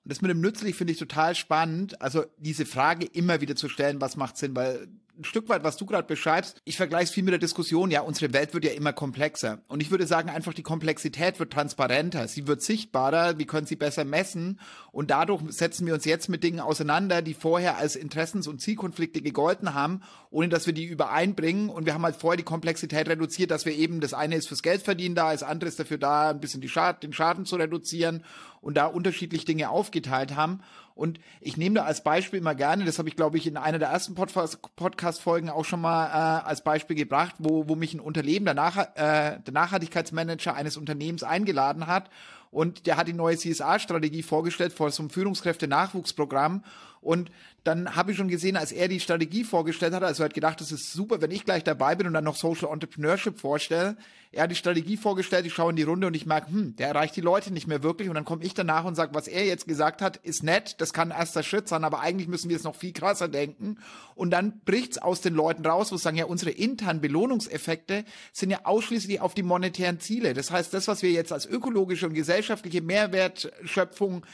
Und 0.03 0.11
das 0.11 0.21
mit 0.21 0.31
dem 0.31 0.39
nützlich 0.39 0.75
finde 0.75 0.93
ich 0.93 0.99
total 0.99 1.35
spannend. 1.35 2.01
Also 2.01 2.23
diese 2.37 2.65
Frage 2.65 3.05
immer 3.05 3.41
wieder 3.41 3.57
zu 3.57 3.67
stellen, 3.67 3.99
was 3.99 4.15
macht 4.15 4.37
Sinn, 4.37 4.55
weil 4.55 4.87
ein 5.17 5.23
Stück 5.23 5.49
weit, 5.49 5.63
was 5.63 5.77
du 5.77 5.85
gerade 5.85 6.07
beschreibst, 6.07 6.61
ich 6.65 6.77
vergleiche 6.77 7.05
es 7.05 7.11
viel 7.11 7.23
mit 7.23 7.31
der 7.31 7.39
Diskussion, 7.39 7.91
ja, 7.91 8.01
unsere 8.01 8.33
Welt 8.33 8.53
wird 8.53 8.65
ja 8.65 8.71
immer 8.71 8.93
komplexer. 8.93 9.61
Und 9.67 9.81
ich 9.81 9.91
würde 9.91 10.07
sagen, 10.07 10.29
einfach 10.29 10.53
die 10.53 10.63
Komplexität 10.63 11.39
wird 11.39 11.53
transparenter, 11.53 12.27
sie 12.27 12.47
wird 12.47 12.61
sichtbarer, 12.61 13.37
wir 13.37 13.45
können 13.47 13.67
sie 13.67 13.75
besser 13.75 14.05
messen 14.05 14.59
und 14.91 15.11
dadurch 15.11 15.41
setzen 15.49 15.85
wir 15.85 15.93
uns 15.93 16.05
jetzt 16.05 16.29
mit 16.29 16.43
Dingen 16.43 16.59
auseinander, 16.59 17.21
die 17.21 17.33
vorher 17.33 17.77
als 17.77 17.95
Interessens- 17.95 18.47
und 18.47 18.61
Zielkonflikte 18.61 19.21
gegolten 19.21 19.73
haben, 19.73 20.01
ohne 20.29 20.49
dass 20.49 20.65
wir 20.67 20.73
die 20.73 20.85
übereinbringen. 20.85 21.69
Und 21.69 21.85
wir 21.85 21.93
haben 21.93 22.03
halt 22.03 22.15
vorher 22.15 22.37
die 22.37 22.43
Komplexität 22.43 23.07
reduziert, 23.07 23.51
dass 23.51 23.65
wir 23.65 23.73
eben, 23.73 23.99
das 23.99 24.13
eine 24.13 24.35
ist 24.35 24.47
fürs 24.47 24.63
Geld 24.63 24.81
verdienen 24.81 25.15
da, 25.15 25.31
das 25.31 25.43
andere 25.43 25.67
ist 25.67 25.79
dafür 25.79 25.97
da, 25.97 26.29
ein 26.29 26.39
bisschen 26.39 26.61
die 26.61 26.69
Schad 26.69 27.03
den 27.03 27.13
Schaden 27.13 27.45
zu 27.45 27.55
reduzieren 27.55 28.23
und 28.67 28.75
da 28.75 28.85
unterschiedlich 28.85 29.45
Dinge 29.45 29.69
aufgeteilt 29.69 30.35
haben. 30.35 30.59
Und 30.93 31.21
ich 31.39 31.55
nehme 31.55 31.75
da 31.75 31.85
als 31.85 32.03
Beispiel 32.03 32.39
immer 32.39 32.53
gerne, 32.53 32.83
das 32.83 32.99
habe 32.99 33.07
ich, 33.07 33.15
glaube 33.15 33.37
ich, 33.37 33.47
in 33.47 33.55
einer 33.55 33.79
der 33.79 33.87
ersten 33.87 34.13
Podcast-Folgen 34.13 35.49
auch 35.49 35.63
schon 35.63 35.79
mal 35.79 36.07
äh, 36.07 36.45
als 36.45 36.65
Beispiel 36.65 36.97
gebracht, 36.97 37.35
wo, 37.39 37.69
wo 37.69 37.75
mich 37.75 37.93
ein 37.93 38.01
Unternehmen, 38.01 38.43
der, 38.43 38.55
Nach 38.55 38.75
äh, 38.77 39.39
der 39.39 39.53
Nachhaltigkeitsmanager 39.53 40.53
eines 40.53 40.75
Unternehmens 40.75 41.23
eingeladen 41.23 41.87
hat 41.87 42.09
und 42.51 42.87
der 42.87 42.97
hat 42.97 43.07
die 43.07 43.13
neue 43.13 43.37
CSA-Strategie 43.37 44.23
vorgestellt 44.23 44.73
vor 44.73 44.91
so 44.91 45.01
einem 45.01 45.11
Führungskräfte-Nachwuchsprogramm 45.11 46.63
und 47.07 47.31
dann 47.63 47.95
habe 47.95 48.11
ich 48.11 48.17
schon 48.17 48.27
gesehen, 48.27 48.57
als 48.57 48.73
er 48.73 48.89
die 48.89 48.99
Strategie 48.99 49.45
vorgestellt 49.45 49.93
hat, 49.93 50.03
also 50.03 50.23
er 50.23 50.25
hat 50.25 50.33
gedacht, 50.33 50.59
das 50.59 50.73
ist 50.73 50.91
super, 50.91 51.21
wenn 51.21 51.31
ich 51.31 51.45
gleich 51.45 51.63
dabei 51.63 51.95
bin 51.95 52.05
und 52.05 52.13
dann 52.13 52.25
noch 52.25 52.35
Social 52.35 52.69
Entrepreneurship 52.71 53.39
vorstelle. 53.39 53.95
Er 54.33 54.43
hat 54.43 54.51
die 54.51 54.55
Strategie 54.55 54.97
vorgestellt, 54.97 55.45
ich 55.45 55.53
schaue 55.53 55.69
in 55.69 55.77
die 55.77 55.83
Runde 55.83 56.07
und 56.07 56.15
ich 56.15 56.25
merke, 56.25 56.49
hm, 56.49 56.75
der 56.75 56.89
erreicht 56.89 57.15
die 57.15 57.21
Leute 57.21 57.51
nicht 57.51 57.65
mehr 57.65 57.81
wirklich. 57.81 58.09
Und 58.09 58.15
dann 58.15 58.25
komme 58.25 58.43
ich 58.43 58.53
danach 58.53 58.83
und 58.83 58.95
sage, 58.95 59.15
was 59.15 59.29
er 59.29 59.45
jetzt 59.45 59.67
gesagt 59.67 60.01
hat, 60.01 60.17
ist 60.17 60.43
nett, 60.43 60.75
das 60.79 60.91
kann 60.91 61.11
ein 61.11 61.17
erster 61.17 61.43
Schritt 61.43 61.69
sein, 61.69 61.85
aber 61.85 62.01
eigentlich 62.01 62.27
müssen 62.27 62.49
wir 62.49 62.57
es 62.57 62.63
noch 62.63 62.75
viel 62.75 62.91
krasser 62.91 63.29
denken. 63.29 63.77
Und 64.15 64.31
dann 64.31 64.59
bricht's 64.65 64.97
aus 64.97 65.21
den 65.21 65.33
Leuten 65.33 65.65
raus, 65.65 65.91
wo 65.93 65.97
sagen, 65.97 66.17
ja, 66.17 66.25
unsere 66.25 66.51
internen 66.51 66.99
Belohnungseffekte 66.99 68.03
sind 68.33 68.49
ja 68.49 68.59
ausschließlich 68.65 69.21
auf 69.21 69.33
die 69.33 69.43
monetären 69.43 70.01
Ziele. 70.01 70.33
Das 70.33 70.51
heißt, 70.51 70.73
das, 70.73 70.89
was 70.89 71.03
wir 71.03 71.11
jetzt 71.11 71.31
als 71.31 71.45
ökologische 71.45 72.07
und 72.07 72.13
gesellschaftliche 72.13 72.81
Mehrwertschöpfung 72.81 74.25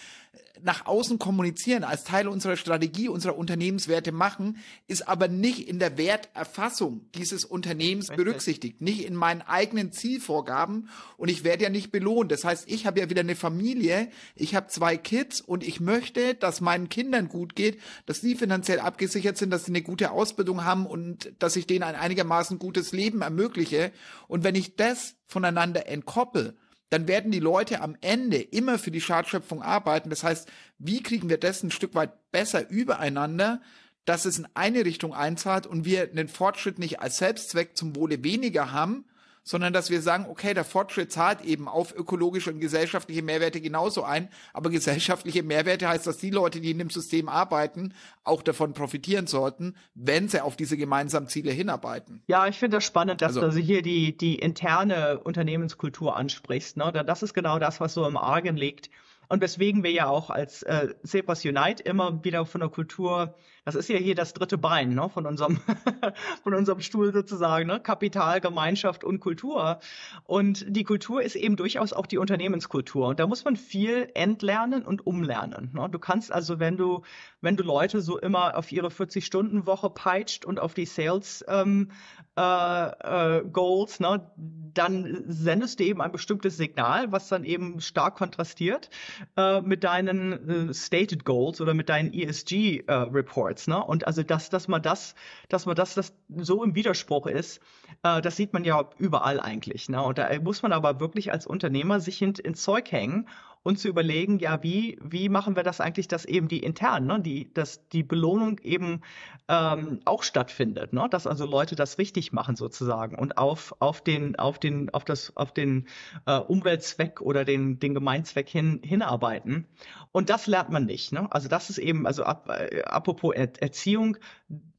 nach 0.63 0.85
außen 0.85 1.19
kommunizieren, 1.19 1.83
als 1.83 2.05
Teil 2.05 2.27
unserer 2.27 2.55
Strategie, 2.55 3.09
unserer 3.09 3.37
Unternehmenswerte 3.37 4.11
machen, 4.11 4.57
ist 4.87 5.07
aber 5.07 5.27
nicht 5.27 5.67
in 5.67 5.77
der 5.77 5.97
Werterfassung 5.97 7.05
dieses 7.15 7.43
Unternehmens 7.43 8.09
Richtig. 8.09 8.25
berücksichtigt, 8.25 8.81
nicht 8.81 9.05
in 9.05 9.13
meinen 9.13 9.41
eigenen 9.41 9.91
Zielvorgaben 9.91 10.89
und 11.17 11.29
ich 11.29 11.43
werde 11.43 11.63
ja 11.63 11.69
nicht 11.69 11.91
belohnt. 11.91 12.31
Das 12.31 12.45
heißt, 12.45 12.71
ich 12.71 12.85
habe 12.85 13.01
ja 13.01 13.09
wieder 13.09 13.21
eine 13.21 13.35
Familie, 13.35 14.09
ich 14.35 14.55
habe 14.55 14.67
zwei 14.67 14.95
Kids 14.97 15.41
und 15.41 15.63
ich 15.63 15.81
möchte, 15.81 16.33
dass 16.33 16.61
meinen 16.61 16.87
Kindern 16.87 17.27
gut 17.27 17.55
geht, 17.55 17.79
dass 18.05 18.21
sie 18.21 18.35
finanziell 18.35 18.79
abgesichert 18.79 19.37
sind, 19.37 19.51
dass 19.51 19.65
sie 19.65 19.71
eine 19.71 19.81
gute 19.81 20.11
Ausbildung 20.11 20.63
haben 20.63 20.85
und 20.85 21.33
dass 21.39 21.57
ich 21.57 21.67
denen 21.67 21.83
ein 21.83 21.95
einigermaßen 21.95 22.57
gutes 22.57 22.93
Leben 22.93 23.21
ermögliche. 23.21 23.91
Und 24.27 24.43
wenn 24.43 24.55
ich 24.55 24.75
das 24.77 25.15
voneinander 25.25 25.87
entkoppel, 25.87 26.55
dann 26.93 27.07
werden 27.07 27.31
die 27.31 27.39
Leute 27.39 27.81
am 27.81 27.97
Ende 28.01 28.37
immer 28.37 28.77
für 28.77 28.91
die 28.91 29.01
Schadschöpfung 29.01 29.63
arbeiten. 29.63 30.11
Das 30.11 30.23
heißt, 30.23 30.47
wie 30.77 31.01
kriegen 31.01 31.27
wir 31.27 31.39
das 31.39 31.63
ein 31.63 31.71
Stück 31.71 31.95
weit 31.95 32.31
besser 32.31 32.69
übereinander, 32.69 33.61
dass 34.05 34.25
es 34.25 34.37
in 34.37 34.47
eine 34.53 34.85
Richtung 34.85 35.13
einzahlt 35.13 35.65
und 35.65 35.85
wir 35.85 36.03
einen 36.03 36.27
Fortschritt 36.27 36.77
nicht 36.77 36.99
als 36.99 37.17
Selbstzweck 37.17 37.75
zum 37.75 37.95
Wohle 37.95 38.23
weniger 38.23 38.71
haben, 38.71 39.05
sondern 39.43 39.73
dass 39.73 39.89
wir 39.89 40.01
sagen, 40.01 40.25
okay, 40.29 40.53
der 40.53 40.63
Fortschritt 40.63 41.11
zahlt 41.11 41.41
eben 41.41 41.67
auf 41.67 41.93
ökologische 41.95 42.51
und 42.51 42.59
gesellschaftliche 42.59 43.21
Mehrwerte 43.21 43.61
genauso 43.61 44.03
ein, 44.03 44.29
aber 44.53 44.69
gesellschaftliche 44.69 45.43
Mehrwerte 45.43 45.87
heißt, 45.87 46.07
dass 46.07 46.17
die 46.17 46.29
Leute, 46.29 46.61
die 46.61 46.71
in 46.71 46.79
dem 46.79 46.89
System 46.89 47.29
arbeiten, 47.29 47.93
auch 48.23 48.41
davon 48.41 48.73
profitieren 48.73 49.27
sollten, 49.27 49.75
wenn 49.95 50.29
sie 50.29 50.41
auf 50.41 50.55
diese 50.55 50.77
gemeinsamen 50.77 51.27
Ziele 51.27 51.51
hinarbeiten. 51.51 52.23
Ja, 52.27 52.47
ich 52.47 52.57
finde 52.57 52.77
das 52.77 52.85
spannend, 52.85 53.21
dass 53.21 53.37
also, 53.37 53.57
du 53.57 53.63
hier 53.63 53.81
die, 53.81 54.17
die 54.17 54.35
interne 54.35 55.19
Unternehmenskultur 55.19 56.15
ansprichst. 56.15 56.77
Ne? 56.77 57.03
Das 57.05 57.23
ist 57.23 57.33
genau 57.33 57.59
das, 57.59 57.79
was 57.81 57.93
so 57.93 58.07
im 58.07 58.17
Argen 58.17 58.55
liegt. 58.55 58.89
Und 59.29 59.41
weswegen 59.41 59.83
wir 59.83 59.91
ja 59.91 60.07
auch 60.07 60.29
als 60.29 60.63
äh, 60.63 60.89
Zebras 61.03 61.43
Unite 61.43 61.81
immer 61.83 62.23
wieder 62.23 62.45
von 62.45 62.61
der 62.61 62.69
Kultur 62.69 63.35
das 63.65 63.75
ist 63.75 63.89
ja 63.89 63.97
hier 63.97 64.15
das 64.15 64.33
dritte 64.33 64.57
Bein 64.57 64.93
ne, 64.93 65.09
von, 65.09 65.25
unserem, 65.25 65.59
von 66.43 66.53
unserem 66.53 66.81
Stuhl 66.81 67.13
sozusagen, 67.13 67.67
ne? 67.67 67.79
Kapital, 67.79 68.41
Gemeinschaft 68.41 69.03
und 69.03 69.19
Kultur. 69.19 69.79
Und 70.25 70.65
die 70.67 70.83
Kultur 70.83 71.21
ist 71.21 71.35
eben 71.35 71.55
durchaus 71.55 71.93
auch 71.93 72.05
die 72.05 72.17
Unternehmenskultur. 72.17 73.07
Und 73.07 73.19
da 73.19 73.27
muss 73.27 73.45
man 73.45 73.55
viel 73.55 74.09
entlernen 74.15 74.83
und 74.83 75.07
umlernen. 75.07 75.71
Ne? 75.73 75.87
Du 75.89 75.99
kannst 75.99 76.31
also, 76.31 76.59
wenn 76.59 76.77
du, 76.77 77.03
wenn 77.41 77.55
du 77.55 77.63
Leute 77.63 78.01
so 78.01 78.17
immer 78.19 78.57
auf 78.57 78.71
ihre 78.71 78.89
40-Stunden-Woche 78.89 79.89
peitscht 79.89 80.45
und 80.45 80.59
auf 80.59 80.73
die 80.73 80.85
Sales 80.85 81.43
ähm, 81.47 81.91
äh, 82.35 83.37
äh, 83.37 83.43
Goals, 83.51 83.99
ne, 83.99 84.31
dann 84.35 85.23
sendest 85.27 85.79
du 85.79 85.83
eben 85.83 86.01
ein 86.01 86.11
bestimmtes 86.11 86.57
Signal, 86.57 87.11
was 87.11 87.27
dann 87.29 87.43
eben 87.43 87.79
stark 87.79 88.15
kontrastiert 88.15 88.89
äh, 89.37 89.61
mit 89.61 89.83
deinen 89.83 90.69
äh, 90.69 90.73
Stated 90.73 91.25
Goals 91.25 91.61
oder 91.61 91.73
mit 91.73 91.89
deinen 91.89 92.11
ESG 92.11 92.83
äh, 92.87 92.93
Reports. 92.93 93.52
Records, 93.53 93.67
ne? 93.67 93.83
Und 93.83 94.07
also 94.07 94.23
dass, 94.23 94.49
dass 94.49 94.67
man 94.67 94.81
das, 94.81 95.15
dass 95.49 95.65
man 95.65 95.75
das, 95.75 95.93
das 95.93 96.13
so 96.37 96.63
im 96.63 96.75
Widerspruch 96.75 97.27
ist, 97.27 97.59
äh, 98.03 98.21
das 98.21 98.35
sieht 98.35 98.53
man 98.53 98.63
ja 98.63 98.89
überall 98.97 99.39
eigentlich. 99.39 99.89
Ne? 99.89 100.01
Und 100.01 100.17
da 100.17 100.29
muss 100.41 100.61
man 100.61 100.73
aber 100.73 100.99
wirklich 100.99 101.31
als 101.31 101.45
Unternehmer 101.45 101.99
sich 101.99 102.21
ins 102.21 102.63
Zeug 102.63 102.91
hängen 102.91 103.27
und 103.63 103.79
zu 103.79 103.87
überlegen, 103.87 104.39
ja, 104.39 104.61
wie, 104.61 104.99
wie 105.01 105.29
machen 105.29 105.55
wir 105.55 105.63
das 105.63 105.79
eigentlich, 105.79 106.07
dass 106.09 106.25
eben 106.25 106.47
die 106.47 106.59
intern, 106.59 107.07
ne, 107.07 107.21
die, 107.21 107.53
dass 107.53 107.87
die 107.89 108.03
Belohnung 108.03 108.59
eben 108.59 109.01
ähm, 109.47 110.01
auch 110.05 110.23
stattfindet, 110.23 110.93
ne? 110.93 111.07
dass 111.09 111.27
also 111.27 111.45
Leute 111.45 111.75
das 111.75 111.97
richtig 111.97 112.33
machen 112.33 112.55
sozusagen 112.55 113.17
und 113.17 113.37
auf, 113.37 113.75
auf 113.79 114.01
den, 114.01 114.37
auf 114.37 114.59
den, 114.59 114.89
auf 114.93 115.05
das, 115.05 115.35
auf 115.35 115.53
den 115.53 115.87
äh, 116.25 116.37
Umweltzweck 116.37 117.21
oder 117.21 117.45
den, 117.45 117.79
den 117.79 117.93
Gemeinzweck 117.93 118.49
hin, 118.49 118.81
hinarbeiten. 118.83 119.65
Und 120.11 120.29
das 120.29 120.47
lernt 120.47 120.69
man 120.69 120.85
nicht. 120.85 121.11
Ne? 121.11 121.27
Also 121.31 121.47
das 121.47 121.69
ist 121.69 121.77
eben, 121.77 122.05
also 122.05 122.23
ab, 122.23 122.49
äh, 122.49 122.83
apropos 122.83 123.33
er 123.33 123.49
Erziehung, 123.61 124.17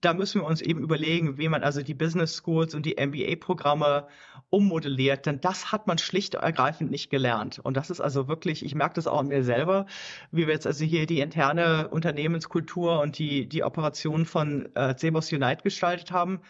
da 0.01 0.13
müssen 0.13 0.43
wir 0.43 0.47
uns 0.47 0.61
eben 0.61 0.83
überlegen, 0.83 1.39
wie 1.39 1.49
man 1.49 1.63
also 1.63 1.83
die 1.83 1.95
Business 1.95 2.37
Schools 2.37 2.75
und 2.75 2.85
die 2.85 2.97
MBA-Programme 2.99 4.07
ummodelliert, 4.51 5.27
denn 5.27 5.41
das 5.41 5.73
hat 5.73 5.87
man 5.87 5.99
schlicht 5.99 6.35
und 6.35 6.43
ergreifend 6.43 6.91
nicht 6.91 7.11
gelernt. 7.11 7.59
Und 7.59 7.77
das 7.77 7.91
ist 7.91 8.01
also 8.01 8.29
wirklich, 8.29 8.65
ich 8.65 8.74
merke 8.75 8.95
das 8.95 9.07
auch 9.07 9.21
an 9.21 9.29
mir 9.29 9.45
selber, 9.45 9.87
wie 10.31 10.47
wir 10.47 10.55
jetzt 10.55 10.67
also 10.67 10.85
hier 10.85 11.07
die 11.07 11.21
interne 11.21 11.89
Unternehmenskultur 11.89 13.01
und 13.01 13.19
die, 13.19 13.49
die 13.49 13.63
Operation 13.65 14.27
von 14.27 14.75
äh, 14.75 14.97
Cebos 14.97 15.33
Unite 15.33 15.63
gestaltet 15.63 16.11
haben. 16.11 16.41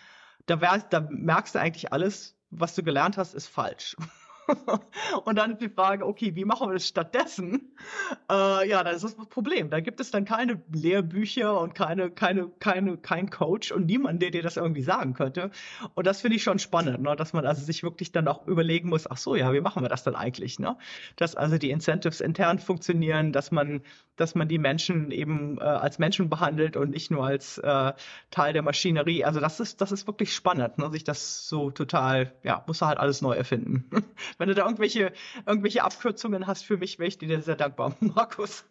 Da, 0.47 0.61
wär, 0.61 0.85
da 0.91 1.07
merkst 1.11 1.55
du 1.55 1.61
eigentlich 1.61 1.93
alles, 1.93 2.37
was 2.51 2.75
du 2.75 2.83
gelernt 2.83 3.17
hast, 3.17 3.35
ist 3.35 3.49
falsch. 3.49 3.97
und 5.25 5.37
dann 5.37 5.59
die 5.59 5.69
Frage, 5.69 6.07
okay, 6.07 6.35
wie 6.35 6.45
machen 6.45 6.69
wir 6.69 6.75
das 6.75 6.87
stattdessen? 6.87 7.75
Äh, 8.31 8.69
ja, 8.69 8.85
das 8.85 9.03
ist 9.03 9.19
das 9.19 9.27
Problem. 9.27 9.71
Da 9.71 9.81
gibt 9.81 10.01
es 10.01 10.11
dann 10.11 10.25
keine 10.25 10.63
Lehrbücher 10.73 11.61
und 11.61 11.75
keine, 11.75 12.11
keine, 12.11 12.49
keine, 12.59 12.97
kein 12.97 13.31
Coach 13.31 13.73
und 13.73 13.87
niemand, 13.87 14.23
der 14.23 14.31
dir 14.31 14.43
das 14.43 14.57
irgendwie 14.57 14.83
sagen 14.83 15.15
könnte. 15.15 15.51
Und 15.95 16.07
das 16.07 16.21
finde 16.21 16.37
ich 16.37 16.43
schon 16.43 16.59
spannend, 16.59 17.03
ne? 17.03 17.17
dass 17.17 17.33
man 17.33 17.47
also 17.47 17.65
sich 17.65 17.83
wirklich 17.83 18.13
dann 18.13 18.29
auch 18.29 18.47
überlegen 18.47 18.89
muss, 18.89 19.11
ach 19.11 19.17
so, 19.17 19.35
ja, 19.35 19.53
wie 19.53 19.61
machen 19.61 19.83
wir 19.83 19.89
das 19.89 20.05
dann 20.05 20.15
eigentlich? 20.15 20.59
Ne? 20.59 20.77
Dass 21.17 21.37
also 21.37 21.59
die 21.59 21.71
Incentives 21.71 22.21
intern 22.21 22.59
funktionieren, 22.59 23.33
dass 23.33 23.51
man, 23.51 23.83
dass 24.17 24.35
man 24.35 24.49
die 24.49 24.59
Menschen 24.59 25.11
eben 25.11 25.59
äh, 25.59 25.63
als 25.63 25.99
Menschen 25.99 26.29
behandelt 26.29 26.77
und 26.77 26.91
nicht 26.91 27.11
nur 27.11 27.25
als 27.25 27.59
äh, 27.59 27.93
Teil 28.31 28.53
der 28.53 28.63
Maschinerie. 28.63 29.25
Also 29.25 29.41
das 29.41 29.61
ist, 29.61 29.81
das 29.81 29.93
ist 29.93 30.07
wirklich 30.07 30.35
spannend, 30.35 30.79
ne? 30.79 30.91
sich 30.91 31.05
das 31.05 31.49
so 31.49 31.71
total, 31.71 32.33
ja, 32.43 32.63
muss 32.67 32.83
halt 32.83 32.99
alles 32.99 33.23
neu 33.23 33.35
erfinden. 33.35 33.89
wenn 34.39 34.49
du 34.49 34.55
da 34.55 34.65
irgendwelche, 34.65 35.13
irgendwelche 35.47 35.85
Abkürzungen 35.85 36.47
hast 36.47 36.65
für 36.65 36.77
mich, 36.77 36.99
wäre 36.99 37.09
ich 37.09 37.19
dir 37.19 37.41
sehr 37.41 37.57
dankbar, 37.57 37.97
Markus. 38.01 38.65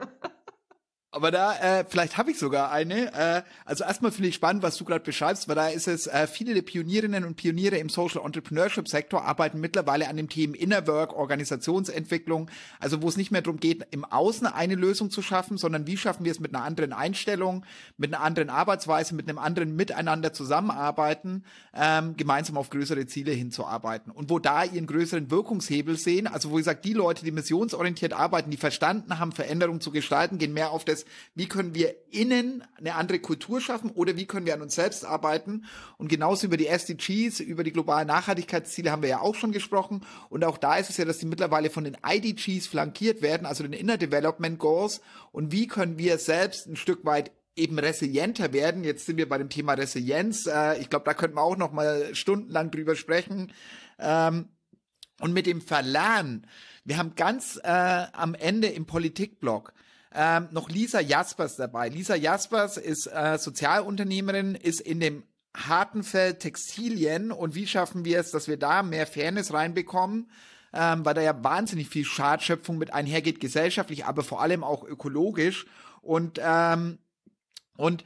Aber 1.13 1.29
da, 1.29 1.53
äh, 1.57 1.85
vielleicht 1.87 2.17
habe 2.17 2.31
ich 2.31 2.39
sogar 2.39 2.71
eine. 2.71 3.13
Äh, 3.13 3.43
also 3.65 3.83
erstmal 3.83 4.11
finde 4.11 4.29
ich 4.29 4.35
spannend, 4.35 4.63
was 4.63 4.77
du 4.77 4.83
gerade 4.83 5.03
beschreibst, 5.03 5.47
weil 5.47 5.53
da 5.53 5.67
ist 5.67 5.87
es, 5.87 6.07
äh, 6.07 6.25
viele 6.25 6.55
der 6.55 6.63
Pionierinnen 6.63 7.23
und 7.23 7.35
Pioniere 7.35 7.77
im 7.77 7.89
Social 7.89 8.25
Entrepreneurship 8.25 8.87
Sektor 8.87 9.23
arbeiten 9.23 9.59
mittlerweile 9.59 10.07
an 10.07 10.17
dem 10.17 10.27
Thema 10.27 10.55
Inner 10.57 10.87
Work, 10.87 11.13
Organisationsentwicklung, 11.13 12.49
also 12.79 13.03
wo 13.03 13.09
es 13.09 13.15
nicht 13.15 13.29
mehr 13.29 13.43
darum 13.43 13.59
geht, 13.59 13.85
im 13.91 14.05
Außen 14.05 14.47
eine 14.47 14.73
Lösung 14.73 15.11
zu 15.11 15.21
schaffen, 15.21 15.57
sondern 15.57 15.85
wie 15.85 15.97
schaffen 15.97 16.25
wir 16.25 16.31
es 16.31 16.39
mit 16.39 16.55
einer 16.55 16.63
anderen 16.63 16.93
Einstellung, 16.93 17.63
mit 17.97 18.11
einer 18.11 18.23
anderen 18.23 18.49
Arbeitsweise, 18.49 19.13
mit 19.13 19.29
einem 19.29 19.37
anderen 19.37 19.75
Miteinander 19.75 20.33
zusammenarbeiten, 20.33 21.43
ähm, 21.75 22.17
gemeinsam 22.17 22.57
auf 22.57 22.71
größere 22.71 23.05
Ziele 23.05 23.33
hinzuarbeiten. 23.33 24.11
Und 24.11 24.31
wo 24.31 24.39
da 24.39 24.63
ihren 24.63 24.87
größeren 24.87 25.29
Wirkungshebel 25.29 25.95
sehen, 25.95 26.25
also 26.25 26.49
wo 26.49 26.57
ich 26.57 26.65
sage, 26.65 26.81
die 26.83 26.93
Leute, 26.93 27.23
die 27.23 27.31
missionsorientiert 27.31 28.13
arbeiten, 28.13 28.49
die 28.49 28.57
verstanden 28.57 29.19
haben, 29.19 29.31
Veränderungen 29.31 29.79
zu 29.79 29.91
gestalten, 29.91 30.39
gehen 30.39 30.53
mehr 30.53 30.71
auf 30.71 30.83
das 30.85 31.02
wie 31.35 31.47
können 31.47 31.75
wir 31.75 31.95
innen 32.11 32.63
eine 32.77 32.95
andere 32.95 33.19
Kultur 33.19 33.61
schaffen 33.61 33.91
oder 33.91 34.15
wie 34.17 34.25
können 34.25 34.45
wir 34.45 34.53
an 34.53 34.61
uns 34.61 34.75
selbst 34.75 35.05
arbeiten. 35.05 35.65
Und 35.97 36.07
genauso 36.07 36.47
über 36.47 36.57
die 36.57 36.67
SDGs, 36.67 37.39
über 37.39 37.63
die 37.63 37.73
globalen 37.73 38.07
Nachhaltigkeitsziele 38.07 38.91
haben 38.91 39.01
wir 39.01 39.09
ja 39.09 39.21
auch 39.21 39.35
schon 39.35 39.51
gesprochen. 39.51 40.05
Und 40.29 40.43
auch 40.43 40.57
da 40.57 40.77
ist 40.77 40.89
es 40.89 40.97
ja, 40.97 41.05
dass 41.05 41.19
die 41.19 41.25
mittlerweile 41.25 41.69
von 41.69 41.83
den 41.83 41.97
IDGs 42.05 42.67
flankiert 42.67 43.21
werden, 43.21 43.45
also 43.45 43.63
den 43.63 43.73
Inner 43.73 43.97
Development 43.97 44.59
Goals. 44.59 45.01
Und 45.31 45.51
wie 45.51 45.67
können 45.67 45.97
wir 45.97 46.17
selbst 46.17 46.67
ein 46.67 46.75
Stück 46.75 47.05
weit 47.05 47.31
eben 47.55 47.77
resilienter 47.77 48.51
werden. 48.53 48.83
Jetzt 48.83 49.05
sind 49.05 49.17
wir 49.17 49.29
bei 49.29 49.37
dem 49.37 49.49
Thema 49.49 49.73
Resilienz. 49.73 50.47
Äh, 50.47 50.79
ich 50.79 50.89
glaube, 50.89 51.05
da 51.05 51.13
könnten 51.13 51.37
wir 51.37 51.43
auch 51.43 51.57
noch 51.57 51.71
mal 51.71 52.15
stundenlang 52.15 52.71
drüber 52.71 52.95
sprechen. 52.95 53.51
Ähm, 53.99 54.49
und 55.19 55.33
mit 55.33 55.45
dem 55.45 55.61
Verlernen. 55.61 56.47
Wir 56.83 56.97
haben 56.97 57.15
ganz 57.15 57.59
äh, 57.63 57.67
am 57.67 58.33
Ende 58.35 58.67
im 58.67 58.85
Politikblock 58.85 59.73
ähm, 60.13 60.47
noch 60.51 60.69
Lisa 60.69 60.99
Jaspers 60.99 61.55
dabei. 61.55 61.89
Lisa 61.89 62.15
Jaspers 62.15 62.77
ist 62.77 63.07
äh, 63.07 63.37
Sozialunternehmerin, 63.37 64.55
ist 64.55 64.81
in 64.81 64.99
dem 64.99 65.23
harten 65.55 66.03
Feld 66.03 66.39
Textilien 66.39 67.31
und 67.31 67.55
wie 67.55 67.67
schaffen 67.67 68.05
wir 68.05 68.19
es, 68.19 68.31
dass 68.31 68.47
wir 68.47 68.57
da 68.57 68.83
mehr 68.83 69.07
Fairness 69.07 69.53
reinbekommen? 69.53 70.29
Ähm, 70.75 71.05
weil 71.05 71.13
da 71.13 71.21
ja 71.21 71.43
wahnsinnig 71.43 71.89
viel 71.89 72.03
Schadschöpfung 72.03 72.79
mit 72.79 72.93
einhergeht, 72.93 73.39
gesellschaftlich, 73.39 74.05
aber 74.05 74.23
vor 74.23 74.41
allem 74.41 74.63
auch 74.63 74.83
ökologisch. 74.83 75.67
Und, 76.01 76.39
ähm, 76.43 76.97
und 77.77 78.03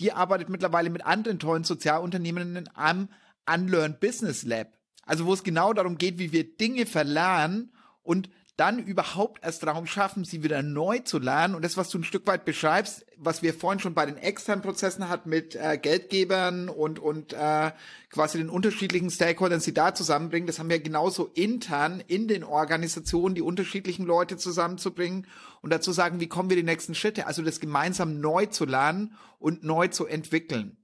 die 0.00 0.12
arbeitet 0.12 0.48
mittlerweile 0.48 0.90
mit 0.90 1.06
anderen 1.06 1.38
tollen 1.38 1.62
Sozialunternehmerinnen 1.62 2.70
am 2.74 3.08
Unlearn 3.48 3.98
Business 4.00 4.42
Lab. 4.42 4.68
Also 5.06 5.26
wo 5.26 5.32
es 5.32 5.44
genau 5.44 5.72
darum 5.72 5.96
geht, 5.96 6.18
wie 6.18 6.32
wir 6.32 6.56
Dinge 6.56 6.86
verlernen 6.86 7.72
und 8.02 8.28
dann 8.58 8.80
überhaupt 8.80 9.44
erst 9.44 9.64
Raum 9.64 9.86
schaffen, 9.86 10.24
sie 10.24 10.42
wieder 10.42 10.64
neu 10.64 10.98
zu 10.98 11.20
lernen. 11.20 11.54
Und 11.54 11.64
das, 11.64 11.76
was 11.76 11.90
du 11.90 11.98
ein 11.98 12.04
Stück 12.04 12.26
weit 12.26 12.44
beschreibst, 12.44 13.06
was 13.16 13.40
wir 13.40 13.54
vorhin 13.54 13.78
schon 13.78 13.94
bei 13.94 14.04
den 14.04 14.16
externen 14.16 14.62
Prozessen 14.62 15.08
hatten 15.08 15.30
mit 15.30 15.54
äh, 15.54 15.78
Geldgebern 15.78 16.68
und, 16.68 16.98
und 16.98 17.32
äh, 17.34 17.70
quasi 18.10 18.38
den 18.38 18.50
unterschiedlichen 18.50 19.10
Stakeholdern, 19.10 19.60
sie 19.60 19.72
da 19.72 19.94
zusammenbringen, 19.94 20.48
das 20.48 20.58
haben 20.58 20.70
wir 20.70 20.80
genauso 20.80 21.26
intern 21.34 22.02
in 22.08 22.26
den 22.26 22.42
Organisationen, 22.42 23.36
die 23.36 23.42
unterschiedlichen 23.42 24.04
Leute 24.04 24.36
zusammenzubringen 24.36 25.28
und 25.62 25.72
dazu 25.72 25.92
sagen, 25.92 26.18
wie 26.18 26.28
kommen 26.28 26.50
wir 26.50 26.56
die 26.56 26.64
nächsten 26.64 26.96
Schritte, 26.96 27.28
also 27.28 27.42
das 27.42 27.60
gemeinsam 27.60 28.18
neu 28.20 28.46
zu 28.46 28.64
lernen 28.64 29.14
und 29.38 29.62
neu 29.62 29.86
zu 29.86 30.04
entwickeln. 30.04 30.76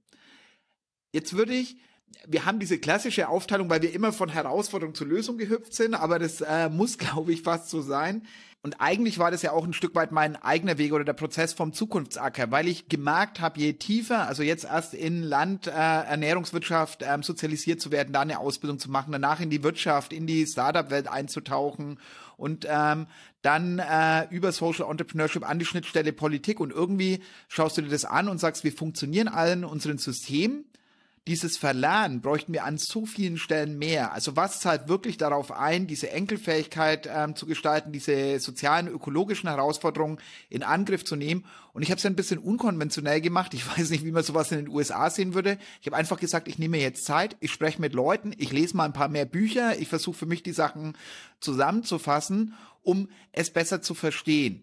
Jetzt 1.11 1.35
würde 1.35 1.53
ich 1.53 1.75
wir 2.27 2.45
haben 2.45 2.59
diese 2.59 2.79
klassische 2.79 3.29
Aufteilung, 3.29 3.69
weil 3.69 3.81
wir 3.81 3.93
immer 3.93 4.11
von 4.11 4.29
Herausforderung 4.29 4.95
zu 4.95 5.05
Lösung 5.05 5.37
gehüpft 5.37 5.73
sind, 5.73 5.93
aber 5.93 6.19
das 6.19 6.41
äh, 6.41 6.69
muss, 6.69 6.97
glaube 6.97 7.33
ich, 7.33 7.41
fast 7.41 7.69
so 7.69 7.81
sein. 7.81 8.23
Und 8.63 8.81
eigentlich 8.81 9.19
war 9.19 9.29
das 9.29 9.43
ja 9.43 9.51
auch 9.51 9.63
ein 9.63 9.73
Stück 9.73 9.93
weit 9.93 10.11
mein 10.11 10.35
eigener 10.37 10.79
Weg 10.79 10.91
oder 10.91 11.03
der 11.03 11.13
Prozess 11.13 11.53
vom 11.53 11.71
Zukunftsacker, 11.71 12.49
weil 12.49 12.67
ich 12.67 12.89
gemerkt 12.89 13.39
habe, 13.39 13.59
je 13.59 13.73
tiefer, 13.73 14.27
also 14.27 14.41
jetzt 14.41 14.65
erst 14.65 14.95
in 14.95 15.21
Land, 15.21 15.67
äh, 15.67 15.71
Ernährungswirtschaft 15.71 17.03
ähm, 17.07 17.21
sozialisiert 17.21 17.79
zu 17.79 17.91
werden, 17.91 18.11
da 18.11 18.21
eine 18.21 18.39
Ausbildung 18.39 18.79
zu 18.79 18.89
machen, 18.89 19.11
danach 19.11 19.39
in 19.39 19.51
die 19.51 19.61
Wirtschaft, 19.61 20.11
in 20.11 20.25
die 20.25 20.47
Startup-Welt 20.47 21.07
einzutauchen 21.07 21.99
und 22.37 22.65
ähm, 22.67 23.05
dann 23.43 23.77
äh, 23.77 24.25
über 24.31 24.51
Social 24.51 24.89
Entrepreneurship 24.89 25.47
an 25.47 25.59
die 25.59 25.65
Schnittstelle 25.65 26.11
Politik 26.11 26.59
und 26.59 26.71
irgendwie 26.71 27.21
schaust 27.47 27.77
du 27.77 27.83
dir 27.83 27.89
das 27.89 28.05
an 28.05 28.27
und 28.29 28.39
sagst, 28.39 28.63
wir 28.63 28.73
funktionieren 28.73 29.27
allen 29.27 29.63
unseren 29.63 29.99
Systemen 29.99 30.65
dieses 31.27 31.57
Verlernen 31.57 32.21
bräuchten 32.21 32.53
wir 32.53 32.65
an 32.65 32.77
so 32.77 33.07
vielen 33.07 33.39
Stellen 33.39 33.79
mehr. 33.79 34.13
Also 34.13 34.35
was 34.35 34.59
zahlt 34.59 34.87
wirklich 34.87 35.17
darauf 35.17 35.51
ein, 35.51 35.87
diese 35.87 36.11
Enkelfähigkeit 36.11 37.09
ähm, 37.11 37.35
zu 37.35 37.47
gestalten, 37.47 37.91
diese 37.91 38.39
sozialen, 38.39 38.87
ökologischen 38.87 39.49
Herausforderungen 39.49 40.19
in 40.49 40.61
Angriff 40.61 41.03
zu 41.03 41.15
nehmen? 41.15 41.43
Und 41.73 41.81
ich 41.81 41.89
habe 41.89 41.97
es 41.97 42.05
ein 42.05 42.15
bisschen 42.15 42.37
unkonventionell 42.37 43.21
gemacht. 43.21 43.55
Ich 43.55 43.67
weiß 43.77 43.89
nicht, 43.89 44.05
wie 44.05 44.11
man 44.11 44.21
sowas 44.21 44.51
in 44.51 44.59
den 44.59 44.69
USA 44.69 45.09
sehen 45.09 45.33
würde. 45.33 45.57
Ich 45.81 45.87
habe 45.87 45.95
einfach 45.95 46.19
gesagt, 46.19 46.47
ich 46.47 46.59
nehme 46.59 46.77
jetzt 46.77 47.05
Zeit, 47.05 47.37
ich 47.39 47.51
spreche 47.51 47.81
mit 47.81 47.95
Leuten, 47.95 48.31
ich 48.37 48.51
lese 48.51 48.77
mal 48.77 48.85
ein 48.85 48.93
paar 48.93 49.09
mehr 49.09 49.25
Bücher, 49.25 49.79
ich 49.79 49.87
versuche 49.87 50.17
für 50.17 50.25
mich 50.27 50.43
die 50.43 50.53
Sachen 50.53 50.95
zusammenzufassen, 51.39 52.53
um 52.83 53.09
es 53.31 53.49
besser 53.49 53.81
zu 53.81 53.95
verstehen. 53.95 54.61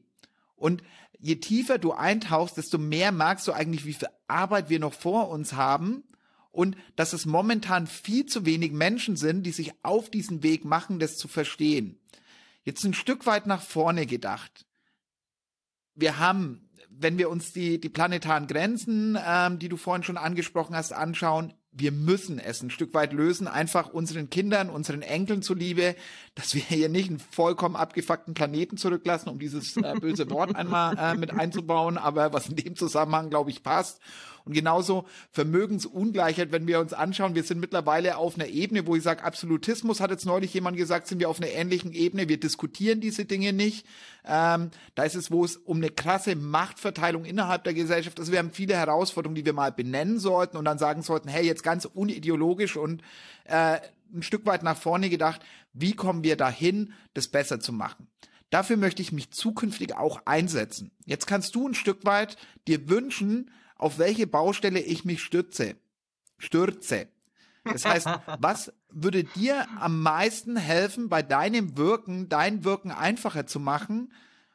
Und 0.55 0.85
je 1.19 1.37
tiefer 1.37 1.79
du 1.79 1.91
eintauchst, 1.91 2.57
desto 2.57 2.79
mehr 2.79 3.11
merkst 3.11 3.49
du 3.49 3.53
eigentlich, 3.53 3.85
wie 3.85 3.95
viel 3.95 4.09
Arbeit 4.29 4.71
wir 4.71 4.79
noch 4.79 4.95
vor 4.95 5.29
uns 5.29 5.55
haben 5.55 6.05
und 6.53 6.77
dass 6.97 7.15
es 7.15 7.27
momentan 7.27 7.87
viel 7.87 8.27
zu 8.27 8.47
wenig 8.47 8.73
Menschen 8.73 9.17
sind, 9.17 9.43
die 9.43 9.51
sich 9.53 9.73
auf 9.83 10.11
diesen 10.11 10.43
Weg 10.43 10.65
machen, 10.65 10.99
das 10.99 11.17
zu 11.17 11.27
verstehen. 11.27 11.99
Jetzt 12.63 12.85
ein 12.85 12.95
Stück 12.95 13.27
weit 13.27 13.47
nach 13.47 13.63
vorne 13.63 14.07
gedacht. 14.07 14.67
Wir 15.95 16.19
haben, 16.19 16.71
wenn 16.89 17.19
wir 17.19 17.29
uns 17.29 17.53
die, 17.53 17.81
die 17.81 17.89
planetaren 17.89 18.47
Grenzen, 18.47 19.19
ähm, 19.27 19.59
die 19.59 19.69
du 19.69 19.77
vorhin 19.77 20.05
schon 20.05 20.17
angesprochen 20.17 20.77
hast, 20.77 20.93
anschauen, 20.93 21.55
wir 21.75 21.91
müssen 21.91 22.39
es 22.39 22.63
ein 22.63 22.71
Stück 22.71 22.93
weit 22.93 23.15
lösen, 23.15 23.49
einfach 23.49 23.89
unseren 23.89 24.29
Kindern, 24.29 24.69
unseren 24.69 25.01
Enkeln 25.01 25.41
zuliebe, 25.41 25.97
dass 26.35 26.55
wir 26.55 26.63
hier 26.63 26.91
nicht 26.91 27.09
einen 27.09 27.19
vollkommen 27.19 27.77
abgefuckten 27.77 28.35
Planeten 28.35 28.77
zurücklassen, 28.77 29.31
um 29.31 29.39
dieses 29.39 29.79
äh, 29.79 29.95
böse 29.99 30.29
Wort 30.31 30.55
einmal 30.55 30.97
äh, 30.99 31.15
mit 31.17 31.31
einzubauen, 31.33 31.97
aber 31.97 32.35
was 32.35 32.49
in 32.49 32.57
dem 32.57 32.77
Zusammenhang, 32.77 33.31
glaube 33.31 33.51
ich, 33.51 33.63
passt. 33.63 34.01
Und 34.45 34.55
genauso 34.55 35.05
Vermögensungleichheit, 35.31 36.53
wenn 36.53 36.67
wir 36.67 36.81
uns 36.81 36.93
anschauen, 36.93 37.35
wir 37.35 37.45
sind 37.45 37.61
mittlerweile 37.61 38.17
auf 38.17 38.35
einer 38.35 38.49
Ebene, 38.49 38.87
wo 38.87 38.97
ich 38.97 39.03
sage, 39.03 39.25
Absolutismus 39.25 40.01
hat 40.01 40.11
jetzt 40.11 40.27
neulich 40.27 40.53
jemand 40.55 40.77
gesagt, 40.77 41.07
sind 41.07 41.21
wir 41.21 41.29
auf 41.29 41.41
einer 41.41 41.51
ähnlichen 41.51 41.93
Ebene, 41.93 42.29
wir 42.29 42.41
diskutieren 42.41 43.01
diese 43.01 43.25
Dinge 43.25 43.53
nicht. 43.53 43.87
Ähm, 44.25 44.71
da 44.95 45.05
ist 45.05 45.15
es, 45.15 45.31
wo 45.31 45.45
es 45.45 45.57
um 45.57 45.79
eine 45.79 45.91
krasse 45.91 46.37
Machtverteilung 46.37 47.25
innerhalb 47.25 47.65
der 47.65 47.75
Gesellschaft 47.75 48.19
ist. 48.19 48.23
Also 48.23 48.33
wir 48.33 48.39
haben 48.39 48.53
viele 48.53 48.75
Herausforderungen, 48.75 49.37
die 49.37 49.45
wir 49.45 49.53
mal 49.53 49.73
benennen 49.73 50.19
sollten 50.19 50.57
und 50.57 50.65
dann 50.65 50.79
sagen 50.79 51.03
sollten, 51.03 51.29
hey, 51.29 51.45
jetzt 51.45 51.63
ganz 51.63 51.85
unideologisch 51.85 52.77
und 52.77 53.03
äh, 53.45 53.79
ein 54.15 54.23
Stück 54.23 54.47
weit 54.47 54.63
nach 54.63 54.77
vorne 54.77 55.09
gedacht, 55.09 55.41
wie 55.73 55.95
kommen 55.95 56.23
wir 56.23 56.37
dahin, 56.37 56.93
das 57.15 57.29
besser 57.29 57.61
zu 57.61 57.73
machen? 57.73 58.09
Dafür 58.51 58.77
möchte 58.77 59.01
ich 59.01 59.13
mich 59.13 59.31
zukünftig 59.31 59.95
auch 59.95 60.27
einsetzen. 60.27 60.91
Jetzt 61.07 61.27
kannst 61.27 61.55
du 61.55 61.67
ein 61.67 61.75
Stück 61.75 62.05
weit 62.05 62.37
dir 62.69 62.91
wünschen, 62.91 63.51
auf 63.83 63.99
welche 63.99 64.27
Baustelle 64.27 64.81
ich 64.81 65.05
mich 65.05 65.23
stürze. 65.23 65.77
Stürze. 66.39 67.09
Das 67.65 67.85
heißt, 67.85 68.07
was 68.39 68.73
würde 68.91 69.25
dir 69.25 69.67
am 69.81 70.03
meisten 70.03 70.57
helfen, 70.57 71.09
bei 71.09 71.23
deinem 71.23 71.77
Wirken, 71.77 72.29
dein 72.29 72.65
Wirken 72.65 72.91
einfacher 72.91 73.47
zu 73.47 73.61
machen? 73.61 74.13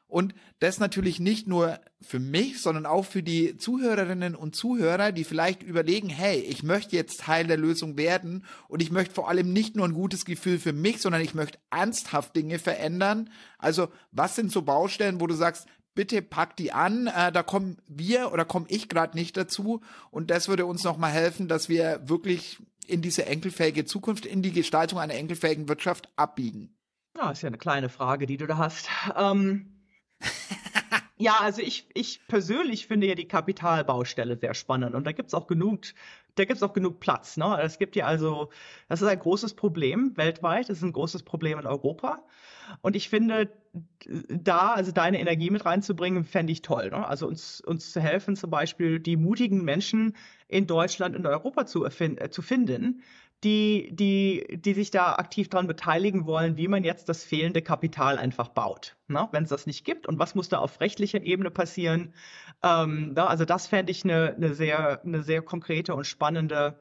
Und 0.09 0.33
das 0.59 0.79
natürlich 0.79 1.19
nicht 1.19 1.47
nur 1.47 1.81
für 1.99 2.19
mich, 2.19 2.61
sondern 2.61 2.85
auch 2.85 3.03
für 3.03 3.21
die 3.21 3.57
Zuhörerinnen 3.57 4.35
und 4.35 4.55
Zuhörer, 4.55 5.11
die 5.11 5.25
vielleicht 5.25 5.63
überlegen, 5.63 6.07
hey, 6.07 6.39
ich 6.39 6.63
möchte 6.63 6.95
jetzt 6.95 7.19
Teil 7.19 7.45
der 7.45 7.57
Lösung 7.57 7.97
werden 7.97 8.45
und 8.69 8.81
ich 8.81 8.89
möchte 8.89 9.13
vor 9.13 9.27
allem 9.27 9.51
nicht 9.51 9.75
nur 9.75 9.85
ein 9.85 9.93
gutes 9.93 10.23
Gefühl 10.23 10.59
für 10.59 10.71
mich, 10.71 11.01
sondern 11.01 11.21
ich 11.21 11.35
möchte 11.35 11.59
ernsthaft 11.71 12.37
Dinge 12.37 12.57
verändern. 12.57 13.29
Also 13.57 13.89
was 14.13 14.37
sind 14.37 14.49
so 14.49 14.61
Baustellen, 14.61 15.19
wo 15.19 15.27
du 15.27 15.35
sagst, 15.35 15.67
bitte 15.97 16.21
pack 16.21 16.55
die 16.55 16.71
an, 16.71 17.07
äh, 17.07 17.31
da 17.31 17.41
kommen 17.41 17.79
wir 17.87 18.31
oder 18.31 18.45
komme 18.45 18.67
ich 18.69 18.87
gerade 18.87 19.17
nicht 19.17 19.35
dazu 19.35 19.81
und 20.11 20.29
das 20.29 20.47
würde 20.47 20.67
uns 20.67 20.83
nochmal 20.83 21.11
helfen, 21.11 21.47
dass 21.47 21.69
wir 21.69 22.07
wirklich 22.07 22.59
in 22.85 23.01
diese 23.01 23.25
enkelfähige 23.25 23.83
Zukunft, 23.83 24.25
in 24.25 24.43
die 24.43 24.53
Gestaltung 24.53 24.99
einer 24.99 25.15
enkelfähigen 25.15 25.67
Wirtschaft 25.67 26.09
abbiegen. 26.15 26.77
Ja, 27.17 27.31
ist 27.31 27.41
ja 27.41 27.47
eine 27.47 27.57
kleine 27.57 27.89
Frage, 27.89 28.27
die 28.27 28.37
du 28.37 28.45
da 28.45 28.57
hast. 28.57 28.87
Ähm, 29.17 29.81
ja, 31.17 31.37
also 31.41 31.63
ich, 31.63 31.89
ich 31.95 32.21
persönlich 32.27 32.85
finde 32.85 33.07
ja 33.07 33.15
die 33.15 33.27
Kapitalbaustelle 33.27 34.37
sehr 34.37 34.53
spannend 34.53 34.93
und 34.93 35.03
da 35.03 35.13
gibt 35.13 35.29
es 35.29 35.33
auch 35.33 35.47
genug, 35.47 35.81
da 36.37 36.45
gibt's 36.45 36.63
auch 36.63 36.73
genug 36.73 36.99
Platz. 36.99 37.37
Ne? 37.37 37.59
Es 37.61 37.79
gibt 37.79 37.95
ja 37.95 38.05
also, 38.05 38.49
das 38.89 39.01
ist 39.01 39.07
ein 39.07 39.19
großes 39.19 39.55
Problem 39.55 40.15
weltweit, 40.15 40.69
das 40.69 40.77
ist 40.77 40.83
ein 40.83 40.93
großes 40.93 41.23
Problem 41.23 41.59
in 41.59 41.65
Europa. 41.65 42.23
Und 42.81 42.95
ich 42.95 43.09
finde, 43.09 43.49
da, 44.29 44.73
also 44.73 44.91
deine 44.91 45.19
Energie 45.19 45.49
mit 45.49 45.65
reinzubringen, 45.65 46.23
fände 46.23 46.51
ich 46.51 46.61
toll. 46.61 46.89
Ne? 46.89 47.07
Also 47.07 47.27
uns, 47.27 47.61
uns 47.61 47.91
zu 47.91 48.01
helfen, 48.01 48.35
zum 48.35 48.49
Beispiel 48.49 48.99
die 48.99 49.17
mutigen 49.17 49.63
Menschen 49.63 50.15
in 50.47 50.67
Deutschland 50.67 51.15
und 51.15 51.25
Europa 51.25 51.65
zu, 51.65 51.85
äh, 51.85 52.29
zu 52.29 52.41
finden, 52.41 53.01
die, 53.43 53.89
die, 53.93 54.59
die 54.59 54.73
sich 54.73 54.89
da 54.89 55.13
aktiv 55.13 55.47
daran 55.49 55.67
beteiligen 55.67 56.25
wollen, 56.25 56.57
wie 56.57 56.67
man 56.67 56.83
jetzt 56.83 57.07
das 57.07 57.23
fehlende 57.23 57.61
Kapital 57.61 58.17
einfach 58.17 58.49
baut. 58.49 58.95
Ne? 59.07 59.27
Wenn 59.31 59.43
es 59.43 59.49
das 59.49 59.67
nicht 59.67 59.85
gibt 59.85 60.07
und 60.07 60.17
was 60.17 60.33
muss 60.33 60.49
da 60.49 60.57
auf 60.57 60.79
rechtlicher 60.81 61.21
Ebene 61.21 61.51
passieren. 61.51 62.13
Ähm, 62.63 63.13
da, 63.15 63.27
also 63.27 63.45
das 63.45 63.67
fände 63.67 63.91
ich 63.91 64.03
eine 64.03 64.35
ne 64.37 64.53
sehr, 64.53 65.01
eine 65.03 65.21
sehr 65.21 65.41
konkrete 65.41 65.93
und 65.95 66.05
spannende 66.05 66.79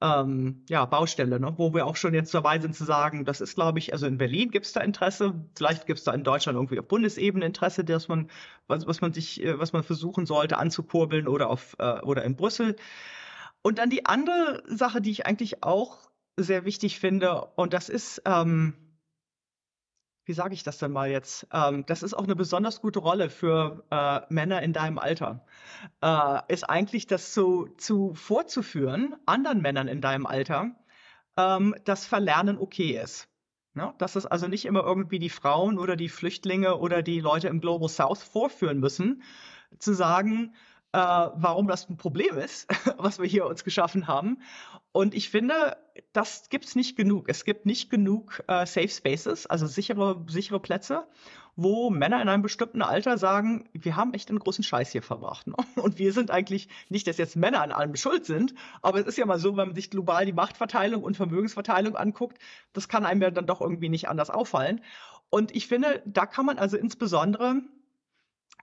ähm, 0.00 0.64
ja, 0.68 0.84
Baustelle, 0.84 1.40
ne? 1.40 1.54
wo 1.56 1.74
wir 1.74 1.86
auch 1.86 1.96
schon 1.96 2.14
jetzt 2.14 2.32
dabei 2.32 2.60
sind 2.60 2.74
zu 2.74 2.84
sagen, 2.84 3.24
das 3.24 3.40
ist, 3.40 3.56
glaube 3.56 3.80
ich, 3.80 3.92
also 3.92 4.06
in 4.06 4.18
Berlin 4.18 4.50
gibt 4.50 4.66
es 4.66 4.72
da 4.72 4.80
Interesse, 4.80 5.34
vielleicht 5.56 5.86
gibt 5.86 5.98
es 5.98 6.04
da 6.04 6.12
in 6.12 6.22
Deutschland 6.22 6.56
irgendwie 6.56 6.78
auf 6.78 6.86
Bundesebene 6.86 7.44
Interesse, 7.44 7.84
dass 7.84 8.06
man, 8.06 8.30
was, 8.68 8.86
was 8.86 9.00
man 9.00 9.12
sich, 9.12 9.42
äh, 9.42 9.58
was 9.58 9.72
man 9.72 9.82
versuchen 9.82 10.24
sollte 10.26 10.58
anzukurbeln 10.58 11.26
oder 11.26 11.50
auf 11.50 11.74
äh, 11.78 12.00
oder 12.00 12.24
in 12.24 12.36
Brüssel. 12.36 12.76
Und 13.62 13.78
dann 13.78 13.90
die 13.90 14.06
andere 14.06 14.62
Sache, 14.66 15.00
die 15.00 15.10
ich 15.10 15.26
eigentlich 15.26 15.64
auch 15.64 15.98
sehr 16.36 16.64
wichtig 16.64 17.00
finde, 17.00 17.48
und 17.56 17.72
das 17.72 17.88
ist, 17.88 18.22
ähm, 18.24 18.74
wie 20.28 20.34
sage 20.34 20.52
ich 20.52 20.62
das 20.62 20.76
denn 20.76 20.92
mal 20.92 21.10
jetzt? 21.10 21.46
Ähm, 21.52 21.86
das 21.86 22.02
ist 22.02 22.12
auch 22.12 22.24
eine 22.24 22.36
besonders 22.36 22.82
gute 22.82 22.98
Rolle 22.98 23.30
für 23.30 23.84
äh, 23.90 24.20
Männer 24.28 24.62
in 24.62 24.74
deinem 24.74 24.98
Alter. 24.98 25.44
Äh, 26.02 26.40
ist 26.48 26.68
eigentlich 26.68 27.06
das 27.06 27.32
zu, 27.32 27.68
zu 27.78 28.12
vorzuführen, 28.14 29.16
anderen 29.24 29.62
Männern 29.62 29.88
in 29.88 30.02
deinem 30.02 30.26
Alter, 30.26 30.72
ähm, 31.38 31.74
dass 31.86 32.04
Verlernen 32.04 32.58
okay 32.58 33.00
ist. 33.02 33.26
Ne? 33.72 33.94
Dass 33.96 34.16
es 34.16 34.26
also 34.26 34.48
nicht 34.48 34.66
immer 34.66 34.84
irgendwie 34.84 35.18
die 35.18 35.30
Frauen 35.30 35.78
oder 35.78 35.96
die 35.96 36.10
Flüchtlinge 36.10 36.76
oder 36.76 37.02
die 37.02 37.20
Leute 37.20 37.48
im 37.48 37.62
Global 37.62 37.88
South 37.88 38.22
vorführen 38.22 38.80
müssen, 38.80 39.22
zu 39.78 39.94
sagen, 39.94 40.54
äh, 40.92 40.98
warum 40.98 41.68
das 41.68 41.88
ein 41.88 41.96
Problem 41.96 42.38
ist, 42.38 42.66
was 42.98 43.18
wir 43.18 43.26
hier 43.26 43.46
uns 43.46 43.64
geschaffen 43.64 44.06
haben. 44.06 44.38
Und 44.92 45.14
ich 45.14 45.28
finde, 45.28 45.76
das 46.12 46.48
gibt's 46.48 46.74
nicht 46.74 46.96
genug. 46.96 47.28
Es 47.28 47.44
gibt 47.44 47.66
nicht 47.66 47.90
genug 47.90 48.42
äh, 48.48 48.64
Safe 48.64 48.88
Spaces, 48.88 49.46
also 49.46 49.66
sichere, 49.66 50.24
sichere 50.28 50.60
Plätze, 50.60 51.06
wo 51.56 51.90
Männer 51.90 52.22
in 52.22 52.28
einem 52.28 52.42
bestimmten 52.42 52.82
Alter 52.82 53.18
sagen, 53.18 53.68
wir 53.72 53.96
haben 53.96 54.14
echt 54.14 54.30
einen 54.30 54.38
großen 54.38 54.64
Scheiß 54.64 54.90
hier 54.90 55.02
verbracht. 55.02 55.46
Ne? 55.46 55.54
Und 55.82 55.98
wir 55.98 56.12
sind 56.12 56.30
eigentlich 56.30 56.68
nicht, 56.88 57.06
dass 57.06 57.18
jetzt 57.18 57.36
Männer 57.36 57.60
an 57.60 57.72
allem 57.72 57.94
schuld 57.96 58.24
sind, 58.24 58.54
aber 58.80 59.00
es 59.00 59.06
ist 59.06 59.18
ja 59.18 59.26
mal 59.26 59.38
so, 59.38 59.56
wenn 59.56 59.68
man 59.68 59.74
sich 59.74 59.90
global 59.90 60.24
die 60.24 60.32
Machtverteilung 60.32 61.02
und 61.02 61.16
Vermögensverteilung 61.16 61.96
anguckt, 61.96 62.38
das 62.72 62.88
kann 62.88 63.04
einem 63.04 63.20
ja 63.20 63.30
dann 63.30 63.46
doch 63.46 63.60
irgendwie 63.60 63.90
nicht 63.90 64.08
anders 64.08 64.30
auffallen. 64.30 64.80
Und 65.30 65.54
ich 65.54 65.68
finde, 65.68 66.02
da 66.06 66.24
kann 66.24 66.46
man 66.46 66.58
also 66.58 66.78
insbesondere 66.78 67.60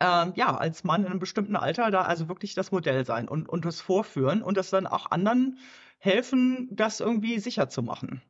ähm, 0.02 0.34
ja, 0.36 0.56
als 0.56 0.84
Mann 0.84 1.02
in 1.02 1.08
einem 1.08 1.20
bestimmten 1.20 1.56
Alter 1.56 1.92
da 1.92 2.02
also 2.02 2.28
wirklich 2.28 2.54
das 2.54 2.72
Modell 2.72 3.06
sein 3.06 3.28
und, 3.28 3.48
und 3.48 3.66
das 3.66 3.82
vorführen 3.82 4.42
und 4.42 4.58
das 4.58 4.70
dann 4.70 4.88
auch 4.88 5.12
anderen 5.12 5.58
helfen, 5.98 6.70
das 6.72 7.00
irgendwie 7.00 7.40
sicher 7.40 7.70
zu 7.70 7.82
machen. 7.82 8.22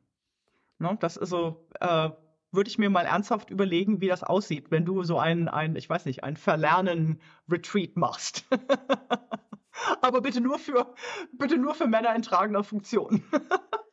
Ne? 0.78 0.96
Das 1.00 1.16
ist 1.16 1.30
so, 1.30 1.66
äh, 1.80 2.10
würde 2.52 2.70
ich 2.70 2.78
mir 2.78 2.90
mal 2.90 3.06
ernsthaft 3.06 3.50
überlegen, 3.50 4.00
wie 4.00 4.08
das 4.08 4.22
aussieht, 4.22 4.70
wenn 4.70 4.84
du 4.84 5.02
so 5.02 5.18
ein, 5.18 5.48
ein 5.48 5.76
ich 5.76 5.88
weiß 5.88 6.04
nicht, 6.06 6.24
ein 6.24 6.36
Verlernen-Retreat 6.36 7.96
machst. 7.96 8.44
Aber 10.00 10.20
bitte 10.22 10.40
nur 10.40 10.58
für, 10.58 10.94
bitte 11.32 11.58
nur 11.58 11.74
für 11.74 11.86
Männer 11.86 12.14
in 12.14 12.22
tragender 12.22 12.64
Funktion. 12.64 13.22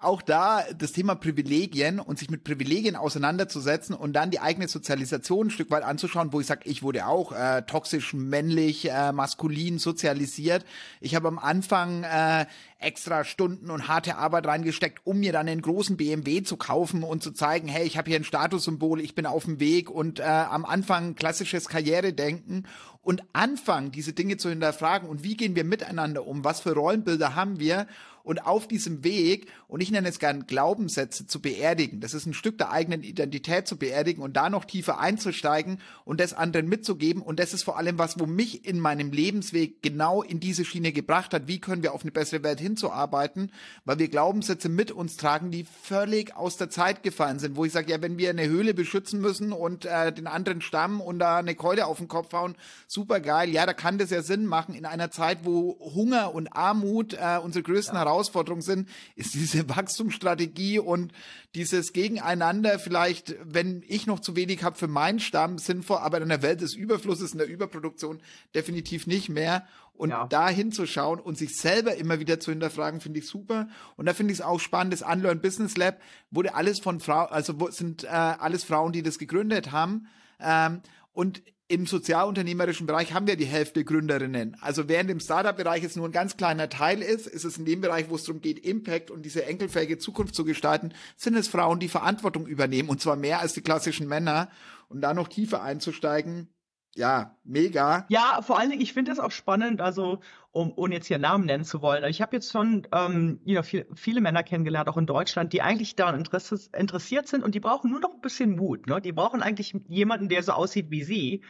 auch 0.00 0.22
da 0.22 0.62
das 0.76 0.92
Thema 0.92 1.16
Privilegien 1.16 1.98
und 1.98 2.20
sich 2.20 2.30
mit 2.30 2.44
Privilegien 2.44 2.94
auseinanderzusetzen 2.94 3.96
und 3.96 4.12
dann 4.12 4.30
die 4.30 4.38
eigene 4.38 4.68
Sozialisation 4.68 5.48
ein 5.48 5.50
Stück 5.50 5.72
weit 5.72 5.82
anzuschauen, 5.82 6.32
wo 6.32 6.40
ich 6.40 6.46
sage, 6.46 6.68
ich 6.68 6.84
wurde 6.84 7.06
auch 7.06 7.32
äh, 7.32 7.62
toxisch 7.62 8.14
männlich, 8.14 8.88
äh, 8.88 9.10
maskulin 9.10 9.80
sozialisiert. 9.80 10.64
Ich 11.00 11.16
habe 11.16 11.26
am 11.26 11.40
Anfang 11.40 12.04
äh, 12.04 12.46
extra 12.78 13.24
Stunden 13.24 13.70
und 13.70 13.88
harte 13.88 14.18
Arbeit 14.18 14.46
reingesteckt, 14.46 15.00
um 15.04 15.18
mir 15.18 15.32
dann 15.32 15.48
einen 15.48 15.62
großen 15.62 15.96
BMW 15.96 16.44
zu 16.44 16.56
kaufen 16.56 17.02
und 17.02 17.24
zu 17.24 17.32
zeigen, 17.32 17.66
hey, 17.66 17.84
ich 17.84 17.98
habe 17.98 18.08
hier 18.08 18.20
ein 18.20 18.24
Statussymbol, 18.24 19.00
ich 19.00 19.16
bin 19.16 19.26
auf 19.26 19.46
dem 19.46 19.58
Weg 19.58 19.90
und 19.90 20.20
äh, 20.20 20.22
am 20.22 20.64
Anfang 20.64 21.16
klassisches 21.16 21.68
Karrieredenken 21.68 22.68
und 23.02 23.24
anfangen, 23.32 23.90
diese 23.90 24.12
Dinge 24.12 24.36
zu 24.36 24.48
hinterfragen 24.48 25.08
und 25.08 25.24
wie 25.24 25.36
gehen 25.36 25.56
wir 25.56 25.64
miteinander 25.64 26.24
um, 26.24 26.44
was 26.44 26.60
für 26.60 26.74
Rollenbilder 26.74 27.34
haben 27.34 27.58
wir 27.58 27.88
und 28.28 28.44
auf 28.44 28.68
diesem 28.68 29.04
Weg, 29.04 29.46
und 29.68 29.80
ich 29.80 29.90
nenne 29.90 30.06
es 30.06 30.18
gern 30.18 30.46
Glaubenssätze 30.46 31.26
zu 31.26 31.40
beerdigen, 31.40 32.00
das 32.00 32.12
ist 32.12 32.26
ein 32.26 32.34
Stück 32.34 32.58
der 32.58 32.70
eigenen 32.70 33.02
Identität 33.02 33.66
zu 33.66 33.78
beerdigen 33.78 34.22
und 34.22 34.36
da 34.36 34.50
noch 34.50 34.66
tiefer 34.66 34.98
einzusteigen 34.98 35.80
und 36.04 36.20
das 36.20 36.34
anderen 36.34 36.68
mitzugeben. 36.68 37.22
Und 37.22 37.40
das 37.40 37.54
ist 37.54 37.62
vor 37.62 37.78
allem 37.78 37.98
was, 37.98 38.20
wo 38.20 38.26
mich 38.26 38.66
in 38.66 38.80
meinem 38.80 39.12
Lebensweg 39.12 39.82
genau 39.82 40.22
in 40.22 40.40
diese 40.40 40.66
Schiene 40.66 40.92
gebracht 40.92 41.32
hat. 41.32 41.48
Wie 41.48 41.58
können 41.58 41.82
wir 41.82 41.94
auf 41.94 42.02
eine 42.02 42.10
bessere 42.10 42.42
Welt 42.42 42.60
hinzuarbeiten? 42.60 43.50
Weil 43.86 43.98
wir 43.98 44.08
Glaubenssätze 44.08 44.68
mit 44.68 44.90
uns 44.90 45.16
tragen, 45.16 45.50
die 45.50 45.64
völlig 45.64 46.36
aus 46.36 46.58
der 46.58 46.68
Zeit 46.68 47.02
gefallen 47.02 47.38
sind, 47.38 47.56
wo 47.56 47.64
ich 47.64 47.72
sage, 47.72 47.90
ja, 47.90 48.02
wenn 48.02 48.18
wir 48.18 48.28
eine 48.28 48.46
Höhle 48.46 48.74
beschützen 48.74 49.22
müssen 49.22 49.52
und 49.52 49.86
äh, 49.86 50.12
den 50.12 50.26
anderen 50.26 50.60
Stamm 50.60 51.00
und 51.00 51.18
da 51.18 51.38
eine 51.38 51.54
Keule 51.54 51.86
auf 51.86 51.96
den 51.96 52.08
Kopf 52.08 52.34
hauen, 52.34 52.56
super 52.86 53.20
geil. 53.20 53.48
Ja, 53.48 53.64
da 53.64 53.72
kann 53.72 53.96
das 53.96 54.10
ja 54.10 54.20
Sinn 54.20 54.44
machen 54.44 54.74
in 54.74 54.84
einer 54.84 55.10
Zeit, 55.10 55.38
wo 55.44 55.78
Hunger 55.80 56.34
und 56.34 56.48
Armut 56.48 57.14
äh, 57.14 57.38
unsere 57.42 57.62
größten 57.62 57.94
ja. 57.94 58.04
Herausforderungen 58.04 58.17
Herausforderung 58.18 58.62
sind, 58.62 58.88
ist 59.14 59.34
diese 59.34 59.68
Wachstumsstrategie 59.68 60.78
und 60.80 61.12
dieses 61.54 61.92
Gegeneinander 61.92 62.78
vielleicht, 62.78 63.36
wenn 63.44 63.84
ich 63.86 64.06
noch 64.06 64.20
zu 64.20 64.34
wenig 64.34 64.62
habe 64.64 64.76
für 64.76 64.88
meinen 64.88 65.20
Stamm, 65.20 65.58
sinnvoll, 65.58 65.98
aber 65.98 66.20
in 66.20 66.28
der 66.28 66.42
Welt 66.42 66.60
des 66.60 66.74
Überflusses, 66.74 67.32
in 67.32 67.38
der 67.38 67.48
Überproduktion 67.48 68.20
definitiv 68.54 69.06
nicht 69.06 69.28
mehr. 69.28 69.66
Und 69.94 70.10
ja. 70.10 70.28
da 70.28 70.48
hinzuschauen 70.48 71.18
und 71.18 71.36
sich 71.36 71.56
selber 71.56 71.96
immer 71.96 72.20
wieder 72.20 72.38
zu 72.38 72.52
hinterfragen, 72.52 73.00
finde 73.00 73.18
ich 73.18 73.26
super. 73.26 73.68
Und 73.96 74.06
da 74.06 74.14
finde 74.14 74.32
ich 74.32 74.38
es 74.38 74.44
auch 74.44 74.60
spannend, 74.60 74.92
das 74.92 75.02
Unlearn 75.02 75.40
Business 75.40 75.76
Lab 75.76 76.00
wurde 76.30 76.54
alles 76.54 76.78
von 76.78 77.00
Frauen, 77.00 77.26
also 77.30 77.68
sind 77.70 78.04
äh, 78.04 78.06
alles 78.06 78.62
Frauen, 78.62 78.92
die 78.92 79.02
das 79.02 79.18
gegründet 79.18 79.72
haben. 79.72 80.06
Ähm, 80.38 80.82
und 81.12 81.42
im 81.68 81.86
sozialunternehmerischen 81.86 82.86
Bereich 82.86 83.12
haben 83.12 83.26
wir 83.26 83.36
die 83.36 83.44
Hälfte 83.44 83.84
Gründerinnen. 83.84 84.56
Also 84.62 84.88
während 84.88 85.10
im 85.10 85.20
Startup-Bereich 85.20 85.84
es 85.84 85.96
nur 85.96 86.08
ein 86.08 86.12
ganz 86.12 86.38
kleiner 86.38 86.70
Teil 86.70 87.02
ist, 87.02 87.26
ist 87.26 87.44
es 87.44 87.58
in 87.58 87.66
dem 87.66 87.82
Bereich, 87.82 88.08
wo 88.08 88.16
es 88.16 88.24
darum 88.24 88.40
geht, 88.40 88.58
Impact 88.64 89.10
und 89.10 89.22
diese 89.22 89.44
enkelfähige 89.44 89.98
Zukunft 89.98 90.34
zu 90.34 90.44
gestalten, 90.44 90.94
sind 91.16 91.36
es 91.36 91.46
Frauen, 91.46 91.78
die 91.78 91.88
Verantwortung 91.88 92.46
übernehmen 92.46 92.88
und 92.88 93.02
zwar 93.02 93.16
mehr 93.16 93.40
als 93.40 93.52
die 93.52 93.60
klassischen 93.60 94.08
Männer. 94.08 94.50
Und 94.88 95.02
da 95.02 95.12
noch 95.12 95.28
tiefer 95.28 95.62
einzusteigen, 95.62 96.48
ja, 96.94 97.36
mega. 97.44 98.06
Ja, 98.08 98.40
vor 98.42 98.58
allen 98.58 98.70
Dingen, 98.70 98.82
ich 98.82 98.94
finde 98.94 99.10
das 99.10 99.20
auch 99.20 99.30
spannend, 99.30 99.82
also 99.82 100.20
um, 100.58 100.72
ohne 100.74 100.96
jetzt 100.96 101.06
hier 101.06 101.18
Namen 101.18 101.46
nennen 101.46 101.64
zu 101.64 101.82
wollen. 101.82 102.02
Ich 102.10 102.20
habe 102.20 102.34
jetzt 102.34 102.50
schon 102.50 102.84
ähm, 102.90 103.40
you 103.44 103.54
know, 103.54 103.62
viel, 103.62 103.86
viele 103.94 104.20
Männer 104.20 104.42
kennengelernt, 104.42 104.88
auch 104.88 104.96
in 104.96 105.06
Deutschland, 105.06 105.52
die 105.52 105.62
eigentlich 105.62 105.94
daran 105.94 106.16
interessiert 106.16 107.28
sind 107.28 107.44
und 107.44 107.54
die 107.54 107.60
brauchen 107.60 107.92
nur 107.92 108.00
noch 108.00 108.14
ein 108.14 108.20
bisschen 108.20 108.56
Mut. 108.56 108.88
Ne? 108.88 109.00
Die 109.00 109.12
brauchen 109.12 109.40
eigentlich 109.40 109.76
jemanden, 109.86 110.28
der 110.28 110.42
so 110.42 110.50
aussieht 110.50 110.90
wie 110.90 111.04
sie, 111.04 111.44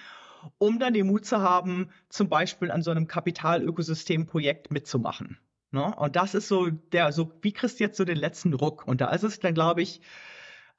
um 0.59 0.79
dann 0.79 0.93
den 0.93 1.07
Mut 1.07 1.25
zu 1.25 1.41
haben, 1.41 1.89
zum 2.11 2.29
Beispiel 2.29 2.71
an 2.71 2.83
so 2.83 2.91
einem 2.91 3.07
Kapitalökosystemprojekt 3.07 4.71
mitzumachen. 4.71 5.39
Ne? 5.71 5.95
Und 5.97 6.15
das 6.15 6.35
ist 6.35 6.49
so 6.49 6.69
der, 6.69 7.11
so 7.13 7.33
wie 7.41 7.53
kriegst 7.53 7.81
du 7.81 7.85
jetzt 7.85 7.97
so 7.97 8.05
den 8.05 8.19
letzten 8.19 8.53
Ruck? 8.53 8.87
Und 8.87 9.01
da 9.01 9.09
ist 9.09 9.23
es 9.23 9.41
dann, 9.41 9.55
glaube 9.55 9.81
ich, 9.81 10.03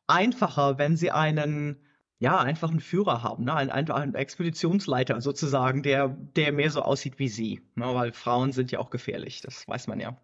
einfacher, 0.05 0.77
wenn 0.77 0.95
sie 0.95 1.09
einen 1.09 1.77
ja, 2.19 2.37
einfach 2.37 2.69
einen 2.69 2.81
Führer 2.81 3.23
haben, 3.23 3.45
ne? 3.45 3.55
Ein, 3.55 3.89
einen 3.89 4.13
Expeditionsleiter 4.13 5.21
sozusagen, 5.21 5.83
der, 5.83 6.09
der 6.09 6.51
mehr 6.51 6.69
so 6.69 6.81
aussieht 6.81 7.17
wie 7.17 7.29
sie. 7.29 7.61
Ne? 7.75 7.85
Weil 7.85 8.11
Frauen 8.11 8.51
sind 8.51 8.71
ja 8.71 8.79
auch 8.79 8.89
gefährlich, 8.89 9.41
das 9.41 9.65
weiß 9.67 9.87
man 9.87 10.01
ja. 10.01 10.17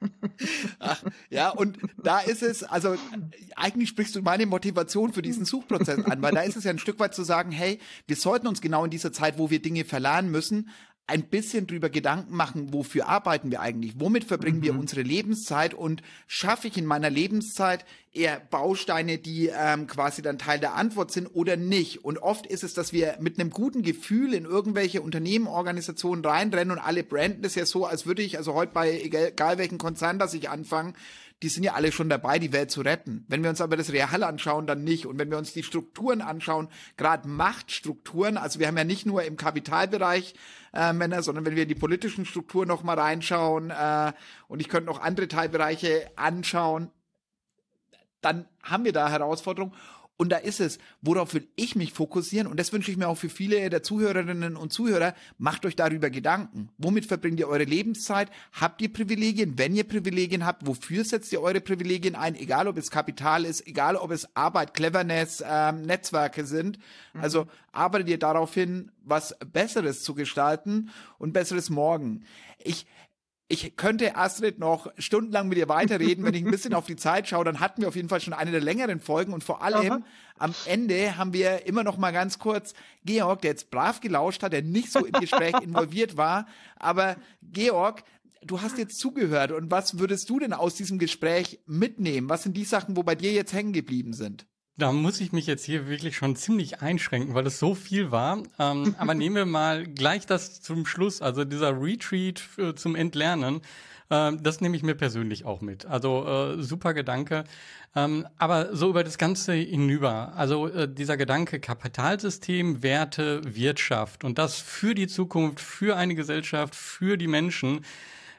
Ach, 0.78 1.02
ja, 1.30 1.48
und 1.50 1.78
da 2.02 2.20
ist 2.20 2.42
es, 2.42 2.62
also 2.62 2.96
eigentlich 3.56 3.88
sprichst 3.88 4.14
du 4.14 4.22
meine 4.22 4.46
Motivation 4.46 5.12
für 5.12 5.22
diesen 5.22 5.44
Suchprozess 5.44 6.04
an, 6.04 6.22
weil 6.22 6.34
da 6.34 6.42
ist 6.42 6.56
es 6.56 6.64
ja 6.64 6.70
ein 6.70 6.78
Stück 6.78 7.00
weit 7.00 7.14
zu 7.14 7.24
sagen, 7.24 7.50
hey, 7.50 7.80
wir 8.06 8.16
sollten 8.16 8.46
uns 8.46 8.60
genau 8.60 8.84
in 8.84 8.90
dieser 8.90 9.12
Zeit, 9.12 9.38
wo 9.38 9.50
wir 9.50 9.60
Dinge 9.60 9.84
verlernen 9.84 10.30
müssen, 10.30 10.68
ein 11.08 11.22
bisschen 11.28 11.68
drüber 11.68 11.88
Gedanken 11.88 12.34
machen, 12.34 12.72
wofür 12.72 13.06
arbeiten 13.08 13.52
wir 13.52 13.60
eigentlich? 13.60 13.94
Womit 13.98 14.24
verbringen 14.24 14.58
mhm. 14.58 14.62
wir 14.62 14.78
unsere 14.78 15.02
Lebenszeit? 15.02 15.72
Und 15.72 16.02
schaffe 16.26 16.66
ich 16.66 16.76
in 16.76 16.84
meiner 16.84 17.10
Lebenszeit 17.10 17.84
eher 18.12 18.40
Bausteine, 18.40 19.18
die 19.18 19.50
ähm, 19.54 19.86
quasi 19.86 20.20
dann 20.20 20.38
Teil 20.38 20.58
der 20.58 20.74
Antwort 20.74 21.12
sind 21.12 21.28
oder 21.28 21.56
nicht? 21.56 22.04
Und 22.04 22.18
oft 22.18 22.46
ist 22.46 22.64
es, 22.64 22.74
dass 22.74 22.92
wir 22.92 23.18
mit 23.20 23.38
einem 23.38 23.50
guten 23.50 23.82
Gefühl 23.82 24.34
in 24.34 24.44
irgendwelche 24.44 25.00
Unternehmen, 25.00 25.46
Organisationen 25.46 26.24
reinrennen 26.24 26.76
und 26.76 26.82
alle 26.82 27.04
branden 27.04 27.42
das 27.42 27.54
ja 27.54 27.66
so, 27.66 27.86
als 27.86 28.06
würde 28.06 28.22
ich, 28.22 28.36
also 28.36 28.54
heute 28.54 28.72
bei 28.72 29.00
egal, 29.00 29.28
egal 29.28 29.58
welchen 29.58 29.78
Konzern, 29.78 30.18
dass 30.18 30.34
ich 30.34 30.50
anfange, 30.50 30.94
die 31.42 31.48
sind 31.48 31.64
ja 31.64 31.74
alle 31.74 31.92
schon 31.92 32.08
dabei, 32.08 32.38
die 32.38 32.52
Welt 32.52 32.70
zu 32.70 32.80
retten. 32.80 33.24
Wenn 33.28 33.42
wir 33.42 33.50
uns 33.50 33.60
aber 33.60 33.76
das 33.76 33.92
Real 33.92 34.22
anschauen, 34.22 34.66
dann 34.66 34.84
nicht. 34.84 35.04
Und 35.06 35.18
wenn 35.18 35.30
wir 35.30 35.36
uns 35.36 35.52
die 35.52 35.62
Strukturen 35.62 36.22
anschauen, 36.22 36.68
gerade 36.96 37.28
Machtstrukturen, 37.28 38.38
also 38.38 38.58
wir 38.58 38.66
haben 38.66 38.78
ja 38.78 38.84
nicht 38.84 39.04
nur 39.04 39.22
im 39.22 39.36
Kapitalbereich 39.36 40.34
äh, 40.72 40.94
Männer, 40.94 41.22
sondern 41.22 41.44
wenn 41.44 41.56
wir 41.56 41.66
die 41.66 41.74
politischen 41.74 42.24
Strukturen 42.24 42.68
noch 42.68 42.82
mal 42.82 42.98
reinschauen 42.98 43.70
äh, 43.70 44.12
und 44.48 44.60
ich 44.60 44.68
könnte 44.68 44.86
noch 44.86 45.00
andere 45.00 45.28
Teilbereiche 45.28 46.10
anschauen, 46.16 46.90
dann 48.22 48.48
haben 48.62 48.84
wir 48.84 48.92
da 48.92 49.10
Herausforderungen. 49.10 49.74
Und 50.18 50.30
da 50.30 50.38
ist 50.38 50.60
es, 50.60 50.78
worauf 51.02 51.34
will 51.34 51.46
ich 51.56 51.76
mich 51.76 51.92
fokussieren? 51.92 52.46
Und 52.46 52.58
das 52.58 52.72
wünsche 52.72 52.90
ich 52.90 52.96
mir 52.96 53.08
auch 53.08 53.18
für 53.18 53.28
viele 53.28 53.68
der 53.68 53.82
Zuhörerinnen 53.82 54.56
und 54.56 54.72
Zuhörer. 54.72 55.14
Macht 55.36 55.66
euch 55.66 55.76
darüber 55.76 56.08
Gedanken. 56.08 56.70
Womit 56.78 57.04
verbringt 57.04 57.38
ihr 57.38 57.48
eure 57.48 57.64
Lebenszeit? 57.64 58.30
Habt 58.52 58.80
ihr 58.80 58.90
Privilegien? 58.90 59.58
Wenn 59.58 59.76
ihr 59.76 59.84
Privilegien 59.84 60.46
habt, 60.46 60.66
wofür 60.66 61.04
setzt 61.04 61.32
ihr 61.32 61.42
eure 61.42 61.60
Privilegien 61.60 62.14
ein? 62.14 62.34
Egal, 62.34 62.66
ob 62.66 62.78
es 62.78 62.90
Kapital 62.90 63.44
ist, 63.44 63.66
egal, 63.66 63.96
ob 63.96 64.10
es 64.10 64.26
Arbeit, 64.34 64.72
Cleverness, 64.72 65.44
ähm, 65.46 65.82
Netzwerke 65.82 66.46
sind. 66.46 66.78
Mhm. 67.12 67.20
Also 67.20 67.46
arbeitet 67.72 68.08
ihr 68.08 68.18
darauf 68.18 68.54
hin, 68.54 68.90
was 69.04 69.36
Besseres 69.52 70.02
zu 70.02 70.14
gestalten 70.14 70.90
und 71.18 71.34
besseres 71.34 71.68
Morgen. 71.68 72.24
Ich, 72.64 72.86
ich 73.48 73.76
könnte 73.76 74.16
Astrid 74.16 74.58
noch 74.58 74.92
stundenlang 74.98 75.48
mit 75.48 75.58
ihr 75.58 75.68
weiterreden, 75.68 76.24
wenn 76.24 76.34
ich 76.34 76.44
ein 76.44 76.50
bisschen 76.50 76.74
auf 76.74 76.86
die 76.86 76.96
Zeit 76.96 77.28
schaue, 77.28 77.44
dann 77.44 77.60
hatten 77.60 77.80
wir 77.80 77.88
auf 77.88 77.94
jeden 77.94 78.08
Fall 78.08 78.20
schon 78.20 78.32
eine 78.32 78.50
der 78.50 78.60
längeren 78.60 78.98
Folgen 79.00 79.32
und 79.32 79.44
vor 79.44 79.62
allem 79.62 79.92
Aha. 79.92 80.02
am 80.38 80.54
Ende 80.66 81.16
haben 81.16 81.32
wir 81.32 81.66
immer 81.66 81.84
noch 81.84 81.96
mal 81.96 82.12
ganz 82.12 82.40
kurz 82.40 82.74
Georg, 83.04 83.42
der 83.42 83.52
jetzt 83.52 83.70
brav 83.70 84.00
gelauscht 84.00 84.42
hat, 84.42 84.52
der 84.52 84.62
nicht 84.62 84.90
so 84.90 85.04
im 85.04 85.12
Gespräch 85.12 85.54
involviert 85.62 86.16
war, 86.16 86.46
aber 86.76 87.16
Georg, 87.40 88.02
du 88.42 88.62
hast 88.62 88.78
jetzt 88.78 88.98
zugehört 88.98 89.52
und 89.52 89.70
was 89.70 90.00
würdest 90.00 90.28
du 90.28 90.40
denn 90.40 90.52
aus 90.52 90.74
diesem 90.74 90.98
Gespräch 90.98 91.60
mitnehmen? 91.66 92.28
Was 92.28 92.42
sind 92.42 92.56
die 92.56 92.64
Sachen, 92.64 92.96
wo 92.96 93.04
bei 93.04 93.14
dir 93.14 93.32
jetzt 93.32 93.52
hängen 93.52 93.72
geblieben 93.72 94.12
sind? 94.12 94.46
Da 94.78 94.92
muss 94.92 95.20
ich 95.20 95.32
mich 95.32 95.46
jetzt 95.46 95.64
hier 95.64 95.88
wirklich 95.88 96.16
schon 96.16 96.36
ziemlich 96.36 96.82
einschränken, 96.82 97.34
weil 97.34 97.46
es 97.46 97.58
so 97.58 97.74
viel 97.74 98.10
war. 98.10 98.42
Ähm, 98.58 98.94
aber 98.98 99.14
nehmen 99.14 99.36
wir 99.36 99.46
mal 99.46 99.86
gleich 99.86 100.26
das 100.26 100.60
zum 100.60 100.84
Schluss, 100.84 101.22
also 101.22 101.44
dieser 101.44 101.80
Retreat 101.80 102.38
für, 102.38 102.74
zum 102.74 102.94
Entlernen. 102.94 103.62
Äh, 104.10 104.32
das 104.40 104.60
nehme 104.60 104.76
ich 104.76 104.82
mir 104.82 104.94
persönlich 104.94 105.44
auch 105.46 105.62
mit. 105.62 105.86
Also 105.86 106.26
äh, 106.26 106.62
super 106.62 106.92
Gedanke. 106.92 107.44
Ähm, 107.94 108.26
aber 108.36 108.76
so 108.76 108.90
über 108.90 109.02
das 109.02 109.16
Ganze 109.16 109.54
hinüber. 109.54 110.34
Also 110.36 110.68
äh, 110.68 110.86
dieser 110.92 111.16
Gedanke 111.16 111.58
Kapitalsystem, 111.58 112.82
Werte, 112.82 113.40
Wirtschaft 113.46 114.24
und 114.24 114.36
das 114.36 114.58
für 114.60 114.94
die 114.94 115.06
Zukunft, 115.06 115.60
für 115.60 115.96
eine 115.96 116.14
Gesellschaft, 116.14 116.74
für 116.74 117.16
die 117.16 117.28
Menschen 117.28 117.80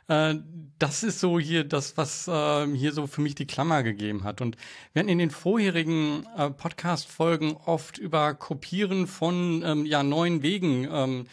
äh, 0.08 0.36
das 0.80 1.04
ist 1.04 1.20
so 1.20 1.40
hier 1.40 1.64
das, 1.64 1.98
was 1.98 2.28
äh, 2.28 2.68
hier 2.68 2.92
so 2.92 3.08
für 3.08 3.22
mich 3.22 3.36
die 3.36 3.48
Klammer 3.48 3.84
gegeben 3.84 4.24
hat. 4.24 4.42
Und 4.42 4.58
wir 4.94 5.00
hatten 5.00 5.10
in 5.10 5.18
den 5.18 5.32
vorherigen 5.32 6.26
äh, 6.38 6.50
Podcast-Folgen 6.50 7.58
oft 7.66 7.98
über 7.98 8.34
Kopieren 8.36 9.08
von 9.08 9.64
ähm, 9.66 9.86
ja, 9.86 10.04
neuen 10.04 10.44
Wegen 10.44 10.88
ähm, 10.92 11.26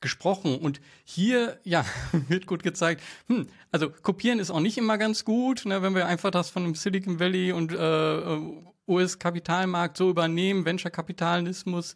gesprochen. 0.00 0.56
Und 0.56 0.80
hier, 1.04 1.58
ja, 1.64 1.84
wird 2.28 2.46
gut 2.46 2.62
gezeigt, 2.62 3.02
hm, 3.28 3.48
also 3.70 3.90
kopieren 3.90 4.38
ist 4.38 4.50
auch 4.50 4.60
nicht 4.60 4.78
immer 4.78 4.98
ganz 4.98 5.24
gut, 5.24 5.64
ne, 5.64 5.82
wenn 5.82 5.94
wir 5.94 6.06
einfach 6.06 6.30
das 6.30 6.50
von 6.50 6.64
dem 6.64 6.74
Silicon 6.74 7.18
Valley 7.18 7.52
und 7.52 7.72
äh, 7.72 8.18
äh 8.18 8.62
US-Kapitalmarkt 8.88 9.96
so 9.96 10.10
übernehmen, 10.10 10.64
Venture-Kapitalismus 10.64 11.94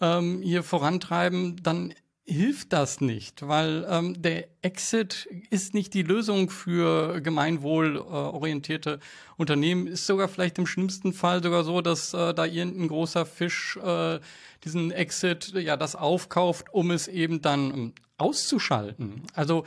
ähm, 0.00 0.40
hier 0.40 0.62
vorantreiben, 0.62 1.60
dann 1.62 1.92
hilft 2.28 2.74
das 2.74 3.00
nicht, 3.00 3.48
weil 3.48 3.86
ähm, 3.88 4.20
der 4.20 4.48
Exit 4.60 5.28
ist 5.50 5.72
nicht 5.72 5.94
die 5.94 6.02
Lösung 6.02 6.50
für 6.50 7.22
gemeinwohlorientierte 7.22 9.00
Unternehmen. 9.38 9.86
Ist 9.86 10.06
sogar 10.06 10.28
vielleicht 10.28 10.58
im 10.58 10.66
schlimmsten 10.66 11.14
Fall 11.14 11.42
sogar 11.42 11.64
so, 11.64 11.80
dass 11.80 12.12
äh, 12.12 12.34
da 12.34 12.44
irgendein 12.44 12.88
großer 12.88 13.24
Fisch 13.24 13.78
äh, 13.78 14.20
diesen 14.64 14.90
Exit 14.90 15.54
ja 15.54 15.76
das 15.76 15.96
aufkauft, 15.96 16.66
um 16.72 16.90
es 16.90 17.08
eben 17.08 17.40
dann 17.40 17.70
ähm, 17.72 17.92
auszuschalten. 18.18 19.22
Also 19.32 19.64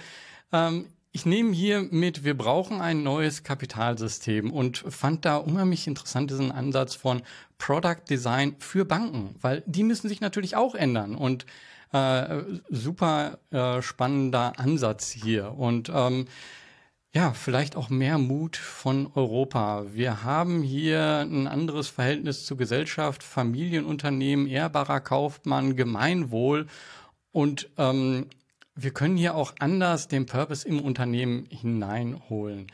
ähm, 0.54 0.86
ich 1.12 1.26
nehme 1.26 1.54
hier 1.54 1.82
mit, 1.90 2.24
wir 2.24 2.38
brauchen 2.38 2.80
ein 2.80 3.02
neues 3.04 3.44
Kapitalsystem 3.44 4.52
und 4.52 4.78
fand 4.78 5.26
da 5.26 5.38
unheimlich 5.38 5.88
interessant 5.88 6.30
diesen 6.30 6.52
Ansatz 6.52 6.96
von 6.96 7.24
Product 7.58 8.04
Design 8.10 8.56
für 8.60 8.86
Banken, 8.86 9.36
weil 9.42 9.64
die 9.66 9.84
müssen 9.84 10.08
sich 10.08 10.22
natürlich 10.22 10.56
auch 10.56 10.76
ändern 10.76 11.16
und 11.16 11.46
äh, 11.92 12.44
super 12.70 13.40
äh, 13.52 13.82
spannender 13.82 14.54
Ansatz 14.58 15.12
hier. 15.12 15.58
Und 15.58 15.92
ähm, 15.94 16.26
ja, 17.14 17.34
vielleicht 17.34 17.76
auch 17.76 17.90
mehr 17.90 18.18
Mut 18.18 18.56
von 18.56 19.12
Europa. 19.14 19.84
Wir 19.94 20.24
haben 20.24 20.62
hier 20.62 21.20
ein 21.20 21.48
anderes 21.48 21.90
Verhältnis 21.90 22.46
zur 22.46 22.58
Gesellschaft, 22.58 23.22
Familienunternehmen, 23.22 24.48
ehrbarer 24.48 25.02
Kaufmann, 25.02 25.76
Gemeinwohl. 25.76 26.68
Und 27.34 27.70
ähm, 27.78 28.28
wir 28.76 28.92
können 28.92 29.18
hier 29.18 29.36
auch 29.36 29.54
anders 29.60 30.08
den 30.08 30.26
Purpose 30.26 30.66
im 30.66 30.80
Unternehmen 30.80 31.46
hineinholen. 31.50 32.68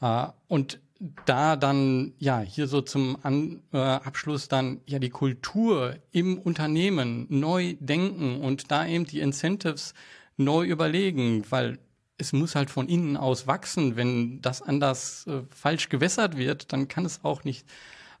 Äh, 0.00 0.28
und 0.48 0.80
da 1.24 1.56
dann, 1.56 2.14
ja, 2.18 2.40
hier 2.40 2.66
so 2.68 2.80
zum 2.80 3.18
An 3.22 3.62
äh, 3.72 3.78
Abschluss 3.78 4.48
dann 4.48 4.80
ja 4.86 4.98
die 4.98 5.10
Kultur 5.10 5.96
im 6.12 6.38
Unternehmen 6.38 7.26
neu 7.28 7.76
denken 7.80 8.40
und 8.40 8.70
da 8.70 8.86
eben 8.86 9.04
die 9.04 9.20
Incentives 9.20 9.94
neu 10.36 10.64
überlegen, 10.64 11.44
weil 11.50 11.78
es 12.18 12.32
muss 12.32 12.54
halt 12.54 12.70
von 12.70 12.88
innen 12.88 13.16
aus 13.16 13.46
wachsen. 13.46 13.96
Wenn 13.96 14.40
das 14.40 14.62
anders 14.62 15.26
äh, 15.26 15.42
falsch 15.50 15.88
gewässert 15.88 16.36
wird, 16.36 16.72
dann 16.72 16.88
kann 16.88 17.04
es 17.04 17.24
auch 17.24 17.44
nicht 17.44 17.66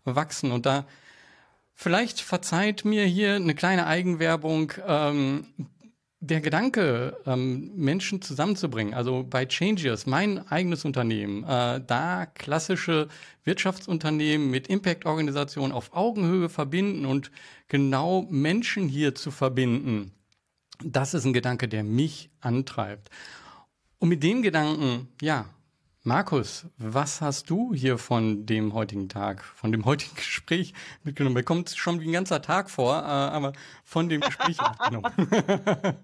wachsen. 0.04 0.52
Und 0.52 0.66
da 0.66 0.86
vielleicht 1.74 2.20
verzeiht 2.20 2.84
mir 2.84 3.04
hier 3.04 3.36
eine 3.36 3.54
kleine 3.54 3.86
Eigenwerbung. 3.86 4.72
Ähm, 4.86 5.46
der 6.20 6.40
Gedanke, 6.40 7.16
ähm, 7.26 7.72
Menschen 7.76 8.22
zusammenzubringen, 8.22 8.94
also 8.94 9.24
bei 9.28 9.46
Changes, 9.46 10.06
mein 10.06 10.46
eigenes 10.48 10.84
Unternehmen, 10.84 11.44
äh, 11.44 11.80
da 11.86 12.26
klassische 12.26 13.08
Wirtschaftsunternehmen 13.44 14.50
mit 14.50 14.68
Impact-Organisationen 14.68 15.72
auf 15.72 15.94
Augenhöhe 15.94 16.48
verbinden 16.48 17.04
und 17.04 17.30
genau 17.68 18.26
Menschen 18.30 18.88
hier 18.88 19.14
zu 19.14 19.30
verbinden, 19.30 20.12
das 20.82 21.14
ist 21.14 21.24
ein 21.24 21.32
Gedanke, 21.32 21.68
der 21.68 21.84
mich 21.84 22.30
antreibt. 22.40 23.10
Und 23.98 24.08
mit 24.08 24.22
dem 24.22 24.42
Gedanken, 24.42 25.08
ja, 25.20 25.46
Markus, 26.06 26.66
was 26.78 27.20
hast 27.20 27.50
du 27.50 27.74
hier 27.74 27.98
von 27.98 28.46
dem 28.46 28.74
heutigen 28.74 29.08
Tag, 29.08 29.42
von 29.42 29.72
dem 29.72 29.84
heutigen 29.84 30.14
Gespräch 30.14 30.72
mitgenommen? 31.02 31.34
Mir 31.34 31.42
kommt 31.42 31.70
schon 31.70 32.00
wie 32.00 32.06
ein 32.06 32.12
ganzer 32.12 32.40
Tag 32.40 32.70
vor, 32.70 32.94
äh, 32.94 33.06
aber 33.06 33.54
von 33.82 34.08
dem 34.08 34.20
Gespräch 34.20 34.56
mitgenommen. 34.56 35.12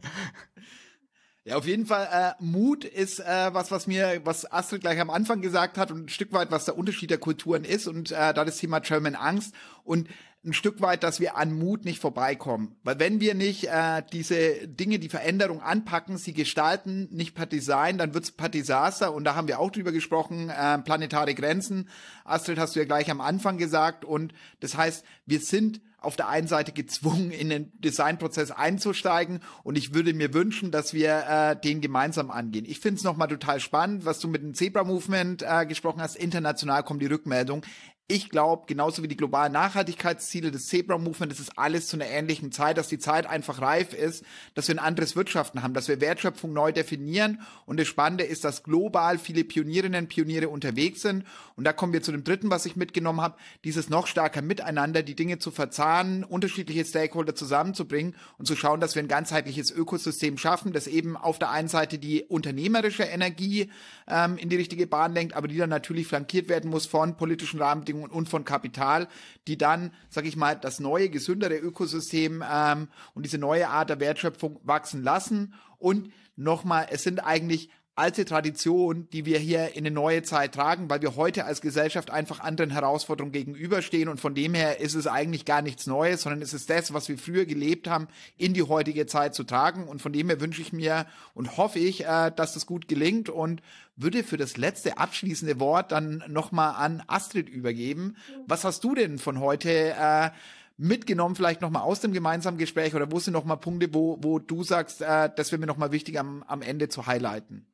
Ja, 1.44 1.56
auf 1.56 1.66
jeden 1.66 1.86
Fall, 1.86 2.08
äh, 2.12 2.40
Mut 2.40 2.84
ist 2.84 3.18
äh, 3.18 3.52
was, 3.52 3.72
was 3.72 3.88
mir, 3.88 4.20
was 4.22 4.50
Astrid 4.52 4.82
gleich 4.82 5.00
am 5.00 5.10
Anfang 5.10 5.42
gesagt 5.42 5.76
hat 5.76 5.90
und 5.90 6.04
ein 6.04 6.08
Stück 6.08 6.32
weit, 6.32 6.52
was 6.52 6.66
der 6.66 6.78
Unterschied 6.78 7.10
der 7.10 7.18
Kulturen 7.18 7.64
ist 7.64 7.88
und 7.88 8.12
äh, 8.12 8.32
da 8.32 8.44
das 8.44 8.58
Thema 8.58 8.78
German 8.78 9.16
Angst 9.16 9.52
und 9.82 10.08
ein 10.44 10.52
Stück 10.52 10.80
weit, 10.80 11.04
dass 11.04 11.20
wir 11.20 11.36
an 11.36 11.52
Mut 11.52 11.84
nicht 11.84 12.00
vorbeikommen. 12.00 12.74
Weil 12.82 12.98
wenn 12.98 13.20
wir 13.20 13.34
nicht 13.34 13.68
äh, 13.68 14.02
diese 14.12 14.66
Dinge, 14.66 14.98
die 14.98 15.08
Veränderung 15.08 15.62
anpacken, 15.62 16.18
sie 16.18 16.32
gestalten, 16.32 17.08
nicht 17.12 17.34
per 17.34 17.46
Design, 17.46 17.96
dann 17.96 18.12
wird's 18.12 18.32
per 18.32 18.48
Desaster. 18.48 19.14
Und 19.14 19.24
da 19.24 19.36
haben 19.36 19.46
wir 19.46 19.60
auch 19.60 19.70
drüber 19.70 19.92
gesprochen, 19.92 20.50
äh, 20.50 20.78
planetare 20.78 21.34
Grenzen. 21.34 21.88
Astrid 22.24 22.58
hast 22.58 22.74
du 22.74 22.80
ja 22.80 22.86
gleich 22.86 23.10
am 23.10 23.20
Anfang 23.20 23.56
gesagt. 23.56 24.04
Und 24.04 24.34
das 24.58 24.76
heißt, 24.76 25.04
wir 25.26 25.38
sind 25.38 25.80
auf 26.02 26.16
der 26.16 26.28
einen 26.28 26.48
Seite 26.48 26.72
gezwungen, 26.72 27.30
in 27.30 27.48
den 27.48 27.72
Designprozess 27.78 28.50
einzusteigen 28.50 29.40
und 29.62 29.78
ich 29.78 29.94
würde 29.94 30.14
mir 30.14 30.34
wünschen, 30.34 30.70
dass 30.70 30.92
wir 30.92 31.24
äh, 31.28 31.60
den 31.60 31.80
gemeinsam 31.80 32.30
angehen. 32.30 32.64
Ich 32.66 32.80
finde 32.80 32.98
es 32.98 33.04
nochmal 33.04 33.28
total 33.28 33.60
spannend, 33.60 34.04
was 34.04 34.18
du 34.18 34.28
mit 34.28 34.42
dem 34.42 34.54
Zebra 34.54 34.84
Movement 34.84 35.44
äh, 35.46 35.64
gesprochen 35.66 36.02
hast. 36.02 36.16
International 36.16 36.82
kommt 36.82 37.02
die 37.02 37.06
Rückmeldung 37.06 37.64
ich 38.08 38.28
glaube, 38.28 38.64
genauso 38.66 39.02
wie 39.02 39.08
die 39.08 39.16
globalen 39.16 39.52
Nachhaltigkeitsziele 39.52 40.50
des 40.50 40.66
Zebra 40.66 40.98
Movement, 40.98 41.32
das 41.32 41.40
ist 41.40 41.56
alles 41.56 41.86
zu 41.86 41.96
einer 41.96 42.08
ähnlichen 42.08 42.52
Zeit, 42.52 42.76
dass 42.76 42.88
die 42.88 42.98
Zeit 42.98 43.26
einfach 43.26 43.62
reif 43.62 43.94
ist, 43.94 44.24
dass 44.54 44.68
wir 44.68 44.74
ein 44.74 44.80
anderes 44.80 45.16
Wirtschaften 45.16 45.62
haben, 45.62 45.72
dass 45.72 45.88
wir 45.88 46.00
Wertschöpfung 46.00 46.52
neu 46.52 46.72
definieren. 46.72 47.40
Und 47.64 47.78
das 47.80 47.86
Spannende 47.86 48.24
ist, 48.24 48.44
dass 48.44 48.64
global 48.64 49.18
viele 49.18 49.44
Pionierinnen 49.44 50.04
und 50.04 50.08
Pioniere 50.08 50.48
unterwegs 50.48 51.00
sind. 51.00 51.24
Und 51.56 51.64
da 51.64 51.72
kommen 51.72 51.92
wir 51.92 52.02
zu 52.02 52.12
dem 52.12 52.24
dritten, 52.24 52.50
was 52.50 52.66
ich 52.66 52.76
mitgenommen 52.76 53.20
habe, 53.20 53.38
dieses 53.64 53.88
noch 53.88 54.06
stärker 54.06 54.42
Miteinander, 54.42 55.02
die 55.02 55.14
Dinge 55.14 55.38
zu 55.38 55.50
verzahnen, 55.50 56.24
unterschiedliche 56.24 56.84
Stakeholder 56.84 57.34
zusammenzubringen 57.34 58.16
und 58.36 58.46
zu 58.46 58.56
schauen, 58.56 58.80
dass 58.80 58.94
wir 58.94 59.02
ein 59.02 59.08
ganzheitliches 59.08 59.70
Ökosystem 59.70 60.36
schaffen, 60.38 60.72
das 60.72 60.86
eben 60.86 61.16
auf 61.16 61.38
der 61.38 61.50
einen 61.50 61.68
Seite 61.68 61.98
die 61.98 62.24
unternehmerische 62.24 63.04
Energie 63.04 63.70
ähm, 64.06 64.36
in 64.36 64.50
die 64.50 64.56
richtige 64.56 64.86
Bahn 64.86 65.14
lenkt, 65.14 65.34
aber 65.34 65.48
die 65.48 65.56
dann 65.56 65.70
natürlich 65.70 66.08
flankiert 66.08 66.48
werden 66.48 66.68
muss 66.68 66.84
von 66.84 67.16
politischen 67.16 67.60
Rahmenbedingungen 67.60 67.91
Rahmenbedingungen 67.92 68.10
und 68.10 68.28
von 68.28 68.44
Kapital, 68.44 69.08
die 69.46 69.58
dann, 69.58 69.92
sag 70.08 70.24
ich 70.24 70.36
mal, 70.36 70.56
das 70.56 70.80
neue, 70.80 71.08
gesündere 71.08 71.56
Ökosystem 71.56 72.42
ähm, 72.48 72.88
und 73.14 73.24
diese 73.24 73.38
neue 73.38 73.68
Art 73.68 73.90
der 73.90 74.00
Wertschöpfung 74.00 74.60
wachsen 74.62 75.02
lassen. 75.02 75.54
Und 75.78 76.12
nochmal, 76.36 76.86
es 76.90 77.02
sind 77.02 77.20
eigentlich 77.20 77.70
alte 77.94 78.24
Tradition, 78.24 79.06
die 79.10 79.26
wir 79.26 79.38
hier 79.38 79.76
in 79.76 79.84
eine 79.84 79.90
neue 79.90 80.22
Zeit 80.22 80.54
tragen, 80.54 80.88
weil 80.88 81.02
wir 81.02 81.14
heute 81.16 81.44
als 81.44 81.60
Gesellschaft 81.60 82.10
einfach 82.10 82.40
anderen 82.40 82.70
Herausforderungen 82.70 83.32
gegenüberstehen. 83.32 84.08
Und 84.08 84.18
von 84.18 84.34
dem 84.34 84.54
her 84.54 84.80
ist 84.80 84.94
es 84.94 85.06
eigentlich 85.06 85.44
gar 85.44 85.60
nichts 85.60 85.86
Neues, 85.86 86.22
sondern 86.22 86.40
es 86.40 86.54
ist 86.54 86.70
das, 86.70 86.94
was 86.94 87.10
wir 87.10 87.18
früher 87.18 87.44
gelebt 87.44 87.88
haben, 87.88 88.08
in 88.38 88.54
die 88.54 88.62
heutige 88.62 89.04
Zeit 89.04 89.34
zu 89.34 89.44
tragen. 89.44 89.88
Und 89.88 90.00
von 90.00 90.12
dem 90.12 90.28
her 90.28 90.40
wünsche 90.40 90.62
ich 90.62 90.72
mir 90.72 91.06
und 91.34 91.58
hoffe 91.58 91.80
ich, 91.80 92.06
äh, 92.06 92.32
dass 92.34 92.54
das 92.54 92.64
gut 92.64 92.88
gelingt. 92.88 93.28
Und 93.28 93.60
würde 93.96 94.24
für 94.24 94.36
das 94.36 94.56
letzte 94.56 94.98
abschließende 94.98 95.60
Wort 95.60 95.92
dann 95.92 96.24
nochmal 96.28 96.74
an 96.74 97.02
Astrid 97.06 97.48
übergeben. 97.48 98.16
Was 98.46 98.64
hast 98.64 98.84
du 98.84 98.94
denn 98.94 99.18
von 99.18 99.40
heute 99.40 99.70
äh, 99.70 100.30
mitgenommen, 100.76 101.36
vielleicht 101.36 101.60
nochmal 101.60 101.82
aus 101.82 102.00
dem 102.00 102.12
gemeinsamen 102.12 102.58
Gespräch 102.58 102.94
oder 102.94 103.10
wo 103.12 103.18
sind 103.18 103.32
nochmal 103.32 103.58
Punkte, 103.58 103.92
wo, 103.94 104.18
wo 104.20 104.38
du 104.38 104.62
sagst, 104.62 105.02
äh, 105.02 105.30
das 105.34 105.52
wäre 105.52 105.60
mir 105.60 105.66
nochmal 105.66 105.92
wichtig 105.92 106.18
am, 106.18 106.42
am 106.44 106.62
Ende 106.62 106.88
zu 106.88 107.06
highlighten? 107.06 107.66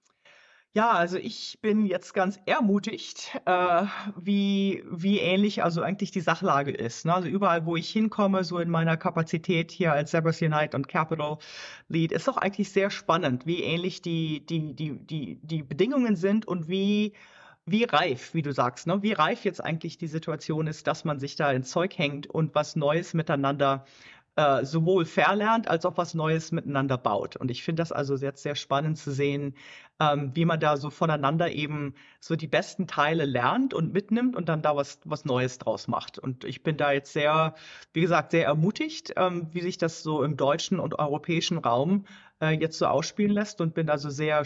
Ja, 0.75 0.91
also 0.91 1.17
ich 1.17 1.59
bin 1.63 1.87
jetzt 1.87 2.13
ganz 2.15 2.39
ermutigt, 2.47 3.41
äh, 3.47 3.85
wie, 4.17 4.85
wie 4.91 5.19
ähnlich 5.19 5.65
also 5.65 5.83
eigentlich 5.83 6.11
die 6.11 6.21
Sachlage 6.21 6.71
ist. 6.71 7.07
Ne? 7.07 7.15
Also 7.15 7.27
überall, 7.29 7.65
wo 7.67 7.75
ich 7.75 7.89
hinkomme, 7.91 8.45
so 8.45 8.59
in 8.59 8.69
meiner 8.71 8.97
Kapazität 8.97 9.73
hier 9.73 9.93
als 9.93 10.11
Cerberus 10.11 10.41
Unite 10.43 10.77
und 10.77 10.87
Capital 10.87 11.39
Lead, 11.89 12.13
ist 12.13 12.29
doch 12.29 12.37
eigentlich 12.37 12.71
sehr 12.71 12.91
spannend, 12.91 13.47
wie 13.47 13.63
ähnlich 13.63 14.03
die, 14.03 14.45
die, 14.47 14.75
die, 14.75 14.99
die, 14.99 15.41
die 15.43 15.63
Bedingungen 15.63 16.17
sind 16.17 16.47
und 16.47 16.69
wie 16.69 17.15
wie 17.71 17.85
reif, 17.85 18.33
wie 18.33 18.41
du 18.41 18.53
sagst, 18.53 18.87
ne? 18.87 19.03
wie 19.03 19.13
reif 19.13 19.45
jetzt 19.45 19.63
eigentlich 19.63 19.99
die 19.99 20.07
Situation 20.07 20.67
ist, 20.67 20.87
dass 20.87 21.05
man 21.05 21.19
sich 21.19 21.37
da 21.37 21.53
ins 21.53 21.69
Zeug 21.71 21.99
hängt 21.99 22.27
und 22.27 22.55
was 22.55 22.77
Neues 22.77 23.13
miteinander 23.13 23.85
äh, 24.39 24.65
sowohl 24.65 25.05
verlernt 25.05 25.67
als 25.67 25.85
auch 25.85 25.97
was 25.97 26.15
Neues 26.15 26.53
miteinander 26.53 26.97
baut. 26.97 27.35
Und 27.35 27.51
ich 27.51 27.65
finde 27.65 27.81
das 27.81 27.91
also 27.91 28.15
jetzt 28.15 28.45
sehr 28.45 28.55
spannend 28.55 28.97
zu 28.97 29.11
sehen, 29.11 29.57
ähm, 29.99 30.31
wie 30.35 30.45
man 30.45 30.61
da 30.61 30.77
so 30.77 30.91
voneinander 30.91 31.51
eben 31.51 31.95
so 32.21 32.37
die 32.37 32.47
besten 32.47 32.87
Teile 32.87 33.25
lernt 33.25 33.75
und 33.75 33.93
mitnimmt 33.93 34.37
und 34.37 34.49
dann 34.49 34.63
da 34.63 34.77
was, 34.77 35.01
was 35.05 35.25
Neues 35.25 35.59
draus 35.59 35.89
macht. 35.89 36.21
Und 36.21 36.45
ich 36.45 36.63
bin 36.63 36.77
da 36.77 36.93
jetzt 36.93 37.13
sehr, 37.13 37.57
wie 37.93 38.01
gesagt, 38.01 38.31
sehr 38.31 38.45
ermutigt, 38.45 39.13
ähm, 39.17 39.49
wie 39.51 39.61
sich 39.61 39.77
das 39.77 40.05
so 40.05 40.23
im 40.23 40.37
deutschen 40.37 40.79
und 40.79 41.01
europäischen 41.01 41.59
Raum 41.59 42.05
äh, 42.41 42.51
jetzt 42.51 42.79
so 42.79 42.87
ausspielen 42.87 43.33
lässt 43.33 43.61
und 43.61 43.75
bin 43.75 43.91
also 43.91 44.11
sehr 44.11 44.43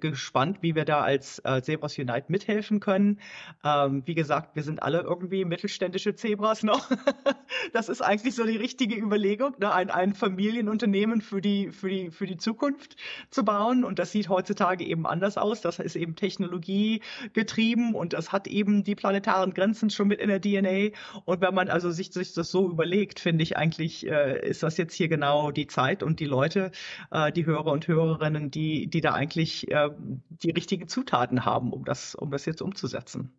gespannt, 0.00 0.58
wie 0.60 0.74
wir 0.74 0.84
da 0.84 1.00
als 1.00 1.40
äh, 1.44 1.62
Zebras 1.62 1.98
Unite 1.98 2.24
mithelfen 2.28 2.80
können. 2.80 3.20
Ähm, 3.64 4.02
wie 4.06 4.14
gesagt, 4.14 4.56
wir 4.56 4.62
sind 4.62 4.82
alle 4.82 5.00
irgendwie 5.00 5.44
mittelständische 5.44 6.14
Zebras 6.14 6.62
noch. 6.62 6.90
das 7.72 7.88
ist 7.88 8.02
eigentlich 8.02 8.34
so 8.34 8.44
die 8.44 8.56
richtige 8.56 8.96
Überlegung, 8.96 9.54
ne? 9.60 9.72
ein, 9.72 9.90
ein 9.90 10.14
Familienunternehmen 10.14 11.20
für 11.20 11.40
die, 11.40 11.70
für, 11.70 11.88
die, 11.88 12.10
für 12.10 12.26
die 12.26 12.36
Zukunft 12.36 12.96
zu 13.30 13.44
bauen. 13.44 13.84
Und 13.84 13.98
das 13.98 14.12
sieht 14.12 14.28
heutzutage 14.28 14.84
eben 14.84 15.06
anders 15.06 15.38
aus. 15.38 15.60
Das 15.60 15.78
ist 15.78 15.96
eben 15.96 16.16
Technologie 16.16 17.02
getrieben 17.32 17.94
und 17.94 18.12
das 18.12 18.32
hat 18.32 18.46
eben 18.46 18.84
die 18.84 18.94
planetaren 18.94 19.54
Grenzen 19.54 19.90
schon 19.90 20.08
mit 20.08 20.20
in 20.20 20.28
der 20.28 20.40
DNA. 20.40 20.96
Und 21.24 21.40
wenn 21.40 21.54
man 21.54 21.68
also 21.68 21.90
sich, 21.90 22.12
sich 22.12 22.34
das 22.34 22.50
so 22.50 22.68
überlegt, 22.68 23.20
finde 23.20 23.42
ich 23.42 23.56
eigentlich, 23.56 24.06
äh, 24.06 24.48
ist 24.48 24.62
das 24.62 24.76
jetzt 24.76 24.94
hier 24.94 25.08
genau 25.08 25.50
die 25.50 25.66
Zeit 25.66 26.02
und 26.02 26.20
die 26.20 26.26
Leute, 26.26 26.70
äh, 27.10 27.32
die 27.32 27.46
Hörer 27.46 27.72
und 27.72 27.86
Hörerinnen, 27.86 28.50
die, 28.50 28.88
die 28.88 29.00
da 29.00 29.12
eigentlich 29.12 29.70
äh, 29.70 29.90
die 30.28 30.50
richtigen 30.50 30.88
Zutaten 30.88 31.44
haben, 31.44 31.72
um 31.72 31.84
das, 31.84 32.14
um 32.14 32.30
das 32.30 32.44
jetzt 32.46 32.62
umzusetzen. 32.62 33.32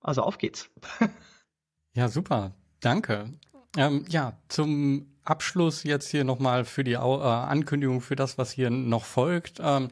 Also 0.00 0.22
auf 0.22 0.38
geht's. 0.38 0.70
ja, 1.94 2.08
super. 2.08 2.52
Danke. 2.80 3.30
Ähm, 3.76 4.04
ja, 4.08 4.38
zum 4.48 5.06
Abschluss 5.24 5.84
jetzt 5.84 6.10
hier 6.10 6.24
nochmal 6.24 6.64
für 6.64 6.84
die 6.84 6.92
äh, 6.92 6.96
Ankündigung 6.96 8.00
für 8.00 8.16
das, 8.16 8.38
was 8.38 8.50
hier 8.50 8.70
noch 8.70 9.04
folgt. 9.04 9.60
Ähm, 9.62 9.88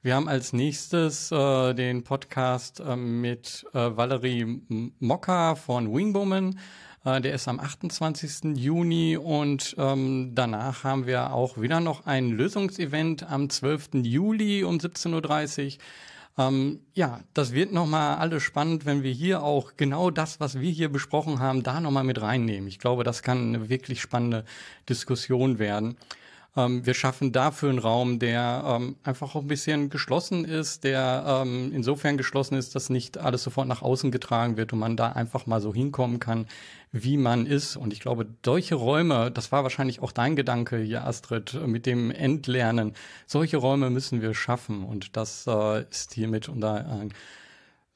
wir 0.00 0.14
haben 0.14 0.28
als 0.28 0.52
nächstes 0.52 1.32
äh, 1.32 1.74
den 1.74 2.04
Podcast 2.04 2.80
äh, 2.80 2.94
mit 2.94 3.66
Valerie 3.72 4.62
Mocker 5.00 5.56
von 5.56 5.92
Wingwoman. 5.92 6.58
Äh, 7.08 7.20
der 7.20 7.34
ist 7.34 7.48
am 7.48 7.60
28. 7.60 8.56
Juni 8.56 9.16
und 9.16 9.74
ähm, 9.78 10.32
danach 10.34 10.84
haben 10.84 11.06
wir 11.06 11.32
auch 11.32 11.60
wieder 11.60 11.80
noch 11.80 12.06
ein 12.06 12.30
Lösungsevent 12.30 13.22
am 13.30 13.48
12. 13.48 13.90
Juli 14.02 14.64
um 14.64 14.76
17.30 14.76 15.76
Uhr. 15.76 16.44
Ähm, 16.44 16.80
ja, 16.94 17.20
das 17.34 17.52
wird 17.52 17.72
nochmal 17.72 18.16
alles 18.18 18.42
spannend, 18.42 18.84
wenn 18.84 19.02
wir 19.02 19.12
hier 19.12 19.42
auch 19.42 19.72
genau 19.76 20.10
das, 20.10 20.38
was 20.38 20.60
wir 20.60 20.70
hier 20.70 20.88
besprochen 20.88 21.40
haben, 21.40 21.62
da 21.62 21.80
nochmal 21.80 22.04
mit 22.04 22.20
reinnehmen. 22.20 22.68
Ich 22.68 22.78
glaube, 22.78 23.04
das 23.04 23.22
kann 23.22 23.54
eine 23.54 23.68
wirklich 23.68 24.00
spannende 24.00 24.44
Diskussion 24.88 25.58
werden. 25.58 25.96
Ähm, 26.56 26.84
wir 26.86 26.94
schaffen 26.94 27.32
dafür 27.32 27.70
einen 27.70 27.78
Raum, 27.78 28.18
der 28.18 28.64
ähm, 28.66 28.96
einfach 29.04 29.34
auch 29.34 29.42
ein 29.42 29.48
bisschen 29.48 29.90
geschlossen 29.90 30.44
ist, 30.44 30.84
der 30.84 31.24
ähm, 31.26 31.72
insofern 31.74 32.16
geschlossen 32.16 32.56
ist, 32.56 32.74
dass 32.74 32.90
nicht 32.90 33.18
alles 33.18 33.42
sofort 33.42 33.68
nach 33.68 33.82
außen 33.82 34.10
getragen 34.10 34.56
wird 34.56 34.72
und 34.72 34.78
man 34.78 34.96
da 34.96 35.12
einfach 35.12 35.46
mal 35.46 35.60
so 35.60 35.74
hinkommen 35.74 36.20
kann, 36.20 36.46
wie 36.90 37.16
man 37.16 37.46
ist. 37.46 37.76
Und 37.76 37.92
ich 37.92 38.00
glaube, 38.00 38.26
solche 38.44 38.74
Räume, 38.74 39.30
das 39.30 39.52
war 39.52 39.62
wahrscheinlich 39.62 40.00
auch 40.00 40.12
dein 40.12 40.36
Gedanke 40.36 40.78
hier, 40.78 41.06
Astrid, 41.06 41.54
mit 41.66 41.86
dem 41.86 42.10
Entlernen, 42.10 42.94
solche 43.26 43.58
Räume 43.58 43.90
müssen 43.90 44.22
wir 44.22 44.34
schaffen. 44.34 44.84
Und 44.84 45.16
das 45.16 45.46
äh, 45.46 45.82
ist 45.90 46.14
hiermit 46.14 46.48
unter 46.48 46.80
äh, 46.80 47.08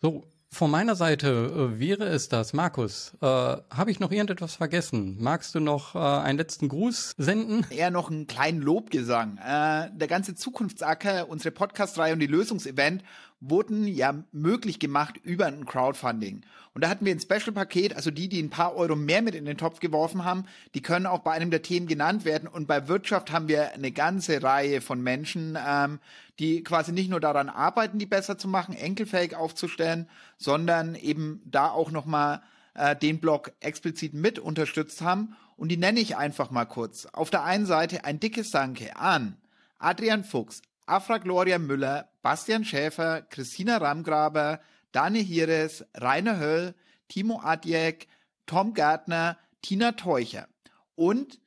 so 0.00 0.24
von 0.52 0.70
meiner 0.70 0.94
Seite 0.96 1.28
äh, 1.28 1.80
wäre 1.80 2.04
es 2.04 2.28
das. 2.28 2.52
Markus, 2.52 3.14
äh, 3.22 3.26
habe 3.26 3.90
ich 3.90 4.00
noch 4.00 4.12
irgendetwas 4.12 4.56
vergessen? 4.56 5.16
Magst 5.18 5.54
du 5.54 5.60
noch 5.60 5.94
äh, 5.94 5.98
einen 5.98 6.36
letzten 6.36 6.68
Gruß 6.68 7.14
senden? 7.16 7.66
Eher 7.70 7.90
noch 7.90 8.10
einen 8.10 8.26
kleinen 8.26 8.60
Lobgesang. 8.60 9.38
Äh, 9.38 9.88
der 9.94 10.08
ganze 10.08 10.34
Zukunftsacker, 10.34 11.30
unsere 11.30 11.52
Podcast-Reihe 11.52 12.12
und 12.12 12.20
die 12.20 12.26
Lösungsevent 12.26 13.02
wurden 13.44 13.88
ja 13.88 14.14
möglich 14.30 14.78
gemacht 14.78 15.16
über 15.24 15.46
ein 15.46 15.66
Crowdfunding. 15.66 16.42
Und 16.74 16.84
da 16.84 16.88
hatten 16.88 17.04
wir 17.04 17.12
ein 17.12 17.20
Special-Paket, 17.20 17.96
also 17.96 18.12
die, 18.12 18.28
die 18.28 18.40
ein 18.40 18.50
paar 18.50 18.76
Euro 18.76 18.94
mehr 18.94 19.20
mit 19.20 19.34
in 19.34 19.44
den 19.44 19.58
Topf 19.58 19.80
geworfen 19.80 20.24
haben, 20.24 20.44
die 20.74 20.80
können 20.80 21.06
auch 21.06 21.18
bei 21.18 21.32
einem 21.32 21.50
der 21.50 21.62
Themen 21.62 21.88
genannt 21.88 22.24
werden. 22.24 22.48
Und 22.48 22.68
bei 22.68 22.86
Wirtschaft 22.86 23.32
haben 23.32 23.48
wir 23.48 23.72
eine 23.72 23.90
ganze 23.90 24.42
Reihe 24.42 24.80
von 24.80 25.02
Menschen, 25.02 25.58
ähm, 25.66 25.98
die 26.38 26.62
quasi 26.62 26.92
nicht 26.92 27.10
nur 27.10 27.20
daran 27.20 27.48
arbeiten, 27.48 27.98
die 27.98 28.06
besser 28.06 28.38
zu 28.38 28.46
machen, 28.46 28.76
enkelfähig 28.76 29.34
aufzustellen, 29.34 30.08
sondern 30.38 30.94
eben 30.94 31.42
da 31.44 31.68
auch 31.68 31.90
nochmal 31.90 32.42
äh, 32.74 32.94
den 32.94 33.18
Blog 33.18 33.52
explizit 33.58 34.14
mit 34.14 34.38
unterstützt 34.38 35.02
haben. 35.02 35.36
Und 35.56 35.68
die 35.68 35.76
nenne 35.76 35.98
ich 35.98 36.16
einfach 36.16 36.52
mal 36.52 36.64
kurz. 36.64 37.06
Auf 37.06 37.30
der 37.30 37.42
einen 37.42 37.66
Seite 37.66 38.04
ein 38.04 38.20
dickes 38.20 38.52
Danke 38.52 38.96
an 38.96 39.36
Adrian 39.78 40.22
Fuchs, 40.22 40.62
Afra 40.86 41.18
Gloria 41.18 41.58
Müller, 41.58 42.08
Bastian 42.22 42.64
Schäfer, 42.64 43.22
Christina 43.22 43.78
Ramgraber, 43.78 44.60
Dani 44.92 45.24
Hires, 45.24 45.84
Rainer 45.94 46.38
Höll, 46.38 46.74
Timo 47.08 47.40
Adjek, 47.40 48.08
Tom 48.46 48.74
Gärtner, 48.74 49.36
Tina 49.60 49.92
Teucher. 49.92 50.48
Und 50.94 51.40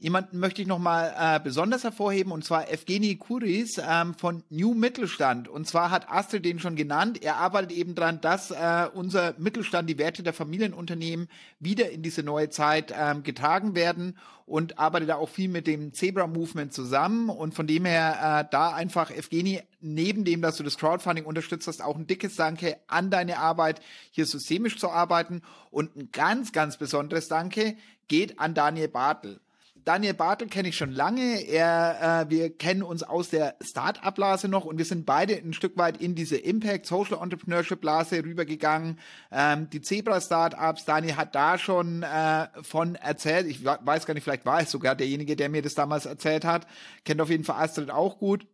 jemanden 0.00 0.38
möchte 0.38 0.62
ich 0.62 0.66
nochmal 0.66 1.14
äh, 1.16 1.40
besonders 1.40 1.84
hervorheben, 1.84 2.32
und 2.32 2.42
zwar 2.42 2.70
Evgeny 2.70 3.16
Kuris 3.16 3.80
ähm, 3.86 4.14
von 4.14 4.42
New 4.48 4.74
Mittelstand. 4.74 5.46
Und 5.46 5.68
zwar 5.68 5.90
hat 5.90 6.10
Astrid 6.10 6.44
den 6.44 6.58
schon 6.58 6.74
genannt. 6.74 7.22
Er 7.22 7.36
arbeitet 7.36 7.72
eben 7.72 7.94
dran, 7.94 8.20
dass 8.20 8.50
äh, 8.50 8.88
unser 8.94 9.34
Mittelstand, 9.38 9.88
die 9.90 9.98
Werte 9.98 10.22
der 10.22 10.32
Familienunternehmen 10.32 11.28
wieder 11.60 11.90
in 11.90 12.02
diese 12.02 12.22
neue 12.22 12.48
Zeit 12.48 12.94
ähm, 12.98 13.22
getragen 13.22 13.74
werden 13.74 14.16
und 14.46 14.78
arbeitet 14.78 15.10
da 15.10 15.16
auch 15.16 15.28
viel 15.28 15.50
mit 15.50 15.66
dem 15.66 15.92
Zebra 15.92 16.26
Movement 16.26 16.72
zusammen. 16.72 17.28
Und 17.28 17.54
von 17.54 17.66
dem 17.66 17.84
her 17.84 18.46
äh, 18.46 18.50
da 18.50 18.72
einfach, 18.72 19.10
Evgeny, 19.10 19.60
neben 19.82 20.24
dem, 20.24 20.40
dass 20.40 20.56
du 20.56 20.62
das 20.62 20.78
Crowdfunding 20.78 21.26
unterstützt 21.26 21.68
hast, 21.68 21.82
auch 21.82 21.96
ein 21.96 22.06
dickes 22.06 22.36
Danke 22.36 22.78
an 22.86 23.10
deine 23.10 23.38
Arbeit, 23.38 23.82
hier 24.12 24.24
systemisch 24.24 24.78
zu 24.78 24.90
arbeiten. 24.90 25.42
Und 25.70 25.94
ein 25.94 26.08
ganz, 26.10 26.52
ganz 26.52 26.78
besonderes 26.78 27.28
Danke 27.28 27.76
geht 28.08 28.40
an 28.40 28.54
Daniel 28.54 28.88
Bartel. 28.88 29.40
Daniel 29.84 30.14
Bartel 30.14 30.48
kenne 30.48 30.68
ich 30.68 30.76
schon 30.76 30.92
lange. 30.92 31.46
Er, 31.46 32.26
äh, 32.26 32.30
wir 32.30 32.56
kennen 32.56 32.82
uns 32.82 33.02
aus 33.02 33.30
der 33.30 33.56
Start-up-Blase 33.60 34.48
noch 34.48 34.64
und 34.64 34.78
wir 34.78 34.84
sind 34.84 35.06
beide 35.06 35.34
ein 35.34 35.52
Stück 35.52 35.76
weit 35.76 35.96
in 35.96 36.14
diese 36.14 36.36
Impact 36.36 36.86
Social 36.86 37.22
Entrepreneurship 37.22 37.80
Blase 37.80 38.24
rübergegangen. 38.24 38.98
Ähm, 39.30 39.68
die 39.70 39.80
Zebra 39.80 40.20
Startups, 40.20 40.84
Daniel 40.84 41.16
hat 41.16 41.34
da 41.34 41.58
schon 41.58 42.02
äh, 42.02 42.48
von 42.62 42.94
erzählt. 42.94 43.46
Ich 43.46 43.64
weiß 43.64 44.06
gar 44.06 44.14
nicht, 44.14 44.24
vielleicht 44.24 44.46
war 44.46 44.60
es 44.60 44.70
sogar 44.70 44.94
derjenige, 44.94 45.36
der 45.36 45.48
mir 45.48 45.62
das 45.62 45.74
damals 45.74 46.06
erzählt 46.06 46.44
hat. 46.44 46.66
Kennt 47.04 47.20
auf 47.20 47.30
jeden 47.30 47.44
Fall 47.44 47.62
Astrid 47.62 47.90
auch 47.90 48.18
gut. 48.18 48.46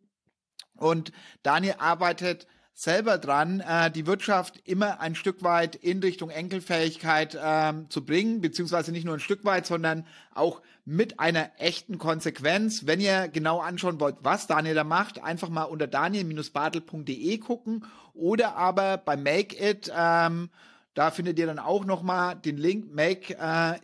Und 0.76 1.12
Daniel 1.42 1.76
arbeitet 1.78 2.46
selber 2.78 3.16
dran, 3.16 3.60
äh, 3.60 3.90
die 3.90 4.06
Wirtschaft 4.06 4.60
immer 4.68 5.00
ein 5.00 5.14
Stück 5.14 5.42
weit 5.42 5.76
in 5.76 6.00
Richtung 6.00 6.28
Enkelfähigkeit 6.28 7.36
ähm, 7.42 7.88
zu 7.88 8.04
bringen, 8.04 8.42
beziehungsweise 8.42 8.92
nicht 8.92 9.06
nur 9.06 9.14
ein 9.14 9.20
Stück 9.20 9.46
weit, 9.46 9.64
sondern 9.66 10.06
auch 10.34 10.60
mit 10.84 11.18
einer 11.18 11.50
echten 11.56 11.96
Konsequenz. 11.96 12.84
Wenn 12.86 13.00
ihr 13.00 13.28
genau 13.28 13.60
anschauen 13.60 13.98
wollt, 13.98 14.16
was 14.20 14.46
Daniel 14.46 14.74
da 14.74 14.84
macht, 14.84 15.24
einfach 15.24 15.48
mal 15.48 15.62
unter 15.62 15.86
daniel-bartel.de 15.86 17.38
gucken 17.38 17.86
oder 18.12 18.56
aber 18.56 18.98
bei 18.98 19.16
Make 19.16 19.56
It, 19.58 19.90
ähm, 19.96 20.50
da 20.92 21.10
findet 21.10 21.38
ihr 21.38 21.46
dann 21.46 21.58
auch 21.58 21.86
nochmal 21.86 22.36
den 22.36 22.58
Link 22.58 22.94
makeit.de 22.94 23.80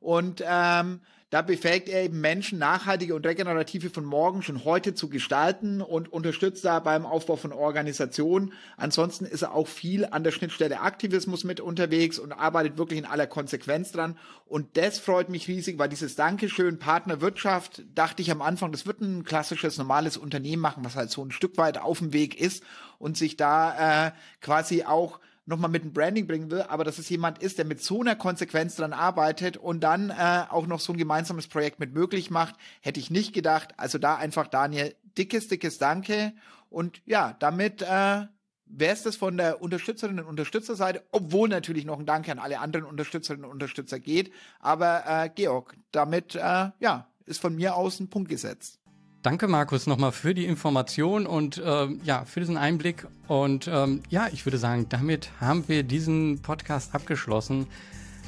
und 0.00 0.44
ähm, 0.46 1.00
da 1.30 1.42
befähigt 1.42 1.90
er 1.90 2.04
eben 2.04 2.22
Menschen, 2.22 2.58
nachhaltige 2.58 3.14
und 3.14 3.26
regenerative 3.26 3.90
von 3.90 4.04
morgen 4.04 4.40
schon 4.40 4.64
heute 4.64 4.94
zu 4.94 5.10
gestalten 5.10 5.82
und 5.82 6.10
unterstützt 6.10 6.64
da 6.64 6.80
beim 6.80 7.04
Aufbau 7.04 7.36
von 7.36 7.52
Organisationen. 7.52 8.54
Ansonsten 8.78 9.26
ist 9.26 9.42
er 9.42 9.54
auch 9.54 9.68
viel 9.68 10.06
an 10.06 10.24
der 10.24 10.30
Schnittstelle 10.30 10.80
Aktivismus 10.80 11.44
mit 11.44 11.60
unterwegs 11.60 12.18
und 12.18 12.32
arbeitet 12.32 12.78
wirklich 12.78 12.98
in 12.98 13.04
aller 13.04 13.26
Konsequenz 13.26 13.92
dran. 13.92 14.16
Und 14.46 14.78
das 14.78 14.98
freut 14.98 15.28
mich 15.28 15.48
riesig, 15.48 15.78
weil 15.78 15.90
dieses 15.90 16.16
Dankeschön 16.16 16.78
Partnerwirtschaft, 16.78 17.82
dachte 17.94 18.22
ich 18.22 18.30
am 18.30 18.40
Anfang, 18.40 18.72
das 18.72 18.86
wird 18.86 19.02
ein 19.02 19.24
klassisches, 19.24 19.76
normales 19.76 20.16
Unternehmen 20.16 20.62
machen, 20.62 20.84
was 20.84 20.96
halt 20.96 21.10
so 21.10 21.22
ein 21.22 21.30
Stück 21.30 21.58
weit 21.58 21.76
auf 21.76 21.98
dem 21.98 22.14
Weg 22.14 22.40
ist 22.40 22.64
und 22.98 23.18
sich 23.18 23.36
da 23.36 24.06
äh, 24.06 24.12
quasi 24.40 24.84
auch 24.84 25.20
nochmal 25.48 25.70
mit 25.70 25.82
dem 25.82 25.92
Branding 25.92 26.26
bringen 26.26 26.50
will, 26.50 26.62
aber 26.62 26.84
dass 26.84 26.98
es 26.98 27.08
jemand 27.08 27.38
ist, 27.38 27.58
der 27.58 27.64
mit 27.64 27.82
so 27.82 28.00
einer 28.00 28.14
Konsequenz 28.14 28.76
dran 28.76 28.92
arbeitet 28.92 29.56
und 29.56 29.80
dann 29.80 30.10
äh, 30.10 30.44
auch 30.48 30.66
noch 30.66 30.78
so 30.78 30.92
ein 30.92 30.98
gemeinsames 30.98 31.48
Projekt 31.48 31.80
mit 31.80 31.94
möglich 31.94 32.30
macht, 32.30 32.54
hätte 32.82 33.00
ich 33.00 33.10
nicht 33.10 33.32
gedacht. 33.32 33.74
Also 33.78 33.98
da 33.98 34.16
einfach 34.16 34.46
Daniel, 34.46 34.94
dickes, 35.16 35.48
dickes 35.48 35.78
Danke. 35.78 36.34
Und 36.68 37.00
ja, 37.06 37.34
damit 37.38 37.80
äh, 37.80 38.26
wäre 38.66 38.92
es 38.92 39.02
das 39.02 39.16
von 39.16 39.38
der 39.38 39.62
Unterstützerinnen 39.62 40.24
und 40.24 40.30
Unterstützerseite, 40.30 41.02
obwohl 41.12 41.48
natürlich 41.48 41.86
noch 41.86 41.98
ein 41.98 42.06
Danke 42.06 42.30
an 42.30 42.38
alle 42.38 42.60
anderen 42.60 42.84
Unterstützerinnen 42.84 43.46
und 43.46 43.52
Unterstützer 43.52 43.98
geht. 43.98 44.30
Aber 44.60 45.04
äh, 45.06 45.30
Georg, 45.34 45.74
damit 45.92 46.34
äh, 46.34 46.70
ja, 46.78 47.08
ist 47.24 47.40
von 47.40 47.56
mir 47.56 47.74
aus 47.74 48.00
ein 48.00 48.10
Punkt 48.10 48.28
gesetzt. 48.28 48.78
Danke, 49.22 49.48
Markus, 49.48 49.86
nochmal 49.88 50.12
für 50.12 50.32
die 50.32 50.46
Information 50.46 51.26
und 51.26 51.60
ähm, 51.64 52.00
ja, 52.04 52.24
für 52.24 52.38
diesen 52.38 52.56
Einblick. 52.56 53.06
Und 53.26 53.68
ähm, 53.70 54.02
ja, 54.08 54.28
ich 54.32 54.46
würde 54.46 54.58
sagen, 54.58 54.86
damit 54.88 55.30
haben 55.40 55.64
wir 55.66 55.82
diesen 55.82 56.40
Podcast 56.40 56.94
abgeschlossen. 56.94 57.66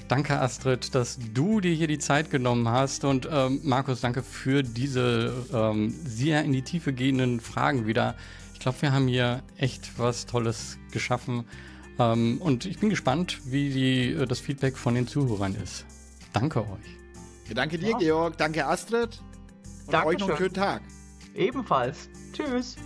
Danke, 0.09 0.41
Astrid, 0.41 0.93
dass 0.97 1.21
du 1.33 1.61
dir 1.61 1.73
hier 1.73 1.87
die 1.87 2.01
Zeit 2.01 2.33
genommen 2.33 2.69
hast. 2.69 3.05
Und 3.05 3.29
ähm, 3.31 3.61
Markus, 3.63 4.01
danke 4.01 4.25
für 4.25 4.65
diese 4.65 5.33
ähm, 5.55 5.95
sehr 6.05 6.43
in 6.43 6.53
die 6.53 6.63
Tiefe 6.63 6.93
gehenden 6.93 7.39
Fragen 7.39 7.87
wieder. 7.87 8.17
Ich 8.55 8.59
glaube, 8.59 8.83
wir 8.83 8.93
haben 8.93 9.07
hier 9.07 9.45
echt 9.57 9.97
was 9.97 10.27
Tolles 10.27 10.77
geschaffen. 10.91 11.45
Ähm, 12.01 12.39
und 12.43 12.65
ich 12.65 12.81
bin 12.81 12.91
gespannt, 12.91 13.41
wie 13.45 13.71
die, 13.71 14.13
äh, 14.13 14.27
das 14.27 14.41
Feedback 14.41 14.77
von 14.77 14.97
den 14.97 15.07
Zuhörern 15.07 15.55
ist. 15.55 15.87
Danke 16.33 16.63
euch. 16.63 17.55
Danke 17.55 17.79
dir, 17.79 17.91
ja. 17.91 17.99
Georg. 17.99 18.37
Danke, 18.37 18.67
Astrid. 18.67 19.23
Danke 19.91 20.09
euch 20.09 20.23
einen 20.23 20.37
schönen 20.37 20.55
Tag. 20.55 20.83
Ebenfalls. 21.35 22.09
Tschüss. 22.33 22.77